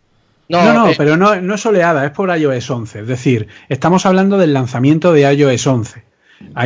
No, 0.48 0.72
no, 0.74 0.88
eh, 0.90 0.94
pero 0.98 1.16
no, 1.16 1.40
no 1.40 1.54
es 1.54 1.64
oleada, 1.66 2.04
es 2.04 2.10
por 2.10 2.36
iOS 2.36 2.68
11. 2.70 3.00
Es 3.00 3.06
decir, 3.06 3.46
estamos 3.68 4.04
hablando 4.06 4.38
del 4.38 4.52
lanzamiento 4.52 5.12
de 5.12 5.32
iOS 5.32 5.66
11. 5.66 6.02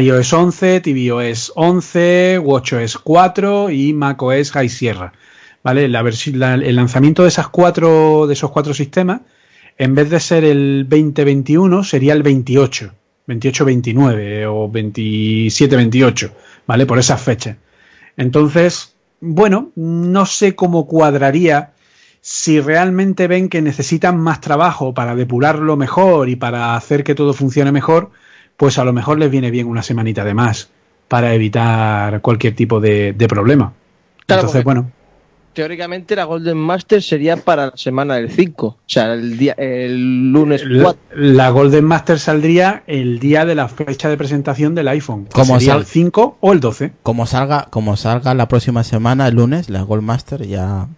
iOS 0.00 0.32
11, 0.32 0.80
tvOS 0.80 1.52
11, 1.56 2.38
watchOS 2.42 2.96
4 2.98 3.70
y 3.70 3.92
macOS 3.92 4.52
High 4.52 4.68
Sierra. 4.70 5.12
¿Vale? 5.62 5.88
La 5.88 6.02
la- 6.02 6.54
el 6.54 6.76
lanzamiento 6.76 7.22
de 7.22 7.28
esas 7.28 7.48
cuatro, 7.48 8.26
de 8.26 8.32
esos 8.34 8.50
cuatro 8.50 8.72
sistemas, 8.72 9.20
en 9.78 9.94
vez 9.94 10.10
de 10.10 10.20
ser 10.20 10.44
el 10.44 10.86
2021, 10.88 11.84
sería 11.84 12.12
el 12.12 12.22
28, 12.22 12.92
28-29 13.26 14.46
o 14.48 14.70
27-28, 14.70 16.30
¿vale? 16.66 16.86
Por 16.86 16.98
esas 16.98 17.20
fechas. 17.20 17.56
Entonces, 18.16 18.94
bueno, 19.20 19.72
no 19.74 20.26
sé 20.26 20.54
cómo 20.54 20.86
cuadraría 20.86 21.72
si 22.20 22.60
realmente 22.60 23.26
ven 23.26 23.48
que 23.48 23.60
necesitan 23.60 24.18
más 24.18 24.40
trabajo 24.40 24.94
para 24.94 25.14
depurarlo 25.14 25.76
mejor 25.76 26.28
y 26.28 26.36
para 26.36 26.74
hacer 26.74 27.04
que 27.04 27.14
todo 27.14 27.34
funcione 27.34 27.70
mejor, 27.70 28.10
pues 28.56 28.78
a 28.78 28.84
lo 28.84 28.92
mejor 28.92 29.18
les 29.18 29.30
viene 29.30 29.50
bien 29.50 29.66
una 29.66 29.82
semanita 29.82 30.24
de 30.24 30.34
más 30.34 30.70
para 31.08 31.34
evitar 31.34 32.20
cualquier 32.22 32.54
tipo 32.54 32.80
de, 32.80 33.12
de 33.12 33.28
problema. 33.28 33.74
Claro, 34.26 34.42
Entonces, 34.42 34.64
bueno, 34.64 34.90
Teóricamente 35.54 36.14
la 36.16 36.24
Golden 36.24 36.56
Master 36.58 37.02
sería 37.02 37.36
para 37.36 37.66
la 37.66 37.76
semana 37.76 38.16
del 38.16 38.30
5, 38.30 38.66
o 38.66 38.76
sea, 38.86 39.14
el, 39.14 39.38
día, 39.38 39.54
el 39.56 40.30
lunes 40.32 40.62
la, 40.66 40.82
4. 40.82 41.00
la 41.14 41.50
Golden 41.50 41.84
Master 41.84 42.18
saldría 42.18 42.82
el 42.86 43.18
día 43.20 43.44
de 43.44 43.54
la 43.54 43.68
fecha 43.68 44.08
de 44.08 44.16
presentación 44.16 44.74
del 44.74 44.88
iPhone. 44.88 45.28
Como 45.32 45.54
sería 45.58 45.72
sal- 45.74 45.80
el 45.82 45.86
5 45.86 46.38
o 46.40 46.52
el 46.52 46.60
12. 46.60 46.92
Como 47.02 47.26
salga, 47.26 47.68
como 47.70 47.96
salga 47.96 48.34
la 48.34 48.48
próxima 48.48 48.84
semana, 48.84 49.28
el 49.28 49.36
lunes, 49.36 49.70
la 49.70 49.82
Goldmaster 49.82 50.46
ya 50.46 50.88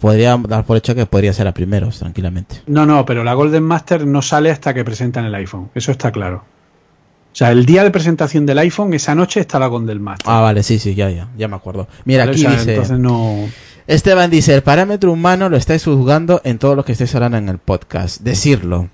podría 0.00 0.36
dar 0.48 0.64
por 0.64 0.76
hecho 0.76 0.94
que 0.94 1.06
podría 1.06 1.32
ser 1.32 1.46
a 1.48 1.52
primeros, 1.54 1.98
tranquilamente. 1.98 2.62
No, 2.66 2.86
no, 2.86 3.04
pero 3.04 3.24
la 3.24 3.34
Golden 3.34 3.64
Master 3.64 4.06
no 4.06 4.22
sale 4.22 4.50
hasta 4.50 4.72
que 4.72 4.84
presentan 4.84 5.24
el 5.24 5.34
iPhone. 5.34 5.70
Eso 5.74 5.90
está 5.92 6.10
claro. 6.12 6.44
O 7.38 7.44
sea, 7.46 7.52
el 7.52 7.64
día 7.66 7.84
de 7.84 7.92
presentación 7.92 8.46
del 8.46 8.58
iPhone, 8.58 8.92
esa 8.94 9.14
noche 9.14 9.38
está 9.38 9.60
la 9.60 9.68
Golden 9.68 10.02
Master. 10.02 10.26
Ah, 10.28 10.40
vale, 10.40 10.64
sí, 10.64 10.80
sí, 10.80 10.96
ya, 10.96 11.08
ya, 11.08 11.28
ya 11.38 11.46
me 11.46 11.54
acuerdo. 11.54 11.86
Mira, 12.04 12.24
¿vale? 12.26 12.32
aquí 12.32 12.44
O 12.44 12.50
sea, 12.50 12.58
dice... 12.58 12.70
Entonces 12.72 12.98
no. 12.98 13.48
Esteban 13.86 14.28
dice, 14.28 14.56
el 14.56 14.62
parámetro 14.64 15.12
humano 15.12 15.48
lo 15.48 15.56
estáis 15.56 15.84
juzgando 15.84 16.40
en 16.42 16.58
todo 16.58 16.74
lo 16.74 16.84
que 16.84 16.90
estáis 16.90 17.14
hablando 17.14 17.38
en 17.38 17.48
el 17.48 17.58
podcast. 17.58 18.22
Decirlo. 18.22 18.88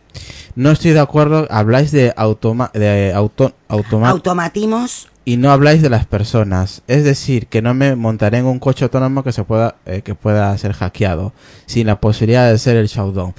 No 0.57 0.73
estoy 0.73 0.91
de 0.91 1.01
acuerdo, 1.01 1.47
habláis 1.49 1.91
de, 1.91 2.13
automa 2.19 2.71
de 2.75 3.15
auto 3.15 3.55
automa- 3.67 4.11
Automatimos 4.11 5.09
y 5.25 5.39
no 5.39 5.51
habláis 5.51 5.81
de 5.81 5.89
las 5.89 6.05
personas. 6.05 6.83
Es 6.87 7.03
decir, 7.03 7.47
que 7.47 7.63
no 7.63 7.73
me 7.73 7.97
montaré 7.97 8.37
en 8.37 8.45
un 8.45 8.59
coche 8.59 8.85
autónomo 8.85 9.25
que 9.25 9.33
se 9.33 9.45
pueda 9.45 9.77
eh, 9.87 10.03
que 10.05 10.15
pueda 10.15 10.57
ser 10.59 10.75
hackeado 10.75 11.33
sin 11.65 11.87
la 11.87 11.99
posibilidad 11.99 12.53
de 12.53 12.59
ser 12.59 12.77
el 12.77 12.89
showdown. 12.89 13.35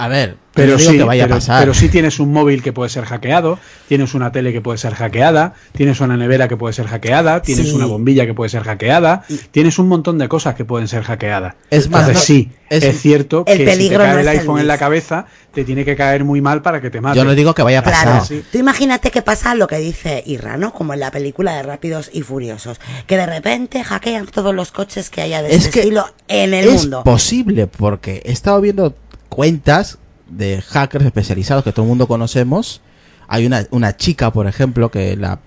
A 0.00 0.06
ver, 0.06 0.36
Pero 0.54 0.72
no 0.72 0.78
digo 0.78 0.90
sí, 0.92 0.96
que 0.98 1.02
vaya 1.02 1.24
pero, 1.24 1.34
a 1.34 1.38
pasar. 1.38 1.60
pero 1.60 1.74
sí 1.74 1.88
tienes 1.88 2.20
un 2.20 2.32
móvil 2.32 2.62
que 2.62 2.72
puede 2.72 2.88
ser 2.88 3.04
hackeado, 3.04 3.58
tienes 3.88 4.14
una 4.14 4.30
tele 4.30 4.52
que 4.52 4.60
puede 4.60 4.78
ser 4.78 4.94
hackeada, 4.94 5.54
tienes 5.72 6.00
una 6.00 6.16
nevera 6.16 6.46
que 6.46 6.56
puede 6.56 6.72
ser 6.72 6.86
hackeada, 6.86 7.42
tienes 7.42 7.68
Sí. 7.70 7.74
una 7.74 7.86
bombilla 7.86 8.24
que 8.24 8.32
puede 8.32 8.48
ser 8.48 8.62
hackeada, 8.62 9.24
tienes 9.50 9.76
un 9.80 9.88
montón 9.88 10.18
de 10.18 10.28
cosas 10.28 10.54
que 10.54 10.64
pueden 10.64 10.86
ser 10.86 11.02
hackeadas. 11.02 11.54
Es 11.70 11.90
más, 11.90 12.02
Entonces 12.08 12.14
no- 12.14 12.20
sí, 12.20 12.52
es- 12.70 12.84
es, 12.84 13.00
cierto 13.00 13.44
El 13.46 13.58
que 13.58 13.64
si 13.64 13.64
te 13.64 13.70
peligro 13.72 13.98
cae 13.98 14.12
no 14.14 14.18
el 14.20 14.26
es 14.28 14.32
el 14.34 14.38
iPhone 14.40 14.60
en 14.60 14.66
la 14.68 14.78
cabeza, 14.78 15.26
te 15.52 15.64
tiene 15.64 15.84
que 15.84 15.96
caer 15.96 16.22
muy 16.22 16.40
mal 16.40 16.62
para 16.62 16.80
que 16.80 16.90
te 16.90 17.00
mate. 17.00 17.16
Yo 17.18 17.24
no 17.24 17.34
digo 17.34 17.52
que 17.54 17.62
vaya 17.64 17.80
a 17.80 17.82
pasar. 17.82 18.04
Claro, 18.04 18.24
sí. 18.24 18.44
tú 18.52 18.58
imagínate 18.58 19.10
que 19.10 19.22
pasa 19.22 19.56
lo 19.56 19.66
que 19.66 19.78
dice 19.78 20.22
Irra, 20.26 20.56
¿no? 20.56 20.72
Como 20.72 20.94
en 20.94 21.00
la 21.00 21.10
película 21.10 21.56
de 21.56 21.64
Rápidos 21.64 22.08
y 22.12 22.22
Furiosos, 22.22 22.78
que 23.08 23.16
de 23.16 23.26
repente 23.26 23.82
hackean 23.82 24.26
todos 24.26 24.54
los 24.54 24.70
coches 24.70 25.10
que 25.10 25.22
haya 25.22 25.42
de 25.42 25.48
Es 25.50 25.56
este 25.66 25.70
que 25.70 25.78
estilo 25.80 26.06
en 26.28 26.54
el 26.54 26.68
es 26.68 26.82
mundo. 26.82 27.02
posible 27.02 27.66
porque 27.66 28.22
he 28.24 28.30
estado 28.30 28.60
viendo 28.60 28.94
cuentas 29.38 29.98
de 30.28 30.60
hackers 30.62 31.04
especializados 31.04 31.62
que 31.62 31.70
todo 31.70 31.84
el 31.84 31.88
mundo 31.90 32.08
conocemos. 32.08 32.80
Hay 33.28 33.46
una, 33.46 33.64
una 33.70 33.96
chica, 33.96 34.32
por 34.32 34.48
ejemplo, 34.48 34.90
que 34.90 35.16
la 35.16 35.38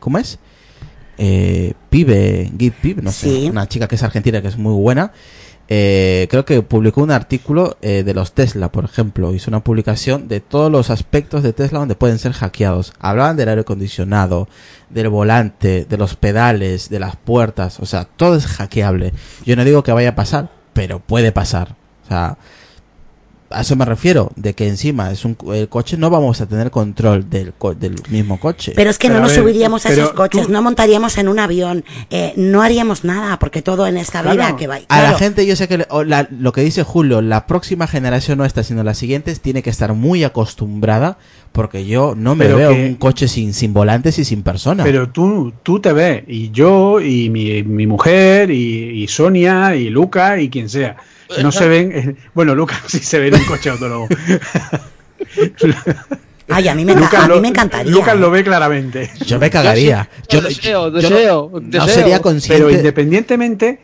¿cómo 0.00 0.16
es? 0.16 0.38
Eh, 1.18 1.74
Pibe, 1.90 2.50
Gui 2.54 2.70
Pibe, 2.70 3.02
no 3.02 3.12
sé, 3.12 3.50
una 3.50 3.68
chica 3.68 3.88
que 3.88 3.96
es 3.96 4.02
argentina 4.02 4.40
que 4.40 4.48
es 4.48 4.56
muy 4.56 4.72
buena. 4.72 5.12
Eh, 5.68 6.28
creo 6.30 6.46
que 6.46 6.62
publicó 6.62 7.02
un 7.02 7.10
artículo 7.10 7.76
eh, 7.82 8.04
de 8.04 8.14
los 8.14 8.32
Tesla, 8.32 8.72
por 8.72 8.86
ejemplo. 8.86 9.34
Hizo 9.34 9.50
una 9.50 9.62
publicación 9.62 10.26
de 10.26 10.40
todos 10.40 10.72
los 10.72 10.88
aspectos 10.88 11.42
de 11.42 11.52
Tesla 11.52 11.80
donde 11.80 11.94
pueden 11.94 12.18
ser 12.18 12.32
hackeados. 12.32 12.94
Hablaban 13.00 13.36
del 13.36 13.50
aire 13.50 13.60
acondicionado, 13.60 14.48
del 14.88 15.10
volante, 15.10 15.84
de 15.84 15.96
los 15.98 16.16
pedales, 16.16 16.88
de 16.88 17.00
las 17.00 17.16
puertas. 17.16 17.80
O 17.80 17.84
sea, 17.84 18.06
todo 18.06 18.34
es 18.34 18.46
hackeable. 18.46 19.12
Yo 19.44 19.56
no 19.56 19.64
digo 19.64 19.82
que 19.82 19.92
vaya 19.92 20.08
a 20.08 20.14
pasar, 20.14 20.50
pero 20.72 21.00
puede 21.00 21.32
pasar. 21.32 21.76
O 22.06 22.08
sea, 22.08 22.38
a 23.50 23.62
eso 23.62 23.76
me 23.76 23.84
refiero, 23.84 24.30
de 24.36 24.54
que 24.54 24.68
encima 24.68 25.10
es 25.10 25.24
un 25.24 25.36
el 25.54 25.68
coche, 25.68 25.96
no 25.96 26.10
vamos 26.10 26.40
a 26.40 26.46
tener 26.46 26.70
control 26.70 27.30
del, 27.30 27.52
co- 27.54 27.74
del 27.74 27.94
mismo 28.10 28.38
coche. 28.38 28.72
Pero 28.76 28.90
es 28.90 28.98
que 28.98 29.08
Pero 29.08 29.20
no 29.20 29.24
a 29.24 29.28
nos 29.28 29.32
ver, 29.36 29.40
subiríamos 29.42 29.86
a 29.86 29.90
esos 29.92 30.12
coches, 30.12 30.46
tú- 30.46 30.52
no 30.52 30.60
montaríamos 30.62 31.16
en 31.18 31.28
un 31.28 31.38
avión, 31.38 31.84
eh, 32.10 32.34
no 32.36 32.62
haríamos 32.62 33.04
nada, 33.04 33.38
porque 33.38 33.62
todo 33.62 33.86
en 33.86 33.96
esta 33.96 34.22
Claro. 34.22 34.36
vida 34.36 34.56
que 34.56 34.66
va. 34.66 34.76
a 34.76 34.80
claro, 34.80 35.12
la 35.12 35.18
gente, 35.18 35.46
yo 35.46 35.56
sé 35.56 35.66
que 35.68 35.78
le- 35.78 35.86
o 35.90 36.04
la- 36.04 36.28
lo 36.30 36.52
que 36.52 36.60
dice 36.62 36.82
Julio, 36.82 37.22
la 37.22 37.46
próxima 37.46 37.86
generación 37.86 38.38
no 38.38 38.44
está, 38.44 38.62
sino 38.62 38.82
las 38.82 38.98
siguientes, 38.98 39.40
tiene 39.40 39.62
que 39.62 39.70
estar 39.70 39.92
muy 39.94 40.24
acostumbrada, 40.24 41.18
porque 41.52 41.86
yo 41.86 42.14
no 42.16 42.34
me 42.34 42.44
Pero 42.44 42.56
veo 42.58 42.70
que- 42.74 42.86
un 42.86 42.94
coche 42.96 43.28
sin, 43.28 43.54
sin 43.54 43.72
volantes 43.72 44.18
y 44.18 44.24
sin 44.24 44.42
persona. 44.42 44.84
Pero 44.84 45.08
tú, 45.10 45.52
tú 45.62 45.80
te 45.80 45.92
ves, 45.92 46.24
y 46.26 46.50
yo, 46.50 47.00
y 47.00 47.30
mi, 47.30 47.62
mi 47.62 47.86
mujer, 47.86 48.50
y, 48.50 49.02
y 49.02 49.08
Sonia, 49.08 49.74
y 49.74 49.88
Luca, 49.90 50.40
y 50.40 50.50
quien 50.50 50.68
sea. 50.68 50.96
No 51.42 51.52
se 51.52 51.68
ven. 51.68 51.92
eh, 51.92 52.14
bueno, 52.34 52.54
Luca 52.54 52.80
sí 52.86 52.98
se 53.00 53.18
ve 53.18 53.28
en 53.28 53.34
un 53.34 53.44
coche 53.44 53.70
autónomo. 53.70 54.08
Ay, 56.50 56.66
a 56.68 56.74
mí 56.74 56.82
me, 56.84 56.94
Lucas 56.94 57.24
a 57.24 57.28
mí 57.28 57.40
me 57.40 57.48
encantaría. 57.48 57.92
Lucas 57.92 58.16
lo 58.18 58.30
ve 58.30 58.42
claramente. 58.42 59.10
yo 59.26 59.38
me 59.38 59.50
cagaría. 59.50 60.08
Yo, 60.30 60.40
no- 60.40 60.48
deseo, 60.48 60.86
yo 60.88 60.90
no- 60.90 60.98
deseo, 61.00 61.50
no, 61.52 61.60
deseo. 61.60 61.88
sería 61.94 62.20
consciente. 62.22 62.64
Pero 62.64 62.74
independientemente. 62.74 63.80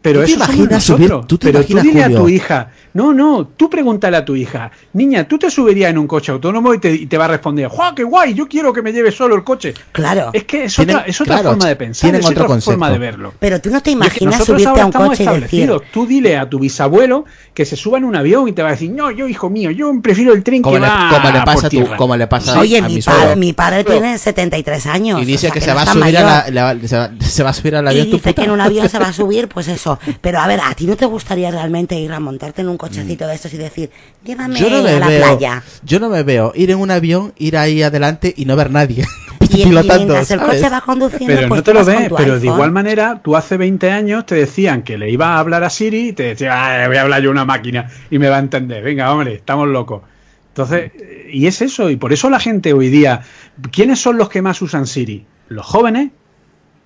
Pero 0.00 0.20
¿Tú 0.20 0.26
te 0.26 0.32
imaginas 0.34 0.88
subir- 0.88 1.26
tú 1.26 1.38
te 1.38 1.46
pero 1.48 1.58
imaginas, 1.58 1.82
tú 1.84 1.88
dile 1.90 2.04
a 2.04 2.08
tu 2.08 2.28
hija. 2.28 2.70
No, 2.94 3.12
no, 3.12 3.46
tú 3.56 3.68
pregúntale 3.68 4.16
a 4.16 4.24
tu 4.24 4.36
hija. 4.36 4.70
Niña, 4.92 5.26
¿tú 5.26 5.38
te 5.38 5.50
subirías 5.50 5.90
en 5.90 5.98
un 5.98 6.06
coche 6.06 6.30
autónomo? 6.32 6.72
Y 6.74 6.78
te, 6.78 6.92
y 6.94 7.06
te 7.06 7.18
va 7.18 7.24
a 7.26 7.28
responder, 7.28 7.68
¡Juan, 7.68 7.94
qué 7.94 8.04
guay! 8.04 8.32
Yo 8.34 8.46
quiero 8.48 8.72
que 8.72 8.80
me 8.82 8.92
lleve 8.92 9.10
solo 9.12 9.34
el 9.34 9.44
coche. 9.44 9.74
Claro. 9.92 10.30
Es 10.32 10.44
que 10.44 10.64
es 10.64 10.74
Tienen- 10.76 10.96
otra, 10.96 11.06
es 11.08 11.20
otra 11.20 11.34
claro, 11.34 11.50
forma 11.50 11.66
de 11.68 11.76
pensar, 11.76 12.00
tienen 12.02 12.20
es 12.20 12.26
otro 12.26 12.40
otra 12.44 12.46
concepto. 12.46 12.70
forma 12.72 12.90
de 12.90 12.98
verlo. 12.98 13.34
Pero 13.38 13.60
tú 13.60 13.70
no 13.70 13.80
te 13.82 13.90
Y 13.90 13.94
es 13.94 13.98
que 13.98 14.04
imaginas 14.24 14.38
nosotros 14.38 14.62
subirte 14.62 14.80
a 14.80 14.84
un 14.84 14.90
estamos 14.90 15.08
coche 15.10 15.24
y 15.24 15.40
decir. 15.40 15.72
Tú 15.92 16.06
dile 16.06 16.36
a 16.38 16.48
tu 16.48 16.58
bisabuelo 16.60 17.24
que 17.54 17.64
se 17.64 17.76
suba 17.76 17.98
en 17.98 18.04
un 18.04 18.16
avión 18.16 18.48
y 18.48 18.52
te 18.52 18.62
va 18.62 18.68
a 18.68 18.72
decir, 18.72 18.90
no, 18.90 19.10
yo, 19.10 19.26
hijo 19.28 19.50
mío, 19.50 19.70
yo 19.70 19.92
prefiero 20.02 20.32
el 20.32 20.42
tren 20.44 20.62
como, 20.62 20.74
que 20.76 20.80
le, 20.80 20.86
va 20.88 21.08
como 21.10 21.26
le 21.28 21.32
por 21.38 21.44
pasa 21.44 21.66
a 21.66 21.70
tu- 21.70 21.76
tierra". 21.76 21.96
como 21.96 22.16
le 22.16 22.26
pasa 22.26 22.58
oye, 22.60 22.78
a 22.78 22.82
mi, 22.82 22.94
mi 22.96 23.02
pa- 23.02 23.12
suegro. 23.12 23.36
mi 23.36 23.52
padre 23.52 23.84
tiene 23.84 24.16
73 24.18 24.86
años. 24.86 25.20
y 25.20 25.24
dice 25.24 25.48
o 25.48 25.50
sea, 25.50 25.50
que, 25.52 25.60
se 25.60 25.72
va 25.74 25.82
a 25.82 25.86
subir 25.92 26.16
a 26.18 26.44
la, 26.50 26.74
la- 26.74 26.88
se, 26.88 26.96
va, 26.96 27.10
se 27.20 27.42
va 27.42 27.50
a 27.50 27.54
subir 27.54 27.76
al 27.76 27.84
Y 27.86 27.88
avión 27.88 28.06
tu 28.10 28.16
dice 28.16 28.34
que 28.34 28.42
en 28.44 28.50
un 28.50 28.60
avión 28.60 28.88
se 28.88 28.98
va 28.98 29.08
a 29.08 29.12
subir, 29.12 29.48
pues 29.48 29.68
eso. 29.68 29.87
Pero 30.20 30.38
a 30.40 30.46
ver, 30.46 30.60
¿a 30.62 30.74
ti 30.74 30.86
no 30.86 30.96
te 30.96 31.06
gustaría 31.06 31.50
realmente 31.50 31.94
ir 31.98 32.12
a 32.12 32.20
montarte 32.20 32.62
en 32.62 32.68
un 32.68 32.76
cochecito 32.76 33.26
de 33.26 33.34
estos 33.34 33.52
y 33.54 33.56
decir, 33.58 33.90
llévame 34.24 34.58
Mm. 34.58 34.62
yo 34.62 34.70
no 34.70 34.82
me 34.82 34.90
a 34.90 34.98
la 34.98 35.06
veo, 35.08 35.20
playa? 35.38 35.62
yo 35.84 36.00
no 36.00 36.08
me 36.08 36.22
veo 36.22 36.52
ir 36.54 36.70
en 36.70 36.78
un 36.78 36.90
avión, 36.90 37.32
ir 37.38 37.56
ahí 37.56 37.82
adelante 37.82 38.34
y 38.36 38.44
no 38.44 38.56
ver 38.56 38.70
nadie. 38.70 39.04
Y, 39.50 39.64
mientras 39.66 40.30
el 40.30 40.40
¿sabes? 40.40 40.56
coche 40.60 40.68
va 40.68 40.80
conduciendo, 40.82 41.34
Pero 41.34 41.48
pues 41.48 41.58
no 41.60 41.62
te 41.64 41.70
tú 41.72 41.78
lo 41.78 41.84
ves, 41.84 42.10
pero 42.16 42.38
de 42.38 42.46
igual 42.46 42.70
manera, 42.70 43.20
tú 43.24 43.34
hace 43.36 43.56
20 43.56 43.90
años 43.90 44.26
te 44.26 44.34
decían 44.34 44.82
que 44.82 44.98
le 44.98 45.10
iba 45.10 45.34
a 45.36 45.38
hablar 45.38 45.64
a 45.64 45.70
Siri 45.70 46.08
y 46.08 46.12
te 46.12 46.22
decía, 46.24 46.52
"Ah, 46.82 46.86
voy 46.88 46.96
a 46.98 47.02
hablar 47.02 47.22
yo 47.22 47.30
a 47.30 47.32
una 47.32 47.44
máquina 47.46 47.88
y 48.10 48.18
me 48.18 48.28
va 48.28 48.36
a 48.36 48.40
entender. 48.40 48.82
Venga, 48.84 49.10
hombre, 49.12 49.34
estamos 49.34 49.66
locos. 49.68 50.02
Entonces, 50.48 50.92
y 51.32 51.46
es 51.46 51.62
eso, 51.62 51.88
y 51.88 51.96
por 51.96 52.12
eso 52.12 52.28
la 52.30 52.40
gente 52.40 52.72
hoy 52.72 52.88
día, 52.88 53.22
¿quiénes 53.70 54.00
son 54.00 54.18
los 54.18 54.28
que 54.28 54.42
más 54.42 54.60
usan 54.60 54.86
Siri? 54.86 55.24
Los 55.48 55.64
jóvenes, 55.64 56.10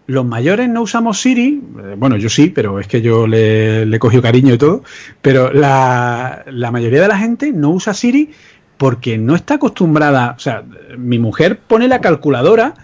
los 0.06 0.24
mayores 0.24 0.68
no 0.68 0.82
usamos 0.82 1.20
Siri, 1.20 1.60
eh, 1.78 1.94
bueno, 1.96 2.16
yo 2.16 2.28
sí, 2.28 2.48
pero 2.48 2.80
es 2.80 2.86
que 2.88 3.00
yo 3.02 3.26
le, 3.26 3.86
le 3.86 3.96
he 3.96 4.00
cogido 4.00 4.22
cariño 4.22 4.54
y 4.54 4.58
todo, 4.58 4.82
pero 5.20 5.52
la, 5.52 6.44
la 6.50 6.70
mayoría 6.70 7.02
de 7.02 7.08
la 7.08 7.18
gente 7.18 7.52
no 7.52 7.70
usa 7.70 7.94
Siri 7.94 8.30
porque 8.76 9.16
no 9.18 9.36
está 9.36 9.54
acostumbrada, 9.54 10.34
o 10.36 10.40
sea, 10.40 10.64
mi 10.98 11.18
mujer 11.18 11.58
pone 11.58 11.86
la 11.88 12.00
calculadora 12.00 12.74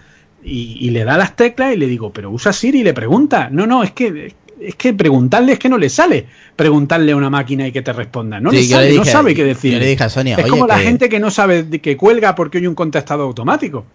y, 0.43 0.77
y 0.79 0.91
le 0.91 1.03
da 1.03 1.17
las 1.17 1.35
teclas 1.35 1.73
y 1.73 1.77
le 1.77 1.87
digo, 1.87 2.13
pero 2.13 2.31
usa 2.31 2.53
Siri 2.53 2.79
y 2.79 2.83
le 2.83 2.93
pregunta. 2.93 3.49
No, 3.51 3.67
no, 3.67 3.83
es 3.83 3.91
que 3.91 4.33
es 4.61 4.75
que 4.75 4.93
preguntarle 4.93 5.53
es 5.53 5.59
que 5.59 5.69
no 5.69 5.77
le 5.77 5.87
sale 5.89 6.25
preguntarle 6.57 7.13
a 7.13 7.15
una 7.15 7.29
máquina 7.29 7.65
y 7.67 7.71
que 7.71 7.81
te 7.81 7.93
responda. 7.93 8.39
No 8.41 8.51
Sí, 8.51 8.57
le 8.57 8.63
sale, 8.63 8.93
no 8.95 9.05
sabe 9.05 9.33
qué 9.33 9.43
decir. 9.45 9.71
yo 9.73 9.79
le 9.79 9.87
dije 9.87 10.03
a 10.03 10.09
Sonia, 10.09 10.35
es 10.35 10.43
"Oye, 10.43 10.49
como 10.51 10.67
la 10.67 10.77
que- 10.77 10.83
gente 10.83 11.07
que 11.09 11.19
no 11.19 11.31
sabe 11.31 11.65
que 11.81 11.95
cuelga 11.97 12.35
porque 12.35 12.57
hay 12.59 12.67
un 12.67 12.75
contestador 12.75 13.25
automático. 13.25 13.85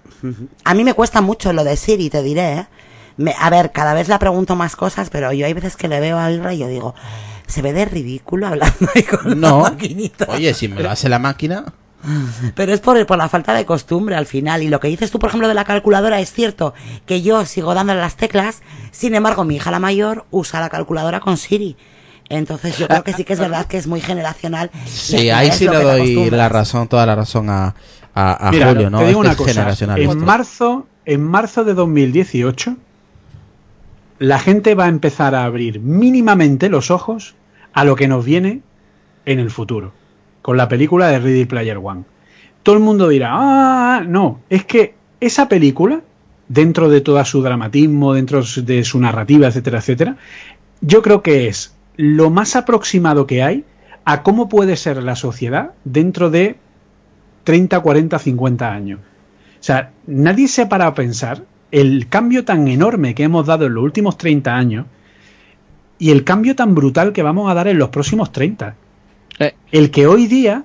A 0.65 0.73
mí 0.75 0.85
me 0.85 0.95
cuesta 0.95 1.21
mucho 1.21 1.53
lo 1.53 1.65
de 1.65 1.77
Siri, 1.77 2.09
te 2.11 2.23
diré, 2.23 2.53
¿eh? 2.53 2.67
Me- 3.16 3.35
a 3.39 3.51
ver, 3.51 3.73
cada 3.73 3.95
vez 3.95 4.09
le 4.09 4.19
pregunto 4.19 4.57
más 4.57 4.77
cosas, 4.77 5.11
pero 5.11 5.32
yo 5.32 5.47
hay 5.47 5.53
veces 5.53 5.77
que 5.77 5.89
le 5.89 6.01
veo 6.01 6.19
al 6.19 6.43
rey 6.43 6.57
y 6.57 6.61
yo 6.61 6.69
digo, 6.69 6.95
se 7.47 7.62
ve 7.62 7.73
de 7.73 7.85
ridículo 7.85 8.47
hablando 8.49 8.89
ahí 8.95 9.03
con 9.05 9.28
la 9.28 9.35
No. 9.49 9.61
maquinita. 9.61 10.27
Oye, 10.28 10.53
si 10.55 10.69
me 10.69 10.82
lo 10.82 10.91
hace 10.91 11.09
la 11.09 11.19
máquina. 11.19 11.65
Pero 12.55 12.74
es 12.74 12.81
por, 12.81 13.07
por 13.07 13.16
la 13.16 13.31
falta 13.31 13.55
de 13.55 13.65
costumbre 13.65 14.15
al 14.15 14.27
final. 14.27 14.62
Y 14.62 14.69
lo 14.69 14.78
que 14.78 14.89
dices 14.89 15.11
tú, 15.11 15.19
por 15.19 15.28
ejemplo, 15.31 15.49
de 15.49 15.55
la 15.55 15.65
calculadora, 15.65 16.20
es 16.20 16.32
cierto 16.32 16.74
que 17.07 17.23
yo 17.23 17.47
sigo 17.47 17.73
dándole 17.73 18.01
las 18.01 18.16
teclas, 18.16 18.61
sin 18.91 19.15
embargo, 19.15 19.45
mi 19.45 19.57
hija 19.57 19.70
la 19.70 19.78
mayor 19.78 20.27
usa 20.31 20.61
la 20.61 20.69
calculadora 20.69 21.20
con 21.20 21.39
Siri. 21.39 21.77
Entonces 22.28 22.77
yo 22.78 22.89
creo 22.89 23.05
que 23.05 23.12
sí 23.15 23.24
que 23.24 23.32
es 23.35 23.39
verdad 23.41 23.66
que 23.66 23.77
es 23.78 23.86
muy 23.86 24.01
generacional. 24.03 24.70
Sí, 24.86 25.31
ahí 25.31 25.51
sí 25.53 25.66
le 25.69 25.77
doy 25.82 26.31
la 26.31 26.49
razón, 26.49 26.89
toda 26.89 27.07
la 27.07 27.15
razón 27.15 27.49
a, 27.49 27.74
a, 28.15 28.49
a 28.49 28.51
Mira, 28.51 28.69
Julio, 28.69 28.91
¿no? 28.91 28.99
te 28.99 29.07
digo 29.09 29.20
una 29.20 29.31
es 29.32 29.36
cosa. 29.36 29.53
generacional 29.53 30.01
En 30.01 30.19
marzo, 30.24 30.86
en 31.07 31.23
marzo 31.23 31.65
de 31.65 31.73
2018, 31.74 32.77
la 34.25 34.39
gente 34.39 34.75
va 34.75 34.87
a 34.87 34.89
empezar 34.89 35.35
a 35.35 35.45
abrir 35.45 35.81
mínimamente 35.81 36.71
los 36.71 36.91
ojos 36.91 37.35
a 37.75 37.85
lo 37.85 37.95
que 37.95 38.09
nos 38.09 38.25
viene 38.25 38.63
en 39.27 39.39
el 39.39 39.51
futuro, 39.51 39.93
con 40.41 40.57
la 40.57 40.67
película 40.67 41.09
de 41.09 41.19
Ready 41.19 41.45
Player 41.45 41.77
One. 41.77 42.05
Todo 42.63 42.77
el 42.77 42.81
mundo 42.81 43.11
dirá, 43.11 43.33
ah, 43.33 44.03
no, 44.07 44.41
es 44.49 44.65
que 44.65 44.95
esa 45.21 45.47
película, 45.47 46.01
dentro 46.49 46.89
de 46.89 47.03
todo 47.03 47.23
su 47.27 47.43
dramatismo, 47.43 48.15
dentro 48.15 48.43
de 48.43 48.85
su 48.85 48.99
narrativa, 48.99 49.49
etcétera, 49.49 49.81
etcétera, 49.81 50.17
yo 50.81 51.03
creo 51.03 51.23
que 51.23 51.49
es 51.49 51.75
lo 51.97 52.31
más 52.31 52.57
aproximado 52.57 53.27
que 53.27 53.43
hay 53.43 53.65
a 54.07 54.23
cómo 54.23 54.49
puede 54.49 54.77
ser 54.77 55.03
la 55.03 55.17
sociedad 55.17 55.73
dentro 55.85 56.31
de 56.31 56.57
30, 57.45 57.79
40, 57.79 58.19
50 58.19 58.73
años. 58.73 59.01
O 59.01 59.63
sea, 59.63 59.91
nadie 60.07 60.49
se 60.49 60.63
ha 60.63 60.69
parado 60.71 60.93
a 60.93 60.95
pensar 60.95 61.43
el 61.75 62.07
cambio 62.09 62.45
tan 62.45 62.69
enorme 62.69 63.17
que 63.17 63.25
hemos 63.25 63.47
dado 63.47 63.67
en 63.67 63.75
los 63.75 63.83
últimos 63.83 64.17
30 64.17 64.55
años 64.55 64.87
y 65.99 66.13
el 66.13 66.23
cambio 66.23 66.55
tan 66.55 66.73
brutal 66.73 67.13
que 67.13 67.25
vamos 67.25 67.51
a 67.51 67.55
dar 67.55 67.67
en 67.67 67.79
los 67.79 67.89
próximos 67.89 68.31
30. 68.31 68.77
Eh. 69.41 69.55
El 69.73 69.91
que 69.91 70.07
hoy 70.07 70.29
día 70.29 70.63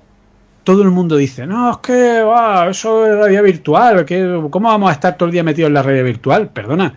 todo 0.63 0.83
el 0.83 0.91
mundo 0.91 1.17
dice, 1.17 1.47
no, 1.47 1.71
es 1.71 1.77
que 1.77 2.23
ah, 2.23 2.67
eso 2.69 3.07
es 3.07 3.15
realidad 3.15 3.41
virtual, 3.41 4.05
que, 4.05 4.39
¿cómo 4.51 4.69
vamos 4.69 4.91
a 4.91 4.93
estar 4.93 5.17
todo 5.17 5.25
el 5.25 5.33
día 5.33 5.41
metidos 5.41 5.69
en 5.69 5.73
la 5.73 5.81
realidad 5.81 6.05
virtual? 6.05 6.49
Perdona, 6.49 6.93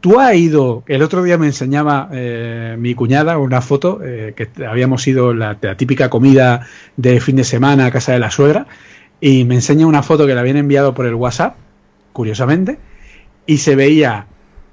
tú 0.00 0.18
has 0.18 0.34
ido, 0.36 0.82
el 0.86 1.02
otro 1.02 1.22
día 1.22 1.36
me 1.36 1.46
enseñaba 1.46 2.08
eh, 2.12 2.76
mi 2.78 2.94
cuñada 2.94 3.36
una 3.36 3.60
foto, 3.60 4.00
eh, 4.02 4.32
que 4.34 4.64
habíamos 4.64 5.06
ido 5.06 5.34
la, 5.34 5.58
la 5.60 5.76
típica 5.76 6.08
comida 6.08 6.66
de 6.96 7.20
fin 7.20 7.36
de 7.36 7.44
semana 7.44 7.84
a 7.84 7.90
casa 7.90 8.12
de 8.12 8.20
la 8.20 8.30
suegra, 8.30 8.68
y 9.20 9.44
me 9.44 9.56
enseña 9.56 9.86
una 9.86 10.02
foto 10.02 10.26
que 10.26 10.32
le 10.32 10.40
habían 10.40 10.56
enviado 10.56 10.94
por 10.94 11.04
el 11.04 11.14
WhatsApp, 11.14 11.56
curiosamente, 12.14 12.78
y 13.46 13.58
se 13.58 13.76
veía 13.76 14.26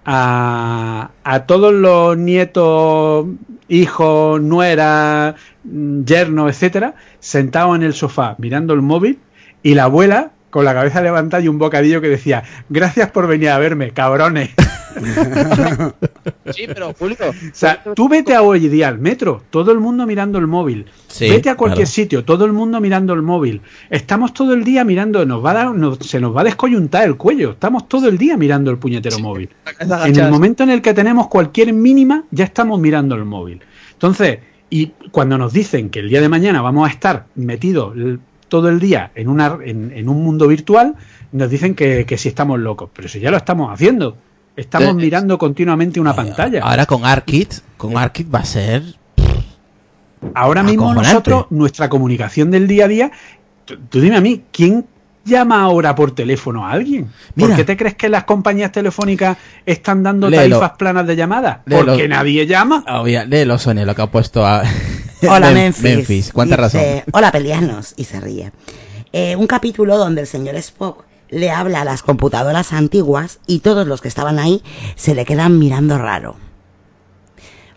a, 0.06 1.12
a 1.24 1.46
todos 1.46 1.74
los 1.74 2.18
nietos, 2.18 3.28
hijos, 3.68 4.42
nueras, 4.42 5.36
mm, 5.64 6.04
yernos, 6.04 6.50
etcétera, 6.50 6.96
sentados 7.20 7.76
en 7.76 7.84
el 7.84 7.94
sofá 7.94 8.36
mirando 8.38 8.74
el 8.74 8.82
móvil 8.82 9.20
y 9.64 9.76
la 9.76 9.84
abuela 9.84 10.32
con 10.50 10.66
la 10.66 10.74
cabeza 10.74 11.02
levantada 11.02 11.44
y 11.44 11.48
un 11.48 11.58
bocadillo 11.58 12.02
que 12.02 12.10
decía 12.10 12.44
gracias 12.70 13.12
por 13.12 13.28
venir 13.28 13.50
a 13.50 13.58
verme, 13.60 13.92
cabrones. 13.92 14.52
Sí, 16.54 16.64
pero 16.68 16.94
Julio. 16.94 17.18
O 17.30 17.34
sea, 17.54 17.82
tú 17.96 18.10
vete 18.10 18.34
a 18.36 18.42
hoy 18.42 18.68
día 18.68 18.88
al 18.90 19.00
metro, 19.00 19.42
todo 19.50 19.72
el 19.72 19.80
mundo 19.80 20.06
mirando 20.06 20.38
el 20.38 20.48
móvil. 20.48 20.86
Sí, 21.08 21.30
vete 21.30 21.50
a 21.50 21.56
cualquier 21.56 21.86
claro. 21.86 21.92
sitio, 21.94 22.26
todo 22.26 22.46
el 22.46 22.52
mundo 22.54 22.82
mirando 22.82 23.14
el 23.14 23.22
móvil. 23.22 23.62
Estamos 23.90 24.34
todo 24.34 24.54
el 24.54 24.64
día 24.64 24.84
mirando, 24.84 25.26
nos 25.26 25.44
va 25.44 25.52
a 25.52 25.54
dar, 25.54 25.76
nos- 25.76 26.00
se 26.00 26.20
nos 26.20 26.36
va 26.36 26.42
a 26.42 26.44
descoyuntar 26.46 27.06
el 27.06 27.16
cuello. 27.16 27.52
Estamos 27.52 27.88
todo 27.88 28.10
el 28.10 28.18
día 28.18 28.38
mirando 28.38 28.70
el 28.72 28.78
puñetero 28.78 29.20
móvil. 29.20 29.50
En 29.80 30.16
el 30.20 30.30
momento 30.32 30.64
en 30.64 30.72
el 30.72 30.82
que 30.82 30.94
tenemos 30.94 31.28
cualquier 31.28 31.72
mínima, 31.74 32.26
ya 32.32 32.44
estamos 32.46 32.80
mirando 32.80 33.16
el 33.16 33.26
móvil. 33.26 33.62
Entonces, 33.94 34.40
y 34.70 34.88
cuando 35.12 35.38
nos 35.38 35.54
dicen 35.54 35.90
que 35.90 36.00
el 36.00 36.10
día 36.10 36.22
de 36.22 36.30
mañana 36.30 36.62
vamos 36.62 36.88
a 36.90 36.92
estar 36.92 37.26
metidos 37.36 37.94
todo 38.50 38.68
el 38.70 38.80
día 38.80 39.12
en, 39.16 39.30
una, 39.30 39.58
en, 39.64 39.92
en 39.96 40.10
un 40.10 40.24
mundo 40.24 40.48
virtual, 40.48 40.96
nos 41.32 41.50
dicen 41.50 41.76
que, 41.76 42.06
que 42.06 42.18
si 42.18 42.28
estamos 42.30 42.60
locos. 42.60 42.90
Pero 42.94 43.08
si 43.08 43.20
ya 43.20 43.32
lo 43.32 43.38
estamos 43.38 43.72
haciendo. 43.72 44.18
Estamos 44.56 44.96
mirando 44.96 45.38
continuamente 45.38 46.00
una 46.00 46.16
pantalla. 46.16 46.62
Ahora 46.64 46.86
con 46.86 47.06
ARKit, 47.06 47.54
con 47.78 47.98
ARKit 47.98 48.34
va 48.34 48.40
a 48.40 48.46
ser. 48.46 48.84
Ahora 50.36 50.62
mismo 50.64 50.94
nosotros, 50.94 51.48
nuestra 51.50 51.90
comunicación 51.90 52.52
del 52.52 52.68
día 52.68 52.86
a 52.86 52.88
día, 52.88 53.12
tú, 53.66 53.78
tú 53.90 54.00
dime 54.02 54.18
a 54.18 54.22
mí, 54.22 54.44
¿quién 54.52 54.86
llama 55.26 55.62
ahora 55.62 55.96
por 55.96 56.12
teléfono 56.14 56.66
a 56.68 56.72
alguien? 56.72 57.10
¿Por 57.38 57.56
qué 57.56 57.64
te 57.64 57.76
crees 57.76 57.96
que 57.96 58.08
las 58.10 58.26
compañías 58.26 58.72
telefónicas 58.72 59.38
están 59.66 60.04
dando 60.04 60.30
Léelo. 60.30 60.60
tarifas 60.60 60.78
planas 60.78 61.08
de 61.08 61.16
llamada? 61.16 61.64
Léelo. 61.66 61.86
Porque 61.88 62.08
nadie 62.08 62.46
llama. 62.46 62.84
Obvia, 62.88 63.26
léelo, 63.26 63.58
Sonia, 63.58 63.86
lo 63.86 63.96
que 63.96 64.02
ha 64.04 64.12
puesto 64.12 64.46
a. 64.46 64.64
Hola, 65.28 65.52
Mem- 65.52 65.74
Memphis. 65.82 66.32
Cuánta 66.34 66.56
Dice, 66.58 66.80
razón. 66.98 67.04
Hola, 67.14 67.32
pelianos. 67.32 67.94
Y 67.98 68.04
se 68.04 68.20
ríe. 68.20 68.52
Eh, 69.14 69.36
un 69.36 69.48
capítulo 69.48 69.98
donde 69.98 70.22
el 70.22 70.28
señor 70.28 70.56
Spock 70.56 71.04
le 71.32 71.50
habla 71.50 71.82
a 71.82 71.86
las 71.86 72.04
computadoras 72.04 72.74
antiguas 72.74 73.40
y 73.48 73.60
todos 73.60 73.88
los 73.88 74.02
que 74.02 74.10
estaban 74.10 74.38
ahí 74.38 74.62
se 74.96 75.16
le 75.16 75.26
quedan 75.26 75.58
mirando 75.58 75.98
raro. 75.98 76.36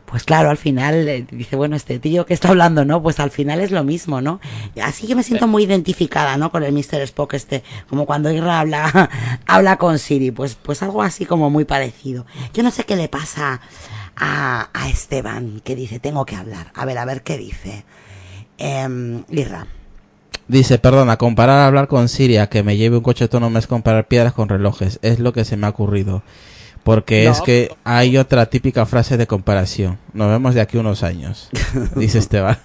pues 0.06 0.24
claro, 0.24 0.50
al 0.50 0.58
final 0.58 1.08
eh, 1.08 1.26
dice, 1.30 1.56
bueno, 1.56 1.74
este 1.74 1.98
tío 1.98 2.24
que 2.26 2.34
está 2.34 2.50
hablando, 2.50 2.84
¿no? 2.84 3.02
Pues 3.02 3.18
al 3.18 3.30
final 3.30 3.60
es 3.60 3.70
lo 3.72 3.82
mismo, 3.82 4.20
¿no? 4.20 4.40
Así 4.80 5.06
que 5.08 5.14
me 5.16 5.22
siento 5.24 5.48
muy 5.48 5.64
identificada, 5.64 6.36
¿no? 6.36 6.52
Con 6.52 6.62
el 6.62 6.72
Mr. 6.72 7.00
Spock 7.02 7.34
este, 7.34 7.64
como 7.88 8.06
cuando 8.06 8.30
Irra 8.30 8.60
habla, 8.60 9.10
habla 9.46 9.76
con 9.76 9.98
Siri, 9.98 10.30
pues, 10.30 10.54
pues 10.56 10.82
algo 10.82 11.02
así 11.02 11.26
como 11.26 11.50
muy 11.50 11.64
parecido. 11.64 12.26
Yo 12.52 12.62
no 12.62 12.70
sé 12.70 12.84
qué 12.84 12.96
le 12.96 13.08
pasa 13.08 13.60
a, 14.16 14.68
a 14.72 14.88
Esteban, 14.88 15.60
que 15.64 15.74
dice, 15.74 15.98
tengo 15.98 16.24
que 16.26 16.36
hablar. 16.36 16.70
A 16.74 16.84
ver, 16.84 16.98
a 16.98 17.04
ver 17.04 17.22
qué 17.22 17.36
dice. 17.38 17.84
Em, 18.58 19.24
Irra. 19.30 19.66
Dice, 20.48 20.78
perdona, 20.78 21.16
comparar 21.16 21.66
hablar 21.66 21.88
con 21.88 22.08
Siria, 22.08 22.48
que 22.48 22.62
me 22.62 22.76
lleve 22.76 22.98
un 22.98 23.02
coche 23.02 23.24
autónomo 23.24 23.58
es 23.58 23.66
comparar 23.66 24.06
piedras 24.06 24.32
con 24.34 24.48
relojes. 24.48 24.98
Es 25.02 25.18
lo 25.18 25.32
que 25.32 25.44
se 25.44 25.56
me 25.56 25.66
ha 25.66 25.70
ocurrido. 25.70 26.22
Porque 26.82 27.24
No. 27.24 27.32
es 27.32 27.40
que 27.40 27.70
hay 27.82 28.18
otra 28.18 28.46
típica 28.46 28.84
frase 28.84 29.16
de 29.16 29.26
comparación. 29.26 29.98
Nos 30.12 30.28
vemos 30.28 30.54
de 30.54 30.60
aquí 30.60 30.76
unos 30.76 31.02
años. 31.02 31.48
Dice 31.96 32.18
Esteban. 32.18 32.58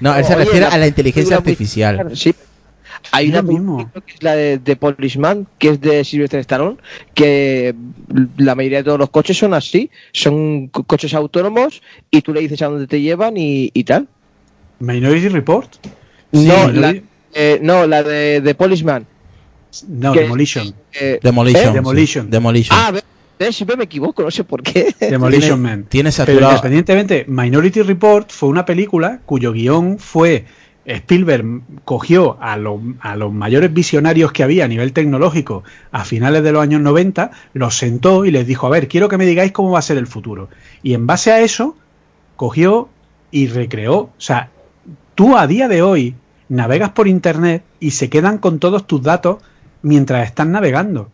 No, 0.00 0.14
él 0.16 0.24
se 0.24 0.34
Oye, 0.34 0.44
refiere 0.44 0.66
la 0.66 0.72
a 0.74 0.78
la 0.78 0.86
inteligencia 0.88 1.36
artificial. 1.36 2.10
Sí. 2.16 2.34
Hay 3.12 3.30
una 3.30 3.42
mismo. 3.42 3.88
que 4.04 4.12
es 4.14 4.22
la 4.22 4.34
de, 4.34 4.58
de 4.58 4.76
Policeman, 4.76 5.46
que 5.58 5.70
es 5.70 5.80
de 5.80 6.04
Sylvester 6.04 6.40
Stallone, 6.40 6.76
que 7.14 7.74
la 8.36 8.54
mayoría 8.56 8.78
de 8.78 8.84
todos 8.84 8.98
los 8.98 9.08
coches 9.08 9.38
son 9.38 9.54
así, 9.54 9.90
son 10.12 10.66
co- 10.68 10.82
coches 10.82 11.14
autónomos 11.14 11.80
y 12.10 12.20
tú 12.20 12.34
le 12.34 12.40
dices 12.40 12.60
a 12.60 12.66
dónde 12.66 12.86
te 12.88 13.00
llevan 13.00 13.36
y, 13.38 13.70
y 13.72 13.84
tal. 13.84 14.06
Minority 14.80 15.28
Report. 15.28 15.70
No, 16.32 16.68
la, 16.72 16.94
eh, 17.34 17.58
no, 17.62 17.86
la 17.86 18.02
de, 18.02 18.40
de 18.40 18.54
Policeman. 18.54 19.06
no, 19.88 20.12
que- 20.12 20.20
Demolition. 20.20 20.74
eh, 20.92 21.18
Demolition. 21.22 21.62
¿eh? 21.62 21.68
sí. 21.68 21.74
Demolition. 21.74 22.30
Demolition. 22.30 22.78
Ah, 22.78 22.92
siempre 23.52 23.76
me 23.76 23.84
equivoco, 23.84 24.22
no 24.22 24.30
sé 24.30 24.44
por 24.44 24.62
qué. 24.62 24.94
Demolition 25.00 25.60
Tiene- 25.60 25.76
Man. 25.76 25.86
tiene 25.88 26.10
Pero 26.10 26.24
saturado- 26.24 26.50
independientemente, 26.52 27.24
Minority 27.28 27.82
Report 27.82 28.30
fue 28.30 28.48
una 28.48 28.64
película 28.64 29.20
cuyo 29.26 29.52
guion 29.52 29.98
fue 29.98 30.44
Spielberg 30.84 31.44
cogió 31.84 32.36
a, 32.40 32.56
los- 32.56 32.80
a 33.00 33.14
los 33.14 33.32
mayores 33.32 33.72
visionarios 33.72 34.32
que 34.32 34.42
había 34.42 34.64
a 34.64 34.68
nivel 34.68 34.92
tecnológico 34.92 35.62
a 35.92 36.04
finales 36.04 36.42
de 36.42 36.52
los 36.52 36.62
años 36.62 36.80
90, 36.80 37.30
los 37.52 37.76
sentó 37.76 38.24
y 38.24 38.30
les 38.30 38.46
dijo, 38.46 38.66
a 38.66 38.70
ver, 38.70 38.88
quiero 38.88 39.08
que 39.08 39.16
me 39.18 39.26
digáis 39.26 39.52
cómo 39.52 39.70
va 39.70 39.78
a 39.78 39.82
ser 39.82 39.98
el 39.98 40.06
futuro. 40.06 40.48
Y 40.82 40.94
en 40.94 41.06
base 41.06 41.30
a 41.32 41.40
eso, 41.40 41.76
cogió 42.36 42.88
y 43.30 43.46
recreó. 43.46 43.96
O 43.98 44.10
sea, 44.18 44.50
tú 45.20 45.36
a 45.36 45.46
día 45.46 45.68
de 45.68 45.82
hoy 45.82 46.14
navegas 46.48 46.92
por 46.92 47.06
Internet 47.06 47.62
y 47.78 47.90
se 47.90 48.08
quedan 48.08 48.38
con 48.38 48.58
todos 48.58 48.86
tus 48.86 49.02
datos 49.02 49.36
mientras 49.82 50.26
estás 50.26 50.46
navegando. 50.46 51.12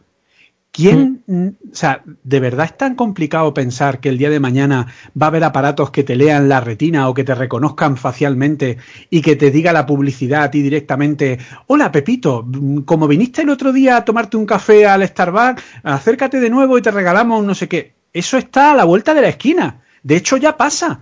¿Quién, 0.70 1.24
mm, 1.26 1.72
o 1.72 1.74
sea, 1.74 2.02
de 2.22 2.38
verdad 2.38 2.66
es 2.66 2.78
tan 2.78 2.94
complicado 2.94 3.52
pensar 3.52 3.98
que 3.98 4.08
el 4.08 4.16
día 4.16 4.30
de 4.30 4.38
mañana 4.38 4.86
va 5.20 5.26
a 5.26 5.30
haber 5.30 5.42
aparatos 5.42 5.90
que 5.90 6.04
te 6.04 6.14
lean 6.14 6.48
la 6.48 6.60
retina 6.60 7.08
o 7.08 7.14
que 7.14 7.24
te 7.24 7.34
reconozcan 7.34 7.96
facialmente 7.96 8.78
y 9.10 9.22
que 9.22 9.34
te 9.34 9.50
diga 9.50 9.72
la 9.72 9.86
publicidad 9.86 10.44
a 10.44 10.50
ti 10.52 10.62
directamente, 10.62 11.40
hola 11.66 11.90
Pepito, 11.90 12.46
como 12.84 13.08
viniste 13.08 13.42
el 13.42 13.50
otro 13.50 13.72
día 13.72 13.96
a 13.96 14.04
tomarte 14.04 14.36
un 14.36 14.46
café 14.46 14.86
al 14.86 15.04
Starbucks, 15.04 15.64
acércate 15.82 16.38
de 16.38 16.50
nuevo 16.50 16.78
y 16.78 16.82
te 16.82 16.92
regalamos 16.92 17.40
un 17.40 17.46
no 17.48 17.56
sé 17.56 17.66
qué. 17.66 17.94
Eso 18.12 18.38
está 18.38 18.70
a 18.70 18.76
la 18.76 18.84
vuelta 18.84 19.14
de 19.14 19.22
la 19.22 19.30
esquina. 19.30 19.82
De 20.04 20.14
hecho 20.14 20.36
ya 20.36 20.56
pasa. 20.56 21.00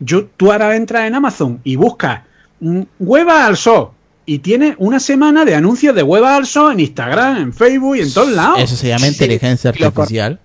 Yo, 0.00 0.24
tú 0.24 0.52
ahora 0.52 0.74
entras 0.74 1.06
en 1.06 1.16
Amazon 1.16 1.60
y 1.62 1.76
buscas 1.76 2.22
hueva 2.60 3.46
al 3.46 3.56
sol 3.56 3.90
y 4.24 4.40
tiene 4.40 4.74
una 4.78 4.98
semana 4.98 5.44
de 5.44 5.54
anuncios 5.54 5.94
de 5.94 6.02
hueva 6.02 6.36
al 6.36 6.46
sol 6.46 6.72
en 6.72 6.80
Instagram, 6.80 7.36
en 7.36 7.52
Facebook 7.52 7.96
y 7.96 8.00
en 8.00 8.12
todos 8.12 8.30
lados. 8.30 8.58
Eso 8.58 8.76
se 8.76 8.88
llama 8.88 9.06
inteligencia 9.06 9.70
artificial. 9.70 10.40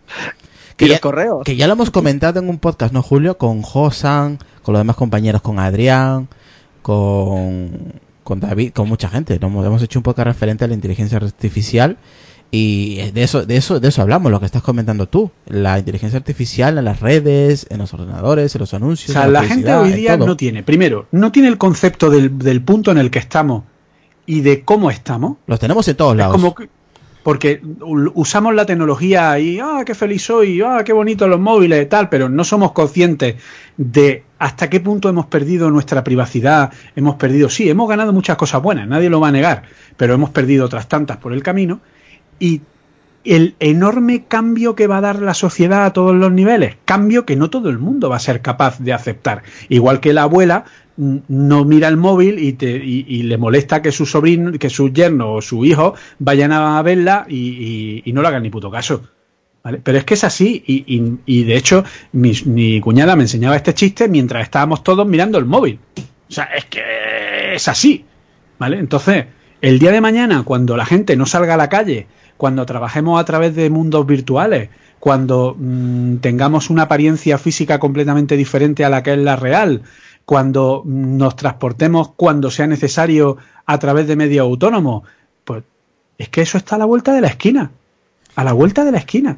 Que 0.78 0.88
ya, 0.88 1.00
correos. 1.00 1.44
que 1.44 1.56
ya 1.56 1.68
lo 1.68 1.74
hemos 1.74 1.92
comentado 1.92 2.40
en 2.40 2.50
un 2.50 2.58
podcast, 2.58 2.92
¿no, 2.92 3.04
Julio? 3.04 3.38
Con 3.38 3.62
Josan, 3.62 4.40
con 4.64 4.74
los 4.74 4.80
demás 4.80 4.96
compañeros, 4.96 5.42
con 5.42 5.60
Adrián, 5.60 6.28
con, 6.82 7.94
con 8.24 8.40
David, 8.40 8.72
con 8.74 8.88
mucha 8.88 9.08
gente. 9.08 9.38
¿no? 9.40 9.48
Hemos 9.48 9.66
hemos 9.66 9.84
hecho 9.84 10.00
un 10.00 10.04
podcast 10.04 10.28
referente 10.28 10.66
a 10.66 10.68
la 10.68 10.74
inteligencia 10.74 11.18
artificial 11.18 11.98
y 12.54 12.98
de 13.12 13.24
eso, 13.24 13.46
de 13.46 13.56
eso, 13.56 13.80
de 13.80 13.88
eso 13.88 14.02
hablamos, 14.02 14.30
lo 14.32 14.40
que 14.42 14.46
estás 14.46 14.62
comentando 14.62 15.08
tú. 15.08 15.32
La 15.48 15.80
inteligencia 15.80 16.18
artificial 16.20 16.78
en 16.78 16.84
las 16.86 17.00
redes, 17.00 17.66
en 17.70 17.78
los 17.78 17.94
ordenadores, 17.94 18.54
en 18.56 18.60
los 18.60 18.74
anuncios. 18.74 19.12
O 19.12 19.14
sea, 19.14 19.26
en 19.28 19.34
la 19.34 19.44
gente 19.44 19.74
hoy 19.74 19.94
día 19.94 20.18
no 20.18 20.36
tiene, 20.36 20.62
primero, 20.62 21.08
no 21.12 21.32
tiene 21.32 21.48
el 21.48 21.58
concepto 21.58 22.10
del, 22.10 22.38
del 22.38 22.62
punto 22.62 22.92
en 22.92 22.98
el 22.98 23.10
que 23.10 23.20
estamos 23.20 23.64
y 24.26 24.42
de 24.42 24.64
cómo 24.64 24.92
estamos. 24.92 25.38
Los 25.48 25.60
tenemos 25.60 25.88
en 25.88 25.96
todos 25.96 26.12
Es 26.14 26.18
lados. 26.18 26.36
como 26.36 26.54
que- 26.56 26.70
porque 27.24 27.62
usamos 28.16 28.56
la 28.56 28.66
tecnología 28.66 29.38
y, 29.38 29.60
ah, 29.60 29.84
qué 29.86 29.94
feliz 29.94 30.24
soy, 30.24 30.60
ah, 30.64 30.82
qué 30.84 30.92
bonitos 30.92 31.30
los 31.30 31.40
móviles 31.40 31.84
y 31.84 31.86
tal, 31.86 32.10
pero 32.10 32.30
no 32.30 32.44
somos 32.44 32.72
conscientes 32.72 33.36
de 33.78 34.24
hasta 34.40 34.72
qué 34.72 34.80
punto 34.80 35.08
hemos 35.08 35.28
perdido 35.28 35.70
nuestra 35.70 36.04
privacidad, 36.04 36.72
hemos 36.96 37.16
perdido, 37.18 37.48
sí, 37.48 37.70
hemos 37.70 37.88
ganado 37.88 38.12
muchas 38.12 38.38
cosas 38.38 38.64
buenas, 38.64 38.88
nadie 38.88 39.08
lo 39.12 39.20
va 39.20 39.28
a 39.28 39.32
negar, 39.32 39.64
pero 39.98 40.16
hemos 40.16 40.32
perdido 40.32 40.66
otras 40.66 40.90
tantas 40.90 41.18
por 41.18 41.32
el 41.32 41.44
camino 41.44 41.80
y 42.42 42.62
el 43.24 43.56
enorme 43.60 44.26
cambio 44.28 44.76
que 44.76 44.88
va 44.88 44.98
a 44.98 45.02
dar 45.02 45.22
la 45.22 45.36
sociedad 45.36 45.86
a 45.86 45.94
todos 45.94 46.16
los 46.16 46.32
niveles, 46.32 46.76
cambio 46.86 47.24
que 47.24 47.36
no 47.36 47.52
todo 47.52 47.70
el 47.70 47.78
mundo 47.78 48.10
va 48.10 48.16
a 48.16 48.20
ser 48.20 48.42
capaz 48.42 48.80
de 48.80 48.94
aceptar. 48.94 49.44
Igual 49.70 50.00
que 50.00 50.12
la 50.12 50.24
abuela 50.24 50.66
no 50.98 51.64
mira 51.64 51.88
el 51.88 51.98
móvil 51.98 52.40
y, 52.40 52.54
te, 52.54 52.72
y, 52.84 53.24
le 53.24 53.38
molesta 53.38 53.82
que 53.82 53.92
su 53.92 54.06
sobrino, 54.08 54.52
que 54.54 54.70
su 54.72 54.90
yerno 54.92 55.34
o 55.34 55.42
su 55.42 55.64
hijo 55.66 55.94
vayan 56.20 56.52
a 56.52 56.82
verla 56.82 57.26
y, 57.30 58.02
y- 58.04 58.12
no 58.12 58.22
le 58.24 58.28
hagan 58.28 58.44
ni 58.44 58.50
puto 58.50 58.72
caso. 58.72 59.04
¿vale? 59.64 59.80
Pero 59.84 60.00
es 60.00 60.04
que 60.04 60.16
es 60.16 60.24
así 60.24 60.64
y 60.66 61.44
de 61.44 61.56
hecho 61.56 61.84
mi, 62.14 62.34
mi 62.46 62.82
cuñada 62.82 63.16
me 63.16 63.24
enseñaba 63.24 63.56
este 63.56 63.76
chiste 63.76 64.08
mientras 64.08 64.44
estábamos 64.44 64.84
todos 64.84 65.08
mirando 65.08 65.38
el 65.38 65.46
móvil. 65.46 65.80
O 66.28 66.34
sea, 66.34 66.46
es 66.46 66.66
que 66.66 67.54
es 67.54 67.68
así. 67.68 68.04
¿Vale? 68.58 68.78
Entonces, 68.78 69.26
el 69.62 69.80
día 69.80 69.92
de 69.92 70.02
mañana, 70.02 70.44
cuando 70.44 70.78
la 70.78 70.86
gente 70.86 71.16
no 71.16 71.26
salga 71.26 71.56
a 71.56 71.58
la 71.58 71.70
calle, 71.70 72.08
cuando 72.42 72.66
trabajemos 72.66 73.22
a 73.22 73.24
través 73.24 73.54
de 73.54 73.70
mundos 73.70 74.04
virtuales, 74.08 74.72
cuando 75.00 75.56
mm, 75.56 76.16
tengamos 76.22 76.72
una 76.72 76.82
apariencia 76.82 77.38
física 77.38 77.78
completamente 77.78 78.36
diferente 78.36 78.84
a 78.84 78.90
la 78.90 79.04
que 79.04 79.14
es 79.14 79.20
la 79.20 79.36
real, 79.36 79.84
cuando 80.26 80.82
mm, 80.84 81.18
nos 81.18 81.36
transportemos 81.36 82.14
cuando 82.16 82.50
sea 82.50 82.66
necesario 82.66 83.38
a 83.68 83.78
través 83.78 84.08
de 84.08 84.16
medios 84.16 84.44
autónomos, 84.44 85.04
pues 85.44 85.64
es 86.18 86.30
que 86.30 86.42
eso 86.42 86.58
está 86.58 86.78
a 86.78 86.80
la 86.80 86.86
vuelta 86.86 87.14
de 87.14 87.22
la 87.22 87.28
esquina. 87.28 87.70
A 88.36 88.44
la 88.44 88.54
vuelta 88.54 88.84
de 88.86 88.92
la 88.92 88.98
esquina. 88.98 89.38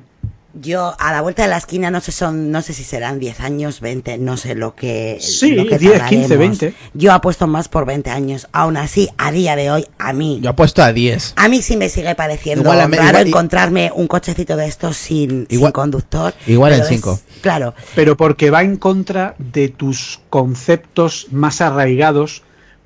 Yo, 0.55 0.93
a 0.99 1.11
la 1.11 1.21
vuelta 1.21 1.41
de 1.41 1.49
la 1.49 1.57
esquina, 1.57 1.89
no 1.89 1.99
sé, 1.99 2.11
son, 2.11 2.51
no 2.51 2.61
sé 2.61 2.73
si 2.73 2.83
serán 2.83 3.19
10 3.19 3.39
años, 3.39 3.79
20, 3.81 4.19
no 4.19 4.37
sé 4.37 4.53
lo 4.53 4.75
que. 4.75 5.17
Sí, 5.19 5.51
lo 5.53 5.65
que 5.65 5.79
10, 5.79 5.93
tardaremos. 5.93 6.09
15, 6.27 6.37
20. 6.37 6.73
Yo 6.93 7.11
apuesto 7.11 7.47
más 7.47 7.67
por 7.69 7.85
20 7.87 8.11
años. 8.11 8.47
Aún 8.51 8.77
así, 8.77 9.09
a 9.17 9.31
día 9.31 9.55
de 9.55 9.71
hoy, 9.71 9.87
a 9.97 10.13
mí. 10.13 10.39
Yo 10.43 10.51
apuesto 10.51 10.83
a 10.83 10.93
10. 10.93 11.33
A 11.37 11.47
mí 11.47 11.63
sí 11.63 11.75
me 11.75 11.89
sigue 11.89 12.13
pareciendo 12.13 12.61
Igual 12.63 12.81
a 12.81 12.87
me- 12.87 12.97
raro 12.97 13.09
igual- 13.17 13.27
encontrarme 13.27 13.91
un 13.95 14.05
cochecito 14.07 14.55
de 14.55 14.67
estos 14.67 14.95
sin, 14.95 15.29
sin 15.29 15.47
Igual- 15.49 15.73
conductor. 15.73 16.35
igual 16.45 16.73
en 16.73 16.79
pero 16.81 16.89
es- 16.89 16.95
cinco. 16.95 17.19
Claro, 17.41 17.73
pero 17.95 18.15
porque 18.15 18.51
va 18.51 18.61
en 18.61 18.77
contra 18.77 19.33
de 19.39 19.69
tus 19.69 20.19
conceptos 20.29 21.27
más 21.31 21.61
arraigados 21.61 22.43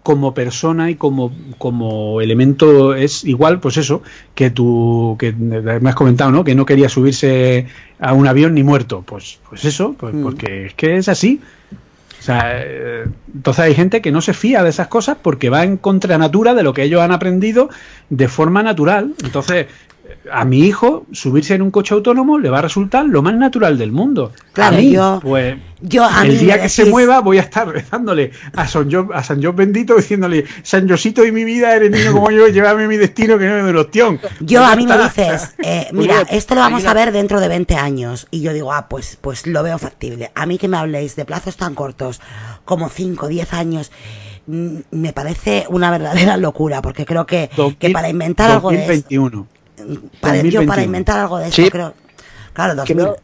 como 0.08 0.34
persona 0.34 0.90
y 0.90 0.96
como, 0.96 1.34
como 1.58 2.22
elemento 2.22 2.96
es 2.96 3.26
igual, 3.26 3.60
pues 3.60 3.76
eso, 3.76 4.04
que 4.36 4.50
tú, 4.50 5.18
que 5.20 5.34
me 5.34 5.90
has 5.90 5.96
comentado, 5.96 6.32
¿no? 6.32 6.46
Que 6.46 6.56
no 6.56 6.66
quería 6.66 6.88
subirse 6.88 7.68
a 8.00 8.14
un 8.14 8.26
avión 8.26 8.54
ni 8.54 8.64
muerto. 8.64 9.04
Pues, 9.06 9.40
pues 9.50 9.66
eso, 9.66 9.96
pues 10.00 10.14
Mm. 10.14 10.24
porque 10.24 10.68
es 10.68 10.74
que 10.76 10.96
es 10.96 11.10
así. 11.10 11.42
O 12.22 12.24
sea, 12.24 12.54
eh, 12.56 13.04
entonces 13.36 13.66
hay 13.66 13.76
gente 13.76 14.02
que 14.02 14.14
no 14.14 14.22
se 14.22 14.34
fía 14.34 14.64
de 14.64 14.70
esas 14.70 14.88
cosas 14.88 15.18
porque 15.22 15.50
va 15.50 15.66
en 15.66 15.76
contra 15.76 16.18
natura 16.18 16.54
de 16.54 16.64
lo 16.64 16.72
que 16.74 16.84
ellos 16.84 17.02
han 17.02 17.12
aprendido 17.12 17.70
de 18.10 18.30
forma 18.30 18.64
natural. 18.64 19.14
Entonces, 19.26 19.68
a 20.32 20.46
mi 20.46 20.60
hijo 20.60 21.06
subirse 21.12 21.56
en 21.56 21.62
un 21.62 21.72
coche 21.72 21.94
autónomo 21.94 22.40
le 22.40 22.50
va 22.50 22.60
a 22.60 22.62
resultar 22.62 23.06
lo 23.06 23.22
más 23.22 23.36
natural 23.36 23.78
del 23.78 23.92
mundo. 23.92 24.32
Claro, 24.54 24.78
a 24.78 24.80
mí, 24.80 24.92
yo- 24.92 25.20
pues, 25.22 25.56
yo 25.82 26.04
a 26.04 26.24
el 26.24 26.32
mí 26.34 26.38
día 26.38 26.60
que 26.62 26.70
se 26.70 26.86
mueva 26.86 27.20
voy 27.22 27.38
a 27.38 27.42
estar 27.42 27.68
rezándole 27.68 28.32
a 28.56 28.68
San 28.68 28.90
John, 28.92 29.10
a 29.14 29.24
San 29.24 29.44
John 29.44 29.56
bendito 29.56 29.96
diciéndole 29.96 30.46
San 30.64 30.90
Josito 30.90 31.24
y 31.26 31.32
mi 31.32 31.44
vida 31.44 31.76
eres 31.76 31.92
niño 31.92 32.14
como 32.14 32.32
yo 32.32 32.48
llévame 32.48 32.86
a 32.86 32.88
mi 32.88 32.98
destino 32.98 33.38
que 33.38 33.46
no 33.48 33.56
me 33.56 33.64
del 33.64 33.78
ostión 33.78 34.20
Yo 34.40 34.60
Pues 34.62 34.72
a 34.72 34.76
mí 34.76 34.88
me 34.88 34.98
dices, 34.98 35.54
eh, 35.60 35.88
Pues 35.90 35.94
mira, 35.94 36.16
bueno, 36.16 36.30
esto 36.32 36.56
lo 36.56 36.62
vamos 36.62 36.86
a 36.86 36.94
ver 36.94 37.12
dentro 37.12 37.40
de 37.40 37.48
20 37.48 37.76
años. 37.76 38.28
Y 38.32 38.42
yo 38.42 38.54
digo, 38.54 38.74
ah, 38.74 38.88
pues, 38.90 39.18
pues 39.22 39.46
lo 39.46 39.62
veo 39.64 39.78
factible. 39.78 40.32
A 40.34 40.46
mí 40.46 40.58
que 40.58 40.68
me 40.68 40.78
habléis 40.78 41.16
de 41.16 41.26
plazos 41.26 41.58
tan 41.58 41.76
cortos 41.76 42.22
como 42.66 42.90
5, 42.90 43.28
10 43.28 43.54
años, 43.54 43.92
mm, 44.48 44.78
me 44.92 45.14
parece 45.14 45.66
una 45.70 45.92
verdadera 45.92 46.38
locura, 46.38 46.82
porque 46.82 47.06
creo 47.06 47.26
que, 47.28 47.50
que 47.78 47.90
para 47.92 48.10
inventar 48.10 48.50
algo 48.50 48.72
de 48.72 48.78
esto, 48.78 48.88
2021 48.94 49.48
para, 50.20 50.36
yo 50.38 50.62
2021. 50.62 50.68
para 50.68 50.84
inventar 50.84 51.20
algo 51.20 51.38
de 51.38 51.48
esto 51.48 51.62
Sí. 51.64 51.70
creo, 51.70 51.94
claro, 52.54 52.76
2000, 52.76 52.96
Creo- 52.98 53.18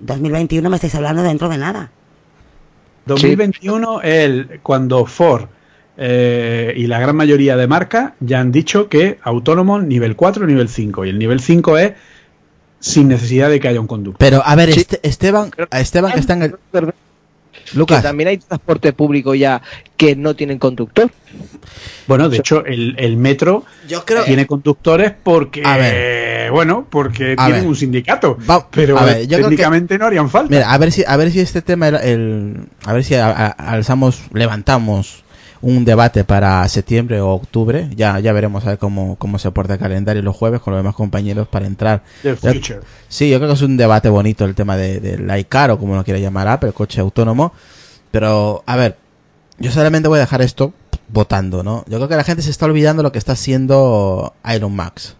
2021 0.00 0.68
me 0.70 0.76
estáis 0.76 0.94
hablando 0.94 1.22
dentro 1.22 1.48
de 1.48 1.58
nada. 1.58 1.90
2021 3.06 4.00
el 4.02 4.60
cuando 4.62 5.06
Ford 5.06 5.44
eh, 5.96 6.74
y 6.76 6.86
la 6.88 6.98
gran 6.98 7.16
mayoría 7.16 7.56
de 7.56 7.66
marcas 7.66 8.12
ya 8.20 8.40
han 8.40 8.52
dicho 8.52 8.88
que 8.88 9.18
autónomos 9.22 9.82
nivel 9.84 10.16
4 10.16 10.46
nivel 10.46 10.68
5 10.68 11.04
y 11.04 11.08
el 11.10 11.18
nivel 11.18 11.40
5 11.40 11.78
es 11.78 11.92
sin 12.80 13.08
necesidad 13.08 13.48
de 13.48 13.58
que 13.60 13.68
haya 13.68 13.80
un 13.80 13.86
conductor. 13.86 14.18
Pero, 14.18 14.42
a 14.44 14.54
ver, 14.54 14.72
Sí. 14.72 14.80
este- 14.80 15.00
Esteban, 15.02 15.50
a 15.70 15.80
Esteban 15.80 16.12
que 16.12 16.18
está 16.20 16.34
en 16.34 16.42
el... 16.42 16.56
Que 17.70 17.76
Lucas, 17.78 18.02
también 18.02 18.28
hay 18.28 18.38
transporte 18.38 18.92
público 18.92 19.34
ya 19.34 19.60
que 19.96 20.14
no 20.16 20.34
tienen 20.36 20.58
conductor. 20.58 21.10
Bueno, 22.06 22.28
de 22.28 22.38
hecho, 22.38 22.64
el, 22.64 22.94
el 22.98 23.16
metro 23.16 23.64
yo 23.88 24.04
creo... 24.04 24.24
tiene 24.24 24.46
conductores 24.46 25.12
porque, 25.22 25.62
A 25.64 25.76
ver. 25.76 26.50
bueno, 26.52 26.86
porque 26.88 27.32
A 27.36 27.44
tienen 27.46 27.62
ver. 27.62 27.66
un 27.66 27.74
sindicato. 27.76 28.38
Va- 28.48 28.68
pero 28.70 28.98
a 28.98 29.04
ver, 29.04 29.22
yo 29.22 29.36
creo 29.36 29.36
que- 29.38 29.42
técnicamente 29.56 29.98
no 29.98 30.06
harían 30.06 30.30
falta. 30.30 30.50
Mira, 30.54 30.70
a 30.72 30.78
ver 30.78 30.92
si, 30.92 31.02
a 31.06 31.16
ver 31.16 31.30
si 31.30 31.40
este 31.40 31.62
tema, 31.62 31.88
el, 31.88 31.94
el- 31.96 32.56
a 32.84 32.92
ver 32.92 33.02
si 33.04 33.14
a- 33.14 33.30
a- 33.30 33.46
alzamos, 33.50 34.22
levantamos 34.32 35.24
un 35.60 35.84
debate 35.84 36.24
para 36.24 36.68
septiembre 36.68 37.20
o 37.20 37.30
octubre. 37.30 37.88
Ya, 37.94 38.18
ya 38.20 38.32
veremos 38.32 38.64
a 38.64 38.70
ver 38.70 38.78
cómo, 38.78 39.16
cómo 39.16 39.38
se 39.38 39.50
porta 39.50 39.74
el 39.74 39.78
calendario 39.78 40.22
los 40.22 40.36
jueves 40.36 40.60
con 40.60 40.72
los 40.72 40.80
demás 40.80 40.94
compañeros 40.94 41.48
para 41.48 41.66
entrar. 41.66 42.02
The 42.22 42.36
future. 42.36 42.80
Sí, 43.08 43.30
yo 43.30 43.38
creo 43.38 43.48
que 43.48 43.54
es 43.54 43.62
un 43.62 43.76
debate 43.76 44.08
bonito 44.08 44.44
el 44.44 44.54
tema 44.54 44.76
de, 44.76 45.00
del 45.00 45.38
iCar 45.38 45.70
o 45.70 45.78
como 45.78 45.96
lo 45.96 46.04
quiera 46.04 46.20
llamar 46.20 46.48
Apple, 46.48 46.68
el 46.68 46.74
coche 46.74 47.00
autónomo. 47.00 47.52
Pero, 48.10 48.62
a 48.66 48.76
ver, 48.76 48.96
yo 49.58 49.70
solamente 49.70 50.08
voy 50.08 50.18
a 50.18 50.20
dejar 50.20 50.42
esto 50.42 50.72
votando, 51.08 51.62
¿no? 51.62 51.84
Yo 51.88 51.98
creo 51.98 52.08
que 52.08 52.16
la 52.16 52.24
gente 52.24 52.42
se 52.42 52.50
está 52.50 52.66
olvidando 52.66 53.02
lo 53.02 53.12
que 53.12 53.18
está 53.18 53.32
haciendo 53.32 54.34
Iron 54.54 54.74
Max 54.74 55.16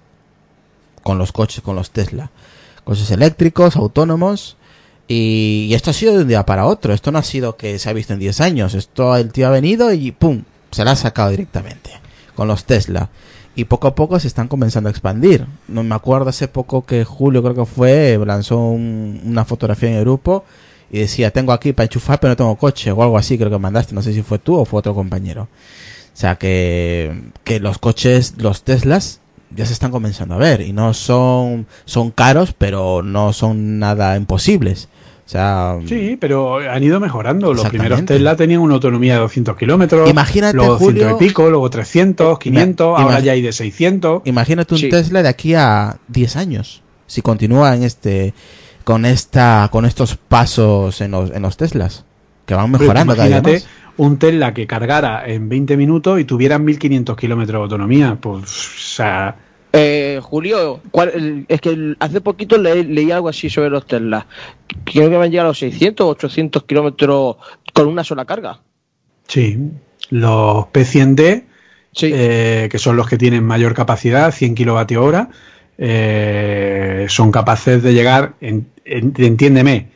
con 1.02 1.18
los 1.18 1.32
coches, 1.32 1.62
con 1.62 1.76
los 1.76 1.90
Tesla. 1.90 2.30
Coches 2.84 3.10
eléctricos, 3.10 3.76
autónomos. 3.76 4.56
Y, 5.08 5.70
esto 5.74 5.90
ha 5.90 5.94
sido 5.94 6.14
de 6.16 6.22
un 6.22 6.28
día 6.28 6.44
para 6.46 6.66
otro. 6.66 6.92
Esto 6.92 7.12
no 7.12 7.18
ha 7.18 7.22
sido 7.22 7.56
que 7.56 7.78
se 7.78 7.88
ha 7.88 7.92
visto 7.92 8.12
en 8.12 8.18
10 8.18 8.40
años. 8.40 8.74
Esto 8.74 9.16
el 9.16 9.30
tío 9.32 9.46
ha 9.46 9.50
venido 9.50 9.92
y 9.92 10.10
¡pum! 10.12 10.42
Se 10.70 10.84
la 10.84 10.92
ha 10.92 10.96
sacado 10.96 11.30
directamente. 11.30 11.90
Con 12.34 12.48
los 12.48 12.64
Tesla. 12.64 13.08
Y 13.54 13.64
poco 13.64 13.86
a 13.88 13.94
poco 13.94 14.18
se 14.20 14.26
están 14.28 14.48
comenzando 14.48 14.88
a 14.88 14.90
expandir. 14.90 15.46
No 15.68 15.82
me 15.82 15.94
acuerdo 15.94 16.28
hace 16.28 16.48
poco 16.48 16.84
que 16.84 17.04
Julio 17.04 17.42
creo 17.42 17.54
que 17.54 17.64
fue, 17.64 18.20
lanzó 18.26 18.58
un- 18.58 19.20
una 19.24 19.44
fotografía 19.46 19.88
en 19.90 19.94
el 19.96 20.02
grupo 20.02 20.44
y 20.90 20.98
decía, 20.98 21.30
tengo 21.30 21.52
aquí 21.52 21.72
para 21.72 21.84
enchufar 21.84 22.20
pero 22.20 22.32
no 22.32 22.36
tengo 22.36 22.56
coche 22.56 22.92
o 22.92 23.02
algo 23.02 23.16
así 23.16 23.38
creo 23.38 23.50
que 23.50 23.58
mandaste. 23.58 23.94
No 23.94 24.02
sé 24.02 24.12
si 24.12 24.22
fue 24.22 24.38
tú 24.38 24.56
o 24.56 24.64
fue 24.66 24.80
otro 24.80 24.94
compañero. 24.94 25.44
O 25.44 26.18
sea 26.18 26.36
que, 26.36 27.30
que 27.44 27.60
los 27.60 27.78
coches, 27.78 28.34
los 28.38 28.62
Teslas, 28.62 29.20
ya 29.54 29.64
se 29.64 29.72
están 29.72 29.90
comenzando 29.90 30.34
a 30.34 30.38
ver 30.38 30.60
y 30.60 30.72
no 30.72 30.92
son, 30.92 31.66
son 31.86 32.10
caros, 32.10 32.52
pero 32.56 33.02
no 33.02 33.32
son 33.32 33.78
nada 33.78 34.16
imposibles. 34.16 34.88
O 35.26 35.28
sea, 35.28 35.76
Sí, 35.86 36.16
pero 36.20 36.58
han 36.58 36.82
ido 36.84 37.00
mejorando. 37.00 37.52
Los 37.52 37.68
primeros 37.68 38.04
Tesla 38.04 38.36
tenían 38.36 38.60
una 38.60 38.74
autonomía 38.74 39.14
de 39.14 39.20
200 39.20 39.56
kilómetros. 39.56 40.08
Imagínate, 40.08 40.56
luego 40.56 40.78
100 40.78 40.90
Julio- 40.92 41.16
y 41.20 41.26
pico, 41.26 41.50
luego 41.50 41.68
300, 41.68 42.38
500, 42.38 42.86
Ima- 42.96 43.02
ahora 43.02 43.18
ya 43.20 43.32
hay 43.32 43.42
de 43.42 43.52
600. 43.52 44.22
imagínate 44.24 44.74
un 44.74 44.80
Sí. 44.80 44.88
Tesla 44.88 45.22
de 45.24 45.28
aquí 45.28 45.54
a 45.54 45.96
10 46.06 46.36
años. 46.36 46.82
Si 47.08 47.22
continúa 47.22 47.74
en 47.74 47.82
este, 47.82 48.34
con 48.84 49.04
esta, 49.04 49.68
con 49.72 49.84
estos 49.84 50.16
pasos 50.16 51.00
en 51.00 51.10
los, 51.10 51.32
en 51.32 51.42
los 51.42 51.56
Teslas. 51.56 52.04
Que 52.46 52.54
van 52.54 52.70
Pero 52.70 52.82
mejorando 52.82 53.16
cada 53.16 53.26
imagínate 53.26 53.52
más. 53.54 53.66
un 53.96 54.18
Tesla 54.18 54.54
que 54.54 54.68
cargara 54.68 55.26
en 55.26 55.48
20 55.48 55.76
minutos 55.76 56.20
y 56.20 56.24
tuviera 56.24 56.60
1500 56.60 57.16
kilómetros 57.16 57.58
de 57.58 57.62
autonomía. 57.64 58.16
Pues, 58.20 58.44
o 58.44 58.94
sea, 58.94 59.34
Eh, 59.78 60.20
Julio, 60.22 60.80
¿cuál- 60.90 61.44
es 61.48 61.60
que 61.60 61.94
hace 62.00 62.20
poquito 62.22 62.56
le- 62.56 62.82
leí 62.84 63.10
algo 63.10 63.28
así 63.28 63.50
sobre 63.50 63.68
los 63.68 63.86
Tesla. 63.86 64.26
Creo 64.84 65.10
que 65.10 65.16
van 65.16 65.26
a 65.26 65.28
llegar 65.30 65.44
a 65.44 65.50
los 65.50 65.58
600 65.58 66.06
o 66.06 66.10
800 66.10 66.62
kilómetros 66.64 67.36
con 67.74 67.86
una 67.88 68.02
sola 68.04 68.24
carga. 68.24 68.60
sí, 69.28 69.58
los 70.10 70.66
P100D, 70.72 71.44
Sí. 71.92 72.10
eh, 72.14 72.68
que 72.70 72.78
son 72.78 72.96
los 72.96 73.08
que 73.08 73.18
tienen 73.18 73.44
mayor 73.44 73.74
capacidad, 73.74 74.32
100 74.32 74.54
kilovatios 74.54 75.02
hora, 75.04 75.28
eh, 75.78 77.06
son 77.08 77.32
capaces 77.32 77.82
de 77.82 77.92
llegar, 77.92 78.34
en- 78.40 78.68
en- 78.84 79.12
entiéndeme, 79.18 79.88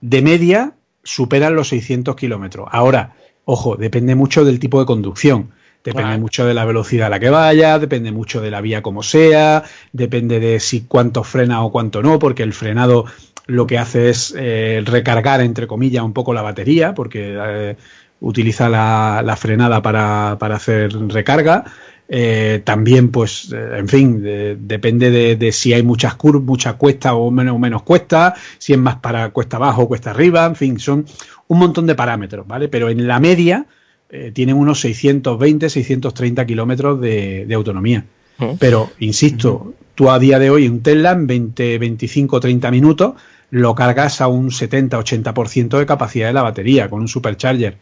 de 0.00 0.22
media 0.22 0.72
superan 1.02 1.56
los 1.56 1.68
600 1.68 2.14
kilómetros. 2.16 2.68
Ahora, 2.70 3.16
ojo, 3.44 3.76
depende 3.76 4.14
mucho 4.14 4.44
del 4.44 4.60
tipo 4.60 4.78
de 4.80 4.86
conducción. 4.86 5.50
Depende 5.84 6.16
mucho 6.18 6.46
de 6.46 6.54
la 6.54 6.64
velocidad 6.64 7.08
a 7.08 7.10
la 7.10 7.20
que 7.20 7.28
vaya, 7.28 7.78
depende 7.78 8.10
mucho 8.10 8.40
de 8.40 8.50
la 8.50 8.62
vía 8.62 8.80
como 8.82 9.02
sea, 9.02 9.62
depende 9.92 10.40
de 10.40 10.58
si 10.58 10.86
cuánto 10.86 11.22
frena 11.24 11.62
o 11.62 11.70
cuánto 11.70 12.02
no, 12.02 12.18
porque 12.18 12.42
el 12.42 12.54
frenado 12.54 13.04
lo 13.46 13.66
que 13.66 13.76
hace 13.78 14.08
es 14.08 14.34
eh, 14.36 14.82
recargar, 14.86 15.42
entre 15.42 15.66
comillas, 15.66 16.02
un 16.02 16.14
poco 16.14 16.32
la 16.32 16.40
batería, 16.40 16.94
porque 16.94 17.36
eh, 17.38 17.76
utiliza 18.20 18.70
la, 18.70 19.20
la 19.22 19.36
frenada 19.36 19.82
para, 19.82 20.36
para 20.40 20.56
hacer 20.56 20.90
recarga. 21.08 21.64
Eh, 22.08 22.62
también, 22.64 23.10
pues, 23.10 23.50
en 23.52 23.88
fin, 23.88 24.22
de- 24.22 24.56
depende 24.58 25.10
de, 25.10 25.36
de 25.36 25.52
si 25.52 25.72
hay 25.74 25.82
muchas 25.82 26.14
curvas, 26.14 26.42
mucha 26.44 26.74
cuesta 26.74 27.14
o 27.14 27.30
menos, 27.30 27.56
o 27.56 27.58
menos 27.58 27.82
cuesta, 27.82 28.34
si 28.58 28.72
es 28.72 28.78
más 28.78 28.96
para 28.96 29.30
cuesta 29.30 29.56
abajo 29.58 29.82
o 29.82 29.88
cuesta 29.88 30.10
arriba, 30.10 30.46
en 30.46 30.56
fin, 30.56 30.78
son 30.78 31.04
un 31.48 31.58
montón 31.58 31.86
de 31.86 31.94
parámetros, 31.94 32.46
¿vale? 32.46 32.68
Pero 32.68 32.88
en 32.88 33.06
la 33.06 33.20
media 33.20 33.66
eh, 34.10 34.30
tienen 34.32 34.56
unos 34.56 34.80
620, 34.80 35.68
630 35.68 36.46
kilómetros 36.46 37.00
de, 37.00 37.46
de 37.46 37.54
autonomía. 37.54 38.04
Ujú. 38.38 38.56
Pero, 38.58 38.90
insisto, 38.98 39.74
tú 39.94 40.10
a 40.10 40.18
día 40.18 40.38
de 40.38 40.50
hoy 40.50 40.68
un 40.68 40.82
Tesla 40.82 41.12
en 41.12 41.26
20, 41.26 41.78
25, 41.78 42.40
30 42.40 42.70
minutos 42.70 43.14
lo 43.50 43.74
cargas 43.74 44.20
a 44.20 44.26
un 44.26 44.50
70, 44.50 44.98
80% 44.98 45.78
de 45.78 45.86
capacidad 45.86 46.26
de 46.26 46.32
la 46.32 46.42
batería 46.42 46.90
con 46.90 47.00
un 47.02 47.08
supercharger. 47.08 47.78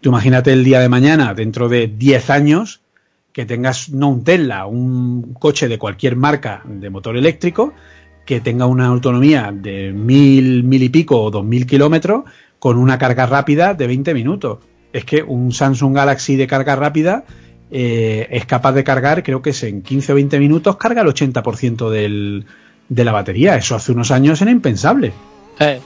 Tú 0.00 0.10
imagínate 0.10 0.52
el 0.52 0.62
día 0.62 0.78
de 0.78 0.88
mañana, 0.88 1.34
dentro 1.34 1.68
de 1.68 1.88
10 1.88 2.30
años, 2.30 2.80
que 3.32 3.44
tengas 3.44 3.90
no 3.90 4.08
un 4.08 4.24
Tesla, 4.24 4.66
un 4.66 5.34
coche 5.34 5.68
de 5.68 5.78
cualquier 5.78 6.16
marca 6.16 6.62
de 6.64 6.90
motor 6.90 7.16
eléctrico 7.16 7.74
que 8.24 8.40
tenga 8.40 8.66
una 8.66 8.86
autonomía 8.86 9.52
de 9.54 9.92
mil, 9.92 10.64
mil 10.64 10.82
y 10.82 10.88
pico 10.88 11.22
o 11.22 11.30
dos 11.30 11.44
mil 11.44 11.66
kilómetros 11.66 12.24
con 12.58 12.78
una 12.78 12.98
carga 12.98 13.26
rápida 13.26 13.74
de 13.74 13.86
20 13.86 14.14
minutos. 14.14 14.58
Es 14.96 15.04
que 15.04 15.22
un 15.22 15.52
Samsung 15.52 15.94
Galaxy 15.94 16.36
de 16.36 16.46
carga 16.46 16.74
rápida 16.74 17.24
eh, 17.70 18.28
es 18.30 18.46
capaz 18.46 18.72
de 18.72 18.82
cargar, 18.82 19.22
creo 19.22 19.42
que 19.42 19.50
es 19.50 19.62
en 19.62 19.82
15 19.82 20.12
o 20.12 20.14
20 20.14 20.38
minutos, 20.38 20.76
carga 20.78 21.02
el 21.02 21.08
80% 21.08 21.90
del, 21.90 22.46
de 22.88 23.04
la 23.04 23.12
batería. 23.12 23.56
Eso 23.56 23.74
hace 23.74 23.92
unos 23.92 24.10
años 24.10 24.40
era 24.40 24.50
impensable. 24.50 25.12
Eh, 25.60 25.80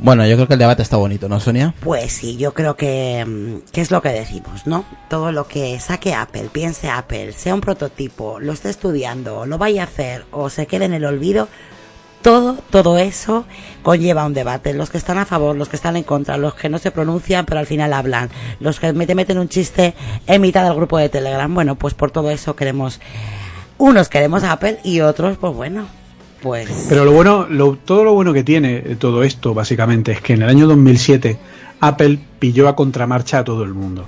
Bueno, 0.00 0.26
yo 0.26 0.34
creo 0.34 0.48
que 0.48 0.54
el 0.54 0.58
debate 0.58 0.82
está 0.82 0.96
bonito, 0.96 1.28
¿no, 1.28 1.38
Sonia? 1.38 1.72
Pues 1.78 2.10
sí, 2.10 2.36
yo 2.36 2.54
creo 2.54 2.74
que, 2.74 3.24
mm, 3.24 3.70
que 3.70 3.82
es 3.82 3.92
lo 3.92 4.02
que 4.02 4.08
decimos, 4.08 4.66
¿no? 4.66 4.84
Todo 5.08 5.30
lo 5.30 5.46
que 5.46 5.78
saque 5.78 6.12
Apple, 6.12 6.48
piense 6.52 6.88
Apple, 6.88 7.32
sea 7.34 7.54
un 7.54 7.60
prototipo, 7.60 8.40
lo 8.40 8.52
esté 8.52 8.70
estudiando, 8.70 9.46
lo 9.46 9.58
vaya 9.58 9.82
a 9.82 9.86
hacer 9.86 10.24
o 10.32 10.50
se 10.50 10.66
quede 10.66 10.86
en 10.86 10.94
el 10.94 11.04
olvido, 11.04 11.46
todo, 12.22 12.58
todo 12.70 12.98
eso 12.98 13.44
conlleva 13.82 14.26
un 14.26 14.34
debate. 14.34 14.74
Los 14.74 14.90
que 14.90 14.98
están 14.98 15.18
a 15.18 15.24
favor, 15.24 15.56
los 15.56 15.68
que 15.68 15.76
están 15.76 15.96
en 15.96 16.02
contra, 16.02 16.36
los 16.36 16.54
que 16.54 16.68
no 16.68 16.78
se 16.78 16.90
pronuncian 16.90 17.46
pero 17.46 17.60
al 17.60 17.66
final 17.66 17.92
hablan, 17.92 18.28
los 18.60 18.78
que 18.80 18.92
te 18.92 19.14
meten 19.14 19.38
un 19.38 19.48
chiste 19.48 19.94
en 20.26 20.40
mitad 20.42 20.64
del 20.64 20.74
grupo 20.74 20.98
de 20.98 21.08
Telegram. 21.08 21.52
Bueno, 21.52 21.76
pues 21.76 21.94
por 21.94 22.10
todo 22.10 22.30
eso 22.30 22.54
queremos, 22.56 23.00
unos 23.78 24.08
queremos 24.08 24.44
Apple 24.44 24.78
y 24.84 25.00
otros, 25.00 25.38
pues 25.38 25.54
bueno, 25.54 25.86
pues... 26.42 26.86
Pero 26.88 27.04
lo 27.04 27.12
bueno, 27.12 27.46
lo- 27.48 27.76
todo 27.76 28.04
lo 28.04 28.12
bueno 28.14 28.32
que 28.32 28.44
tiene 28.44 28.76
eh, 28.84 28.96
todo 28.98 29.22
esto, 29.22 29.54
básicamente, 29.54 30.12
es 30.12 30.20
que 30.20 30.34
en 30.34 30.42
el 30.42 30.48
año 30.48 30.66
2007 30.66 31.38
Apple 31.80 32.18
pilló 32.38 32.68
a 32.68 32.76
contramarcha 32.76 33.38
a 33.38 33.44
todo 33.44 33.64
el 33.64 33.72
mundo. 33.74 34.04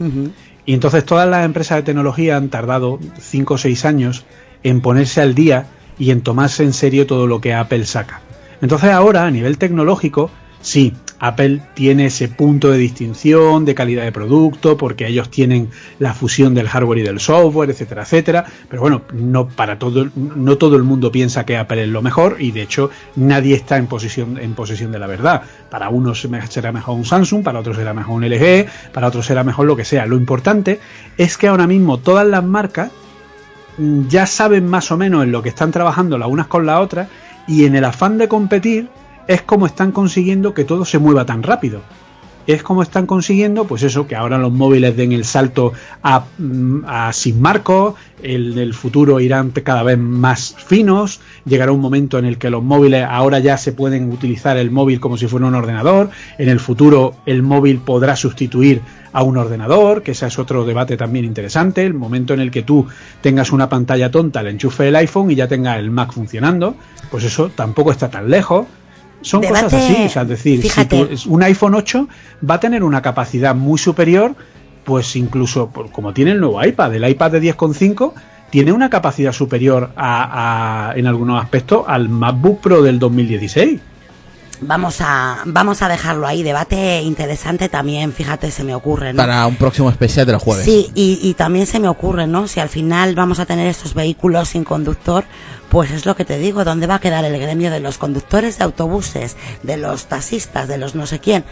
Y 0.64 0.74
entonces 0.74 1.04
todas 1.04 1.28
las 1.28 1.44
empresas 1.44 1.78
de 1.78 1.82
tecnología 1.82 2.36
han 2.36 2.48
tardado 2.50 2.98
5 3.20 3.54
o 3.54 3.58
6 3.58 3.84
años 3.84 4.24
en 4.62 4.80
ponerse 4.80 5.20
al 5.20 5.34
día 5.34 5.66
y 5.98 6.10
en 6.10 6.22
tomarse 6.22 6.64
en 6.64 6.72
serio 6.72 7.06
todo 7.06 7.26
lo 7.26 7.40
que 7.40 7.54
Apple 7.54 7.84
saca. 7.86 8.20
Entonces 8.60 8.90
ahora, 8.90 9.26
a 9.26 9.30
nivel 9.30 9.58
tecnológico, 9.58 10.30
sí, 10.60 10.94
Apple 11.22 11.60
tiene 11.74 12.06
ese 12.06 12.26
punto 12.26 12.72
de 12.72 12.78
distinción, 12.78 13.64
de 13.64 13.76
calidad 13.76 14.02
de 14.02 14.10
producto, 14.10 14.76
porque 14.76 15.06
ellos 15.06 15.30
tienen 15.30 15.70
la 16.00 16.14
fusión 16.14 16.52
del 16.52 16.68
hardware 16.68 16.98
y 16.98 17.02
del 17.02 17.20
software, 17.20 17.70
etcétera, 17.70 18.02
etcétera. 18.02 18.44
Pero 18.68 18.82
bueno, 18.82 19.02
no 19.12 19.46
para 19.46 19.78
todo, 19.78 20.08
no 20.16 20.58
todo 20.58 20.74
el 20.74 20.82
mundo 20.82 21.12
piensa 21.12 21.46
que 21.46 21.56
Apple 21.56 21.84
es 21.84 21.88
lo 21.88 22.02
mejor 22.02 22.38
y 22.40 22.50
de 22.50 22.62
hecho 22.62 22.90
nadie 23.14 23.54
está 23.54 23.76
en 23.76 23.86
posesión, 23.86 24.36
en 24.36 24.54
posesión 24.54 24.90
de 24.90 24.98
la 24.98 25.06
verdad. 25.06 25.42
Para 25.70 25.90
unos 25.90 26.26
será 26.48 26.72
mejor 26.72 26.96
un 26.96 27.04
Samsung, 27.04 27.44
para 27.44 27.60
otros 27.60 27.76
será 27.76 27.94
mejor 27.94 28.16
un 28.16 28.28
LG, 28.28 28.66
para 28.92 29.06
otros 29.06 29.24
será 29.24 29.44
mejor 29.44 29.66
lo 29.66 29.76
que 29.76 29.84
sea. 29.84 30.06
Lo 30.06 30.16
importante 30.16 30.80
es 31.18 31.38
que 31.38 31.46
ahora 31.46 31.68
mismo 31.68 31.98
todas 31.98 32.26
las 32.26 32.42
marcas 32.42 32.90
ya 33.78 34.26
saben 34.26 34.66
más 34.66 34.90
o 34.90 34.96
menos 34.96 35.24
en 35.24 35.32
lo 35.32 35.42
que 35.42 35.48
están 35.48 35.70
trabajando 35.70 36.18
las 36.18 36.28
unas 36.28 36.46
con 36.46 36.66
las 36.66 36.80
otras 36.80 37.08
y 37.46 37.64
en 37.64 37.74
el 37.74 37.84
afán 37.84 38.18
de 38.18 38.28
competir 38.28 38.88
es 39.28 39.42
como 39.42 39.66
están 39.66 39.92
consiguiendo 39.92 40.54
que 40.54 40.64
todo 40.64 40.84
se 40.84 40.98
mueva 40.98 41.24
tan 41.24 41.42
rápido. 41.42 41.80
Es 42.44 42.64
como 42.64 42.82
están 42.82 43.06
consiguiendo, 43.06 43.66
pues 43.66 43.84
eso, 43.84 44.08
que 44.08 44.16
ahora 44.16 44.36
los 44.36 44.52
móviles 44.52 44.96
den 44.96 45.12
el 45.12 45.24
salto 45.24 45.72
a, 46.02 46.24
mm, 46.38 46.82
sin 47.12 47.40
marcos, 47.40 47.94
el 48.20 48.56
del 48.56 48.74
futuro 48.74 49.20
irán 49.20 49.52
cada 49.52 49.84
vez 49.84 49.96
más 49.96 50.56
finos, 50.58 51.20
llegará 51.44 51.70
un 51.70 51.80
momento 51.80 52.18
en 52.18 52.24
el 52.24 52.38
que 52.38 52.50
los 52.50 52.64
móviles 52.64 53.06
ahora 53.08 53.38
ya 53.38 53.56
se 53.56 53.70
pueden 53.70 54.10
utilizar 54.10 54.56
el 54.56 54.72
móvil 54.72 54.98
como 54.98 55.16
si 55.16 55.28
fuera 55.28 55.46
un 55.46 55.54
ordenador, 55.54 56.10
en 56.36 56.48
el 56.48 56.58
futuro 56.58 57.14
el 57.26 57.44
móvil 57.44 57.78
podrá 57.78 58.16
sustituir 58.16 58.82
a 59.12 59.22
un 59.22 59.36
ordenador, 59.36 60.02
que 60.02 60.12
ese 60.12 60.26
es 60.26 60.38
otro 60.38 60.64
debate 60.64 60.96
también 60.96 61.24
interesante, 61.24 61.84
el 61.84 61.94
momento 61.94 62.32
en 62.34 62.40
el 62.40 62.50
que 62.50 62.62
tú 62.62 62.86
tengas 63.20 63.52
una 63.52 63.68
pantalla 63.68 64.10
tonta, 64.10 64.40
el 64.40 64.48
enchufe 64.48 64.84
del 64.84 64.96
iPhone 64.96 65.30
y 65.30 65.34
ya 65.34 65.48
tenga 65.48 65.78
el 65.78 65.90
Mac 65.90 66.12
funcionando, 66.12 66.74
pues 67.10 67.24
eso 67.24 67.50
tampoco 67.54 67.90
está 67.90 68.10
tan 68.10 68.30
lejos. 68.30 68.66
Son 69.20 69.40
Debate- 69.40 69.64
cosas 69.64 69.84
así, 69.84 70.04
o 70.06 70.08
sea, 70.08 70.22
es 70.22 70.28
decir, 70.28 70.62
si 70.62 70.84
tú- 70.86 71.08
un 71.28 71.42
iPhone 71.42 71.74
8 71.74 72.08
va 72.48 72.54
a 72.54 72.60
tener 72.60 72.82
una 72.82 73.02
capacidad 73.02 73.54
muy 73.54 73.78
superior, 73.78 74.34
pues 74.84 75.14
incluso 75.14 75.70
como 75.92 76.12
tiene 76.12 76.32
el 76.32 76.40
nuevo 76.40 76.64
iPad, 76.64 76.94
el 76.94 77.08
iPad 77.08 77.30
de 77.32 77.40
10,5 77.40 78.14
tiene 78.50 78.72
una 78.72 78.90
capacidad 78.90 79.32
superior 79.32 79.90
a, 79.94 80.88
a- 80.90 80.96
en 80.96 81.06
algunos 81.06 81.40
aspectos 81.42 81.84
al 81.86 82.08
MacBook 82.08 82.60
Pro 82.60 82.82
del 82.82 82.98
2016. 82.98 83.80
Vamos 84.64 85.00
a, 85.00 85.38
vamos 85.44 85.82
a 85.82 85.88
dejarlo 85.88 86.26
ahí. 86.26 86.42
Debate 86.42 87.02
interesante 87.02 87.68
también, 87.68 88.12
fíjate, 88.12 88.50
se 88.50 88.64
me 88.64 88.74
ocurre, 88.74 89.12
¿no? 89.12 89.18
Para 89.18 89.46
un 89.46 89.56
próximo 89.56 89.90
especial 89.90 90.24
de 90.26 90.32
los 90.32 90.42
jueves. 90.42 90.64
Sí, 90.64 90.90
y, 90.94 91.18
y 91.22 91.34
también 91.34 91.66
se 91.66 91.80
me 91.80 91.88
ocurre, 91.88 92.26
¿no? 92.26 92.46
Si 92.46 92.60
al 92.60 92.68
final 92.68 93.14
vamos 93.14 93.40
a 93.40 93.46
tener 93.46 93.66
estos 93.66 93.94
vehículos 93.94 94.50
sin 94.50 94.64
conductor, 94.64 95.24
pues 95.68 95.90
es 95.90 96.06
lo 96.06 96.14
que 96.14 96.24
te 96.24 96.38
digo, 96.38 96.64
¿dónde 96.64 96.86
va 96.86 96.96
a 96.96 97.00
quedar 97.00 97.24
el 97.24 97.38
gremio 97.40 97.70
de 97.70 97.80
los 97.80 97.98
conductores 97.98 98.58
de 98.58 98.64
autobuses, 98.64 99.36
de 99.62 99.76
los 99.76 100.06
taxistas, 100.06 100.68
de 100.68 100.78
los 100.78 100.94
no 100.94 101.06
sé 101.06 101.18
quién? 101.18 101.44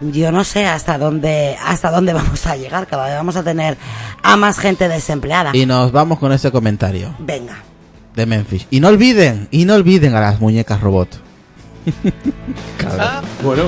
Yo 0.00 0.32
no 0.32 0.42
sé 0.42 0.66
hasta 0.66 0.98
dónde, 0.98 1.56
hasta 1.64 1.90
dónde 1.90 2.12
vamos 2.14 2.46
a 2.46 2.56
llegar, 2.56 2.86
cada 2.86 3.06
vez 3.06 3.14
vamos 3.14 3.36
a 3.36 3.44
tener 3.44 3.76
a 4.22 4.36
más 4.36 4.58
gente 4.58 4.88
desempleada. 4.88 5.50
Y 5.54 5.66
nos 5.66 5.92
vamos 5.92 6.18
con 6.18 6.32
este 6.32 6.50
comentario 6.50 7.14
Venga. 7.20 7.58
de 8.16 8.26
Memphis. 8.26 8.66
Y 8.70 8.80
no 8.80 8.88
olviden, 8.88 9.48
y 9.50 9.64
no 9.64 9.74
olviden 9.74 10.14
a 10.14 10.20
las 10.20 10.40
muñecas 10.40 10.80
robot. 10.80 11.08
Cabrón. 12.78 13.22
Bueno, 13.42 13.64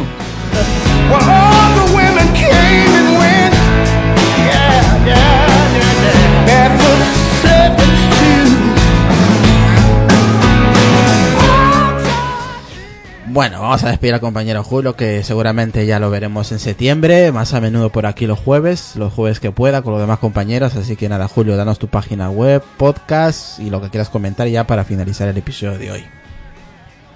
Bueno, 13.34 13.62
vamos 13.62 13.82
a 13.82 13.88
despedir 13.88 14.14
al 14.14 14.20
compañero 14.20 14.62
Julio, 14.62 14.94
que 14.94 15.24
seguramente 15.24 15.86
ya 15.86 15.98
lo 15.98 16.08
veremos 16.08 16.52
en 16.52 16.60
septiembre, 16.60 17.32
más 17.32 17.52
a 17.52 17.60
menudo 17.60 17.90
por 17.90 18.06
aquí 18.06 18.28
los 18.28 18.38
jueves, 18.38 18.94
los 18.94 19.12
jueves 19.12 19.40
que 19.40 19.50
pueda, 19.50 19.82
con 19.82 19.92
los 19.92 20.00
demás 20.00 20.20
compañeros. 20.20 20.76
Así 20.76 20.94
que 20.94 21.08
nada, 21.08 21.26
Julio, 21.26 21.56
danos 21.56 21.80
tu 21.80 21.88
página 21.88 22.30
web, 22.30 22.62
podcast 22.76 23.58
y 23.58 23.70
lo 23.70 23.82
que 23.82 23.90
quieras 23.90 24.08
comentar 24.08 24.46
ya 24.46 24.68
para 24.68 24.84
finalizar 24.84 25.26
el 25.26 25.36
episodio 25.36 25.76
de 25.78 25.90
hoy. 25.90 26.04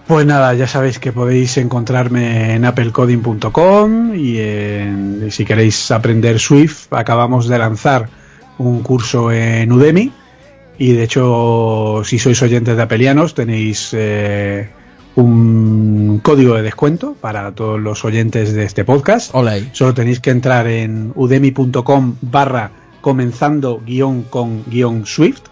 Pues 0.09 0.25
nada, 0.25 0.55
ya 0.55 0.67
sabéis 0.67 0.99
que 0.99 1.13
podéis 1.13 1.59
encontrarme 1.59 2.55
en 2.55 2.65
applecoding.com 2.65 4.15
y, 4.15 4.39
en- 4.39 5.29
si 5.31 5.45
queréis 5.45 5.91
aprender 5.91 6.39
Swift, 6.39 6.91
acabamos 6.93 7.47
de 7.47 7.59
lanzar 7.59 8.09
un 8.57 8.83
curso 8.83 9.31
en 9.31 9.71
Udemy 9.71 10.11
y 10.79 10.93
de 10.93 11.03
hecho, 11.03 12.03
si 12.05 12.19
sois 12.19 12.41
oyentes 12.41 12.75
de 12.77 12.83
Apelianos, 12.83 13.35
tenéis 13.35 13.91
eh, 13.93 14.71
un 15.17 16.21
código 16.23 16.55
de 16.55 16.63
descuento 16.63 17.15
para 17.21 17.53
todos 17.53 17.79
los 17.79 18.03
oyentes 18.07 18.55
de 18.55 18.65
este 18.65 18.85
podcast. 18.85 19.31
Hola. 19.35 19.59
Solo 19.73 19.93
tenéis 19.93 20.21
que 20.21 20.31
entrar 20.31 20.67
en 20.69 21.13
udemy.com 21.17 22.15
barra 22.23 22.71
comenzando 23.03 23.83
guion 23.85 24.23
con 24.23 24.65
guion 24.71 25.05
Swift. 25.05 25.43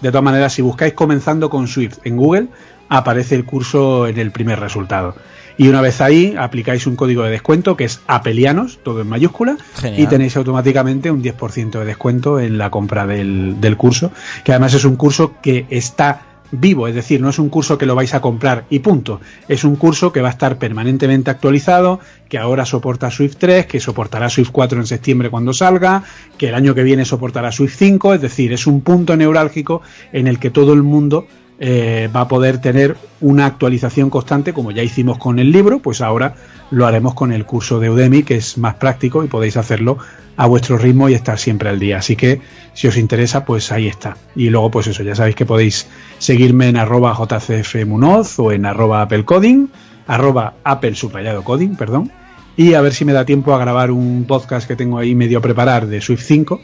De 0.00 0.08
todas 0.10 0.24
maneras, 0.24 0.54
si 0.54 0.62
buscáis 0.62 0.94
comenzando 0.94 1.50
con 1.50 1.66
Swift 1.68 1.98
en 2.04 2.16
Google, 2.16 2.46
aparece 2.88 3.34
el 3.34 3.44
curso 3.44 4.06
en 4.06 4.18
el 4.18 4.30
primer 4.30 4.60
resultado. 4.60 5.14
Y 5.58 5.68
una 5.68 5.80
vez 5.80 6.00
ahí, 6.00 6.34
aplicáis 6.38 6.86
un 6.86 6.96
código 6.96 7.22
de 7.22 7.30
descuento 7.30 7.76
que 7.76 7.84
es 7.84 8.00
apelianos, 8.06 8.78
todo 8.82 9.00
en 9.00 9.08
mayúscula, 9.08 9.56
Genial. 9.76 10.02
y 10.02 10.06
tenéis 10.06 10.36
automáticamente 10.36 11.10
un 11.10 11.22
10% 11.22 11.78
de 11.78 11.84
descuento 11.84 12.38
en 12.38 12.58
la 12.58 12.70
compra 12.70 13.06
del, 13.06 13.60
del 13.60 13.76
curso, 13.76 14.12
que 14.44 14.52
además 14.52 14.74
es 14.74 14.84
un 14.84 14.96
curso 14.96 15.34
que 15.40 15.66
está 15.70 16.26
vivo, 16.50 16.88
es 16.88 16.94
decir, 16.94 17.20
no 17.20 17.28
es 17.28 17.38
un 17.38 17.48
curso 17.48 17.78
que 17.78 17.86
lo 17.86 17.94
vais 17.94 18.14
a 18.14 18.20
comprar 18.20 18.64
y 18.70 18.80
punto. 18.80 19.20
Es 19.48 19.64
un 19.64 19.76
curso 19.76 20.12
que 20.12 20.20
va 20.20 20.28
a 20.28 20.32
estar 20.32 20.58
permanentemente 20.58 21.30
actualizado, 21.30 22.00
que 22.28 22.38
ahora 22.38 22.64
soporta 22.64 23.10
Swift 23.10 23.36
3, 23.38 23.66
que 23.66 23.80
soportará 23.80 24.28
Swift 24.28 24.50
4 24.52 24.78
en 24.78 24.86
septiembre 24.86 25.30
cuando 25.30 25.52
salga, 25.52 26.04
que 26.38 26.48
el 26.48 26.54
año 26.54 26.74
que 26.74 26.82
viene 26.82 27.04
soportará 27.04 27.52
Swift 27.52 27.76
5, 27.76 28.14
es 28.14 28.20
decir, 28.20 28.52
es 28.52 28.66
un 28.66 28.80
punto 28.80 29.16
neurálgico 29.16 29.82
en 30.12 30.26
el 30.26 30.38
que 30.38 30.50
todo 30.50 30.72
el 30.72 30.82
mundo 30.82 31.26
eh, 31.58 32.10
va 32.14 32.22
a 32.22 32.28
poder 32.28 32.60
tener 32.60 32.96
una 33.20 33.46
actualización 33.46 34.10
constante, 34.10 34.52
como 34.52 34.70
ya 34.72 34.82
hicimos 34.82 35.18
con 35.18 35.38
el 35.38 35.52
libro, 35.52 35.78
pues 35.78 36.00
ahora 36.00 36.34
lo 36.70 36.86
haremos 36.86 37.14
con 37.14 37.32
el 37.32 37.46
curso 37.46 37.80
de 37.80 37.90
Udemy, 37.90 38.22
que 38.22 38.36
es 38.36 38.58
más 38.58 38.74
práctico 38.74 39.24
y 39.24 39.28
podéis 39.28 39.56
hacerlo 39.56 39.98
a 40.36 40.46
vuestro 40.46 40.76
ritmo 40.76 41.08
y 41.08 41.14
estar 41.14 41.38
siempre 41.38 41.70
al 41.70 41.78
día. 41.78 41.98
Así 41.98 42.14
que 42.14 42.40
si 42.74 42.88
os 42.88 42.96
interesa, 42.96 43.44
pues 43.44 43.72
ahí 43.72 43.86
está. 43.86 44.16
Y 44.34 44.50
luego, 44.50 44.70
pues 44.70 44.86
eso, 44.86 45.02
ya 45.02 45.14
sabéis 45.14 45.36
que 45.36 45.46
podéis 45.46 45.86
seguirme 46.18 46.68
en 46.68 46.76
arroba 46.76 47.14
jcfmunoz 47.14 48.38
o 48.38 48.52
en 48.52 48.66
arroba 48.66 49.02
applecoding, 49.02 49.70
arroba 50.06 50.54
apple 50.62 50.94
subrayado 50.94 51.42
coding, 51.42 51.74
perdón, 51.76 52.12
y 52.56 52.74
a 52.74 52.80
ver 52.80 52.94
si 52.94 53.04
me 53.04 53.12
da 53.12 53.24
tiempo 53.24 53.54
a 53.54 53.58
grabar 53.58 53.90
un 53.90 54.24
podcast 54.26 54.66
que 54.66 54.76
tengo 54.76 54.98
ahí 54.98 55.14
medio 55.14 55.38
a 55.38 55.42
preparar 55.42 55.86
de 55.86 56.00
Swift 56.00 56.22
5, 56.22 56.60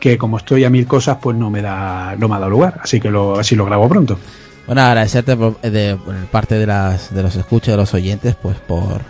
que 0.00 0.18
como 0.18 0.38
estoy 0.38 0.64
a 0.64 0.70
mil 0.70 0.86
cosas, 0.86 1.18
pues 1.20 1.36
no 1.36 1.50
me 1.50 1.62
da, 1.62 2.14
no 2.16 2.28
me 2.28 2.36
ha 2.36 2.38
dado 2.38 2.50
lugar. 2.50 2.80
Así 2.82 3.00
que 3.00 3.10
lo, 3.10 3.38
así 3.38 3.56
lo 3.56 3.64
grabo 3.64 3.88
pronto. 3.88 4.18
Bueno, 4.66 4.82
agradecerte 4.82 5.36
por, 5.36 5.60
de, 5.60 5.96
por 5.96 6.14
parte 6.26 6.56
de 6.56 6.66
las 6.66 7.14
de 7.14 7.22
los 7.22 7.36
escuchas 7.36 7.72
de 7.72 7.76
los 7.76 7.94
oyentes, 7.94 8.34
pues 8.34 8.56
por 8.58 9.02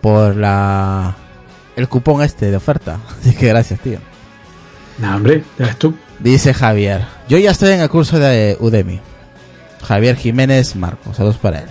por 0.00 0.36
la 0.36 1.16
el 1.76 1.88
cupón 1.88 2.22
este 2.22 2.50
de 2.50 2.56
oferta. 2.56 3.00
Así 3.20 3.34
que 3.34 3.48
gracias, 3.48 3.80
tío. 3.80 3.98
Nah, 4.98 5.16
hombre, 5.16 5.44
ya 5.58 5.66
ves 5.66 5.76
tú. 5.76 5.94
Dice 6.18 6.52
Javier, 6.52 7.04
yo 7.28 7.38
ya 7.38 7.50
estoy 7.50 7.72
en 7.72 7.80
el 7.80 7.88
curso 7.88 8.18
de 8.18 8.56
Udemy. 8.60 9.00
Javier 9.82 10.16
Jiménez 10.16 10.76
Marcos, 10.76 11.16
saludos 11.16 11.38
para 11.38 11.60
él. 11.60 11.68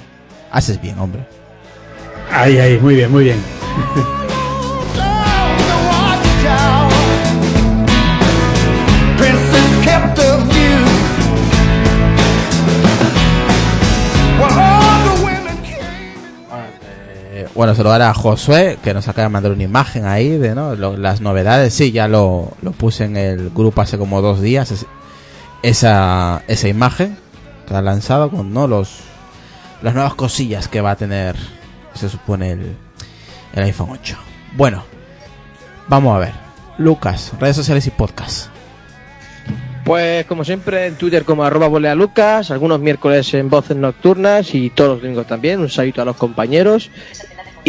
Haces 0.52 0.82
bien, 0.82 0.98
hombre. 0.98 1.26
Ahí, 2.32 2.58
ahí, 2.58 2.80
muy 2.80 2.96
bien, 2.96 3.12
muy 3.12 3.26
bien. 3.26 3.40
Bueno, 17.60 17.76
saludar 17.76 18.02
a 18.04 18.14
Josué, 18.14 18.80
que 18.82 18.94
nos 18.94 19.10
acaba 19.10 19.24
de 19.28 19.34
mandar 19.34 19.52
una 19.52 19.64
imagen 19.64 20.06
ahí 20.06 20.30
de 20.38 20.56
¿no? 20.56 20.76
Lo- 20.76 20.96
las 20.96 21.20
novedades. 21.20 21.74
Sí, 21.74 21.92
ya 21.92 22.08
lo, 22.08 22.54
lo 22.62 22.72
puse 22.72 23.04
en 23.04 23.18
el 23.18 23.50
grupo 23.50 23.82
hace 23.82 23.98
como 23.98 24.22
dos 24.22 24.40
días. 24.40 24.72
es- 24.72 24.86
esa, 25.62 26.42
esa 26.48 26.70
imagen 26.70 27.18
que 27.68 27.76
ha 27.76 27.82
lanzado 27.82 28.32
con 28.32 28.54
¿no? 28.54 28.66
los 28.66 29.00
las 29.82 29.94
nuevas 29.94 30.14
cosillas 30.14 30.70
que 30.70 30.80
va 30.80 30.92
a 30.92 30.96
tener, 30.96 31.36
se 31.96 32.08
supone, 32.08 32.52
el, 32.54 32.78
el 33.54 33.64
iPhone 33.64 33.90
8. 33.92 34.18
Bueno, 34.56 34.86
vamos 35.90 36.16
a 36.16 36.20
ver. 36.20 36.32
Lucas, 36.78 37.34
redes 37.42 37.58
sociales 37.58 37.86
y 37.88 37.90
podcast. 37.92 38.48
Pues 39.84 40.26
como 40.28 40.46
siempre 40.46 40.86
en 40.86 40.96
Twitter 40.96 41.26
como 41.26 41.44
arroba 41.44 41.68
volea 41.68 41.94
Lucas, 41.96 42.52
algunos 42.52 42.80
miércoles 42.80 43.34
en 43.34 43.50
voces 43.50 43.76
nocturnas 43.76 44.54
y 44.56 44.70
todos 44.70 44.92
los 44.92 45.02
domingos 45.02 45.28
también, 45.28 45.60
un 45.60 45.70
saludo 45.70 46.04
a 46.04 46.06
los 46.06 46.16
compañeros. 46.16 46.90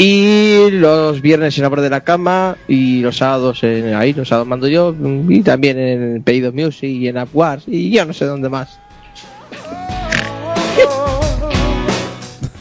Y 0.03 0.71
los 0.71 1.21
viernes 1.21 1.59
en 1.59 1.63
la 1.63 1.69
Borde 1.69 1.83
de 1.83 1.91
la 1.91 2.01
cama 2.01 2.57
y 2.67 3.03
los 3.03 3.19
sábados 3.19 3.63
en 3.65 3.93
ahí, 3.93 4.15
los 4.15 4.29
sábados 4.29 4.49
mando 4.49 4.67
yo 4.67 4.97
y 5.29 5.43
también 5.43 5.79
en 5.79 6.23
Pedido 6.23 6.55
Music 6.55 6.89
y 6.89 7.09
en 7.09 7.19
Upwars 7.19 7.65
y 7.67 7.91
yo 7.91 8.07
no 8.07 8.15
sé 8.15 8.25
dónde 8.25 8.49
más. 8.49 8.81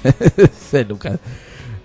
Lucas. 0.89 1.19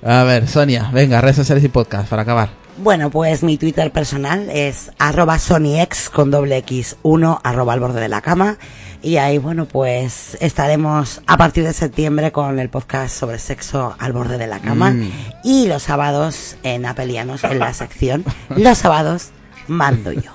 A 0.02 0.24
ver, 0.24 0.48
Sonia, 0.48 0.90
venga, 0.92 1.20
redes 1.20 1.36
sociales 1.36 1.62
y 1.62 1.68
podcast 1.68 2.08
para 2.08 2.22
acabar. 2.22 2.48
Bueno, 2.78 3.08
pues 3.10 3.44
mi 3.44 3.56
Twitter 3.56 3.92
personal 3.92 4.50
es 4.50 4.90
arroba 4.98 5.38
SonyX 5.38 6.10
con 6.10 6.32
doble 6.32 6.56
X 6.56 6.96
1 7.02 7.40
arroba 7.44 7.74
al 7.74 7.78
borde 7.78 8.00
de 8.00 8.08
la 8.08 8.22
cama. 8.22 8.58
Y 9.04 9.18
ahí, 9.18 9.36
bueno, 9.36 9.66
pues 9.66 10.38
estaremos 10.40 11.20
a 11.26 11.36
partir 11.36 11.62
de 11.62 11.74
septiembre 11.74 12.32
con 12.32 12.58
el 12.58 12.70
podcast 12.70 13.14
sobre 13.14 13.38
sexo 13.38 13.94
al 13.98 14.14
borde 14.14 14.38
de 14.38 14.46
la 14.46 14.60
cama. 14.60 14.92
Mm. 14.92 15.10
Y 15.44 15.66
los 15.66 15.82
sábados 15.82 16.56
en 16.62 16.86
Apelianos, 16.86 17.44
en 17.44 17.58
la 17.58 17.74
sección. 17.74 18.24
Los 18.56 18.78
sábados 18.78 19.32
mando 19.68 20.10
yo. 20.10 20.30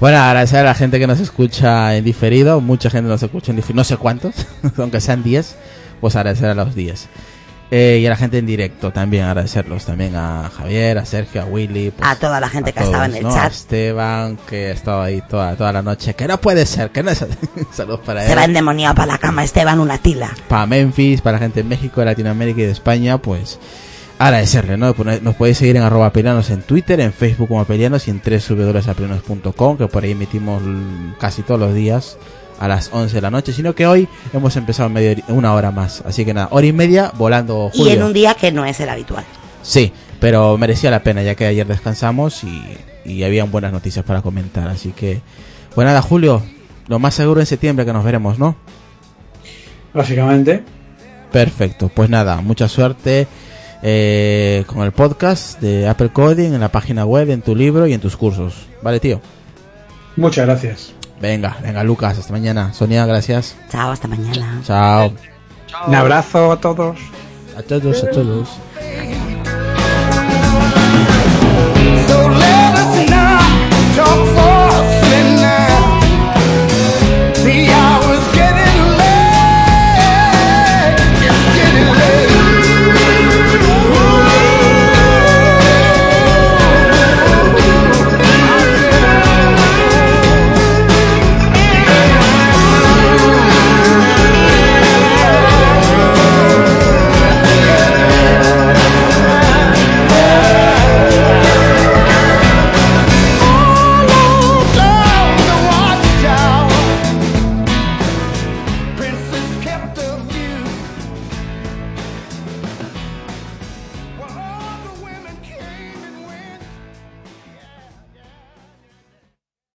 Bueno, 0.00 0.18
agradecer 0.18 0.60
a 0.60 0.64
la 0.64 0.74
gente 0.74 0.98
que 0.98 1.06
nos 1.06 1.20
escucha 1.20 1.94
en 1.94 2.04
diferido. 2.04 2.60
Mucha 2.60 2.90
gente 2.90 3.08
nos 3.08 3.22
escucha 3.22 3.52
en 3.52 3.56
diferido. 3.56 3.76
No 3.76 3.84
sé 3.84 3.96
cuántos, 3.96 4.34
aunque 4.76 5.00
sean 5.00 5.22
10. 5.22 5.56
Pues 6.00 6.16
agradecer 6.16 6.48
a 6.48 6.54
los 6.54 6.74
10. 6.74 7.08
Eh, 7.72 8.00
y 8.02 8.06
a 8.06 8.10
la 8.10 8.16
gente 8.16 8.36
en 8.38 8.46
directo 8.46 8.90
también, 8.90 9.24
agradecerlos 9.26 9.86
también 9.86 10.16
a 10.16 10.50
Javier, 10.56 10.98
a 10.98 11.04
Sergio, 11.04 11.42
a 11.42 11.44
Willy. 11.44 11.92
pues, 11.92 12.08
A 12.10 12.16
toda 12.16 12.40
la 12.40 12.48
gente 12.48 12.72
que 12.72 12.82
estaba 12.82 13.06
en 13.06 13.14
el 13.14 13.22
¿no? 13.22 13.30
A 13.30 13.34
chat. 13.34 13.52
Esteban, 13.52 14.38
que 14.48 14.66
ha 14.68 14.72
estado 14.72 15.02
ahí 15.02 15.22
toda, 15.28 15.54
toda 15.54 15.72
la 15.72 15.80
noche. 15.82 16.14
Que 16.14 16.26
no 16.26 16.40
puede 16.40 16.66
ser, 16.66 16.90
que 16.90 17.04
no 17.04 17.12
es. 17.12 17.24
Saludos 17.72 18.00
para 18.04 18.22
Se 18.26 18.32
él. 18.32 18.38
va 18.38 18.44
endemoniado 18.44 18.96
para 18.96 19.12
la 19.12 19.18
cama 19.18 19.44
Esteban 19.44 19.78
una 19.78 19.98
tila. 19.98 20.30
para 20.48 20.66
Memphis, 20.66 21.20
para 21.20 21.34
la 21.34 21.44
gente 21.44 21.60
en 21.60 21.68
México, 21.68 22.00
de 22.00 22.06
Latinoamérica 22.06 22.60
y 22.60 22.64
de 22.64 22.72
España, 22.72 23.18
pues 23.18 23.60
agradecerle, 24.18 24.76
¿no? 24.76 24.92
Pues 24.92 25.22
Nos 25.22 25.36
podéis 25.36 25.58
seguir 25.58 25.76
en 25.76 25.82
arroba 25.84 26.12
pelianos 26.12 26.50
en 26.50 26.62
Twitter, 26.62 26.98
en 27.00 27.12
Facebook 27.12 27.48
como 27.48 27.64
pelianos 27.66 28.08
y 28.08 28.10
en 28.10 28.20
www.apelianos.com, 28.20 29.78
que 29.78 29.86
por 29.86 30.02
ahí 30.04 30.10
emitimos 30.10 30.60
casi 31.20 31.42
todos 31.42 31.60
los 31.60 31.72
días 31.74 32.18
a 32.60 32.68
las 32.68 32.90
11 32.92 33.14
de 33.16 33.20
la 33.20 33.30
noche, 33.30 33.52
sino 33.52 33.74
que 33.74 33.86
hoy 33.86 34.06
hemos 34.32 34.54
empezado 34.56 34.88
medio, 34.88 35.16
una 35.28 35.54
hora 35.54 35.70
más, 35.72 36.02
así 36.06 36.24
que 36.24 36.32
nada, 36.34 36.48
hora 36.52 36.66
y 36.66 36.72
media 36.72 37.10
volando 37.16 37.70
Y 37.74 37.78
Julio. 37.78 37.92
en 37.94 38.02
un 38.04 38.12
día 38.12 38.34
que 38.34 38.52
no 38.52 38.64
es 38.64 38.78
el 38.80 38.88
habitual. 38.88 39.24
Sí, 39.62 39.92
pero 40.20 40.56
merecía 40.58 40.90
la 40.90 41.02
pena 41.02 41.22
ya 41.22 41.34
que 41.34 41.46
ayer 41.46 41.66
descansamos 41.66 42.44
y, 42.44 42.62
y 43.04 43.22
habían 43.24 43.50
buenas 43.50 43.72
noticias 43.72 44.04
para 44.04 44.22
comentar, 44.22 44.68
así 44.68 44.92
que 44.92 45.20
pues 45.74 45.84
nada, 45.86 46.02
Julio, 46.02 46.42
lo 46.88 46.98
más 46.98 47.14
seguro 47.14 47.40
en 47.40 47.46
septiembre 47.46 47.84
que 47.86 47.92
nos 47.92 48.04
veremos, 48.04 48.38
¿no? 48.38 48.56
Básicamente. 49.94 50.62
Perfecto, 51.32 51.90
pues 51.94 52.10
nada, 52.10 52.40
mucha 52.42 52.68
suerte 52.68 53.26
eh, 53.82 54.64
con 54.66 54.82
el 54.82 54.92
podcast 54.92 55.60
de 55.60 55.88
Apple 55.88 56.10
Coding 56.12 56.52
en 56.52 56.60
la 56.60 56.70
página 56.70 57.04
web, 57.06 57.30
en 57.30 57.40
tu 57.40 57.54
libro 57.56 57.86
y 57.86 57.92
en 57.92 58.00
tus 58.00 58.16
cursos. 58.16 58.66
¿Vale, 58.82 59.00
tío? 59.00 59.20
Muchas 60.16 60.44
gracias. 60.46 60.92
Venga, 61.20 61.56
venga, 61.62 61.84
Lucas, 61.84 62.18
hasta 62.18 62.32
mañana. 62.32 62.72
Sonia, 62.72 63.04
gracias. 63.04 63.54
Chao, 63.70 63.90
hasta 63.90 64.08
mañana. 64.08 64.60
Chao. 64.64 65.12
Un 65.86 65.94
abrazo 65.94 66.52
a 66.52 66.60
todos. 66.60 66.98
A 67.56 67.62
todos, 67.62 68.02
a 68.02 68.10
todos. 68.10 68.48